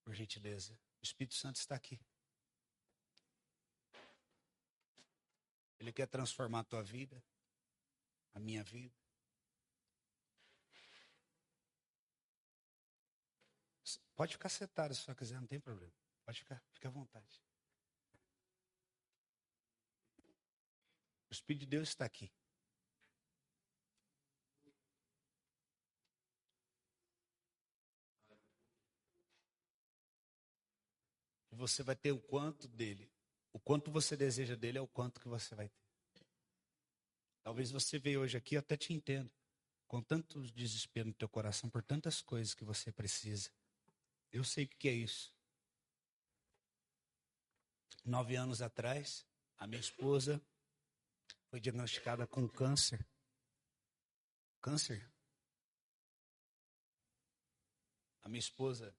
por 0.02 0.12
gentileza. 0.12 0.76
O 1.04 1.06
Espírito 1.06 1.34
Santo 1.34 1.56
está 1.56 1.74
aqui. 1.74 2.00
Ele 5.78 5.92
quer 5.92 6.06
transformar 6.06 6.60
a 6.60 6.64
tua 6.64 6.82
vida, 6.82 7.22
a 8.32 8.40
minha 8.40 8.64
vida. 8.64 8.96
Pode 14.16 14.32
ficar 14.32 14.48
sentado 14.48 14.94
se 14.94 15.02
só 15.02 15.14
quiser, 15.14 15.38
não 15.38 15.46
tem 15.46 15.60
problema. 15.60 15.92
Pode 16.24 16.38
ficar, 16.38 16.64
fica 16.72 16.88
à 16.88 16.90
vontade. 16.90 17.38
O 21.28 21.32
Espírito 21.32 21.60
de 21.60 21.66
Deus 21.66 21.90
está 21.90 22.06
aqui. 22.06 22.32
Você 31.66 31.82
vai 31.82 31.96
ter 31.96 32.12
o 32.12 32.20
quanto 32.20 32.68
dele. 32.68 33.10
O 33.50 33.58
quanto 33.58 33.90
você 33.90 34.16
deseja 34.16 34.54
dele 34.54 34.76
é 34.76 34.80
o 34.80 34.86
quanto 34.86 35.18
que 35.18 35.28
você 35.28 35.54
vai 35.54 35.68
ter. 35.68 36.26
Talvez 37.42 37.70
você 37.70 37.98
veio 37.98 38.20
hoje 38.20 38.36
aqui, 38.36 38.54
eu 38.54 38.60
até 38.60 38.76
te 38.76 38.92
entendo, 38.92 39.30
com 39.86 40.02
tanto 40.02 40.42
desespero 40.52 41.08
no 41.08 41.14
teu 41.14 41.28
coração 41.28 41.70
por 41.70 41.82
tantas 41.82 42.20
coisas 42.20 42.52
que 42.52 42.64
você 42.64 42.92
precisa. 42.92 43.50
Eu 44.30 44.44
sei 44.44 44.64
o 44.64 44.68
que 44.68 44.88
é 44.88 44.92
isso. 44.92 45.34
Nove 48.04 48.36
anos 48.36 48.60
atrás, 48.60 49.26
a 49.56 49.66
minha 49.66 49.80
esposa 49.80 50.42
foi 51.48 51.60
diagnosticada 51.60 52.26
com 52.26 52.46
câncer. 52.46 53.06
Câncer. 54.60 55.10
A 58.22 58.28
minha 58.28 58.40
esposa, 58.40 58.94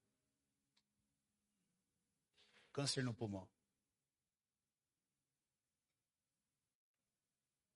câncer 2.76 3.02
no 3.06 3.14
pulmão. 3.14 3.49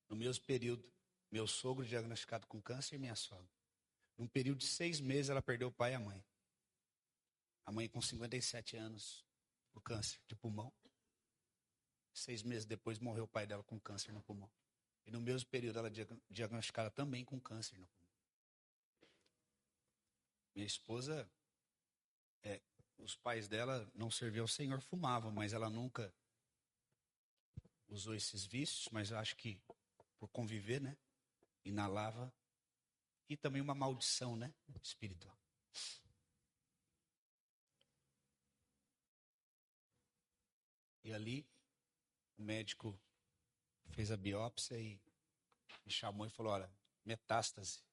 No 0.10 0.16
mesmo 0.18 0.44
período, 0.44 0.84
meu 1.32 1.48
sogro 1.48 1.86
diagnosticado 1.86 2.46
com 2.48 2.62
câncer 2.62 2.96
e 2.96 3.00
minha 3.00 3.16
sogra. 3.16 3.50
Num 4.18 4.28
período 4.28 4.58
de 4.58 4.68
seis 4.68 5.00
meses, 5.00 5.30
ela 5.30 5.42
perdeu 5.42 5.70
o 5.70 5.72
pai 5.72 5.94
e 5.94 5.96
a 5.96 6.02
mãe. 6.02 6.22
A 7.66 7.72
mãe 7.72 7.88
com 7.88 8.02
57 8.02 8.76
anos, 8.76 9.26
por 9.72 9.82
câncer 9.82 10.20
de 10.28 10.36
pulmão. 10.36 10.70
Seis 12.14 12.44
meses 12.44 12.66
depois, 12.66 13.00
morreu 13.00 13.24
o 13.24 13.28
pai 13.28 13.48
dela 13.48 13.64
com 13.64 13.80
câncer 13.80 14.12
no 14.12 14.22
pulmão. 14.22 14.52
E 15.06 15.12
no 15.12 15.22
mesmo 15.22 15.50
período, 15.50 15.80
ela 15.80 15.90
diagnosticada 16.30 16.92
também 16.92 17.24
com 17.24 17.40
câncer 17.40 17.78
no 17.78 17.88
pulmão. 17.88 18.10
Minha 20.54 20.68
esposa, 20.68 21.22
é, 21.22 21.39
os 23.10 23.16
pais 23.16 23.48
dela 23.48 23.90
não 23.96 24.12
serviam 24.12 24.44
ao 24.44 24.48
Senhor, 24.48 24.80
fumavam, 24.82 25.32
mas 25.32 25.52
ela 25.52 25.68
nunca 25.68 26.14
usou 27.88 28.14
esses 28.14 28.46
vícios, 28.46 28.88
mas 28.92 29.12
acho 29.12 29.36
que 29.36 29.60
por 30.20 30.28
conviver, 30.30 30.80
né? 30.80 30.96
Inalava. 31.66 32.32
E 33.28 33.36
também 33.36 33.62
uma 33.62 33.74
maldição, 33.74 34.36
né? 34.36 34.54
Espiritual. 34.84 35.36
E 41.04 41.12
ali, 41.12 41.48
o 42.38 42.44
médico 42.44 43.00
fez 43.88 44.12
a 44.12 44.18
biópsia 44.18 44.78
e 44.80 45.02
me 45.84 45.92
chamou 45.92 46.28
e 46.28 46.30
falou: 46.30 46.54
olha, 46.54 46.72
metástase. 47.04 47.84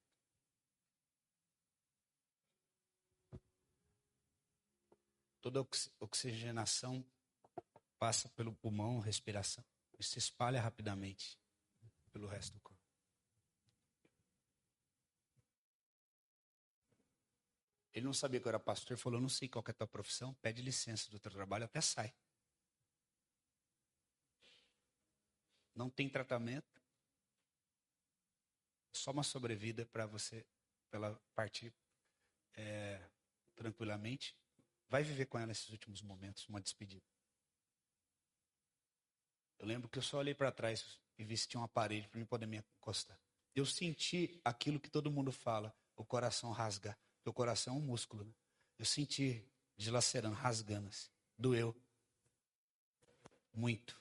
Toda 5.47 5.65
oxigenação 6.01 7.07
passa 8.01 8.29
pelo 8.31 8.53
pulmão, 8.53 8.99
respiração, 8.99 9.65
e 9.97 10.03
se 10.03 10.19
espalha 10.19 10.61
rapidamente 10.61 11.39
pelo 12.11 12.27
resto 12.27 12.55
do 12.55 12.61
corpo. 12.61 12.83
Ele 17.95 18.05
não 18.05 18.13
sabia 18.13 18.41
que 18.41 18.49
eu 18.49 18.51
era 18.51 18.59
pastor, 18.59 18.99
falou: 18.99 19.21
não 19.21 19.29
sei 19.29 19.49
qual 19.49 19.65
é 19.69 19.71
a 19.71 19.75
tua 19.75 19.87
profissão, 19.87 20.35
pede 20.43 20.61
licença 20.63 21.13
do 21.13 21.21
teu 21.21 21.31
trabalho, 21.31 21.65
até 21.67 21.81
sai. 21.81 22.13
Não 25.73 25.89
tem 25.89 26.09
tratamento, 26.09 26.83
só 28.93 29.13
uma 29.13 29.23
sobrevida 29.23 29.87
para 29.87 30.07
você, 30.07 30.45
pela 30.91 31.15
partir 31.37 31.73
é, 32.55 33.09
tranquilamente. 33.55 34.37
Vai 34.89 35.03
viver 35.03 35.27
com 35.27 35.39
ela 35.39 35.49
nesses 35.49 35.69
últimos 35.71 36.03
momentos, 36.03 36.49
uma 36.49 36.61
despedida. 36.61 37.05
Eu 39.59 39.67
lembro 39.67 39.89
que 39.89 39.99
eu 39.99 40.03
só 40.03 40.19
olhei 40.19 40.35
para 40.35 40.53
trás 40.53 41.01
e 41.19 41.25
vi 41.25 41.37
se 41.37 41.49
tinha 41.49 41.61
um 41.61 41.65
aparelho 41.65 42.09
para 42.09 42.19
mim 42.19 42.27
poder 42.27 42.47
me 42.47 42.59
encostar. 42.59 43.19
Eu 43.55 43.65
senti 43.65 44.41
aquilo 44.45 44.79
que 44.79 44.91
todo 44.91 45.11
mundo 45.11 45.33
fala, 45.33 45.75
o 45.97 46.05
coração 46.05 46.53
rasgar. 46.53 46.97
O 47.25 47.33
coração 47.33 47.75
é 47.75 47.79
um 47.79 47.81
músculo, 47.81 48.23
né? 48.23 48.33
Eu 48.79 48.85
senti 48.85 49.45
dilacerando, 49.77 50.37
rasgando 50.37 50.89
assim. 50.89 51.11
Doeu. 51.37 51.75
Muito. 53.53 54.01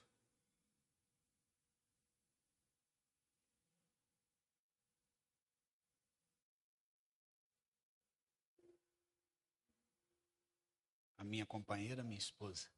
Minha 11.26 11.46
companheira, 11.46 12.04
minha 12.04 12.18
esposa. 12.18 12.70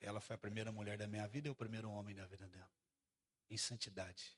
Ela 0.00 0.20
foi 0.20 0.34
a 0.34 0.38
primeira 0.38 0.72
mulher 0.72 0.96
da 0.96 1.06
minha 1.06 1.26
vida 1.28 1.48
e 1.48 1.50
o 1.50 1.54
primeiro 1.54 1.90
homem 1.90 2.14
da 2.14 2.26
vida 2.26 2.48
dela. 2.48 2.72
Em 3.48 3.56
santidade. 3.56 4.36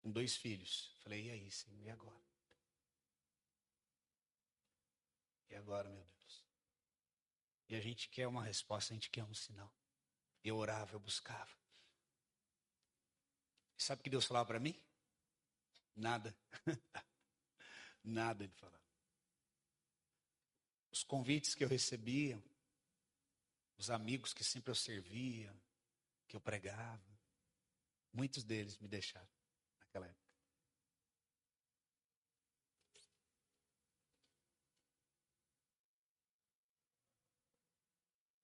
Com 0.00 0.12
dois 0.12 0.36
filhos. 0.36 0.94
Falei, 1.00 1.26
e 1.26 1.30
aí, 1.30 1.50
Senhor, 1.50 1.82
e 1.82 1.90
agora? 1.90 2.28
E 5.50 5.54
agora, 5.56 5.88
meu 5.88 6.04
Deus? 6.04 6.44
E 7.68 7.74
a 7.74 7.80
gente 7.80 8.08
quer 8.08 8.26
uma 8.26 8.44
resposta, 8.44 8.92
a 8.92 8.94
gente 8.94 9.10
quer 9.10 9.24
um 9.24 9.34
sinal. 9.34 9.72
Eu 10.44 10.56
orava, 10.56 10.94
eu 10.94 11.00
buscava. 11.00 11.50
E 13.76 13.82
sabe 13.82 14.00
o 14.00 14.04
que 14.04 14.10
Deus 14.10 14.24
falava 14.24 14.46
para 14.46 14.60
mim? 14.60 14.80
Nada. 15.98 16.34
Nada 18.02 18.44
ele 18.44 18.54
falava 18.54 18.88
os 20.98 21.04
convites 21.04 21.54
que 21.54 21.62
eu 21.62 21.68
recebia, 21.68 22.42
os 23.76 23.90
amigos 23.90 24.34
que 24.34 24.42
sempre 24.42 24.70
eu 24.70 24.74
servia, 24.74 25.54
que 26.26 26.34
eu 26.34 26.40
pregava, 26.40 27.20
muitos 28.12 28.42
deles 28.42 28.78
me 28.78 28.88
deixaram 28.88 29.28
naquela 29.78 30.06
época. 30.06 30.28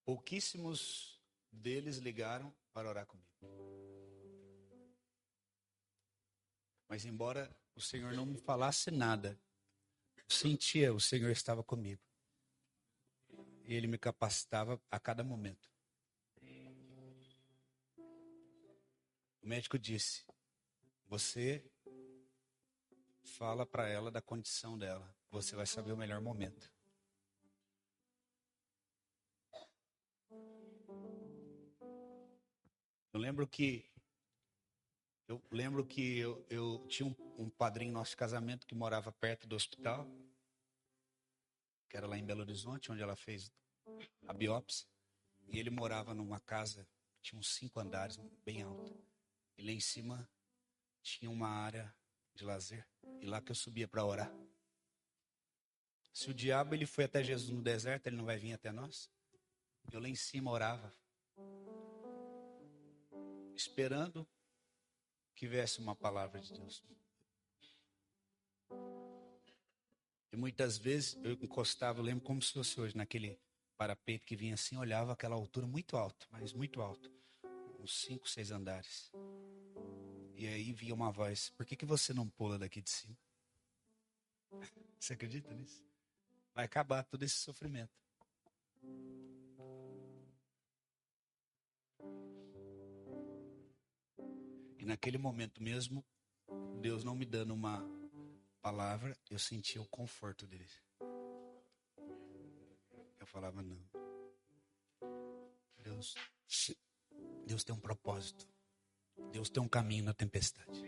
Pouquíssimos 0.05 1.20
deles 1.51 1.97
ligaram 1.97 2.55
para 2.72 2.89
orar 2.89 3.06
comigo. 3.06 3.84
Mas 6.94 7.04
embora 7.04 7.50
o 7.74 7.80
Senhor 7.80 8.12
não 8.12 8.24
me 8.24 8.38
falasse 8.38 8.88
nada, 8.88 9.36
sentia 10.28 10.94
o 10.94 11.00
Senhor 11.00 11.28
estava 11.28 11.60
comigo 11.60 12.00
e 13.64 13.74
ele 13.74 13.88
me 13.88 13.98
capacitava 13.98 14.80
a 14.88 15.00
cada 15.00 15.24
momento. 15.24 15.68
O 19.42 19.48
médico 19.48 19.76
disse: 19.76 20.24
Você 21.08 21.68
fala 23.24 23.66
para 23.66 23.88
ela 23.88 24.08
da 24.08 24.22
condição 24.22 24.78
dela, 24.78 25.12
você 25.32 25.56
vai 25.56 25.66
saber 25.66 25.90
o 25.90 25.96
melhor 25.96 26.20
momento. 26.20 26.72
Eu 33.12 33.18
lembro 33.18 33.48
que 33.48 33.84
eu 35.26 35.42
lembro 35.51 35.84
que 35.84 36.18
eu, 36.18 36.44
eu 36.51 36.84
tinha 36.88 37.09
um, 37.09 37.44
um 37.44 37.51
padrinho 37.51 37.92
nosso 37.92 38.10
de 38.10 38.16
casamento 38.16 38.66
que 38.66 38.74
morava 38.74 39.10
perto 39.12 39.46
do 39.46 39.56
hospital 39.56 40.06
que 41.94 41.98
era 41.98 42.09
lá 42.09 42.18
em 42.18 42.24
Belo 42.24 42.40
Horizonte, 42.40 42.90
onde 42.90 43.01
ela 43.01 43.14
fez 43.14 43.52
a 44.26 44.32
biópsia. 44.32 44.84
E 45.46 45.60
ele 45.60 45.70
morava 45.70 46.12
numa 46.12 46.40
casa 46.40 46.84
que 47.14 47.22
tinha 47.22 47.38
uns 47.38 47.55
cinco 47.55 47.78
andares, 47.78 48.16
bem 48.44 48.62
alta. 48.62 48.92
E 49.56 49.64
lá 49.64 49.70
em 49.70 49.78
cima 49.78 50.28
tinha 51.01 51.30
uma 51.30 51.46
área 51.46 51.94
de 52.34 52.44
lazer. 52.44 52.84
E 53.20 53.26
lá 53.26 53.40
que 53.40 53.52
eu 53.52 53.55
subia 53.55 53.86
para 53.86 54.05
orar. 54.05 54.34
Se 56.12 56.28
o 56.28 56.34
diabo 56.34 56.74
ele 56.74 56.84
foi 56.84 57.05
até 57.05 57.22
Jesus 57.22 57.51
no 57.51 57.62
deserto, 57.62 58.09
ele 58.09 58.16
não 58.16 58.24
vai 58.24 58.38
vir 58.38 58.55
até 58.55 58.72
nós? 58.72 59.09
Eu 59.92 60.01
lá 60.01 60.09
em 60.09 60.16
cima 60.16 60.51
orava, 60.51 60.92
esperando 63.55 64.26
que 65.35 65.47
viesse 65.47 65.81
uma 65.81 65.94
palavra 65.94 66.40
de 66.40 66.52
Deus. 66.52 66.82
E 70.32 70.36
muitas 70.36 70.77
vezes 70.78 71.16
eu 71.23 71.32
encostava, 71.32 72.01
eu 72.01 72.05
lembro 72.05 72.24
como 72.24 72.43
se 72.43 72.52
fosse 72.52 72.81
hoje, 72.81 72.97
naquele 72.97 73.39
parapeito 73.77 74.24
que 74.24 74.35
vinha 74.36 74.55
assim, 74.55 74.77
olhava 74.77 75.12
aquela 75.12 75.35
altura 75.35 75.66
muito 75.66 75.97
alto, 75.97 76.27
mas 76.31 76.52
muito 76.52 76.81
alto. 76.81 77.11
Uns 77.78 78.02
cinco, 78.02 78.28
seis 78.28 78.51
andares. 78.51 79.12
E 80.36 80.47
aí 80.47 80.73
via 80.73 80.94
uma 80.94 81.12
voz: 81.12 81.51
Por 81.51 81.65
que, 81.65 81.77
que 81.77 81.85
você 81.85 82.12
não 82.12 82.28
pula 82.28 82.59
daqui 82.59 82.81
de 82.81 82.90
cima? 82.90 83.16
Você 84.98 85.12
acredita 85.12 85.52
nisso? 85.52 85.85
Vai 86.55 86.65
acabar 86.65 87.05
todo 87.05 87.23
esse 87.23 87.35
sofrimento. 87.35 87.93
E 94.85 94.86
naquele 94.86 95.16
momento 95.16 95.62
mesmo, 95.62 96.05
Deus 96.82 97.05
não 97.05 97.15
me 97.15 97.24
dando 97.24 97.55
uma 97.55 97.82
palavra, 98.61 99.16
eu 99.31 99.39
sentia 99.39 99.81
o 99.81 99.86
conforto 99.86 100.47
dele. 100.47 100.69
Eu 103.19 103.27
falava, 103.27 103.62
não. 103.62 103.82
Deus, 105.78 106.15
Deus 107.47 107.65
tem 107.65 107.74
um 107.74 107.81
propósito. 107.81 108.47
Deus 109.32 109.48
tem 109.48 109.62
um 109.62 109.69
caminho 109.69 110.05
na 110.05 110.12
tempestade. 110.12 110.85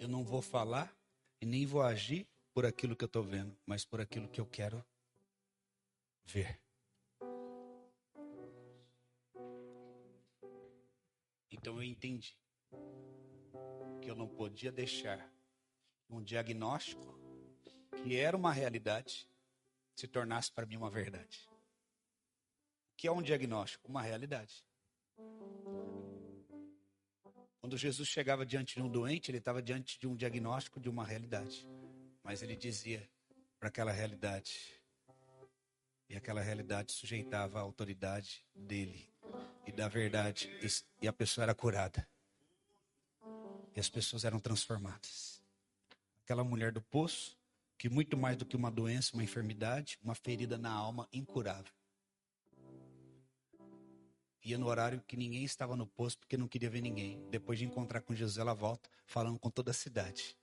Eu 0.00 0.08
não 0.08 0.24
vou 0.24 0.42
falar 0.42 0.92
e 1.40 1.46
nem 1.46 1.64
vou 1.64 1.80
agir 1.80 2.26
por 2.52 2.66
aquilo 2.66 2.96
que 2.96 3.04
eu 3.04 3.06
estou 3.06 3.22
vendo, 3.22 3.56
mas 3.64 3.84
por 3.84 4.00
aquilo 4.00 4.28
que 4.28 4.40
eu 4.40 4.46
quero 4.46 4.84
ver. 6.24 6.60
Então 11.62 11.76
eu 11.76 11.84
entendi 11.84 12.36
que 14.00 14.10
eu 14.10 14.16
não 14.16 14.26
podia 14.26 14.72
deixar 14.72 15.32
um 16.10 16.20
diagnóstico 16.20 17.16
que 18.02 18.16
era 18.16 18.36
uma 18.36 18.52
realidade 18.52 19.28
se 19.94 20.08
tornasse 20.08 20.50
para 20.50 20.66
mim 20.66 20.76
uma 20.76 20.90
verdade. 20.90 21.48
O 22.92 22.96
que 22.96 23.06
é 23.06 23.12
um 23.12 23.22
diagnóstico? 23.22 23.88
Uma 23.88 24.02
realidade. 24.02 24.66
Quando 27.60 27.78
Jesus 27.78 28.08
chegava 28.08 28.44
diante 28.44 28.74
de 28.74 28.82
um 28.82 28.88
doente, 28.88 29.30
ele 29.30 29.38
estava 29.38 29.62
diante 29.62 30.00
de 30.00 30.08
um 30.08 30.16
diagnóstico 30.16 30.80
de 30.80 30.88
uma 30.88 31.06
realidade. 31.06 31.64
Mas 32.24 32.42
ele 32.42 32.56
dizia 32.56 33.08
para 33.60 33.68
aquela 33.68 33.92
realidade. 33.92 34.82
E 36.08 36.16
aquela 36.16 36.40
realidade 36.40 36.90
sujeitava 36.90 37.60
a 37.60 37.62
autoridade 37.62 38.44
dele 38.52 39.11
e 39.66 39.72
da 39.72 39.88
verdade. 39.88 40.50
E 41.00 41.08
a 41.08 41.12
pessoa 41.12 41.44
era 41.44 41.54
curada. 41.54 42.06
E 43.74 43.80
as 43.80 43.88
pessoas 43.88 44.24
eram 44.24 44.38
transformadas. 44.38 45.42
Aquela 46.24 46.44
mulher 46.44 46.72
do 46.72 46.82
poço, 46.82 47.38
que 47.78 47.88
muito 47.88 48.16
mais 48.16 48.36
do 48.36 48.44
que 48.44 48.56
uma 48.56 48.70
doença, 48.70 49.14
uma 49.14 49.24
enfermidade, 49.24 49.98
uma 50.02 50.14
ferida 50.14 50.58
na 50.58 50.70
alma 50.70 51.08
incurável 51.12 51.72
ia 54.44 54.58
no 54.58 54.66
horário 54.66 55.02
que 55.06 55.16
ninguém 55.16 55.44
estava 55.44 55.76
no 55.76 55.86
posto 55.86 56.18
porque 56.18 56.36
não 56.36 56.48
queria 56.48 56.68
ver 56.68 56.80
ninguém. 56.80 57.22
Depois 57.30 57.58
de 57.58 57.64
encontrar 57.64 58.00
com 58.00 58.14
Jesus, 58.14 58.38
ela 58.38 58.54
volta 58.54 58.88
falando 59.06 59.38
com 59.38 59.50
toda 59.50 59.70
a 59.70 59.74
cidade. 59.74 60.36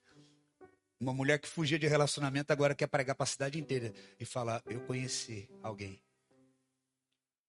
Uma 0.99 1.13
mulher 1.13 1.39
que 1.39 1.47
fugia 1.47 1.79
de 1.79 1.87
relacionamento 1.87 2.51
agora 2.51 2.75
quer 2.75 2.87
pregar 2.87 3.15
para 3.15 3.23
a 3.23 3.27
cidade 3.27 3.59
inteira 3.59 3.93
e 4.19 4.25
falar: 4.25 4.61
Eu 4.65 4.81
conheci 4.81 5.49
alguém 5.61 6.01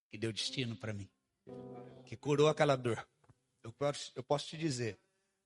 que 0.09 0.19
deu 0.19 0.33
destino 0.33 0.77
para 0.77 0.93
mim, 0.93 1.09
que 2.05 2.17
curou 2.17 2.49
aquela 2.49 2.77
dor. 2.77 3.07
Eu 3.63 3.73
posso, 3.73 4.13
eu 4.17 4.23
posso 4.23 4.49
te 4.49 4.57
dizer 4.57 4.99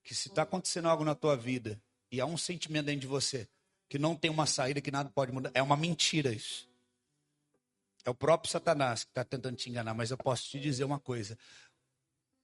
que 0.02 0.14
se 0.14 0.28
está 0.28 0.42
acontecendo 0.42 0.88
algo 0.88 1.04
na 1.04 1.14
tua 1.14 1.36
vida 1.36 1.80
e 2.10 2.20
há 2.20 2.26
um 2.26 2.36
sentimento 2.36 2.86
dentro 2.86 3.00
de 3.02 3.06
você 3.06 3.48
que 3.88 3.98
não 3.98 4.16
tem 4.16 4.30
uma 4.30 4.46
saída, 4.46 4.80
que 4.80 4.90
nada 4.90 5.10
pode 5.10 5.32
mudar, 5.32 5.50
é 5.54 5.62
uma 5.62 5.76
mentira 5.76 6.32
isso. 6.32 6.68
É 8.04 8.10
o 8.10 8.14
próprio 8.14 8.50
Satanás 8.50 9.04
que 9.04 9.10
está 9.10 9.24
tentando 9.24 9.56
te 9.56 9.70
enganar, 9.70 9.94
mas 9.94 10.10
eu 10.10 10.18
posso 10.18 10.48
te 10.48 10.60
dizer 10.60 10.84
uma 10.84 11.00
coisa: 11.00 11.38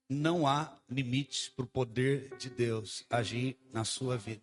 não 0.09 0.47
há 0.47 0.77
limites 0.89 1.49
para 1.49 1.65
o 1.65 1.69
poder 1.69 2.37
de 2.37 2.49
Deus 2.51 3.05
agir 3.11 3.59
na 3.73 3.85
sua 3.85 4.17
vida. 4.17 4.43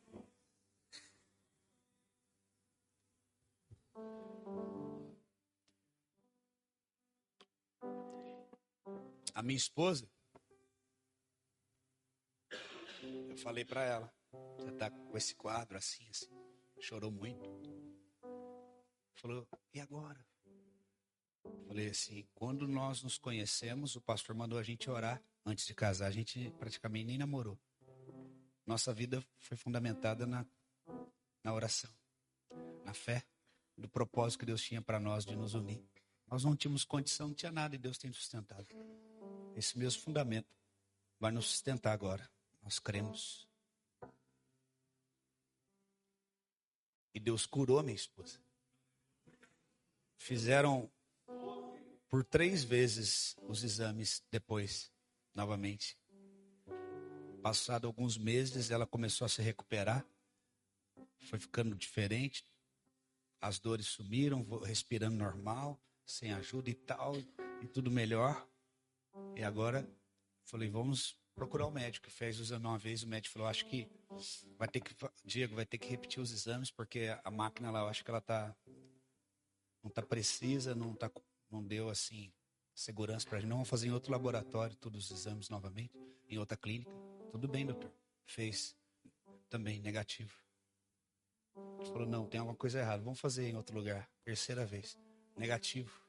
A 9.37 9.43
minha 9.43 9.55
esposa, 9.55 10.09
eu 13.29 13.37
falei 13.37 13.63
para 13.63 13.83
ela, 13.83 14.11
você 14.57 14.69
está 14.69 14.89
com 14.89 15.15
esse 15.15 15.35
quadro 15.35 15.77
assim, 15.77 16.09
assim, 16.09 16.35
chorou 16.79 17.11
muito. 17.11 17.47
Falou, 19.13 19.47
e 19.71 19.79
agora? 19.79 20.25
Falei 21.67 21.89
assim, 21.89 22.27
quando 22.33 22.67
nós 22.67 23.03
nos 23.03 23.19
conhecemos, 23.19 23.95
o 23.95 24.01
pastor 24.01 24.35
mandou 24.35 24.57
a 24.57 24.63
gente 24.63 24.89
orar 24.89 25.21
antes 25.45 25.67
de 25.67 25.75
casar. 25.75 26.07
A 26.07 26.11
gente 26.11 26.49
praticamente 26.57 27.05
nem 27.05 27.19
namorou. 27.19 27.59
Nossa 28.65 28.91
vida 28.91 29.23
foi 29.37 29.55
fundamentada 29.55 30.25
na, 30.25 30.47
na 31.43 31.53
oração, 31.53 31.93
na 32.83 32.95
fé, 32.95 33.23
do 33.77 33.87
propósito 33.87 34.39
que 34.39 34.45
Deus 34.47 34.63
tinha 34.63 34.81
para 34.81 34.99
nós 34.99 35.23
de 35.23 35.35
nos 35.35 35.53
unir. 35.53 35.87
Nós 36.25 36.43
não 36.43 36.55
tínhamos 36.55 36.83
condição, 36.83 37.27
não 37.27 37.35
tinha 37.35 37.51
nada 37.51 37.75
e 37.75 37.77
Deus 37.77 37.99
tem 37.99 38.11
sustentado. 38.11 38.65
Esse 39.57 39.75
mesmo 39.75 40.03
fundamento 40.03 40.55
vai 41.19 41.31
nos 41.31 41.47
sustentar 41.47 41.91
agora. 41.91 42.29
Nós 42.61 42.77
cremos. 42.77 43.49
E 47.11 47.19
Deus 47.19 47.47
curou 47.47 47.81
minha 47.81 47.95
esposa. 47.95 48.39
Fizeram 50.15 50.91
por 52.07 52.23
três 52.23 52.63
vezes 52.63 53.35
os 53.47 53.63
exames 53.63 54.23
depois, 54.29 54.91
novamente. 55.33 55.97
Passado 57.41 57.87
alguns 57.87 58.15
meses, 58.15 58.69
ela 58.69 58.85
começou 58.85 59.25
a 59.25 59.29
se 59.29 59.41
recuperar, 59.41 60.05
foi 61.21 61.39
ficando 61.39 61.75
diferente, 61.75 62.45
as 63.41 63.57
dores 63.57 63.87
sumiram, 63.87 64.45
respirando 64.59 65.17
normal, 65.17 65.81
sem 66.05 66.31
ajuda 66.31 66.69
e 66.69 66.75
tal, 66.75 67.15
e 67.59 67.67
tudo 67.67 67.89
melhor. 67.89 68.47
E 69.35 69.43
agora, 69.43 69.87
falei, 70.45 70.69
vamos 70.69 71.17
procurar 71.35 71.67
o 71.67 71.71
médico. 71.71 72.09
Fez 72.09 72.39
o 72.39 72.43
exame 72.43 72.65
uma 72.65 72.77
vez, 72.77 73.03
o 73.03 73.07
médico 73.07 73.33
falou, 73.33 73.47
acho 73.47 73.65
que 73.65 73.87
vai 74.57 74.67
ter 74.67 74.81
que, 74.81 74.95
Diego, 75.23 75.55
vai 75.55 75.65
ter 75.65 75.77
que 75.77 75.87
repetir 75.87 76.21
os 76.21 76.31
exames, 76.31 76.71
porque 76.71 77.15
a 77.23 77.31
máquina 77.31 77.69
lá, 77.71 77.81
eu 77.81 77.87
acho 77.87 78.03
que 78.03 78.09
ela 78.09 78.21
tá, 78.21 78.55
não 79.83 79.91
tá 79.91 80.01
precisa, 80.01 80.73
não 80.73 80.93
tá 80.93 81.09
não 81.49 81.63
deu 81.63 81.89
assim 81.89 82.31
segurança 82.73 83.27
para 83.27 83.37
a 83.37 83.41
gente. 83.41 83.49
Não, 83.49 83.57
vamos 83.57 83.69
fazer 83.69 83.87
em 83.87 83.91
outro 83.91 84.11
laboratório 84.11 84.75
todos 84.75 85.09
os 85.09 85.19
exames 85.19 85.49
novamente, 85.49 85.93
em 86.29 86.37
outra 86.37 86.57
clínica. 86.57 86.91
Tudo 87.31 87.47
bem, 87.47 87.65
doutor. 87.65 87.91
Fez 88.25 88.75
também 89.49 89.79
negativo. 89.79 90.33
Ele 91.79 91.89
falou: 91.89 92.07
não, 92.07 92.27
tem 92.27 92.39
alguma 92.39 92.55
coisa 92.55 92.79
errada. 92.79 93.03
Vamos 93.03 93.19
fazer 93.19 93.49
em 93.49 93.55
outro 93.55 93.75
lugar. 93.75 94.09
Terceira 94.23 94.65
vez. 94.65 94.97
Negativo. 95.35 96.06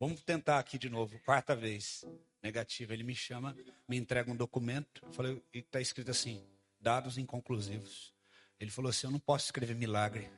Vamos 0.00 0.22
tentar 0.22 0.58
aqui 0.58 0.78
de 0.78 0.88
novo. 0.88 1.20
Quarta 1.26 1.54
vez. 1.54 2.06
Negativo. 2.42 2.94
Ele 2.94 3.04
me 3.04 3.14
chama, 3.14 3.54
me 3.86 3.98
entrega 3.98 4.32
um 4.32 4.36
documento. 4.36 5.02
Eu 5.04 5.12
falei, 5.12 5.44
e 5.52 5.58
está 5.58 5.78
escrito 5.78 6.10
assim: 6.10 6.42
dados 6.80 7.18
inconclusivos. 7.18 8.14
Ele 8.58 8.70
falou 8.70 8.88
assim: 8.88 9.06
eu 9.06 9.10
não 9.10 9.20
posso 9.20 9.44
escrever 9.44 9.74
milagre 9.74 10.30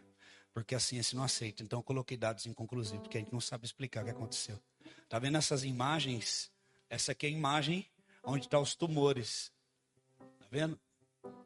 porque 0.52 0.74
a 0.74 0.80
ciência 0.80 1.16
não 1.16 1.22
aceita. 1.22 1.62
Então 1.62 1.78
eu 1.78 1.82
coloquei 1.82 2.16
dados 2.16 2.44
inconclusivos, 2.44 3.02
porque 3.02 3.18
a 3.18 3.20
gente 3.20 3.32
não 3.32 3.40
sabe 3.40 3.64
explicar 3.64 4.02
o 4.02 4.04
que 4.04 4.10
aconteceu. 4.10 4.60
Tá 5.08 5.20
vendo 5.20 5.38
essas 5.38 5.62
imagens? 5.62 6.50
Essa 6.90 7.12
aqui 7.12 7.26
é 7.26 7.28
a 7.28 7.32
imagem 7.32 7.88
onde 8.24 8.46
estão 8.46 8.60
tá 8.60 8.62
os 8.64 8.74
tumores. 8.74 9.52
Tá 10.40 10.46
vendo? 10.50 10.78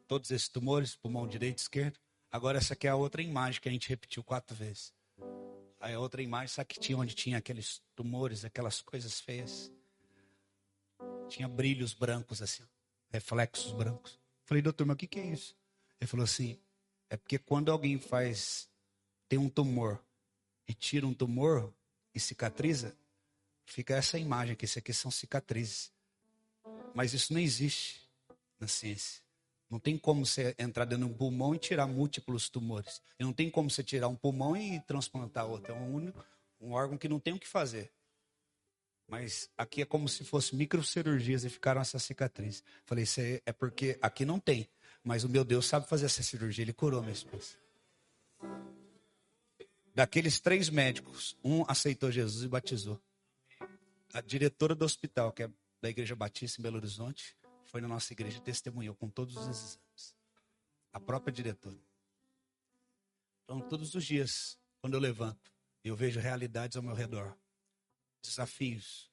Todos 0.07 0.31
esses 0.31 0.49
tumores, 0.49 0.95
pulmão 0.95 1.27
direito, 1.27 1.59
esquerdo. 1.59 1.99
Agora 2.31 2.57
essa 2.57 2.73
aqui 2.73 2.87
é 2.87 2.89
a 2.89 2.95
outra 2.95 3.21
imagem 3.21 3.61
que 3.61 3.69
a 3.69 3.71
gente 3.71 3.87
repetiu 3.87 4.23
quatro 4.23 4.55
vezes. 4.55 4.91
Aí 5.87 5.93
a 5.93 5.99
outra 6.01 6.21
imagem, 6.21 6.49
sabe 6.49 6.67
que 6.67 6.81
tinha 6.81 6.97
onde 6.97 7.15
tinha 7.15 7.37
aqueles 7.37 7.81
tumores, 7.95 8.43
aquelas 8.43 8.81
coisas 8.81 9.21
feias. 9.21 9.71
Tinha 11.29 11.47
brilhos 11.47 11.93
brancos 11.93 12.41
assim, 12.41 12.61
reflexos 13.09 13.71
brancos. 13.71 14.19
Falei, 14.43 14.61
doutor, 14.61 14.85
mas 14.85 14.95
o 14.95 14.97
que, 14.97 15.07
que 15.07 15.17
é 15.17 15.27
isso? 15.27 15.55
Ele 15.97 16.05
falou 16.09 16.25
assim, 16.25 16.59
é 17.09 17.15
porque 17.15 17.39
quando 17.39 17.71
alguém 17.71 17.97
faz 17.97 18.69
tem 19.29 19.39
um 19.39 19.47
tumor 19.47 20.03
e 20.67 20.73
tira 20.73 21.07
um 21.07 21.13
tumor 21.13 21.73
e 22.13 22.19
cicatriza, 22.19 22.93
fica 23.65 23.95
essa 23.95 24.19
imagem 24.19 24.57
que 24.57 24.65
isso 24.65 24.79
aqui 24.79 24.91
são 24.91 25.09
cicatrizes. 25.09 25.89
Mas 26.93 27.13
isso 27.13 27.31
não 27.31 27.39
existe 27.39 28.01
na 28.59 28.67
ciência. 28.67 29.21
Não 29.69 29.79
tem 29.79 29.97
como 29.97 30.25
você 30.25 30.55
entrar 30.57 30.85
dentro 30.85 31.05
de 31.05 31.11
um 31.11 31.17
pulmão 31.17 31.53
e 31.53 31.59
tirar 31.59 31.87
múltiplos 31.87 32.49
tumores. 32.49 33.01
Não 33.19 33.33
tem 33.33 33.49
como 33.49 33.69
você 33.69 33.83
tirar 33.83 34.07
um 34.07 34.15
pulmão 34.15 34.55
e 34.55 34.79
transplantar 34.81 35.45
outro. 35.45 35.73
É 35.73 35.75
um, 35.75 35.93
único, 35.93 36.25
um 36.61 36.71
órgão 36.71 36.97
que 36.97 37.09
não 37.09 37.19
tem 37.19 37.33
o 37.33 37.39
que 37.39 37.47
fazer. 37.47 37.91
Mas 39.07 39.49
aqui 39.57 39.81
é 39.81 39.85
como 39.85 40.07
se 40.07 40.23
fosse 40.23 40.55
microcirurgias 40.55 41.43
e 41.43 41.49
ficaram 41.49 41.81
essas 41.81 42.03
cicatrizes. 42.03 42.63
Falei, 42.85 43.03
isso 43.03 43.19
é 43.21 43.53
porque 43.53 43.97
aqui 44.01 44.25
não 44.25 44.39
tem. 44.39 44.69
Mas 45.03 45.23
o 45.23 45.29
meu 45.29 45.43
Deus 45.43 45.65
sabe 45.65 45.87
fazer 45.87 46.05
essa 46.05 46.23
cirurgia. 46.23 46.63
Ele 46.63 46.73
curou 46.73 47.01
minha 47.01 47.13
esposa. 47.13 47.55
Daqueles 49.93 50.39
três 50.39 50.69
médicos, 50.69 51.35
um 51.43 51.63
aceitou 51.67 52.11
Jesus 52.11 52.43
e 52.43 52.47
batizou. 52.47 53.01
A 54.13 54.21
diretora 54.21 54.75
do 54.75 54.85
hospital, 54.85 55.31
que 55.31 55.43
é 55.43 55.49
da 55.81 55.89
Igreja 55.89 56.15
Batista 56.15 56.61
em 56.61 56.63
Belo 56.63 56.77
Horizonte, 56.77 57.35
foi 57.67 57.81
na 57.81 57.87
nossa 57.87 58.13
igreja 58.13 58.37
e 58.37 58.41
testemunhou 58.41 58.95
com 58.95 59.09
todos 59.09 59.35
os 59.35 59.47
exames. 59.47 60.15
A 60.91 60.99
própria 60.99 61.31
diretora. 61.31 61.79
Então, 63.43 63.61
todos 63.61 63.93
os 63.93 64.03
dias, 64.03 64.59
quando 64.79 64.95
eu 64.95 64.99
levanto, 64.99 65.51
eu 65.83 65.95
vejo 65.95 66.19
realidades 66.19 66.75
ao 66.75 66.83
meu 66.83 66.93
redor, 66.93 67.37
desafios. 68.21 69.11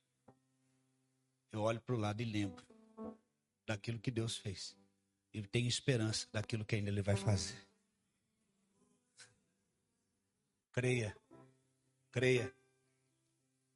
Eu 1.52 1.62
olho 1.62 1.80
para 1.80 1.94
o 1.94 1.98
lado 1.98 2.20
e 2.20 2.24
lembro 2.24 2.66
daquilo 3.66 3.98
que 3.98 4.10
Deus 4.10 4.36
fez. 4.36 4.76
E 5.32 5.42
tenho 5.42 5.68
esperança 5.68 6.28
daquilo 6.32 6.64
que 6.64 6.76
ainda 6.76 6.90
Ele 6.90 7.02
vai 7.02 7.16
fazer. 7.16 7.56
Creia. 10.72 11.16
Creia. 12.10 12.54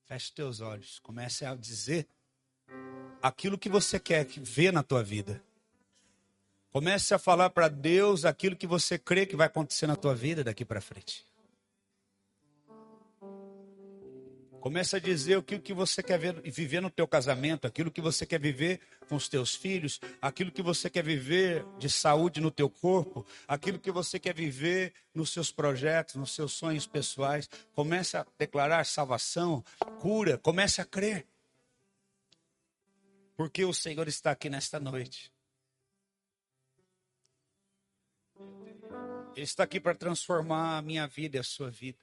Feche 0.04 0.32
teus 0.32 0.60
olhos. 0.60 0.98
Comece 1.00 1.44
a 1.44 1.54
dizer 1.54 2.08
aquilo 3.22 3.58
que 3.58 3.68
você 3.68 3.98
quer 3.98 4.26
ver 4.26 4.72
na 4.72 4.82
tua 4.82 5.02
vida. 5.02 5.42
Comece 6.70 7.14
a 7.14 7.18
falar 7.18 7.50
para 7.50 7.68
Deus 7.68 8.24
aquilo 8.24 8.54
que 8.54 8.66
você 8.66 8.98
crê 8.98 9.26
que 9.26 9.36
vai 9.36 9.46
acontecer 9.46 9.86
na 9.86 9.96
tua 9.96 10.14
vida 10.14 10.44
daqui 10.44 10.64
para 10.64 10.80
frente. 10.80 11.26
Comece 14.60 14.96
a 14.96 14.98
dizer 14.98 15.38
o 15.38 15.42
que 15.42 15.72
você 15.72 16.02
quer 16.02 16.18
ver, 16.18 16.42
viver 16.42 16.82
no 16.82 16.90
teu 16.90 17.06
casamento, 17.06 17.66
aquilo 17.66 17.90
que 17.90 18.00
você 18.00 18.26
quer 18.26 18.40
viver 18.40 18.80
com 19.08 19.14
os 19.14 19.28
teus 19.28 19.54
filhos, 19.54 20.00
aquilo 20.20 20.50
que 20.50 20.62
você 20.62 20.90
quer 20.90 21.02
viver 21.02 21.64
de 21.78 21.88
saúde 21.88 22.40
no 22.40 22.50
teu 22.50 22.68
corpo, 22.68 23.24
aquilo 23.46 23.78
que 23.78 23.90
você 23.90 24.18
quer 24.18 24.34
viver 24.34 24.92
nos 25.14 25.32
seus 25.32 25.52
projetos, 25.52 26.16
nos 26.16 26.34
seus 26.34 26.52
sonhos 26.52 26.86
pessoais. 26.86 27.48
Comece 27.74 28.16
a 28.16 28.26
declarar 28.36 28.84
salvação, 28.84 29.64
cura, 30.00 30.36
comece 30.36 30.80
a 30.80 30.84
crer. 30.84 31.24
Porque 33.38 33.64
o 33.64 33.72
Senhor 33.72 34.08
está 34.08 34.32
aqui 34.32 34.50
nesta 34.50 34.80
noite. 34.80 35.32
Ele 39.36 39.44
está 39.44 39.62
aqui 39.62 39.78
para 39.78 39.94
transformar 39.94 40.76
a 40.76 40.82
minha 40.82 41.06
vida 41.06 41.36
e 41.36 41.38
a 41.40 41.44
sua 41.44 41.70
vida. 41.70 42.02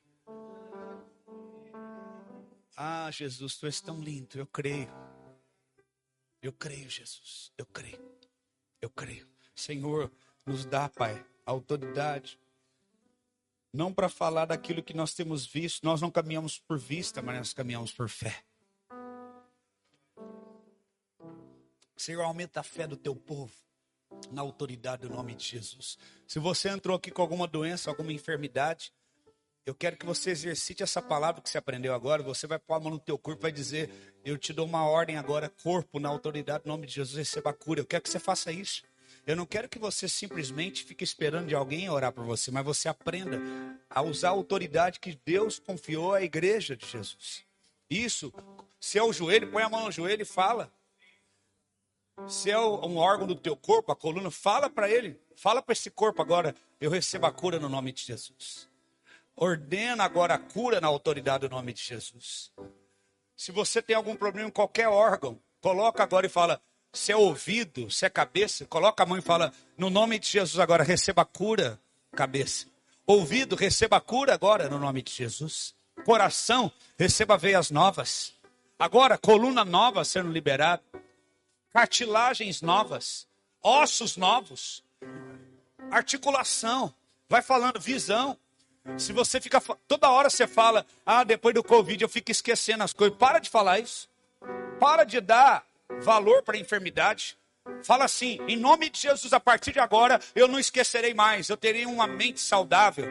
Ah, 2.78 3.12
Jesus, 3.12 3.57
tu 3.57 3.66
és 3.66 3.82
tão 3.82 3.99
lindo, 3.99 4.40
eu 4.40 4.48
creio. 4.48 4.90
Eu 6.41 6.53
creio, 6.53 6.90
Jesus, 6.90 7.52
eu 7.57 7.66
creio. 7.66 8.18
Eu 8.82 8.90
creio. 8.90 9.28
Senhor, 9.53 10.10
nos 10.45 10.66
dá, 10.66 10.88
Pai, 10.88 11.22
autoridade. 11.45 12.40
Não 13.74 13.94
para 13.94 14.07
falar 14.07 14.45
daquilo 14.45 14.82
que 14.82 14.94
nós 14.94 15.14
temos 15.14 15.45
visto, 15.45 15.84
nós 15.84 15.99
não 15.99 16.10
caminhamos 16.10 16.60
por 16.60 16.80
vista, 16.80 17.22
mas 17.22 17.38
nós 17.38 17.52
caminhamos 17.52 17.91
por 17.91 18.07
fé. 18.07 18.45
Senhor, 21.96 22.24
aumenta 22.24 22.60
a 22.60 22.64
fé 22.64 22.88
do 22.88 22.98
teu 22.98 23.16
povo 23.16 23.54
na 24.32 24.42
autoridade 24.42 25.08
do 25.08 25.10
nome 25.10 25.36
de 25.36 25.46
Jesus. 25.46 25.98
Se 26.28 26.40
você 26.40 26.70
entrou 26.70 26.96
aqui 26.96 27.12
com 27.12 27.22
alguma 27.22 27.48
doença, 27.48 27.90
alguma 27.90 28.14
enfermidade, 28.14 28.92
eu 29.66 29.74
quero 29.74 29.98
que 29.98 30.06
você 30.06 30.30
exercite 30.30 30.84
essa 30.84 31.02
palavra 31.02 31.42
que 31.42 31.50
você 31.50 31.58
aprendeu 31.58 31.94
agora. 31.94 32.22
Você 32.22 32.46
vai 32.46 32.60
pôr 32.60 32.76
a 32.76 32.80
mão 32.80 32.92
no 32.92 33.00
teu 33.00 33.18
corpo 33.18 33.42
e 33.42 33.44
vai 33.44 33.52
dizer: 33.52 33.90
Eu 34.24 34.38
te 34.38 34.54
dou 34.54 34.66
uma 34.66 34.88
ordem 34.88 35.18
agora, 35.18 35.50
corpo, 35.50 36.00
na 36.00 36.08
autoridade 36.08 36.66
do 36.66 36.68
nome 36.68 36.86
de 36.86 36.94
Jesus, 36.94 37.18
receba 37.18 37.50
a 37.50 37.54
cura. 37.54 37.80
Eu 37.82 37.86
quero 37.86 38.04
que 38.04 38.10
você 38.10 38.20
faça 38.20 38.52
isso. 38.52 38.84
Eu 39.26 39.36
não 39.36 39.46
quero 39.46 39.68
que 39.68 39.80
você 39.80 40.08
simplesmente 40.08 40.84
fique 40.84 41.04
esperando 41.04 41.48
de 41.48 41.56
alguém 41.56 41.90
orar 41.90 42.12
por 42.12 42.24
você, 42.24 42.52
mas 42.52 42.64
você 42.64 42.88
aprenda 42.88 43.42
a 43.90 44.04
usar 44.04 44.28
a 44.28 44.32
autoridade 44.32 45.00
que 45.00 45.20
Deus 45.26 45.58
confiou 45.58 46.14
à 46.14 46.22
igreja 46.22 46.76
de 46.76 46.86
Jesus. 46.86 47.44
Isso, 47.90 48.32
se 48.80 49.00
é 49.00 49.04
o 49.04 49.12
joelho, 49.12 49.50
põe 49.52 49.64
a 49.64 49.70
mão 49.70 49.86
no 49.86 49.92
joelho 49.92 50.22
e 50.22 50.26
fala. 50.26 50.72
Se 52.28 52.50
é 52.50 52.60
um 52.60 52.98
órgão 52.98 53.28
do 53.28 53.36
teu 53.36 53.56
corpo, 53.56 53.92
a 53.92 53.96
coluna, 53.96 54.32
fala 54.32 54.70
para 54.70 54.90
ele. 54.90 55.20
Fala 55.36 55.62
para 55.62 55.74
esse 55.74 55.92
corpo 55.92 56.22
agora, 56.22 56.56
eu 56.80 56.90
recebo 56.90 57.26
a 57.26 57.32
cura 57.32 57.60
no 57.60 57.70
nome 57.70 57.92
de 57.92 58.02
Jesus. 58.02 58.70
Ordena 59.36 60.04
agora 60.04 60.36
a 60.36 60.40
cura 60.40 60.80
na 60.80 60.88
autoridade 60.88 61.48
do 61.48 61.54
nome 61.54 61.74
de 61.74 61.82
Jesus. 61.82 62.52
Se 63.36 63.52
você 63.52 63.82
tem 63.82 63.96
algum 63.96 64.16
problema 64.16 64.48
em 64.48 64.52
qualquer 64.52 64.88
órgão, 64.88 65.38
coloca 65.60 66.02
agora 66.02 66.26
e 66.26 66.30
fala, 66.30 66.62
se 66.94 67.12
é 67.12 67.18
ouvido, 67.18 67.92
se 67.92 68.06
é 68.06 68.10
cabeça, 68.10 68.66
coloca 68.66 69.04
a 69.04 69.06
mão 69.06 69.18
e 69.18 69.22
fala, 69.22 69.52
no 69.78 69.90
nome 69.90 70.18
de 70.18 70.28
Jesus 70.28 70.60
agora, 70.60 70.84
receba 70.84 71.24
a 71.24 71.26
cura, 71.26 71.78
cabeça. 72.16 72.68
Ouvido, 73.06 73.58
receba 73.58 73.98
a 73.98 74.02
cura 74.02 74.34
agora, 74.34 74.70
no 74.70 74.80
nome 74.80 75.02
de 75.02 75.12
Jesus. 75.12 75.76
Coração, 76.06 76.72
receba 76.98 77.38
veias 77.38 77.70
novas. 77.70 78.34
Agora, 78.80 79.18
coluna 79.18 79.66
nova 79.66 80.06
sendo 80.06 80.32
liberada. 80.32 80.82
Cartilagens 81.76 82.62
novas. 82.62 83.28
Ossos 83.62 84.16
novos. 84.16 84.82
Articulação. 85.92 86.96
Vai 87.28 87.42
falando, 87.42 87.82
visão. 87.82 88.38
Se 88.98 89.12
você 89.12 89.42
fica. 89.42 89.60
Toda 89.86 90.10
hora 90.10 90.30
você 90.30 90.48
fala, 90.48 90.86
ah, 91.06 91.26
depois 91.26 91.54
do 91.54 91.62
Covid 91.62 92.02
eu 92.02 92.08
fico 92.08 92.32
esquecendo 92.32 92.82
as 92.82 92.94
coisas. 92.94 93.18
Para 93.18 93.40
de 93.40 93.50
falar 93.50 93.80
isso. 93.80 94.08
Para 94.80 95.04
de 95.04 95.20
dar 95.20 95.66
valor 96.02 96.44
para 96.44 96.56
a 96.56 96.60
enfermidade. 96.62 97.38
Fala 97.84 98.06
assim, 98.06 98.40
em 98.48 98.58
nome 98.58 98.90
de 98.90 99.00
Jesus, 99.00 99.32
a 99.34 99.40
partir 99.40 99.72
de 99.72 99.80
agora 99.80 100.20
eu 100.36 100.48
não 100.48 100.60
esquecerei 100.60 101.14
mais, 101.14 101.50
eu 101.50 101.58
terei 101.58 101.86
uma 101.86 102.08
mente 102.08 102.40
saudável. 102.40 103.06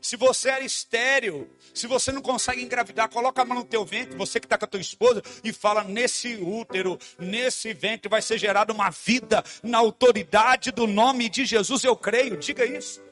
Se 0.00 0.16
você 0.16 0.50
era 0.50 0.62
estéreo, 0.62 1.50
se 1.72 1.86
você 1.86 2.12
não 2.12 2.20
consegue 2.20 2.62
engravidar, 2.62 3.08
coloca 3.08 3.40
a 3.40 3.44
mão 3.44 3.58
no 3.58 3.64
teu 3.64 3.86
ventre, 3.86 4.14
você 4.14 4.38
que 4.38 4.44
está 4.44 4.58
com 4.58 4.66
a 4.66 4.68
tua 4.68 4.80
esposa, 4.80 5.22
e 5.42 5.50
fala: 5.50 5.82
nesse 5.82 6.36
útero, 6.36 6.98
nesse 7.18 7.72
ventre 7.72 8.06
vai 8.06 8.20
ser 8.20 8.36
gerada 8.36 8.70
uma 8.70 8.90
vida 8.90 9.42
na 9.62 9.78
autoridade 9.78 10.70
do 10.70 10.86
nome 10.86 11.30
de 11.30 11.46
Jesus, 11.46 11.84
eu 11.84 11.96
creio. 11.96 12.36
Diga 12.36 12.66
isso. 12.66 13.02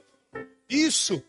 Isso. 0.69 1.23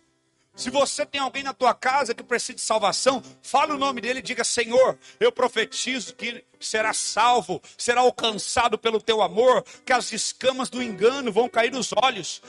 Se 0.55 0.69
você 0.69 1.05
tem 1.05 1.19
alguém 1.19 1.41
na 1.41 1.53
tua 1.53 1.73
casa 1.73 2.13
que 2.13 2.23
precisa 2.23 2.53
de 2.53 2.61
salvação, 2.61 3.23
fala 3.41 3.73
o 3.73 3.77
nome 3.77 4.01
dele 4.01 4.19
e 4.19 4.23
diga: 4.23 4.43
Senhor, 4.43 4.97
eu 5.19 5.31
profetizo 5.31 6.13
que 6.13 6.43
será 6.59 6.93
salvo, 6.93 7.61
será 7.77 8.01
alcançado 8.01 8.77
pelo 8.77 9.01
teu 9.01 9.21
amor, 9.21 9.65
que 9.85 9.91
as 9.91 10.11
escamas 10.11 10.69
do 10.69 10.81
engano 10.81 11.31
vão 11.31 11.49
cair 11.49 11.71
nos 11.71 11.91
olhos. 11.93 12.41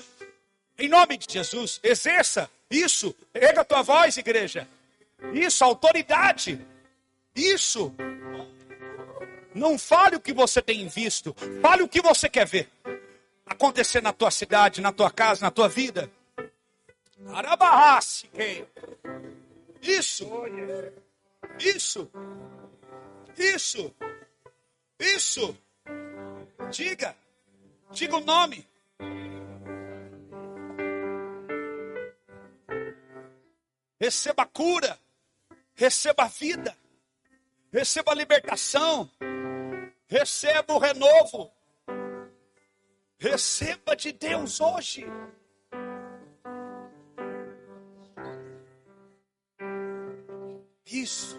Em 0.79 0.89
nome 0.89 1.17
de 1.17 1.33
Jesus, 1.33 1.81
exerça 1.83 2.51
isso. 2.71 3.15
Erga 3.33 3.63
a 3.63 3.65
tua 3.65 3.83
voz, 3.83 4.17
igreja. 4.17 4.69
Isso, 5.33 5.65
autoridade. 5.65 6.61
Isso. 7.35 7.95
Não 9.55 9.79
fale 9.79 10.17
o 10.17 10.21
que 10.21 10.33
você 10.33 10.61
tem 10.61 10.89
visto, 10.89 11.35
fale 11.63 11.83
o 11.83 11.89
que 11.89 12.03
você 12.03 12.29
quer 12.29 12.45
ver 12.45 12.69
acontecer 13.47 14.03
na 14.03 14.13
tua 14.13 14.31
cidade, 14.31 14.81
na 14.81 14.93
tua 14.93 15.11
casa, 15.11 15.45
na 15.45 15.51
tua 15.51 15.69
vida. 15.69 16.11
Arabarrace, 17.33 18.29
Isso. 19.81 20.27
Isso. 21.59 22.11
Isso. 23.37 23.95
Isso. 24.99 25.59
Diga. 26.71 27.17
Diga 27.93 28.17
o 28.17 28.21
nome. 28.21 28.67
Receba 34.01 34.47
cura. 34.47 34.99
Receba 35.75 36.27
vida. 36.29 36.77
Receba 37.73 38.13
a 38.13 38.15
libertação. 38.15 39.11
Receba 40.07 40.75
o 40.75 40.79
renovo. 40.79 41.51
Receba 43.19 43.97
de 43.97 44.13
Deus 44.13 44.61
hoje. 44.61 45.07
Isso, 50.95 51.37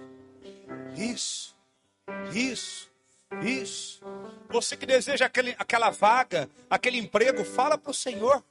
isso, 0.98 1.56
isso, 2.34 2.92
isso. 3.42 4.02
Você 4.50 4.76
que 4.76 4.86
deseja 4.86 5.28
aquele, 5.28 5.56
aquela 5.58 5.90
vaga, 5.92 6.50
aquele 6.70 6.98
emprego, 6.98 7.46
fala 7.46 7.78
para 7.78 7.90
o 7.90 7.94
Senhor. 7.94 8.44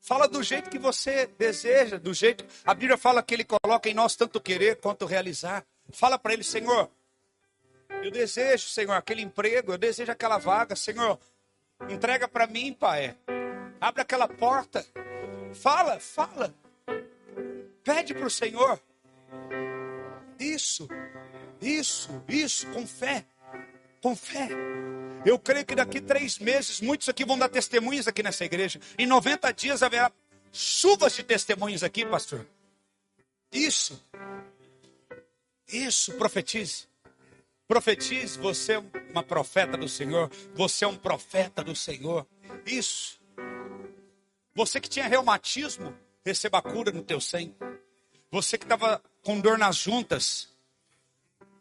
Fala 0.00 0.26
do 0.26 0.42
jeito 0.42 0.70
que 0.70 0.78
você 0.78 1.26
deseja, 1.38 1.98
do 1.98 2.14
jeito. 2.14 2.46
A 2.64 2.72
Bíblia 2.72 2.96
fala 2.96 3.22
que 3.22 3.34
Ele 3.34 3.44
coloca 3.44 3.90
em 3.90 3.94
nós 3.94 4.16
tanto 4.16 4.40
querer 4.40 4.76
quanto 4.76 5.04
realizar. 5.04 5.66
Fala 5.92 6.18
para 6.18 6.32
Ele, 6.32 6.42
Senhor. 6.42 6.90
Eu 8.02 8.10
desejo, 8.10 8.68
Senhor, 8.68 8.94
aquele 8.94 9.20
emprego, 9.20 9.74
eu 9.74 9.78
desejo 9.78 10.10
aquela 10.10 10.38
vaga, 10.38 10.74
Senhor. 10.74 11.18
Entrega 11.90 12.26
para 12.26 12.46
mim, 12.46 12.72
Pai. 12.72 13.14
Abre 13.78 14.00
aquela 14.00 14.26
porta. 14.26 14.82
Fala, 15.52 16.00
fala. 16.00 16.54
Pede 17.84 18.14
para 18.14 18.26
o 18.26 18.30
Senhor. 18.30 18.80
Isso, 20.42 20.88
isso, 21.60 22.24
isso, 22.28 22.66
com 22.72 22.84
fé, 22.84 23.24
com 24.02 24.16
fé. 24.16 24.48
Eu 25.24 25.38
creio 25.38 25.64
que 25.64 25.76
daqui 25.76 26.00
três 26.00 26.40
meses, 26.40 26.80
muitos 26.80 27.08
aqui 27.08 27.24
vão 27.24 27.38
dar 27.38 27.48
testemunhas 27.48 28.08
aqui 28.08 28.24
nessa 28.24 28.44
igreja. 28.44 28.80
Em 28.98 29.06
90 29.06 29.52
dias 29.52 29.84
haverá 29.84 30.10
chuvas 30.50 31.14
de 31.14 31.22
testemunhos 31.22 31.84
aqui, 31.84 32.04
pastor. 32.04 32.44
Isso, 33.52 34.04
isso, 35.68 36.12
profetize. 36.14 36.88
Profetize, 37.68 38.36
você 38.38 38.74
é 38.74 38.78
uma 39.10 39.22
profeta 39.22 39.76
do 39.76 39.88
Senhor. 39.88 40.28
Você 40.54 40.84
é 40.84 40.88
um 40.88 40.96
profeta 40.96 41.62
do 41.62 41.76
Senhor. 41.76 42.26
Isso. 42.66 43.20
Você 44.54 44.80
que 44.80 44.88
tinha 44.88 45.06
reumatismo, 45.06 45.96
receba 46.24 46.58
a 46.58 46.62
cura 46.62 46.90
no 46.90 47.02
teu 47.02 47.20
sangue. 47.20 47.54
Você 48.30 48.58
que 48.58 48.64
estava 48.64 49.00
com 49.22 49.40
dor 49.40 49.56
nas 49.56 49.76
juntas. 49.76 50.48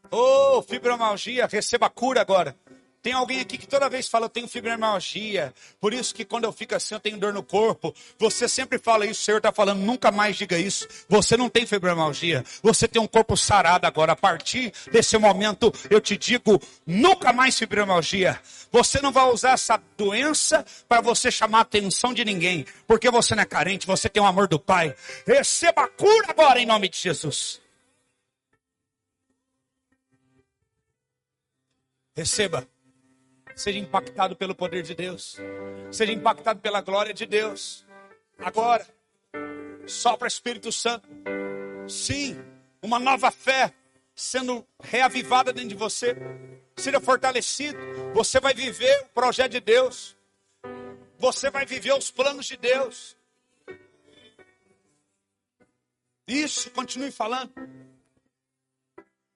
Oh, 0.10 0.62
fibromialgia, 0.62 1.46
receba 1.48 1.90
cura 1.90 2.22
agora. 2.22 2.56
Tem 3.02 3.14
alguém 3.14 3.40
aqui 3.40 3.58
que 3.58 3.68
toda 3.68 3.90
vez 3.90 4.08
fala, 4.08 4.26
eu 4.26 4.30
tenho 4.30 4.48
fibromialgia, 4.48 5.52
por 5.80 5.92
isso 5.92 6.14
que 6.14 6.24
quando 6.24 6.44
eu 6.44 6.52
fico 6.52 6.76
assim 6.76 6.94
eu 6.94 7.00
tenho 7.00 7.18
dor 7.18 7.34
no 7.34 7.42
corpo. 7.42 7.96
Você 8.20 8.48
sempre 8.48 8.78
fala 8.78 9.08
isso, 9.08 9.22
o 9.22 9.24
Senhor 9.24 9.38
está 9.38 9.52
falando, 9.52 9.80
nunca 9.80 10.12
mais 10.12 10.38
diga 10.38 10.58
isso. 10.58 10.88
Você 11.10 11.36
não 11.36 11.50
tem 11.50 11.66
fibromialgia, 11.66 12.46
você 12.62 12.88
tem 12.88 13.02
um 13.02 13.08
corpo 13.08 13.36
sarado 13.36 13.88
agora. 13.88 14.12
A 14.12 14.16
partir 14.16 14.72
desse 14.92 15.18
momento 15.18 15.74
eu 15.90 16.00
te 16.00 16.16
digo, 16.16 16.62
nunca 16.86 17.34
mais 17.34 17.58
fibromialgia. 17.58 18.40
Você 18.72 19.02
não 19.02 19.12
vai 19.12 19.26
usar 19.32 19.54
essa 19.54 19.82
doença 19.98 20.64
para 20.88 21.02
você 21.02 21.32
chamar 21.32 21.60
a 21.60 21.62
atenção 21.62 22.14
de 22.14 22.24
ninguém, 22.24 22.66
porque 22.86 23.10
você 23.10 23.34
não 23.34 23.42
é 23.42 23.46
carente, 23.46 23.88
você 23.88 24.08
tem 24.10 24.22
o 24.22 24.28
amor 24.28 24.48
do 24.48 24.60
Pai. 24.60 24.96
Receba 25.26 25.86
a 25.86 25.88
cura 25.88 26.28
agora 26.30 26.60
em 26.60 26.68
nome 26.68 26.88
de 26.88 27.00
Jesus. 27.00 27.60
Receba. 32.16 32.71
Seja 33.56 33.80
impactado 33.80 34.36
pelo 34.36 34.56
poder 34.56 34.84
de 34.84 34.96
Deus. 34.96 35.38
Seja 35.92 36.12
impactado 36.12 36.60
pela 36.60 36.82
glória 36.82 37.14
de 37.14 37.26
Deus. 37.26 37.86
Agora, 38.38 38.86
sopra 39.86 40.28
Espírito 40.28 40.72
Santo. 40.72 41.08
Sim, 41.88 42.40
uma 42.82 43.00
nova 43.00 43.32
fé 43.32 43.74
sendo 44.16 44.66
reavivada 44.82 45.52
dentro 45.52 45.70
de 45.70 45.76
você. 45.76 46.16
Seja 46.76 47.00
fortalecido. 47.00 47.78
Você 48.14 48.40
vai 48.40 48.54
viver 48.54 49.04
o 49.04 49.06
projeto 49.08 49.52
de 49.52 49.60
Deus. 49.60 50.16
Você 51.18 51.50
vai 51.50 51.66
viver 51.66 51.94
os 51.94 52.10
planos 52.10 52.46
de 52.46 52.58
Deus. 52.58 53.16
Isso, 56.28 56.72
continue 56.72 57.12
falando. 57.12 57.52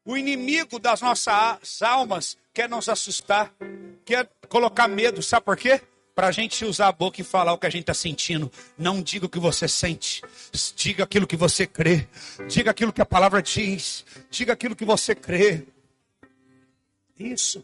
O 0.04 0.16
inimigo 0.16 0.80
das 0.80 1.02
nossas 1.02 1.82
almas 1.82 2.38
quer 2.56 2.70
nos 2.70 2.88
assustar, 2.88 3.54
quer 4.06 4.30
colocar 4.48 4.88
medo. 4.88 5.22
Sabe 5.22 5.46
por 5.46 5.58
quê? 5.58 5.82
Para 6.16 6.28
a 6.28 6.32
gente 6.32 6.64
usar 6.64 6.88
a 6.88 6.92
boca 6.94 7.20
e 7.20 7.24
falar 7.24 7.52
o 7.52 7.58
que 7.58 7.68
a 7.68 7.70
gente 7.70 7.82
está 7.82 7.94
sentindo. 7.94 8.50
Não 8.78 9.02
diga 9.02 9.26
o 9.26 9.30
que 9.30 9.38
você 9.38 9.68
sente. 9.68 10.22
Diga 10.74 11.04
aquilo 11.04 11.28
que 11.28 11.36
você 11.36 11.68
crê. 11.68 12.08
Diga 12.48 12.72
aquilo 12.72 12.94
que 12.94 13.02
a 13.02 13.06
palavra 13.06 13.42
diz. 13.44 14.06
Diga 14.32 14.54
aquilo 14.54 14.74
que 14.74 14.86
você 14.86 15.14
crê. 15.14 15.68
Isso. 17.20 17.64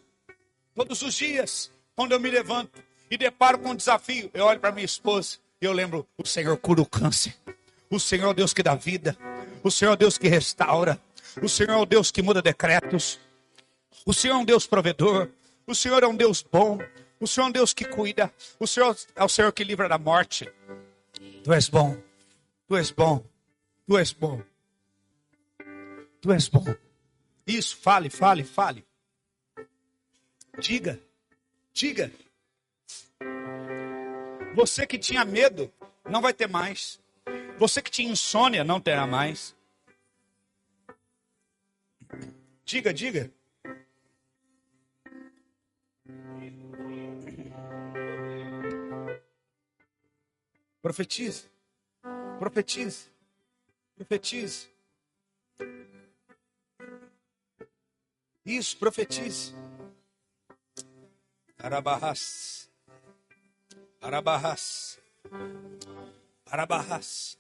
Todos 0.75 1.01
os 1.01 1.13
dias, 1.13 1.71
quando 1.95 2.11
eu 2.11 2.19
me 2.19 2.29
levanto 2.29 2.83
e 3.09 3.17
deparo 3.17 3.57
com 3.59 3.69
um 3.69 3.75
desafio, 3.75 4.29
eu 4.33 4.45
olho 4.45 4.59
para 4.59 4.73
minha 4.73 4.85
esposa 4.85 5.37
e 5.61 5.65
eu 5.65 5.71
lembro: 5.71 6.05
o 6.17 6.27
Senhor 6.27 6.57
cura 6.57 6.81
o 6.81 6.85
câncer. 6.85 7.33
O 7.89 7.99
Senhor 7.99 8.27
é 8.27 8.31
o 8.31 8.33
Deus 8.33 8.53
que 8.53 8.61
dá 8.61 8.75
vida. 8.75 9.17
O 9.63 9.71
Senhor 9.71 9.91
é 9.91 9.93
o 9.93 9.97
Deus 9.97 10.17
que 10.17 10.27
restaura. 10.27 10.99
O 11.41 11.47
Senhor 11.47 11.71
é 11.71 11.77
o 11.77 11.85
Deus 11.85 12.11
que 12.11 12.21
muda 12.21 12.41
decretos. 12.41 13.17
O 14.05 14.13
Senhor 14.13 14.35
é 14.35 14.37
um 14.37 14.45
Deus 14.45 14.65
provedor. 14.65 15.29
O 15.67 15.75
Senhor 15.75 16.03
é 16.03 16.07
um 16.07 16.15
Deus 16.15 16.41
bom. 16.41 16.79
O 17.19 17.27
Senhor 17.27 17.45
é 17.45 17.49
um 17.49 17.51
Deus 17.51 17.73
que 17.73 17.85
cuida. 17.85 18.33
O 18.59 18.65
Senhor 18.65 18.97
é 19.15 19.23
o 19.23 19.29
Senhor 19.29 19.51
que 19.51 19.63
livra 19.63 19.87
da 19.87 19.97
morte. 19.97 20.51
Tu 21.43 21.53
és 21.53 21.69
bom. 21.69 21.97
Tu 22.67 22.77
és 22.77 22.91
bom. 22.91 23.23
Tu 23.87 23.97
és 23.97 24.11
bom. 24.11 24.41
Tu 26.21 26.31
és 26.31 26.47
bom. 26.47 26.65
Isso, 27.45 27.77
fale, 27.77 28.09
fale, 28.09 28.43
fale. 28.43 28.85
Diga. 30.59 30.99
Diga. 31.73 32.11
Você 34.55 34.85
que 34.85 34.97
tinha 34.97 35.23
medo, 35.23 35.71
não 36.09 36.21
vai 36.21 36.33
ter 36.33 36.47
mais. 36.47 36.99
Você 37.57 37.81
que 37.81 37.91
tinha 37.91 38.11
insônia, 38.11 38.63
não 38.63 38.79
terá 38.79 39.05
mais. 39.07 39.55
Diga, 42.65 42.93
diga. 42.93 43.31
Profetize. 50.81 51.45
Profetize. 52.39 53.09
Profetize. 53.95 54.67
Isso, 58.43 58.77
profetize. 58.77 59.53
Arabarras. 61.59 62.69
Arabarras. 64.01 64.99
Arabarras. 66.47 67.37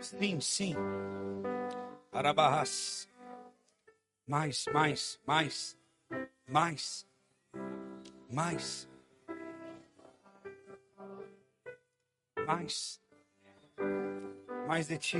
Sim, 0.00 0.40
sim. 0.40 0.74
Arabarras. 2.10 3.08
Mais, 4.26 4.66
mais, 4.72 5.20
mais. 5.24 5.76
Mais. 6.48 7.06
Mais. 8.32 8.88
mais, 12.46 13.00
mais 14.66 14.86
de 14.86 14.98
ti, 14.98 15.18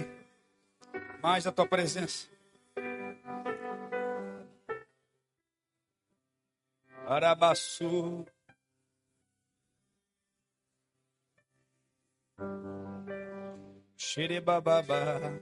mais 1.23 1.45
da 1.45 1.53
tua 1.53 1.67
presença. 1.67 2.29
Arabaçu. 7.07 8.25
Xerebababá. 13.97 15.41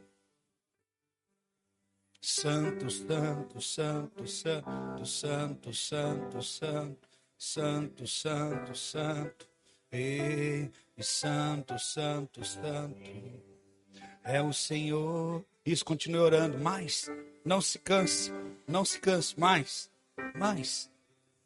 Santo, 2.22 2.90
santo, 2.90 3.60
santo, 3.60 4.26
santo, 4.26 5.06
santo, 5.06 5.74
santo, 5.74 6.42
santo, 6.42 7.09
santo, 7.40 8.06
santo, 8.06 8.74
santo. 8.76 9.48
E 9.90 10.70
santo, 11.00 11.76
santo, 11.78 12.44
santo 12.44 12.94
é 14.22 14.40
o 14.40 14.52
Senhor. 14.52 15.44
Isso, 15.64 15.84
continue 15.84 16.20
orando. 16.20 16.58
Mais, 16.58 17.10
não 17.44 17.60
se 17.60 17.78
canse, 17.78 18.30
não 18.68 18.84
se 18.84 19.00
canse. 19.00 19.40
Mais, 19.40 19.90
mais, 20.36 20.90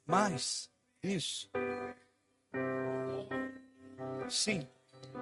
mais. 0.05 0.69
Isso. 1.03 1.49
Sim, 4.29 4.66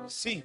sim. 0.08 0.42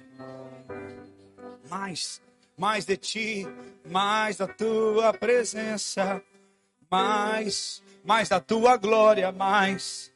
Mais, 1.68 2.20
mais 2.56 2.84
de 2.84 2.96
ti, 2.96 3.46
mais 3.90 4.36
da 4.36 4.46
tua 4.46 5.12
presença, 5.12 6.22
mais, 6.90 7.82
mais 8.04 8.28
da 8.28 8.40
tua 8.40 8.76
glória, 8.76 9.32
mais 9.32 10.12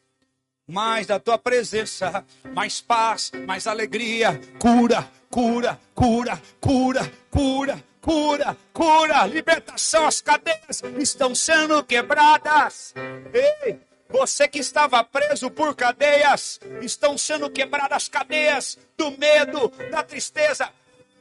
mais 0.67 1.07
da 1.07 1.19
tua 1.19 1.39
presença, 1.39 2.25
mais 2.55 2.81
paz, 2.81 3.33
mais 3.47 3.67
alegria, 3.67 4.41
cura, 4.59 5.09
cura, 5.31 5.79
cura, 5.95 6.41
cura, 6.61 7.13
cura, 7.31 7.85
cura, 8.01 8.57
cura, 8.73 9.27
libertação, 9.27 10.07
as 10.07 10.21
cadeias 10.21 10.83
estão 10.99 11.35
sendo 11.35 11.83
quebradas. 11.85 12.95
Ei, 13.33 13.79
você 14.09 14.47
que 14.47 14.59
estava 14.59 15.03
preso 15.03 15.51
por 15.51 15.75
cadeias, 15.75 16.61
estão 16.81 17.19
sendo 17.19 17.51
quebradas 17.51 17.97
as 17.97 18.09
cadeias 18.09 18.79
do 18.97 19.11
medo, 19.19 19.73
da 19.91 20.03
tristeza, 20.03 20.71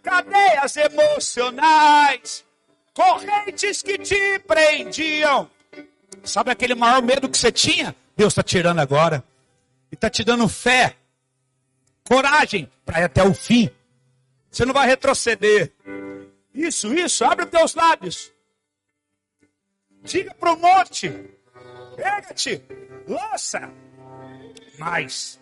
cadeias 0.03 0.77
emocionais, 0.77 2.45
correntes 2.93 3.81
que 3.81 3.97
te 3.97 4.39
prendiam. 4.39 5.49
Sabe 6.23 6.51
aquele 6.51 6.75
maior 6.75 7.01
medo 7.01 7.27
que 7.27 7.37
você 7.37 7.51
tinha? 7.51 7.95
Deus 8.15 8.33
está 8.33 8.43
tirando 8.43 8.79
agora 8.79 9.23
e 9.91 9.95
está 9.95 10.09
te 10.09 10.23
dando 10.23 10.47
fé, 10.47 10.95
coragem 12.07 12.71
para 12.85 13.01
ir 13.01 13.03
até 13.03 13.23
o 13.23 13.33
fim. 13.33 13.69
Você 14.49 14.65
não 14.65 14.73
vai 14.73 14.87
retroceder. 14.87 15.71
Isso, 16.53 16.93
isso, 16.93 17.23
abre 17.23 17.45
os 17.45 17.51
teus 17.51 17.75
lábios. 17.75 18.31
Diga 20.03 20.33
para 20.33 20.53
o 20.53 20.57
monte: 20.57 21.09
pega-te, 21.95 22.63
lança. 23.07 23.71
Mais. 24.77 25.39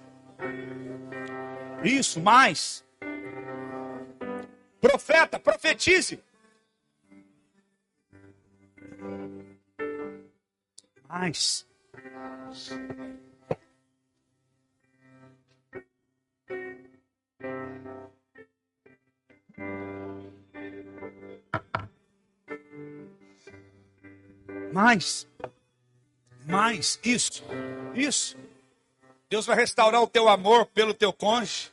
Isso, 1.83 2.19
mais. 2.19 2.83
Profeta, 4.81 5.39
profetize. 5.39 6.21
Mais. 11.07 11.65
Mais. 24.71 25.27
Mais. 26.45 26.99
Isso. 27.03 27.43
Isso. 27.93 28.37
Deus 29.29 29.45
vai 29.45 29.55
restaurar 29.55 30.01
o 30.01 30.07
teu 30.07 30.27
amor 30.29 30.65
pelo 30.67 30.93
teu 30.93 31.11
cônjuge. 31.11 31.71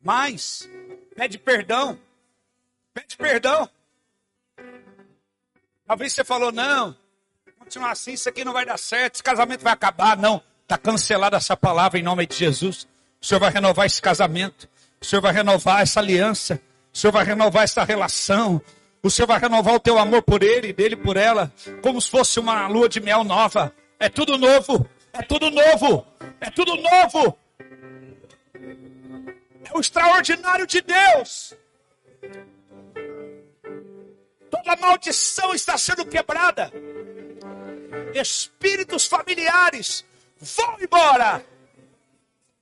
Mais. 0.00 0.68
Pede 1.14 1.38
perdão. 1.38 1.98
Pede 2.92 3.16
perdão. 3.16 3.68
Talvez 5.86 6.12
você 6.12 6.24
falou, 6.24 6.50
não, 6.50 6.96
continuar 7.58 7.92
assim, 7.92 8.12
isso 8.12 8.28
aqui 8.28 8.44
não 8.44 8.52
vai 8.52 8.66
dar 8.66 8.76
certo, 8.76 9.14
esse 9.14 9.22
casamento 9.22 9.62
vai 9.62 9.72
acabar. 9.72 10.16
Não, 10.16 10.42
está 10.62 10.76
cancelada 10.76 11.36
essa 11.36 11.56
palavra 11.56 11.98
em 11.98 12.02
nome 12.02 12.26
de 12.26 12.34
Jesus. 12.34 12.88
O 13.20 13.26
Senhor 13.26 13.40
vai 13.40 13.50
renovar 13.50 13.86
esse 13.86 14.00
casamento, 14.00 14.68
o 15.00 15.04
Senhor 15.04 15.20
vai 15.20 15.32
renovar 15.32 15.82
essa 15.82 16.00
aliança, 16.00 16.60
o 16.92 16.98
Senhor 16.98 17.12
vai 17.12 17.24
renovar 17.24 17.64
essa 17.64 17.84
relação, 17.84 18.60
o 19.02 19.10
Senhor 19.10 19.26
vai 19.26 19.38
renovar 19.38 19.74
o 19.74 19.80
teu 19.80 19.98
amor 19.98 20.22
por 20.22 20.42
ele, 20.42 20.72
dele 20.72 20.96
por 20.96 21.16
ela, 21.16 21.52
como 21.82 22.00
se 22.00 22.10
fosse 22.10 22.40
uma 22.40 22.66
lua 22.68 22.88
de 22.88 23.00
mel 23.00 23.24
nova. 23.24 23.72
É 23.98 24.08
tudo 24.08 24.36
novo, 24.36 24.88
é 25.12 25.22
tudo 25.22 25.50
novo, 25.50 26.06
é 26.40 26.50
tudo 26.50 26.76
novo. 26.76 27.38
É 29.64 29.76
o 29.76 29.80
extraordinário 29.80 30.66
de 30.66 30.80
Deus. 30.80 31.54
Toda 34.50 34.76
maldição 34.76 35.54
está 35.54 35.76
sendo 35.76 36.04
quebrada. 36.06 36.72
Espíritos 38.14 39.06
familiares 39.06 40.04
vão 40.40 40.76
embora. 40.80 41.44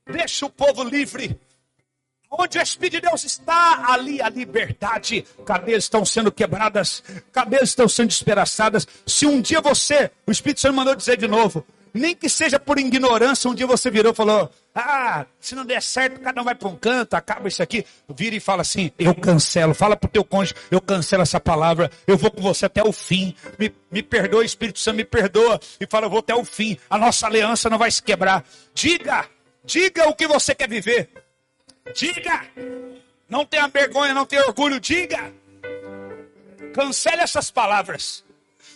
Deixa 0.07 0.47
o 0.47 0.51
povo 0.51 0.83
livre. 0.85 1.39
Onde 2.31 2.59
o 2.59 2.63
Espírito 2.63 2.95
de 2.95 3.09
Deus 3.09 3.25
está, 3.25 3.93
ali 3.93 4.21
a 4.21 4.29
liberdade. 4.29 5.25
Cadeias 5.47 5.85
estão 5.85 6.05
sendo 6.05 6.33
quebradas, 6.33 7.03
cadeias 7.33 7.69
estão 7.69 7.89
sendo 7.89 8.09
despedaçadas. 8.09 8.87
Se 9.07 9.25
um 9.25 9.41
dia 9.41 9.61
você, 9.61 10.11
o 10.27 10.33
Espírito 10.33 10.61
Santo 10.61 10.75
mandou 10.75 10.97
dizer 10.97 11.17
de 11.17 11.29
novo, 11.29 11.65
nem 11.95 12.13
que 12.13 12.29
seja 12.29 12.59
por 12.59 12.77
ignorância, 12.77 13.49
um 13.49 13.55
dia 13.55 13.69
você 13.69 13.89
virou 13.89 14.13
e 14.13 14.17
falou: 14.17 14.51
Ah, 14.75 15.25
se 15.39 15.55
não 15.55 15.65
der 15.65 15.81
certo, 15.81 16.21
cada 16.21 16.41
um 16.41 16.45
vai 16.45 16.57
para 16.57 16.69
um 16.69 16.75
canto, 16.75 17.15
acaba 17.15 17.47
isso 17.47 17.63
aqui. 17.63 17.87
Vira 18.09 18.35
e 18.35 18.41
fala 18.41 18.63
assim: 18.63 18.91
Eu 18.99 19.15
cancelo. 19.15 19.73
Fala 19.73 19.97
para 19.97 20.09
o 20.09 20.11
teu 20.11 20.25
cônjuge: 20.25 20.57
Eu 20.73 20.81
cancelo 20.81 21.23
essa 21.23 21.39
palavra. 21.39 21.89
Eu 22.05 22.19
vou 22.19 22.33
com 22.33 22.43
você 22.43 22.67
até 22.67 22.83
o 22.83 22.91
fim. 22.91 23.33
Me, 23.57 23.73
me 23.93 24.03
perdoa, 24.03 24.45
Espírito 24.45 24.81
Santo, 24.81 24.97
me 24.97 25.05
perdoa. 25.05 25.61
E 25.81 25.87
fala: 25.87 26.07
Eu 26.07 26.11
vou 26.11 26.19
até 26.19 26.35
o 26.35 26.45
fim. 26.45 26.77
A 26.91 26.99
nossa 26.99 27.29
aliança 27.29 27.71
não 27.71 27.79
vai 27.79 27.93
se 27.93 28.03
quebrar. 28.03 28.45
Diga, 28.75 29.29
diga 29.65 30.09
o 30.09 30.15
que 30.15 30.27
você 30.27 30.55
quer 30.55 30.69
viver. 30.69 31.09
Diga. 31.95 32.47
Não 33.29 33.45
tenha 33.45 33.67
vergonha, 33.69 34.15
não 34.15 34.27
tenha 34.27 34.47
orgulho. 34.47 34.81
Diga. 34.81 35.33
Cancele 36.75 37.23
essas 37.23 37.51
palavras. 37.51 38.25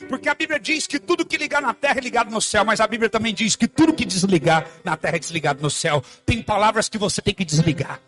Porque 0.09 0.29
a 0.29 0.35
Bíblia 0.35 0.61
diz 0.61 0.87
que 0.87 0.99
tudo 0.99 1.27
que 1.27 1.37
ligar 1.37 1.61
na 1.61 1.75
terra 1.75 1.99
é 1.99 2.01
ligado 2.01 2.31
no 2.31 2.41
céu, 2.41 2.65
mas 2.65 2.81
a 2.81 2.87
Bíblia 2.87 3.11
também 3.11 3.35
diz 3.35 3.57
que 3.57 3.67
tudo 3.67 3.93
que 3.93 4.05
desligar 4.05 4.67
na 4.85 4.97
terra 4.97 5.17
é 5.17 5.19
desligado 5.19 5.61
no 5.61 5.71
céu. 5.71 6.03
Tem 6.25 6.41
palavras 6.41 6.89
que 6.89 6.97
você 6.97 7.21
tem 7.21 7.35
que 7.35 7.45
desligar. 7.45 8.01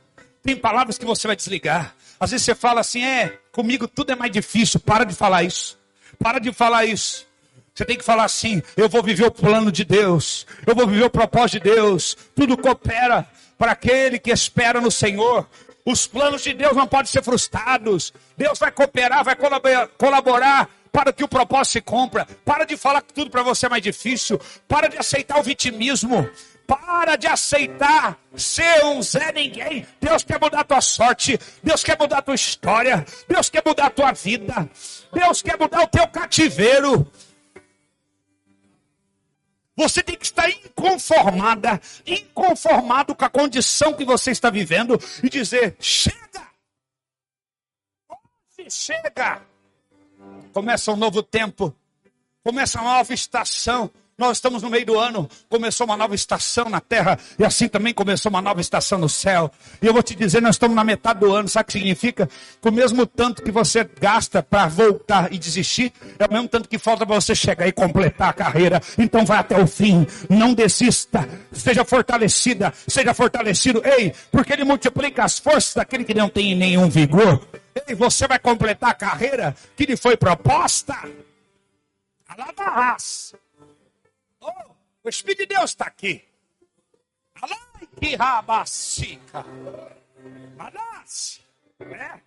Tem 0.43 0.57
palavras 0.57 0.97
que 0.97 1.05
você 1.05 1.27
vai 1.27 1.37
desligar. 1.37 1.95
Às 2.19 2.31
vezes 2.31 2.45
você 2.45 2.55
fala 2.55 2.81
assim: 2.81 3.05
é, 3.05 3.39
comigo 3.51 3.89
tudo 3.89 4.13
é 4.13 4.17
mais 4.17 4.31
difícil. 4.31 4.79
Para 4.79 5.05
de 5.05 5.15
falar 5.15 5.43
isso. 5.43 5.79
Para 6.19 6.39
de 6.39 6.53
falar 6.53 6.85
isso. 6.85 7.27
Você 7.75 7.85
tem 7.85 7.97
que 7.97 8.05
falar 8.05 8.25
assim: 8.25 8.63
eu 8.77 8.89
vou 8.89 9.03
viver 9.03 9.27
o 9.27 9.31
plano 9.31 9.71
de 9.71 9.85
Deus. 9.85 10.47
Eu 10.67 10.75
vou 10.75 10.87
viver 10.87 11.05
o 11.05 11.11
propósito 11.11 11.63
de 11.63 11.75
Deus. 11.75 12.17
Tudo 12.35 12.57
coopera 12.57 13.27
para 13.59 13.73
aquele 13.73 14.19
que 14.19 14.31
espera 14.31 14.81
no 14.81 14.91
Senhor. 14.91 15.47
Os 15.85 16.07
planos 16.07 16.43
de 16.43 16.53
Deus 16.53 16.77
não 16.77 16.87
podem 16.87 17.11
ser 17.11 17.23
frustrados. 17.23 18.13
Deus 18.37 18.59
vai 18.59 18.71
cooperar, 18.71 19.25
vai 19.25 19.37
colaborar 19.99 20.69
para 20.93 21.13
que 21.13 21.25
o 21.25 21.29
propósito 21.29 21.73
se 21.73 21.81
cumpra. 21.81 22.27
Para 22.45 22.65
de 22.65 22.77
falar 22.77 23.03
que 23.03 23.13
tudo 23.13 23.31
para 23.31 23.43
você 23.43 23.67
é 23.67 23.69
mais 23.69 23.83
difícil. 23.83 24.41
Para 24.69 24.89
de 24.89 24.99
aceitar 24.99 25.39
o 25.39 25.43
vitimismo. 25.43 26.29
Para 26.67 27.17
de 27.17 27.27
aceitar 27.27 28.17
ser 28.37 28.85
um 28.85 29.03
Zé 29.03 29.33
Ninguém. 29.33 29.87
Deus 30.01 30.23
quer 30.23 30.41
mudar 30.41 30.61
a 30.61 30.65
tua 30.65 30.81
sorte. 30.81 31.39
Deus 31.63 31.83
quer 31.83 31.99
mudar 31.99 32.19
a 32.19 32.23
tua 32.23 32.35
história. 32.35 33.05
Deus 33.29 33.49
quer 33.51 33.63
mudar 33.65 33.87
a 33.87 33.91
tua 33.91 34.13
vida. 34.13 34.71
Deus 35.13 35.43
quer 35.43 35.59
mudar 35.59 35.83
o 35.83 35.89
teu 35.89 36.07
cativeiro. 36.07 37.11
Você 39.77 40.03
tem 40.03 40.17
que 40.17 40.27
estar 40.27 40.49
inconformada, 40.51 41.81
inconformado 42.07 43.15
com 43.15 43.25
a 43.25 43.31
condição 43.31 43.95
que 43.95 44.05
você 44.05 44.31
está 44.31 44.51
vivendo 44.51 44.99
e 45.23 45.29
dizer: 45.29 45.77
chega! 45.81 46.51
Chega! 48.69 49.43
Começa 50.53 50.93
um 50.93 50.97
novo 50.97 51.23
tempo, 51.23 51.75
começa 52.45 52.81
uma 52.81 52.99
nova 52.99 53.15
estação. 53.15 53.91
Nós 54.21 54.37
estamos 54.37 54.63
no 54.63 54.69
meio 54.69 54.85
do 54.85 54.99
ano, 54.99 55.27
começou 55.49 55.87
uma 55.87 55.97
nova 55.97 56.15
estação 56.15 56.69
na 56.69 56.79
terra 56.79 57.19
e 57.39 57.45
assim 57.45 57.67
também 57.67 57.95
começou 57.95 58.29
uma 58.29 58.43
nova 58.43 58.61
estação 58.61 58.99
no 58.99 59.09
céu. 59.09 59.51
E 59.81 59.87
eu 59.87 59.95
vou 59.95 60.03
te 60.03 60.15
dizer, 60.15 60.43
nós 60.43 60.57
estamos 60.57 60.77
na 60.77 60.85
metade 60.85 61.21
do 61.21 61.35
ano, 61.35 61.49
sabe 61.49 61.63
o 61.63 61.67
que 61.69 61.73
significa? 61.73 62.29
Que 62.61 62.69
o 62.69 62.71
mesmo 62.71 63.07
tanto 63.07 63.43
que 63.43 63.51
você 63.51 63.83
gasta 63.99 64.43
para 64.43 64.67
voltar 64.67 65.33
e 65.33 65.39
desistir, 65.39 65.91
é 66.19 66.27
o 66.27 66.31
mesmo 66.31 66.49
tanto 66.49 66.69
que 66.69 66.77
falta 66.77 67.07
para 67.07 67.15
você 67.15 67.35
chegar 67.35 67.67
e 67.67 67.73
completar 67.73 68.29
a 68.29 68.33
carreira. 68.35 68.83
Então 68.99 69.25
vai 69.25 69.39
até 69.39 69.59
o 69.59 69.67
fim, 69.67 70.07
não 70.29 70.53
desista, 70.53 71.27
seja 71.51 71.83
fortalecida, 71.83 72.75
seja 72.87 73.15
fortalecido. 73.15 73.81
Ei, 73.83 74.13
porque 74.31 74.53
ele 74.53 74.65
multiplica 74.65 75.25
as 75.25 75.39
forças 75.39 75.73
daquele 75.73 76.05
que 76.05 76.13
não 76.13 76.29
tem 76.29 76.55
nenhum 76.55 76.91
vigor. 76.91 77.41
Ei, 77.89 77.95
você 77.95 78.29
vai 78.29 78.39
completar 78.39 78.91
a 78.91 78.95
carreira 78.95 79.57
que 79.75 79.87
lhe 79.87 79.97
foi 79.97 80.15
proposta. 80.15 80.95
Alabarras. 82.29 83.33
O 85.03 85.09
Espírito 85.09 85.41
de 85.41 85.47
Deus 85.47 85.71
está 85.71 85.87
aqui. 85.87 86.25
Alai 87.41 87.89
que 87.99 88.17
rabacica. 88.17 89.45
Manasse. 90.57 91.41
É. 91.81 92.21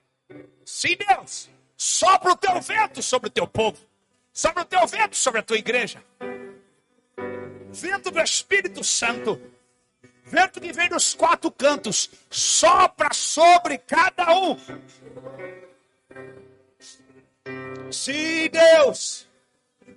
Sim, 0.66 0.98
Deus. 1.08 1.50
Sopra 1.78 2.32
o 2.32 2.38
teu 2.38 2.60
vento 2.62 3.04
sobre 3.04 3.28
o 3.28 3.32
teu 3.32 3.48
povo. 3.48 3.78
Sopra 4.34 4.64
o 4.64 4.66
teu 4.66 4.88
vento 4.88 5.16
sobre 5.16 5.42
a 5.42 5.44
tua 5.44 5.58
igreja. 5.58 6.04
Vento 7.72 8.10
do 8.10 8.20
Espírito 8.20 8.84
Santo. 8.84 9.40
Vento 10.26 10.60
que 10.60 10.72
vem 10.72 10.90
dos 10.90 11.14
quatro 11.14 11.52
cantos. 11.52 12.10
Sopra 12.32 13.14
sobre 13.14 13.78
cada 13.78 14.34
um. 14.34 14.58
Sim, 17.92 18.50
Deus. 18.50 19.28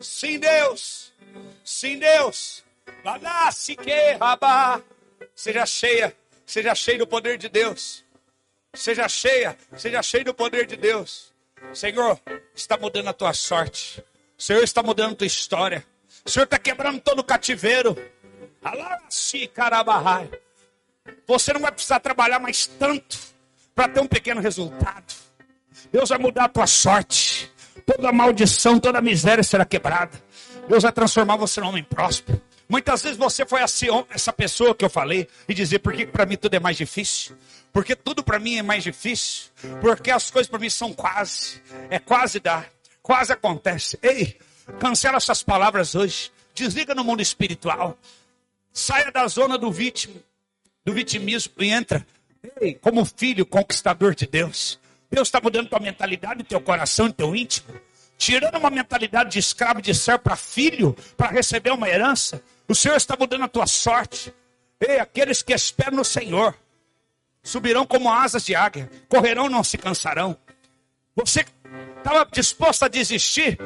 Sim, 0.01 0.39
Deus. 0.39 1.15
Sim, 1.65 1.99
Deus. 1.99 2.66
Seja 5.35 5.67
cheia, 5.67 6.17
seja 6.45 6.75
cheia 6.75 6.99
do 6.99 7.07
poder 7.07 7.39
de 7.39 7.49
Deus. 7.49 8.05
Seja 8.75 9.09
cheia, 9.09 9.57
seja 9.77 10.03
cheia 10.03 10.25
do 10.25 10.35
poder 10.35 10.67
de 10.67 10.77
Deus. 10.77 11.33
Senhor, 11.73 12.21
está 12.55 12.77
mudando 12.77 13.09
a 13.09 13.13
tua 13.13 13.33
sorte. 13.33 14.05
Senhor 14.37 14.63
está 14.63 14.83
mudando 14.83 15.13
a 15.13 15.17
tua 15.17 15.27
história. 15.27 15.85
Senhor 16.25 16.45
está 16.45 16.59
quebrando 16.59 17.01
todo 17.01 17.21
o 17.21 17.25
cativeiro. 17.25 17.97
Você 21.27 21.53
não 21.53 21.61
vai 21.61 21.73
precisar 21.73 22.01
trabalhar 22.01 22.39
mais 22.39 22.67
tanto 22.67 23.19
para 23.75 23.89
ter 23.89 24.01
um 24.01 24.07
pequeno 24.07 24.41
resultado. 24.41 25.15
Deus 25.93 26.09
vai 26.09 26.19
mudar 26.19 26.45
a 26.45 26.49
tua 26.49 26.67
sorte. 26.67 27.51
Toda 27.87 28.13
maldição, 28.13 28.81
toda 28.81 29.01
miséria 29.01 29.45
será 29.45 29.65
quebrada. 29.65 30.21
Deus 30.69 30.83
vai 30.83 30.93
transformar 30.93 31.37
você 31.37 31.61
num 31.61 31.69
homem 31.69 31.85
próspero. 31.85 32.41
Muitas 32.69 33.03
vezes 33.03 33.17
você 33.17 33.47
foi 33.47 33.61
essa 33.63 34.33
pessoa 34.33 34.75
que 34.75 34.85
eu 34.85 34.91
falei 34.91 35.29
e 35.49 35.55
dizer 35.55 35.79
por 35.79 35.93
que 35.93 36.05
para 36.05 36.27
mim 36.27 36.37
tudo 36.37 36.55
é 36.55 36.61
mais 36.61 36.77
difícil? 36.77 37.37
Porque 37.73 37.95
tudo 37.95 38.25
para 38.25 38.39
mim 38.39 38.57
é 38.57 38.63
mais 38.63 38.83
difícil? 38.83 39.51
Porque 39.81 40.11
as 40.11 40.31
coisas 40.31 40.51
para 40.51 40.59
mim 40.59 40.71
são 40.71 40.93
quase, 40.93 41.63
é 41.91 41.99
quase 41.99 42.41
dar, 42.41 42.69
quase 43.03 43.33
acontece. 43.33 43.99
Ei, 44.03 44.37
cancela 44.81 45.17
essas 45.19 45.43
palavras 45.43 45.95
hoje. 45.95 46.33
Desliga 46.55 46.95
no 46.95 47.05
mundo 47.05 47.23
espiritual. 47.23 47.97
Saia 48.73 49.13
da 49.13 49.27
zona 49.29 49.57
do 49.57 49.71
vítima, 49.71 50.17
do 50.85 50.93
vitimismo 50.93 51.53
e 51.59 51.71
entra 51.71 52.05
ei, 52.61 52.75
como 52.75 53.05
filho 53.05 53.47
conquistador 53.47 54.15
de 54.15 54.27
Deus. 54.27 54.79
Deus 55.09 55.29
está 55.29 55.41
mudando 55.41 55.69
tua 55.69 55.79
mentalidade, 55.79 56.43
teu 56.43 56.61
coração, 56.61 57.11
teu 57.11 57.35
íntimo 57.35 57.75
tirando 58.19 58.57
uma 58.57 58.71
mentalidade 58.71 59.31
de 59.31 59.39
escravo 59.39 59.81
de 59.83 59.95
ser 59.95 60.19
para 60.19 60.37
filho, 60.37 60.97
para 61.17 61.29
receber 61.29 61.71
uma 61.71 61.89
herança. 61.89 62.43
O 62.69 62.75
Senhor 62.75 62.97
está 62.97 63.17
mudando 63.17 63.45
a 63.45 63.49
tua 63.49 63.67
sorte. 63.67 64.35
Ei, 64.81 64.99
aqueles 64.99 65.43
que 65.43 65.55
esperam 65.55 65.97
no 65.97 66.05
Senhor 66.05 66.55
subirão 67.43 67.87
como 67.87 68.13
asas 68.13 68.45
de 68.45 68.55
águia, 68.55 68.91
correrão, 69.09 69.49
não 69.49 69.63
se 69.63 69.79
cansarão. 69.79 70.37
Você 71.15 71.47
estava 71.97 72.29
disposto 72.31 72.83
a 72.83 72.89
desistir? 72.89 73.59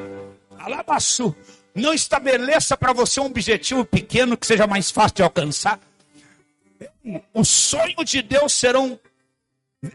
Alabaçu, 0.59 1.35
não 1.75 1.95
estabeleça 1.95 2.77
para 2.77 2.93
você 2.93 3.21
um 3.21 3.25
objetivo 3.25 3.85
pequeno 3.85 4.37
que 4.37 4.47
seja 4.47 4.67
mais 4.67 4.91
fácil 4.91 5.17
de 5.17 5.23
alcançar. 5.23 5.81
Os 7.33 7.49
sonhos 7.49 8.05
de 8.05 8.21
Deus 8.21 8.53
serão 8.53 9.01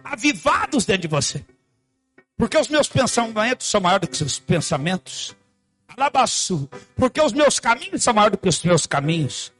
avivados 0.03 0.85
dentro 0.85 1.03
de 1.03 1.07
você. 1.07 1.45
Porque 2.35 2.57
os 2.57 2.67
meus 2.67 2.87
pensamentos 2.87 3.67
são 3.67 3.79
maiores 3.79 4.01
do 4.01 4.07
que 4.07 4.13
os 4.13 4.17
seus 4.17 4.39
pensamentos. 4.39 5.35
Alabaçu. 5.95 6.69
Porque 6.95 7.21
os 7.21 7.33
meus 7.33 7.59
caminhos 7.59 8.03
são 8.03 8.13
maiores 8.13 8.37
do 8.37 8.41
que 8.41 8.49
os 8.49 8.63
meus 8.63 8.85
caminhos. 8.85 9.53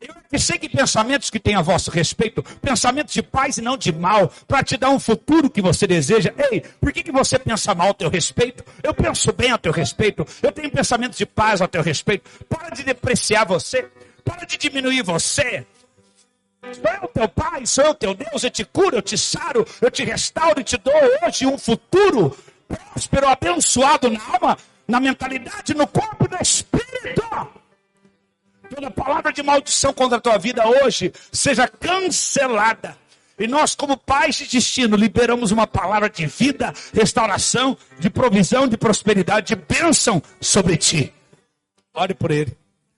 Eu 0.00 0.14
que 0.58 0.68
pensamentos 0.68 1.30
que 1.30 1.40
têm 1.40 1.54
a 1.54 1.62
vosso 1.62 1.90
respeito, 1.90 2.42
pensamentos 2.60 3.14
de 3.14 3.22
paz 3.22 3.56
e 3.56 3.62
não 3.62 3.76
de 3.76 3.90
mal, 3.90 4.30
para 4.46 4.62
te 4.62 4.76
dar 4.76 4.90
um 4.90 4.98
futuro 4.98 5.48
que 5.48 5.62
você 5.62 5.86
deseja. 5.86 6.34
Ei, 6.50 6.60
por 6.60 6.92
que, 6.92 7.02
que 7.02 7.12
você 7.12 7.38
pensa 7.38 7.74
mal 7.74 7.90
a 7.90 7.94
teu 7.94 8.10
respeito? 8.10 8.62
Eu 8.82 8.92
penso 8.92 9.32
bem 9.32 9.52
a 9.52 9.58
teu 9.58 9.72
respeito. 9.72 10.26
Eu 10.42 10.52
tenho 10.52 10.70
pensamentos 10.70 11.16
de 11.16 11.24
paz 11.24 11.62
a 11.62 11.68
teu 11.68 11.82
respeito. 11.82 12.28
Para 12.48 12.70
de 12.70 12.82
depreciar 12.82 13.46
você. 13.46 13.88
Para 14.22 14.44
de 14.44 14.58
diminuir 14.58 15.02
você. 15.02 15.66
Sou 16.72 16.92
eu 17.02 17.08
teu 17.08 17.28
pai, 17.28 17.66
sou 17.66 17.84
eu 17.84 17.94
teu 17.94 18.14
Deus, 18.14 18.42
eu 18.42 18.50
te 18.50 18.64
curo, 18.64 18.96
eu 18.96 19.02
te 19.02 19.18
saro, 19.18 19.66
eu 19.80 19.90
te 19.90 20.02
restauro 20.02 20.60
e 20.60 20.64
te 20.64 20.78
dou 20.78 20.94
hoje 21.22 21.46
um 21.46 21.58
futuro 21.58 22.36
próspero, 22.66 23.28
abençoado 23.28 24.10
na 24.10 24.20
alma, 24.32 24.58
na 24.86 25.00
mentalidade, 25.00 25.74
no 25.74 25.86
corpo 25.86 26.28
no 26.30 26.38
espírito. 26.40 27.22
Toda 28.74 28.90
palavra 28.90 29.32
de 29.32 29.42
maldição 29.42 29.92
contra 29.92 30.18
a 30.18 30.20
tua 30.20 30.38
vida 30.38 30.66
hoje 30.66 31.12
seja 31.32 31.68
cancelada. 31.68 32.96
E 33.38 33.48
nós, 33.48 33.74
como 33.74 33.96
pais 33.96 34.36
de 34.36 34.46
destino, 34.46 34.96
liberamos 34.96 35.50
uma 35.50 35.66
palavra 35.66 36.08
de 36.08 36.24
vida, 36.26 36.72
restauração, 36.92 37.76
de 37.98 38.08
provisão, 38.08 38.68
de 38.68 38.76
prosperidade, 38.76 39.48
de 39.48 39.56
bênção 39.56 40.22
sobre 40.40 40.76
ti. 40.76 41.12
Ore 41.92 42.14
por 42.14 42.30
ele. 42.30 42.56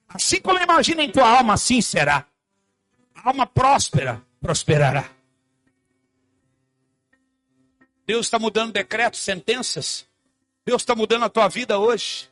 Assim 0.08 0.40
como 0.40 0.62
imagina 0.62 1.02
em 1.02 1.10
tua 1.10 1.28
alma, 1.28 1.54
assim 1.54 1.80
será. 1.80 2.26
A 3.14 3.28
alma 3.28 3.46
próspera 3.46 4.22
prosperará. 4.40 5.04
Deus 8.06 8.26
está 8.26 8.38
mudando 8.38 8.72
decretos, 8.72 9.20
sentenças. 9.20 10.06
Deus 10.66 10.82
está 10.82 10.96
mudando 10.96 11.24
a 11.24 11.28
tua 11.28 11.46
vida 11.48 11.78
hoje. 11.78 12.28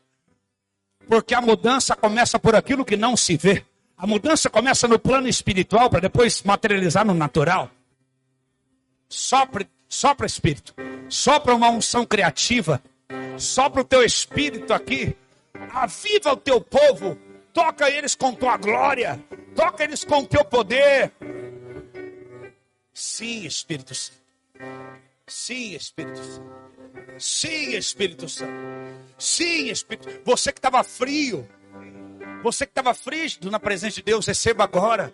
Porque 1.06 1.34
a 1.34 1.40
mudança 1.40 1.94
começa 1.94 2.36
por 2.36 2.56
aquilo 2.56 2.84
que 2.84 2.96
não 2.96 3.16
se 3.16 3.36
vê. 3.36 3.64
A 3.96 4.08
mudança 4.08 4.50
começa 4.50 4.88
no 4.88 4.98
plano 4.98 5.28
espiritual 5.28 5.88
para 5.88 6.00
depois 6.00 6.42
materializar 6.42 7.06
no 7.06 7.14
natural. 7.14 7.70
Sopra, 9.08 9.64
sopra 9.88 10.26
espírito. 10.26 10.74
Sopra 11.08 11.54
uma 11.54 11.70
unção 11.70 12.04
criativa. 12.04 12.82
Sopra 13.38 13.82
o 13.82 13.84
teu 13.84 14.02
espírito 14.02 14.74
aqui. 14.74 15.16
Aviva 15.72 16.32
o 16.32 16.36
teu 16.36 16.60
povo. 16.60 17.16
Toca 17.52 17.88
eles 17.88 18.16
com 18.16 18.34
tua 18.34 18.56
glória. 18.56 19.22
Toca 19.54 19.84
eles 19.84 20.02
com 20.02 20.24
teu 20.24 20.44
poder. 20.44 21.12
Sim, 22.92 23.44
Espírito 23.44 23.94
Santo. 23.94 24.18
Sim, 25.26 25.74
Espírito 25.74 26.18
Santo. 26.22 26.54
Sim, 27.18 27.76
Espírito 27.76 28.28
Santo. 28.28 28.52
Sim, 29.18 29.68
Espírito. 29.68 30.20
Você 30.24 30.52
que 30.52 30.58
estava 30.58 30.84
frio, 30.84 31.48
você 32.42 32.66
que 32.66 32.72
estava 32.72 32.92
frígido 32.92 33.50
na 33.50 33.58
presença 33.58 33.96
de 33.96 34.02
Deus, 34.02 34.26
receba 34.26 34.64
agora 34.64 35.12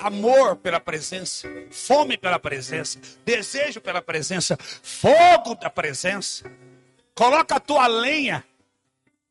amor 0.00 0.56
pela 0.56 0.80
presença, 0.80 1.48
fome 1.70 2.16
pela 2.16 2.38
presença, 2.38 2.98
desejo 3.24 3.80
pela 3.80 4.00
presença, 4.00 4.56
fogo 4.82 5.54
da 5.56 5.68
presença. 5.68 6.50
Coloca 7.14 7.56
a 7.56 7.60
tua 7.60 7.86
lenha, 7.86 8.42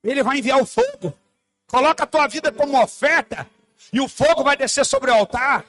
ele 0.03 0.23
vai 0.23 0.37
enviar 0.37 0.61
o 0.61 0.65
fogo. 0.65 1.13
Coloca 1.67 2.03
a 2.03 2.07
tua 2.07 2.27
vida 2.27 2.51
como 2.51 2.79
oferta, 2.81 3.49
e 3.91 3.99
o 3.99 4.07
fogo 4.07 4.43
vai 4.43 4.55
descer 4.55 4.85
sobre 4.85 5.09
o 5.09 5.13
altar. 5.13 5.65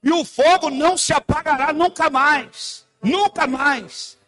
E 0.00 0.12
o 0.12 0.24
fogo 0.24 0.70
não 0.70 0.96
se 0.96 1.12
apagará 1.12 1.72
nunca 1.72 2.08
mais. 2.08 2.87
Nunca 3.02 3.46
mais. 3.46 4.18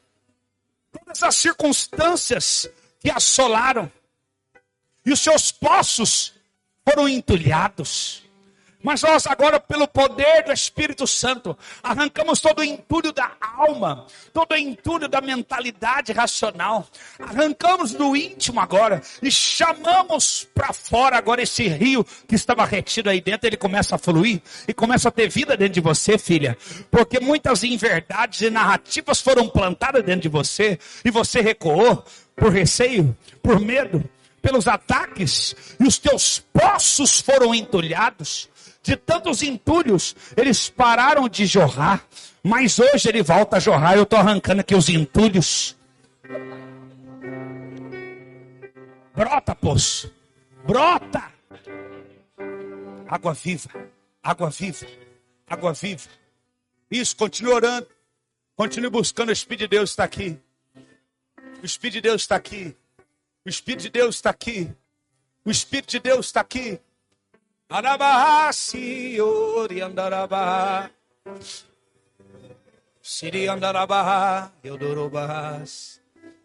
Todas 0.93 1.23
as 1.23 1.37
circunstâncias 1.37 2.69
que 3.01 3.11
assolaram. 3.11 3.91
E 5.05 5.13
os 5.13 5.21
seus 5.21 5.51
poços 5.51 6.35
foram 6.89 7.09
entulhados. 7.09 8.23
Mas 8.83 9.03
nós 9.03 9.27
agora, 9.27 9.61
pelo 9.61 9.87
poder 9.87 10.45
do 10.45 10.53
Espírito 10.53 11.07
Santo, 11.07 11.57
arrancamos 11.83 12.41
todo 12.41 12.61
o 12.61 12.65
entulho 12.65 13.13
da 13.13 13.31
alma, 13.41 14.07
todo 14.33 14.53
o 14.53 14.57
entulho 14.57 15.07
da 15.07 15.21
mentalidade 15.21 16.13
racional. 16.13 16.87
Arrancamos 17.19 17.93
do 17.93 18.17
íntimo 18.17 18.59
agora 18.59 19.03
e 19.23 19.31
chamamos 19.31 20.49
para 20.55 20.73
fora 20.73 21.19
agora 21.19 21.43
esse 21.43 21.69
rio 21.69 22.05
que 22.27 22.35
estava 22.35 22.65
retido 22.65 23.11
aí 23.11 23.21
dentro. 23.21 23.47
Ele 23.47 23.57
começa 23.57 23.97
a 23.97 23.99
fluir 23.99 24.41
e 24.67 24.73
começa 24.73 25.09
a 25.09 25.13
ter 25.13 25.29
vida 25.29 25.57
dentro 25.59 25.75
de 25.75 25.81
você, 25.81 26.17
filha. 26.17 26.57
Porque 26.91 27.21
muitas 27.21 27.63
inverdades 27.63 28.41
e 28.41 28.49
narrativas 28.49 29.21
foram 29.21 29.47
plantadas 29.47 30.03
dentro 30.03 30.23
de 30.23 30.29
você 30.29 30.79
e 31.05 31.11
você 31.11 31.43
recuou 31.43 32.03
por 32.35 32.51
receio, 32.51 33.15
por 33.43 33.61
medo, 33.61 34.03
pelos 34.41 34.67
ataques 34.67 35.55
e 35.79 35.87
os 35.87 35.99
teus 35.99 36.43
poços 36.53 37.21
foram 37.21 37.55
entulhados 37.55 38.49
de 38.83 38.97
tantos 38.97 39.43
entulhos, 39.43 40.17
eles 40.37 40.69
pararam 40.69 41.29
de 41.29 41.47
jorrar. 41.47 42.05
Mas 42.43 42.79
hoje 42.79 43.09
ele 43.09 43.23
volta 43.23 43.57
a 43.57 43.61
jorrar. 43.61 43.97
Eu 43.97 44.05
estou 44.05 44.19
arrancando 44.19 44.61
aqui 44.61 44.75
os 44.75 44.89
entulhos. 44.89 45.77
Brota, 49.15 49.55
poço. 49.55 50.13
Brota. 50.67 51.31
Água 53.07 53.35
viva. 53.35 53.71
Água 54.23 54.51
viva. 54.51 54.87
Água 55.47 55.73
viva. 55.73 56.09
Isso, 56.91 57.15
continue 57.17 57.53
orando. 57.53 57.87
Continue 58.57 58.91
buscando. 58.91 59.29
O 59.29 59.33
Espírito 59.33 59.61
de 59.61 59.69
Deus 59.69 59.91
está 59.91 60.05
aqui. 60.05 60.39
O 61.63 61.67
Espírito 61.67 61.95
de 61.95 62.01
Deus 62.01 62.23
está 62.23 62.37
aqui. 62.37 62.75
O 63.45 63.49
Espírito 63.49 63.83
de 63.83 63.91
Deus 63.91 64.15
está 64.15 64.31
aqui. 64.31 64.71
O 65.45 65.51
Espírito 65.51 65.91
de 65.91 65.99
Deus 65.99 66.27
está 66.27 66.41
aqui. 66.41 66.81
Arabaha, 67.71 68.53
Siori 68.53 69.81
Andarabaha. 69.81 70.91
Siri 73.01 73.47
Andarabaha, 73.47 74.51
Yodorobahas. 74.65 76.01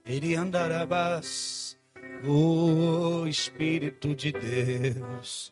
Iri 0.05 0.35
Andarabas. 0.35 1.75
O 2.23 3.25
Espírito 3.25 4.13
de 4.13 4.31
Deus. 4.31 5.51